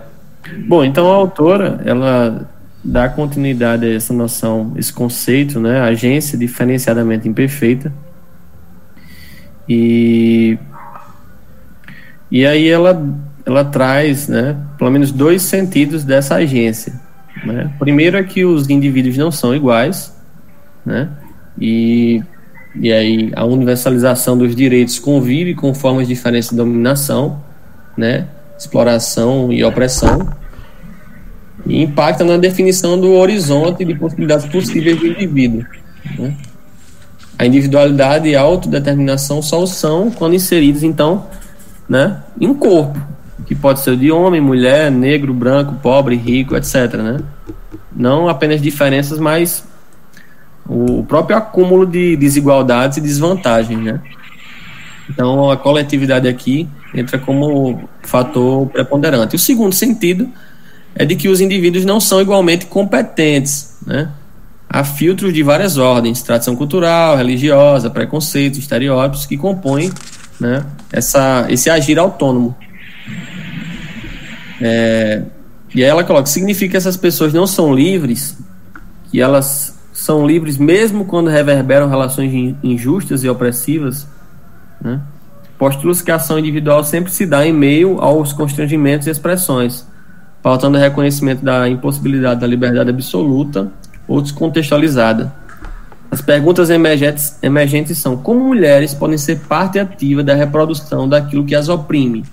bom, 0.68 0.84
então 0.84 1.12
a 1.12 1.16
autora, 1.16 1.82
ela 1.84 2.48
dá 2.84 3.10
continuidade 3.10 3.86
a 3.86 3.94
essa 3.94 4.14
noção, 4.14 4.74
esse 4.76 4.94
conceito, 4.94 5.60
né? 5.60 5.82
Agência 5.82 6.38
diferenciadamente 6.38 7.28
imperfeita. 7.28 7.92
E 9.68 10.58
e 12.34 12.48
aí 12.48 12.68
ela, 12.68 13.00
ela 13.46 13.64
traz, 13.64 14.28
né, 14.28 14.58
pelo 14.76 14.90
menos 14.90 15.12
dois 15.12 15.44
sentidos 15.44 16.04
dessa 16.04 16.34
agência. 16.34 17.00
Né? 17.46 17.72
Primeiro 17.78 18.18
é 18.18 18.24
que 18.24 18.44
os 18.44 18.68
indivíduos 18.68 19.16
não 19.18 19.32
são 19.32 19.56
iguais, 19.56 20.12
né? 20.84 21.10
E, 21.62 22.24
e 22.76 22.92
aí 22.92 23.32
a 23.36 23.46
universalização 23.46 24.36
dos 24.36 24.56
direitos 24.56 24.98
convive 24.98 25.54
com 25.54 25.76
formas 25.76 26.08
diferentes 26.08 26.50
de 26.50 26.56
dominação, 26.56 27.40
né? 27.96 28.26
Exploração 28.58 29.54
e 29.54 29.64
opressão. 29.64 30.28
E 31.68 31.84
impacta 31.84 32.24
na 32.24 32.38
definição 32.38 33.00
do 33.00 33.14
horizonte 33.14 33.86
de 33.86 33.94
possibilidades 33.94 34.48
possíveis 34.48 34.98
do 35.00 35.06
indivíduo. 35.06 35.64
Né? 36.18 36.36
A 37.44 37.46
individualidade 37.46 38.30
e 38.30 38.38
a 38.38 38.42
autodeterminação 38.42 39.42
só 39.42 39.66
são 39.66 40.10
quando 40.10 40.34
inseridos, 40.34 40.82
então, 40.82 41.28
né, 41.90 42.24
em 42.40 42.48
um 42.48 42.54
corpo, 42.54 42.98
que 43.46 43.54
pode 43.54 43.82
ser 43.82 43.98
de 43.98 44.10
homem, 44.14 44.40
mulher, 44.40 44.90
negro, 44.90 45.34
branco, 45.34 45.76
pobre, 45.84 46.16
rico, 46.16 46.56
etc. 46.56 46.94
Né? 46.94 47.20
Não 47.94 48.30
apenas 48.30 48.62
diferenças, 48.62 49.20
mas 49.20 49.62
o 50.66 51.04
próprio 51.04 51.36
acúmulo 51.36 51.86
de 51.86 52.16
desigualdades 52.16 53.00
e 53.00 53.02
desvantagens. 53.02 53.78
Né? 53.78 54.00
Então, 55.10 55.52
a 55.52 55.58
coletividade 55.58 56.30
aqui 56.30 56.66
entra 56.96 57.20
como 57.20 57.90
fator 58.04 58.68
preponderante. 58.68 59.36
O 59.36 59.40
segundo 59.40 59.76
sentido 59.76 60.30
é 60.96 61.04
de 61.04 61.18
que 61.18 61.28
os 61.28 61.42
indivíduos 61.42 61.84
não 61.84 62.00
são 62.00 62.22
igualmente 62.22 62.68
competentes. 62.68 63.76
Né? 63.86 64.10
Há 64.76 64.84
filtros 64.84 65.32
de 65.32 65.44
várias 65.44 65.78
ordens, 65.78 66.24
tradição 66.24 66.56
cultural, 66.56 67.16
religiosa, 67.16 67.92
preconceitos, 67.92 68.58
estereótipos 68.58 69.28
que 69.28 69.38
compõem 69.38 69.92
né, 70.40 70.66
essa, 70.92 71.46
esse 71.48 71.70
agir 71.70 72.00
autônomo. 72.00 72.56
É, 74.60 75.22
e 75.76 75.84
aí 75.84 75.88
ela 75.88 76.04
coloca: 76.04 76.26
significa 76.26 76.72
que 76.72 76.78
essas 76.78 76.98
pessoas 76.98 77.32
não 77.32 77.46
são 77.46 77.72
livres, 77.72 78.36
que 79.12 79.22
elas 79.22 79.78
são 79.94 80.26
livres 80.26 80.58
mesmo 80.58 81.06
quando 81.06 81.30
reverberam 81.30 81.88
relações 81.88 82.56
injustas 82.64 83.24
e 83.24 83.30
opressivas. 83.30 84.08
Né? 84.82 85.00
Postula-se 85.56 86.04
que 86.04 86.10
a 86.10 86.16
ação 86.16 86.40
individual 86.40 86.84
sempre 86.84 87.12
se 87.12 87.28
dá 87.28 87.46
em 87.46 87.54
meio 87.54 88.02
aos 88.02 88.34
constrangimentos 88.34 89.06
e 89.06 89.12
expressões, 89.12 89.86
faltando 90.42 90.80
reconhecimento 90.80 91.46
da 91.46 91.70
impossibilidade 91.70 92.42
da 92.42 92.48
liberdade 92.48 92.90
absoluta 92.90 93.72
ou 94.08 94.22
descontextualizada. 94.22 95.34
As 96.12 96.22
perguntas 96.22 96.70
emergentes, 96.70 97.38
emergentes 97.42 97.98
são: 97.98 98.16
como 98.16 98.40
mulheres 98.40 98.94
podem 98.94 99.18
ser 99.18 99.40
parte 99.40 99.80
ativa 99.80 100.24
da 100.24 100.36
reprodução 100.36 101.10
daquilo 101.10 101.44
que 101.44 101.56
as 101.56 101.70
oprime? 101.70 102.24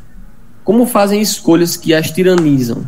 Como 0.63 0.85
fazem 0.85 1.21
escolhas 1.21 1.77
que 1.77 1.95
as 1.95 2.11
tiranizam? 2.11 2.87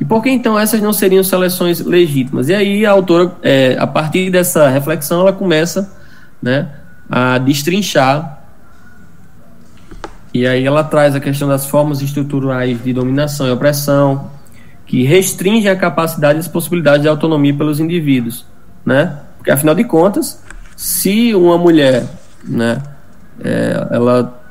E 0.00 0.04
por 0.04 0.22
que 0.22 0.30
então 0.30 0.58
essas 0.58 0.80
não 0.80 0.92
seriam 0.92 1.22
seleções 1.22 1.80
legítimas? 1.80 2.48
E 2.48 2.54
aí 2.54 2.86
a 2.86 2.92
autora, 2.92 3.32
é, 3.42 3.76
a 3.78 3.86
partir 3.86 4.30
dessa 4.30 4.68
reflexão, 4.68 5.20
ela 5.20 5.32
começa 5.32 5.92
né, 6.42 6.70
a 7.08 7.36
destrinchar. 7.36 8.38
E 10.32 10.46
aí 10.46 10.64
ela 10.64 10.82
traz 10.82 11.14
a 11.14 11.20
questão 11.20 11.48
das 11.48 11.66
formas 11.66 12.00
estruturais 12.00 12.82
de 12.82 12.92
dominação 12.92 13.46
e 13.48 13.50
opressão, 13.50 14.30
que 14.90 15.04
restringem 15.04 15.70
a 15.70 15.76
capacidade 15.76 16.36
e 16.36 16.40
as 16.40 16.48
possibilidades 16.48 17.02
de 17.02 17.08
autonomia 17.08 17.54
pelos 17.54 17.78
indivíduos, 17.78 18.44
né? 18.84 19.20
Porque, 19.36 19.48
afinal 19.48 19.72
de 19.72 19.84
contas, 19.84 20.42
se 20.76 21.32
uma 21.32 21.56
mulher, 21.56 22.08
né, 22.42 22.82
é, 23.40 23.86
ela, 23.88 24.42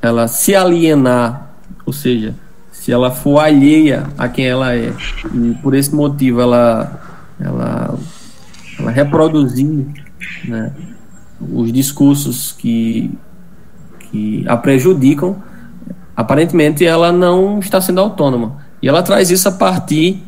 ela 0.00 0.28
se 0.28 0.54
alienar, 0.54 1.50
ou 1.84 1.92
seja, 1.92 2.32
se 2.70 2.92
ela 2.92 3.10
for 3.10 3.40
alheia 3.40 4.04
a 4.16 4.28
quem 4.28 4.46
ela 4.46 4.72
é, 4.72 4.92
e 5.34 5.54
por 5.60 5.74
esse 5.74 5.92
motivo 5.92 6.40
ela, 6.40 7.02
ela, 7.40 7.98
ela 8.78 8.90
reproduzir 8.92 9.84
né, 10.44 10.72
os 11.40 11.72
discursos 11.72 12.52
que, 12.52 13.10
que 13.98 14.44
a 14.46 14.56
prejudicam, 14.56 15.42
aparentemente 16.16 16.86
ela 16.86 17.10
não 17.10 17.58
está 17.58 17.80
sendo 17.80 18.00
autônoma. 18.00 18.61
E 18.82 18.88
ela 18.88 19.02
traz 19.02 19.30
isso 19.30 19.48
a 19.48 19.52
partir 19.52 20.22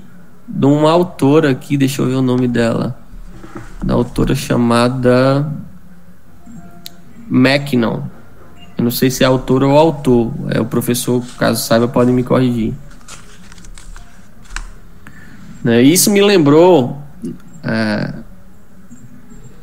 de 0.49 0.67
uma 0.67 0.91
autora 0.91 1.51
aqui, 1.51 1.77
deixa 1.77 2.01
eu 2.01 2.07
ver 2.07 2.15
o 2.15 2.23
nome 2.23 2.47
dela 2.47 3.05
da 3.85 3.95
autora 3.95 4.35
chamada 4.35 5.47
Mackinnon. 7.29 8.03
Eu 8.77 8.85
não 8.85 8.91
sei 8.91 9.11
se 9.11 9.23
é 9.23 9.27
autora 9.27 9.67
ou 9.67 9.79
autor. 9.79 10.33
É 10.49 10.61
o 10.61 10.65
professor, 10.65 11.23
caso 11.39 11.63
saiba, 11.63 11.87
pode 11.87 12.11
me 12.11 12.25
corrigir. 12.25 12.75
Né, 15.63 15.83
isso 15.83 16.11
me 16.11 16.23
lembrou. 16.23 16.99
É, 17.63 18.15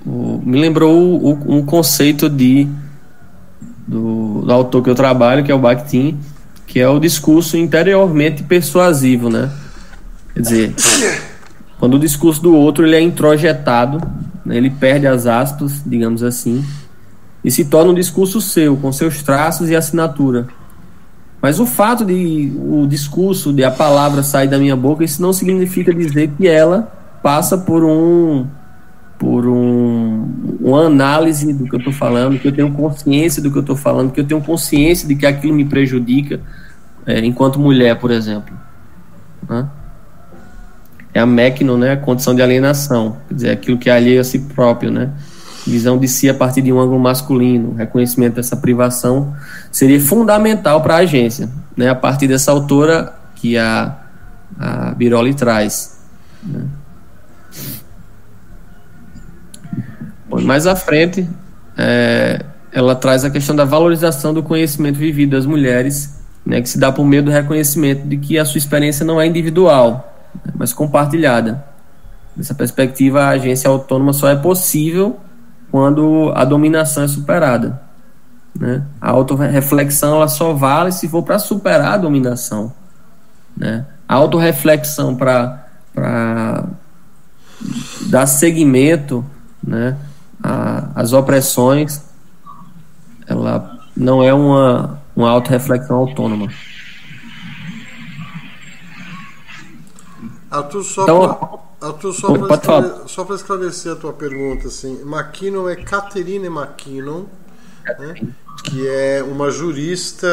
o, 0.05 0.41
me 0.43 0.59
lembrou 0.59 0.93
o, 0.93 1.57
um 1.57 1.65
conceito 1.65 2.29
de 2.29 2.67
do, 3.87 4.41
do, 4.41 4.53
autor 4.53 4.83
que 4.83 4.89
eu 4.89 4.95
trabalho, 4.95 5.43
que 5.43 5.51
é 5.51 5.55
o 5.55 5.59
Bakhtin, 5.59 6.17
que 6.71 6.79
é 6.79 6.87
o 6.87 6.99
discurso 6.99 7.57
interiormente 7.57 8.43
persuasivo, 8.43 9.29
né? 9.29 9.51
Quer 10.33 10.39
dizer, 10.39 10.75
quando 11.77 11.95
o 11.95 11.99
discurso 11.99 12.41
do 12.41 12.55
outro 12.55 12.87
ele 12.87 12.95
é 12.95 13.01
introjetado, 13.01 14.01
né, 14.45 14.55
ele 14.55 14.69
perde 14.69 15.05
as 15.05 15.25
aspas, 15.25 15.83
digamos 15.85 16.23
assim, 16.23 16.63
e 17.43 17.51
se 17.51 17.65
torna 17.65 17.91
um 17.91 17.93
discurso 17.93 18.39
seu, 18.39 18.77
com 18.77 18.89
seus 18.93 19.21
traços 19.21 19.69
e 19.69 19.75
assinatura. 19.75 20.47
Mas 21.41 21.59
o 21.59 21.65
fato 21.65 22.05
de 22.05 22.53
o 22.57 22.87
discurso, 22.87 23.51
de 23.51 23.65
a 23.65 23.71
palavra 23.71 24.23
sair 24.23 24.47
da 24.47 24.57
minha 24.57 24.75
boca, 24.75 25.03
isso 25.03 25.21
não 25.21 25.33
significa 25.33 25.93
dizer 25.93 26.31
que 26.37 26.47
ela 26.47 26.89
passa 27.21 27.57
por 27.57 27.83
um 27.83 28.47
por 29.19 29.45
um, 29.45 30.57
uma 30.59 30.85
análise 30.85 31.53
do 31.53 31.65
que 31.65 31.75
eu 31.75 31.79
estou 31.79 31.93
falando, 31.93 32.39
que 32.39 32.47
eu 32.47 32.51
tenho 32.51 32.71
consciência 32.71 33.39
do 33.39 33.51
que 33.51 33.57
eu 33.57 33.61
estou 33.61 33.75
falando, 33.75 34.11
que 34.11 34.19
eu 34.19 34.25
tenho 34.25 34.41
consciência 34.41 35.07
de 35.07 35.15
que 35.15 35.27
aquilo 35.27 35.53
me 35.53 35.63
prejudica, 35.63 36.39
é, 37.05 37.19
enquanto 37.19 37.59
mulher, 37.59 37.99
por 37.99 38.11
exemplo. 38.11 38.53
Né? 39.47 39.67
é 41.13 41.19
a 41.19 41.25
Mecno, 41.25 41.77
né, 41.77 41.91
a 41.91 41.97
condição 41.97 42.33
de 42.33 42.41
alienação, 42.41 43.17
quer 43.27 43.33
dizer, 43.33 43.49
aquilo 43.51 43.77
que 43.77 43.89
é 43.89 43.93
alheio 43.93 44.21
a 44.21 44.23
si 44.23 44.39
próprio, 44.39 44.91
né, 44.91 45.11
visão 45.67 45.97
de 45.97 46.07
si 46.07 46.29
a 46.29 46.33
partir 46.33 46.61
de 46.61 46.71
um 46.71 46.79
ângulo 46.79 46.99
masculino, 46.99 47.75
reconhecimento 47.75 48.35
dessa 48.35 48.55
privação 48.55 49.33
seria 49.71 49.99
fundamental 49.99 50.81
para 50.81 50.95
a 50.95 50.97
agência, 50.99 51.49
né, 51.75 51.89
a 51.89 51.95
partir 51.95 52.27
dessa 52.27 52.51
autora 52.51 53.13
que 53.35 53.57
a, 53.57 53.97
a 54.57 54.91
Biroli 54.91 55.33
traz. 55.33 55.99
Né. 56.43 56.65
Bom, 60.29 60.41
mais 60.41 60.65
à 60.65 60.77
frente, 60.77 61.27
é, 61.77 62.45
ela 62.71 62.95
traz 62.95 63.25
a 63.25 63.29
questão 63.29 63.53
da 63.53 63.65
valorização 63.65 64.33
do 64.33 64.41
conhecimento 64.41 64.97
vivido 64.97 65.31
das 65.31 65.45
mulheres, 65.45 66.20
né, 66.45 66.61
que 66.61 66.69
se 66.69 66.79
dá 66.79 66.91
por 66.91 67.05
meio 67.05 67.23
do 67.23 67.31
reconhecimento 67.31 68.07
de 68.07 68.17
que 68.17 68.37
a 68.37 68.45
sua 68.45 68.57
experiência 68.57 69.05
não 69.05 69.19
é 69.19 69.27
individual, 69.27 70.13
mas 70.55 70.73
compartilhada. 70.73 71.63
Nessa 72.35 72.55
perspectiva, 72.55 73.23
a 73.23 73.29
agência 73.29 73.69
autônoma 73.69 74.13
só 74.13 74.29
é 74.29 74.35
possível 74.35 75.19
quando 75.69 76.31
a 76.35 76.43
dominação 76.45 77.03
é 77.03 77.07
superada. 77.07 77.81
Né? 78.57 78.83
A 78.99 79.11
autorreflexão 79.11 80.15
ela 80.15 80.27
só 80.27 80.53
vale 80.53 80.91
se 80.91 81.07
for 81.07 81.23
para 81.23 81.39
superar 81.39 81.93
a 81.93 81.97
dominação. 81.97 82.73
Né? 83.55 83.85
A 84.07 84.15
autorreflexão 84.15 85.15
para 85.15 86.65
dar 88.07 88.25
seguimento 88.25 89.25
né, 89.63 89.95
às 90.95 91.13
opressões, 91.13 92.01
ela 93.27 93.79
não 93.95 94.23
é 94.23 94.33
uma, 94.33 95.00
uma 95.15 95.29
autorreflexão 95.29 95.97
autônoma. 95.97 96.47
Arthur, 100.49 100.83
só 100.83 101.03
então, 101.03 101.61
Arthur, 101.79 102.13
só 102.13 102.33
para 102.33 102.55
esclarecer, 102.55 103.35
esclarecer, 103.35 103.91
a 103.93 103.95
tua 103.95 104.11
pergunta, 104.11 104.67
assim, 104.67 105.01
McKinnon 105.01 105.69
é 105.69 105.77
Catherine 105.77 106.47
McKinnon, 106.47 107.25
né, 107.85 108.33
que 108.63 108.85
é 108.87 109.23
uma 109.23 109.49
jurista 109.49 110.27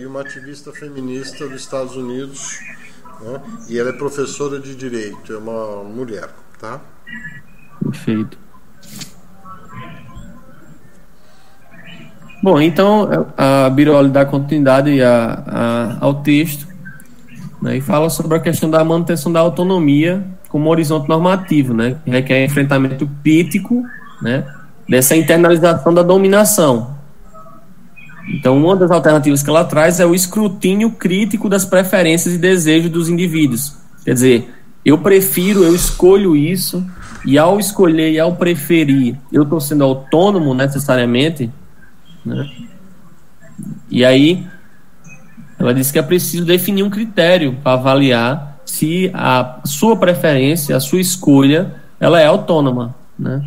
e 0.00 0.04
uma 0.04 0.22
ativista 0.22 0.72
feminista 0.72 1.46
dos 1.46 1.60
Estados 1.60 1.94
Unidos, 1.94 2.58
né, 3.20 3.40
e 3.68 3.78
ela 3.78 3.90
é 3.90 3.92
professora 3.92 4.58
de 4.58 4.74
direito, 4.74 5.32
é 5.32 5.38
uma 5.38 5.84
mulher, 5.84 6.28
tá? 6.58 6.80
Perfeito. 7.80 8.45
Bom, 12.46 12.60
então 12.60 13.26
a 13.36 13.68
Biroli 13.68 14.08
dá 14.08 14.24
continuidade 14.24 15.02
a, 15.02 15.42
a, 15.44 15.96
ao 16.00 16.14
texto 16.22 16.64
né, 17.60 17.78
e 17.78 17.80
fala 17.80 18.08
sobre 18.08 18.36
a 18.36 18.40
questão 18.40 18.70
da 18.70 18.84
manutenção 18.84 19.32
da 19.32 19.40
autonomia 19.40 20.24
como 20.48 20.70
horizonte 20.70 21.08
normativo, 21.08 21.74
né, 21.74 21.96
que 22.04 22.10
requer 22.12 22.44
enfrentamento 22.44 23.10
crítico 23.20 23.82
né, 24.22 24.44
dessa 24.88 25.16
internalização 25.16 25.92
da 25.92 26.04
dominação. 26.04 26.94
Então, 28.28 28.56
uma 28.56 28.76
das 28.76 28.92
alternativas 28.92 29.42
que 29.42 29.50
ela 29.50 29.64
traz 29.64 29.98
é 29.98 30.06
o 30.06 30.14
escrutínio 30.14 30.92
crítico 30.92 31.48
das 31.48 31.64
preferências 31.64 32.32
e 32.32 32.38
desejos 32.38 32.92
dos 32.92 33.08
indivíduos. 33.08 33.76
Quer 34.04 34.14
dizer, 34.14 34.54
eu 34.84 34.98
prefiro, 34.98 35.64
eu 35.64 35.74
escolho 35.74 36.36
isso, 36.36 36.86
e 37.24 37.38
ao 37.38 37.58
escolher 37.58 38.12
e 38.12 38.20
ao 38.20 38.36
preferir, 38.36 39.16
eu 39.32 39.42
estou 39.42 39.60
sendo 39.60 39.82
autônomo 39.82 40.54
necessariamente, 40.54 41.50
né? 42.26 42.50
E 43.88 44.04
aí, 44.04 44.46
ela 45.58 45.72
disse 45.72 45.92
que 45.92 45.98
é 45.98 46.02
preciso 46.02 46.44
definir 46.44 46.82
um 46.82 46.90
critério 46.90 47.56
para 47.62 47.72
avaliar 47.72 48.58
se 48.64 49.10
a 49.14 49.60
sua 49.64 49.96
preferência, 49.96 50.76
a 50.76 50.80
sua 50.80 51.00
escolha, 51.00 51.76
ela 52.00 52.20
é 52.20 52.26
autônoma, 52.26 52.94
né? 53.18 53.42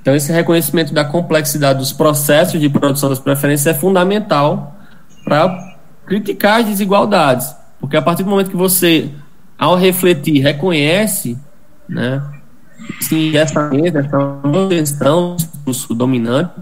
Então, 0.00 0.16
esse 0.16 0.32
reconhecimento 0.32 0.92
da 0.92 1.04
complexidade 1.04 1.78
dos 1.78 1.92
processos 1.92 2.60
de 2.60 2.68
produção 2.68 3.08
das 3.08 3.20
preferências 3.20 3.76
é 3.76 3.78
fundamental 3.78 4.76
para 5.24 5.76
criticar 6.04 6.60
as 6.60 6.66
desigualdades, 6.66 7.54
porque 7.78 7.96
a 7.96 8.02
partir 8.02 8.24
do 8.24 8.30
momento 8.30 8.50
que 8.50 8.56
você, 8.56 9.10
ao 9.56 9.76
refletir, 9.76 10.42
reconhece, 10.42 11.38
né, 11.88 12.20
sim, 13.00 13.36
essa 13.36 13.70
essa 13.72 14.68
questão 14.68 15.36
do 15.64 15.94
dominante, 15.94 16.52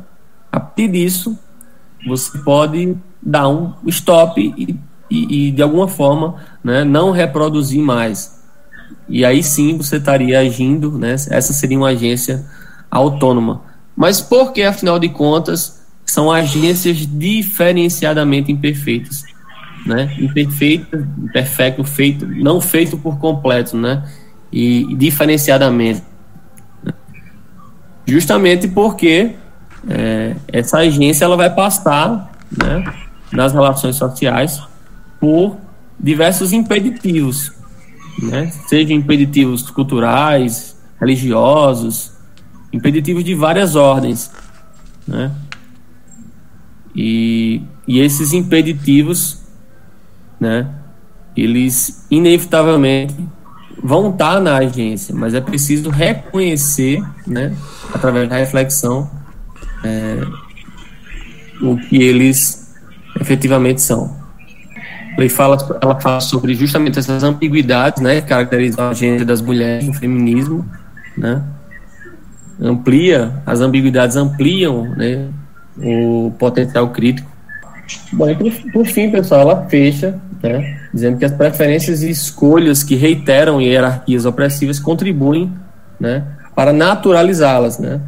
a 0.50 0.58
partir 0.58 0.88
disso, 0.88 1.38
você 2.06 2.38
pode 2.38 2.96
dar 3.22 3.48
um 3.48 3.74
stop 3.86 4.40
e, 4.40 4.76
e, 5.10 5.48
e, 5.48 5.50
de 5.50 5.62
alguma 5.62 5.86
forma 5.86 6.36
né, 6.62 6.84
não 6.84 7.10
reproduzir 7.10 7.80
mais. 7.80 8.40
E 9.08 9.24
aí 9.24 9.42
sim 9.42 9.76
você 9.76 9.96
estaria 9.96 10.38
agindo, 10.40 10.92
né, 10.92 11.12
essa 11.12 11.52
seria 11.52 11.78
uma 11.78 11.88
agência 11.88 12.44
autônoma. 12.90 13.62
Mas 13.96 14.20
por 14.20 14.52
que, 14.52 14.62
afinal 14.62 14.98
de 14.98 15.08
contas, 15.08 15.82
são 16.04 16.30
agências 16.30 16.96
diferenciadamente 17.06 18.50
imperfeitas? 18.50 19.24
Né? 19.86 20.14
Imperfeito, 20.18 20.96
imperfeito, 21.18 21.84
feito, 21.84 22.26
não 22.26 22.60
feito 22.60 22.96
por 22.98 23.18
completo, 23.18 23.76
né? 23.76 24.06
E 24.52 24.94
diferenciadamente. 24.96 26.02
Justamente 28.10 28.66
porque 28.66 29.36
é, 29.88 30.34
essa 30.48 30.78
agência 30.78 31.24
ela 31.24 31.36
vai 31.36 31.48
passar 31.48 32.32
né, 32.50 32.92
nas 33.32 33.52
relações 33.52 33.94
sociais 33.94 34.60
por 35.20 35.56
diversos 35.98 36.52
impeditivos, 36.52 37.52
né, 38.20 38.50
sejam 38.66 38.96
impeditivos 38.96 39.70
culturais, 39.70 40.76
religiosos, 41.00 42.10
impeditivos 42.72 43.22
de 43.22 43.32
várias 43.36 43.76
ordens. 43.76 44.32
Né, 45.06 45.30
e, 46.96 47.62
e 47.86 48.00
esses 48.00 48.32
impeditivos, 48.32 49.40
né, 50.40 50.68
eles 51.36 52.04
inevitavelmente 52.10 53.14
vão 53.82 54.10
estar 54.10 54.40
na 54.40 54.56
agência, 54.56 55.14
mas 55.14 55.34
é 55.34 55.40
preciso 55.40 55.90
reconhecer, 55.90 57.02
né, 57.26 57.54
através 57.92 58.28
da 58.28 58.36
reflexão, 58.36 59.10
é, 59.84 60.20
o 61.62 61.76
que 61.76 62.02
eles 62.02 62.74
efetivamente 63.20 63.80
são. 63.80 64.18
Ele 65.16 65.28
fala, 65.28 65.56
ela 65.82 66.00
fala 66.00 66.20
sobre 66.20 66.54
justamente 66.54 66.98
essas 66.98 67.22
ambiguidades, 67.22 68.02
né, 68.02 68.20
que 68.20 68.28
caracterizam 68.28 68.86
a 68.86 68.90
agenda 68.90 69.24
das 69.24 69.40
mulheres 69.40 69.86
no 69.86 69.94
feminismo, 69.94 70.64
né, 71.16 71.42
amplia, 72.60 73.42
as 73.46 73.60
ambiguidades 73.60 74.16
ampliam, 74.16 74.84
né, 74.94 75.28
o 75.78 76.32
potencial 76.38 76.88
crítico. 76.90 77.30
Bom, 78.12 78.28
e 78.28 78.36
por, 78.36 78.72
por 78.72 78.86
fim, 78.86 79.10
pessoal, 79.10 79.40
ela 79.40 79.66
fecha, 79.68 80.18
né, 80.42 80.79
dizendo 80.92 81.18
que 81.18 81.24
as 81.24 81.32
preferências 81.32 82.02
e 82.02 82.10
escolhas 82.10 82.82
que 82.82 82.96
reiteram 82.96 83.60
hierarquias 83.60 84.24
opressivas 84.24 84.78
contribuem, 84.78 85.52
né, 85.98 86.24
para 86.54 86.72
naturalizá-las, 86.72 87.78
né, 87.78 88.00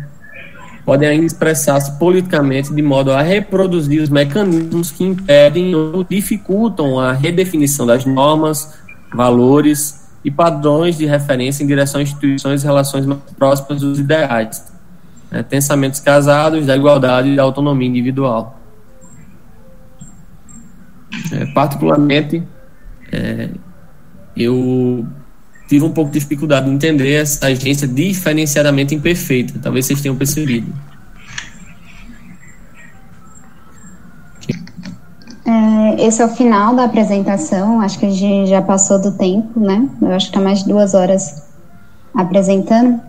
podem 0.85 1.09
ainda 1.09 1.25
expressar-se 1.25 1.99
politicamente 1.99 2.75
de 2.75 2.83
modo 2.83 3.13
a 3.13 3.23
reproduzir 3.23 4.03
os 4.03 4.09
mecanismos 4.09 4.91
que 4.91 5.05
impedem 5.05 5.75
ou 5.75 6.03
dificultam 6.03 6.99
a 6.99 7.13
redefinição 7.13 7.87
das 7.87 8.05
normas, 8.05 8.75
valores 9.15 10.03
e 10.25 10.31
padrões 10.31 10.97
de 10.99 11.07
referência 11.07 11.63
em 11.63 11.67
direção 11.67 12.01
a 12.01 12.03
instituições 12.03 12.63
e 12.63 12.67
relações 12.67 13.07
mais 13.07 13.21
próximas 13.39 13.81
dos 13.81 13.99
ideais, 14.01 14.73
né, 15.31 15.43
pensamentos 15.45 16.01
casados 16.01 16.67
da 16.67 16.77
igualdade 16.77 17.29
e 17.29 17.37
da 17.37 17.43
autonomia 17.43 17.89
individual. 17.89 18.59
É, 21.33 21.47
particularmente, 21.47 22.43
é, 23.13 23.51
eu 24.37 25.07
tive 25.69 25.85
um 25.85 25.93
pouco 25.93 26.11
de 26.11 26.19
dificuldade 26.19 26.69
em 26.69 26.75
entender 26.75 27.13
essa 27.13 27.47
agência 27.47 27.87
diferenciadamente 27.87 28.95
imperfeita. 28.95 29.59
Talvez 29.63 29.87
vocês 29.87 30.01
tenham 30.01 30.17
percebido. 30.17 30.73
É, 35.45 36.07
esse 36.07 36.23
é 36.23 36.25
o 36.25 36.29
final 36.29 36.75
da 36.75 36.85
apresentação. 36.85 37.81
Acho 37.81 37.99
que 37.99 38.07
a 38.07 38.11
gente 38.11 38.49
já 38.49 38.63
passou 38.63 39.01
do 39.01 39.13
tempo, 39.13 39.61
né? 39.61 39.89
Eu 40.01 40.13
acho 40.13 40.27
que 40.27 40.37
está 40.37 40.41
mais 40.41 40.61
de 40.61 40.69
duas 40.69 40.95
horas 40.95 41.43
apresentando. 42.15 43.01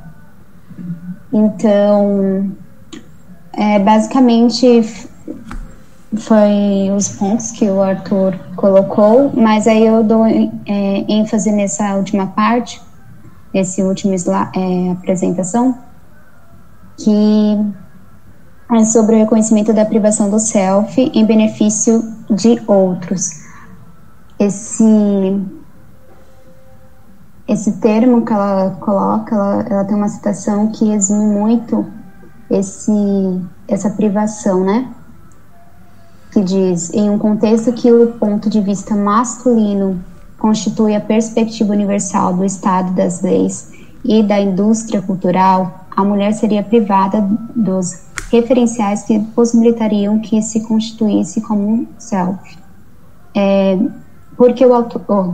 Então, 1.32 2.52
é, 3.54 3.80
basicamente 3.80 4.84
foi 6.18 6.91
os 6.95 7.10
pontos 7.10 7.52
que 7.52 7.65
o 7.69 7.81
Arthur 7.81 8.38
colocou, 8.56 9.31
mas 9.35 9.68
aí 9.68 9.85
eu 9.85 10.03
dou 10.03 10.26
é, 10.26 10.52
ênfase 11.07 11.52
nessa 11.52 11.95
última 11.95 12.27
parte, 12.27 12.81
nesse 13.53 13.81
último 13.81 14.14
é, 14.14 14.91
apresentação, 14.91 15.77
que 16.98 17.57
é 18.72 18.85
sobre 18.85 19.15
o 19.15 19.19
reconhecimento 19.19 19.73
da 19.73 19.85
privação 19.85 20.30
do 20.30 20.40
self 20.40 20.99
em 20.99 21.26
benefício 21.26 22.03
de 22.30 22.61
outros. 22.68 23.41
Esse 24.40 25.41
esse 27.45 27.73
termo 27.73 28.26
que 28.26 28.31
ela 28.31 28.72
coloca, 28.80 29.35
ela, 29.35 29.65
ela 29.69 29.85
tem 29.85 29.98
uma 29.98 30.07
citação 30.07 30.69
que 30.72 30.91
exime 30.91 31.26
muito 31.26 31.85
esse 32.49 32.91
essa 33.68 33.90
privação, 33.90 34.64
né? 34.64 34.90
Que 36.34 36.42
diz: 36.42 36.92
em 36.94 37.10
um 37.10 37.18
contexto 37.18 37.72
que 37.72 37.92
o 37.92 38.08
ponto 38.14 38.50
de 38.50 38.60
vista 38.60 38.96
masculino 38.96 40.04
constitui 40.40 40.96
a 40.96 41.00
perspectiva 41.00 41.72
universal 41.72 42.34
do 42.34 42.44
Estado 42.44 42.92
das 42.94 43.22
leis 43.22 43.72
e 44.04 44.22
da 44.24 44.40
indústria 44.42 45.02
cultural, 45.02 45.86
a 45.96 46.04
mulher 46.04 46.34
seria 46.34 46.64
privada 46.64 47.22
dos 47.56 48.08
referenciais 48.32 49.04
que 49.04 49.20
possibilitariam 49.20 50.20
que 50.20 50.42
se 50.42 50.62
constituísse 50.62 51.40
como 51.40 51.62
um 51.62 51.88
self. 51.98 52.58
É, 53.36 53.78
porque 54.36 54.66
o 54.66 54.74
autor, 54.74 55.02
oh, 55.08 55.34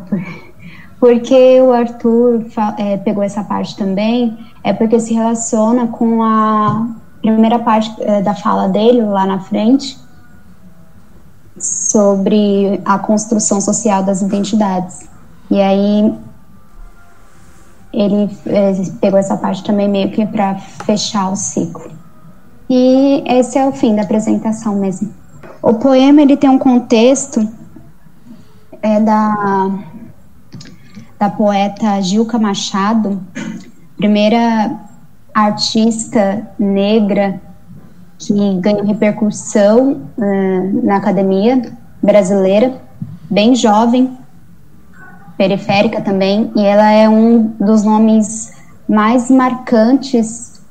porque 1.00 1.62
o 1.62 1.72
Arthur 1.72 2.46
é, 2.78 2.98
pegou 2.98 3.24
essa 3.24 3.44
parte 3.44 3.76
também, 3.78 4.38
é 4.64 4.74
porque 4.74 5.00
se 5.00 5.14
relaciona 5.14 5.88
com 5.88 6.22
a 6.22 6.88
primeira 7.22 7.58
parte 7.58 7.96
é, 8.02 8.22
da 8.22 8.36
fala 8.36 8.68
dele, 8.68 9.02
lá 9.02 9.26
na 9.26 9.40
frente, 9.40 9.98
sobre 11.60 12.82
a 12.86 12.98
construção 13.00 13.60
social 13.60 14.04
das 14.04 14.22
identidades. 14.22 15.08
E 15.50 15.62
aí 15.62 16.14
ele 17.92 18.30
é, 18.46 18.74
pegou 19.02 19.20
essa 19.20 19.36
parte 19.36 19.64
também 19.64 19.88
meio 19.88 20.12
que 20.12 20.26
para 20.26 20.56
fechar 20.86 21.32
o 21.32 21.36
ciclo. 21.36 21.92
E 22.70 23.24
esse 23.26 23.58
é 23.58 23.66
o 23.66 23.72
fim 23.72 23.96
da 23.96 24.04
apresentação 24.04 24.76
mesmo. 24.76 25.14
O 25.62 25.74
poema 25.74 26.22
ele 26.22 26.38
tem 26.38 26.50
um 26.50 26.60
contexto 26.60 27.48
é 28.82 29.00
da 29.00 29.70
da 31.20 31.30
poeta 31.30 32.02
Gilca 32.02 32.40
Machado, 32.40 33.22
primeira 33.98 34.80
artista 35.34 36.50
negra 36.58 37.42
que 38.20 38.34
ganhou 38.60 38.86
repercussão 38.86 40.02
uh, 40.18 40.86
na 40.86 40.98
academia 40.98 41.62
brasileira, 42.04 42.80
bem 43.30 43.56
jovem, 43.56 44.18
periférica 45.38 46.02
também, 46.02 46.52
e 46.56 46.62
ela 46.62 46.92
é 46.92 47.08
um 47.08 47.44
dos 47.60 47.84
nomes 47.84 48.52
mais 48.88 49.32
marcantes 49.32 50.62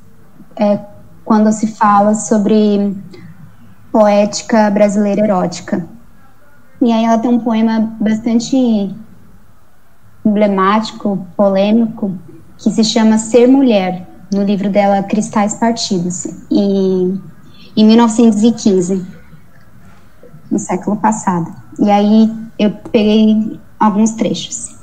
é, 0.55 0.79
quando 1.25 1.51
se 1.51 1.67
fala 1.67 2.13
sobre 2.13 2.95
poética 3.91 4.69
brasileira 4.69 5.23
erótica. 5.23 5.87
E 6.81 6.91
aí 6.91 7.03
ela 7.03 7.17
tem 7.17 7.31
um 7.31 7.39
poema 7.39 7.95
bastante 7.99 8.95
emblemático, 10.23 11.25
polêmico, 11.35 12.13
que 12.57 12.69
se 12.69 12.83
chama 12.83 13.17
Ser 13.17 13.47
Mulher, 13.47 14.07
no 14.31 14.43
livro 14.43 14.69
dela 14.69 15.01
Cristais 15.01 15.55
Partidos, 15.55 16.25
e, 16.51 17.17
em 17.75 17.85
1915, 17.85 19.05
no 20.51 20.59
século 20.59 20.97
passado. 20.97 21.53
E 21.79 21.89
aí 21.89 22.31
eu 22.57 22.71
peguei 22.71 23.59
alguns 23.79 24.11
trechos. 24.13 24.75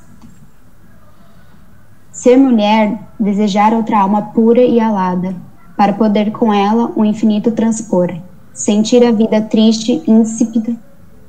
Ser 2.10 2.36
mulher, 2.36 2.98
desejar 3.20 3.74
outra 3.74 4.00
alma 4.00 4.22
pura 4.22 4.62
e 4.62 4.80
alada, 4.80 5.36
para 5.76 5.92
poder 5.92 6.32
com 6.32 6.52
ela 6.52 6.90
o 6.96 7.04
infinito 7.04 7.52
transpor, 7.52 8.16
sentir 8.52 9.04
a 9.04 9.12
vida 9.12 9.42
triste, 9.42 10.02
insípida, 10.06 10.74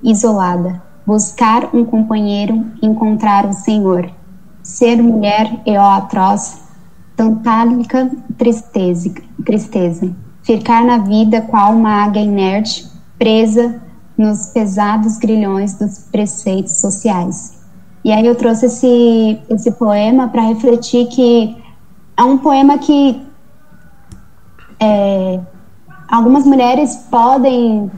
isolada, 0.01 0.81
buscar 1.05 1.75
um 1.75 1.83
companheiro, 1.83 2.65
encontrar 2.81 3.45
o 3.45 3.53
Senhor. 3.53 4.09
Ser 4.63 5.01
mulher 5.01 5.61
é 5.65 5.77
ó 5.77 5.91
atroz, 5.91 6.61
tantálica 7.15 8.09
tristeza, 8.37 9.13
tristeza. 9.45 10.15
Ficar 10.47 10.85
na 10.85 10.99
vida 10.99 11.41
qual 11.41 11.73
uma 11.73 12.05
águia 12.05 12.21
inerte, 12.21 12.89
presa 13.19 13.81
nos 14.17 14.47
pesados 14.47 15.17
grilhões 15.17 15.73
dos 15.73 15.99
preceitos 16.09 16.79
sociais. 16.79 17.57
E 18.01 18.13
aí 18.13 18.25
eu 18.25 18.33
trouxe 18.33 18.67
esse, 18.67 19.41
esse 19.49 19.71
poema 19.71 20.29
para 20.29 20.43
refletir 20.43 21.07
que 21.07 21.61
é 22.15 22.23
um 22.23 22.37
poema 22.37 22.77
que 22.77 23.21
é, 24.79 25.37
algumas 26.07 26.45
mulheres 26.45 26.95
podem 27.11 27.91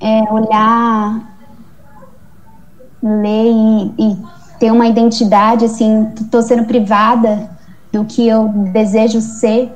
é, 0.00 0.22
olhar 0.32 1.36
ler 3.00 3.52
e, 3.52 3.94
e 3.96 4.18
ter 4.58 4.72
uma 4.72 4.88
identidade, 4.88 5.64
assim, 5.64 6.10
estou 6.20 6.42
sendo 6.42 6.64
privada 6.64 7.48
do 7.92 8.04
que 8.04 8.26
eu 8.26 8.48
desejo 8.72 9.20
ser, 9.20 9.72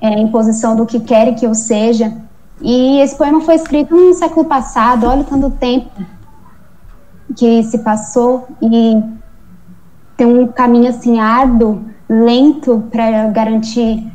é, 0.00 0.10
em 0.10 0.28
posição 0.28 0.76
do 0.76 0.86
que 0.86 1.00
querem 1.00 1.34
que 1.34 1.46
eu 1.46 1.54
seja. 1.54 2.12
E 2.60 3.00
esse 3.00 3.16
poema 3.16 3.40
foi 3.40 3.54
escrito 3.54 3.94
no 3.94 4.14
século 4.14 4.46
passado, 4.46 5.06
olha 5.06 5.24
tanto 5.24 5.50
tempo 5.50 5.90
que 7.36 7.62
se 7.64 7.78
passou 7.78 8.46
e 8.62 9.02
tem 10.16 10.26
um 10.26 10.46
caminho 10.46 10.88
assim 10.88 11.18
árduo, 11.18 11.82
lento 12.08 12.84
para 12.90 13.28
garantir 13.28 14.06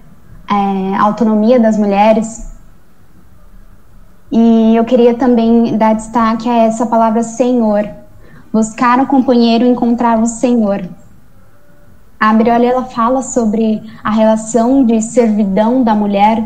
é, 0.49 0.95
a 0.95 1.01
autonomia 1.03 1.59
das 1.59 1.77
mulheres. 1.77 2.49
E 4.31 4.75
eu 4.75 4.85
queria 4.85 5.15
também 5.15 5.77
dar 5.77 5.95
destaque 5.95 6.47
a 6.47 6.65
essa 6.65 6.85
palavra 6.85 7.23
Senhor, 7.23 7.89
buscar 8.53 8.99
um 8.99 9.05
companheiro 9.05 9.65
e 9.65 9.69
encontrar 9.69 10.19
o 10.19 10.25
Senhor. 10.25 10.87
A 12.19 12.31
Abrioli, 12.31 12.65
ela 12.65 12.83
fala 12.83 13.21
sobre 13.21 13.81
a 14.03 14.11
relação 14.11 14.85
de 14.85 15.01
servidão 15.01 15.83
da 15.83 15.95
mulher, 15.95 16.43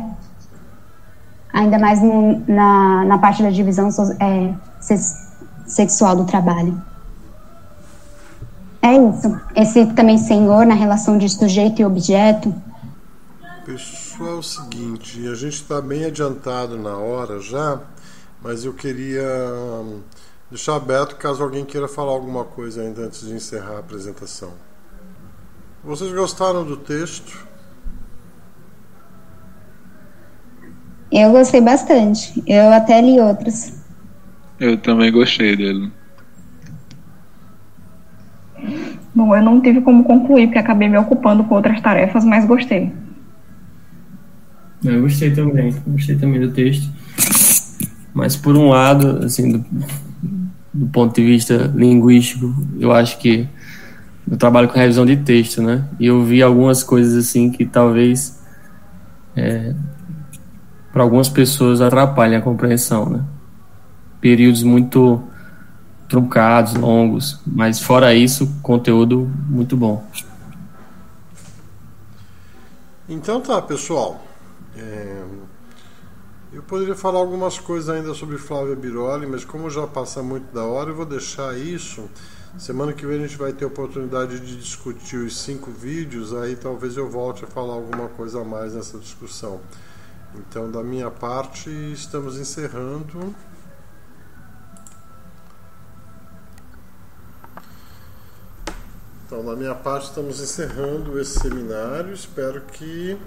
ainda 1.51 1.79
mais 1.79 2.01
no, 2.01 2.43
na, 2.47 3.03
na 3.05 3.17
parte 3.17 3.41
da 3.41 3.49
divisão 3.49 3.89
é, 4.19 4.53
sexual 5.65 6.15
do 6.15 6.25
trabalho. 6.25 6.79
É 8.83 8.93
isso. 8.93 9.41
Esse 9.55 9.85
também 9.93 10.17
senhor 10.17 10.65
na 10.65 10.75
relação 10.75 11.17
de 11.17 11.27
sujeito 11.27 11.81
e 11.81 11.85
objeto. 11.85 12.53
Pessoal, 13.65 14.29
é 14.29 14.33
o 14.33 14.43
seguinte, 14.43 15.27
a 15.27 15.35
gente 15.35 15.53
está 15.53 15.81
bem 15.81 16.03
adiantado 16.03 16.77
na 16.77 16.97
hora 16.97 17.39
já, 17.39 17.79
mas 18.43 18.65
eu 18.65 18.73
queria 18.73 19.23
deixar 20.51 20.75
aberto 20.75 21.15
caso 21.15 21.41
alguém 21.41 21.63
queira 21.63 21.87
falar 21.87 22.11
alguma 22.11 22.43
coisa 22.43 22.81
ainda 22.81 23.03
antes 23.03 23.21
de 23.21 23.33
encerrar 23.33 23.77
a 23.77 23.79
apresentação. 23.79 24.51
Vocês 25.83 26.13
gostaram 26.13 26.63
do 26.63 26.77
texto? 26.77 27.45
Eu 31.11 31.31
gostei 31.31 31.59
bastante. 31.59 32.41
Eu 32.47 32.71
até 32.71 33.01
li 33.01 33.19
outros. 33.19 33.73
Eu 34.57 34.77
também 34.77 35.11
gostei 35.11 35.57
dele. 35.57 35.91
Bom, 39.13 39.35
eu 39.35 39.43
não 39.43 39.59
tive 39.59 39.81
como 39.81 40.05
concluir, 40.05 40.47
porque 40.47 40.59
acabei 40.59 40.87
me 40.87 40.97
ocupando 40.97 41.43
com 41.43 41.55
outras 41.55 41.81
tarefas, 41.81 42.23
mas 42.23 42.45
gostei. 42.45 42.93
Eu 44.83 45.01
gostei 45.01 45.31
também, 45.31 45.75
gostei 45.85 46.15
também 46.15 46.39
do 46.39 46.51
texto. 46.51 46.89
Mas 48.13 48.37
por 48.37 48.55
um 48.55 48.69
lado, 48.69 49.25
assim, 49.25 49.51
do, 49.51 49.65
do 50.73 50.87
ponto 50.87 51.13
de 51.13 51.25
vista 51.25 51.71
linguístico, 51.75 52.55
eu 52.79 52.93
acho 52.93 53.19
que 53.19 53.49
eu 54.29 54.37
trabalho 54.37 54.67
com 54.67 54.77
revisão 54.77 55.05
de 55.05 55.17
texto, 55.17 55.61
né? 55.61 55.87
E 55.99 56.07
eu 56.07 56.23
vi 56.23 56.41
algumas 56.41 56.83
coisas 56.83 57.15
assim 57.15 57.51
que 57.51 57.65
talvez 57.65 58.41
é, 59.35 59.75
para 60.91 61.03
algumas 61.03 61.27
pessoas 61.27 61.81
atrapalhem 61.81 62.37
a 62.37 62.41
compreensão, 62.41 63.09
né? 63.09 63.23
Períodos 64.21 64.63
muito 64.63 65.21
truncados, 66.07 66.75
longos, 66.75 67.41
mas 67.45 67.79
fora 67.79 68.13
isso, 68.13 68.47
conteúdo 68.61 69.29
muito 69.49 69.75
bom. 69.75 70.05
Então 73.09 73.41
tá, 73.41 73.61
pessoal. 73.61 74.23
É, 74.77 75.23
eu 76.53 76.61
poderia 76.61 76.95
falar 76.95 77.19
algumas 77.19 77.57
coisas 77.57 77.89
ainda 77.89 78.13
sobre 78.13 78.37
Flávia 78.37 78.75
Biroli, 78.75 79.25
mas 79.25 79.43
como 79.43 79.69
já 79.69 79.87
passa 79.87 80.21
muito 80.21 80.53
da 80.53 80.63
hora, 80.63 80.91
eu 80.91 80.95
vou 80.95 81.05
deixar 81.05 81.57
isso. 81.57 82.07
Semana 82.57 82.93
que 82.93 83.05
vem 83.05 83.17
a 83.17 83.27
gente 83.27 83.37
vai 83.37 83.51
ter 83.51 83.65
oportunidade 83.65 84.39
de 84.39 84.55
discutir 84.57 85.17
os 85.17 85.41
cinco 85.41 85.71
vídeos, 85.71 86.33
aí 86.33 86.55
talvez 86.55 86.95
eu 86.95 87.09
volte 87.09 87.43
a 87.43 87.47
falar 87.47 87.73
alguma 87.73 88.07
coisa 88.09 88.41
a 88.41 88.43
mais 88.43 88.75
nessa 88.75 88.99
discussão. 88.99 89.59
Então, 90.35 90.71
da 90.71 90.83
minha 90.83 91.09
parte, 91.09 91.69
estamos 91.91 92.37
encerrando. 92.37 93.35
Então, 99.25 99.43
da 99.43 99.55
minha 99.55 99.73
parte, 99.73 100.09
estamos 100.09 100.39
encerrando 100.39 101.19
esse 101.19 101.39
seminário. 101.39 102.13
Espero 102.13 102.61
que 102.61 103.17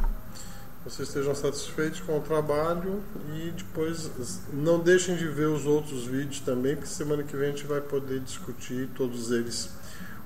vocês 0.87 1.09
estejam 1.09 1.35
satisfeitos 1.35 1.99
com 1.99 2.17
o 2.17 2.21
trabalho 2.21 3.03
e 3.35 3.51
depois 3.51 4.09
não 4.53 4.79
deixem 4.79 5.17
de 5.17 5.27
ver 5.27 5.49
os 5.49 5.67
outros 5.67 6.07
vídeos 6.07 6.39
também, 6.39 6.77
porque 6.77 6.89
semana 6.89 7.25
que 7.25 7.37
vem 7.37 7.49
a 7.49 7.51
gente 7.51 7.67
vai 7.67 7.81
poder 7.81 8.21
discutir 8.21 8.89
todos 8.95 9.33
eles, 9.33 9.69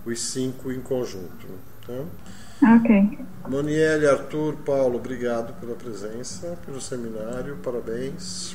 os 0.04 0.20
cinco 0.20 0.70
em 0.70 0.80
conjunto. 0.80 1.46
Tá? 1.86 2.74
Ok. 2.76 3.18
Monielle, 3.48 4.06
Arthur, 4.06 4.54
Paulo, 4.56 4.96
obrigado 4.96 5.58
pela 5.58 5.74
presença, 5.74 6.58
pelo 6.66 6.78
seminário, 6.78 7.56
parabéns. 7.62 8.54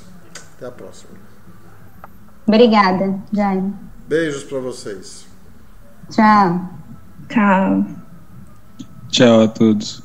Até 0.55 0.67
a 0.67 0.71
próxima. 0.71 1.13
Obrigada, 2.45 3.19
Jaime. 3.33 3.73
Beijos 4.07 4.43
para 4.43 4.59
vocês. 4.59 5.25
Tchau. 6.11 6.69
Tchau. 7.27 7.83
Tchau 9.09 9.41
a 9.41 9.47
todos. 9.47 10.04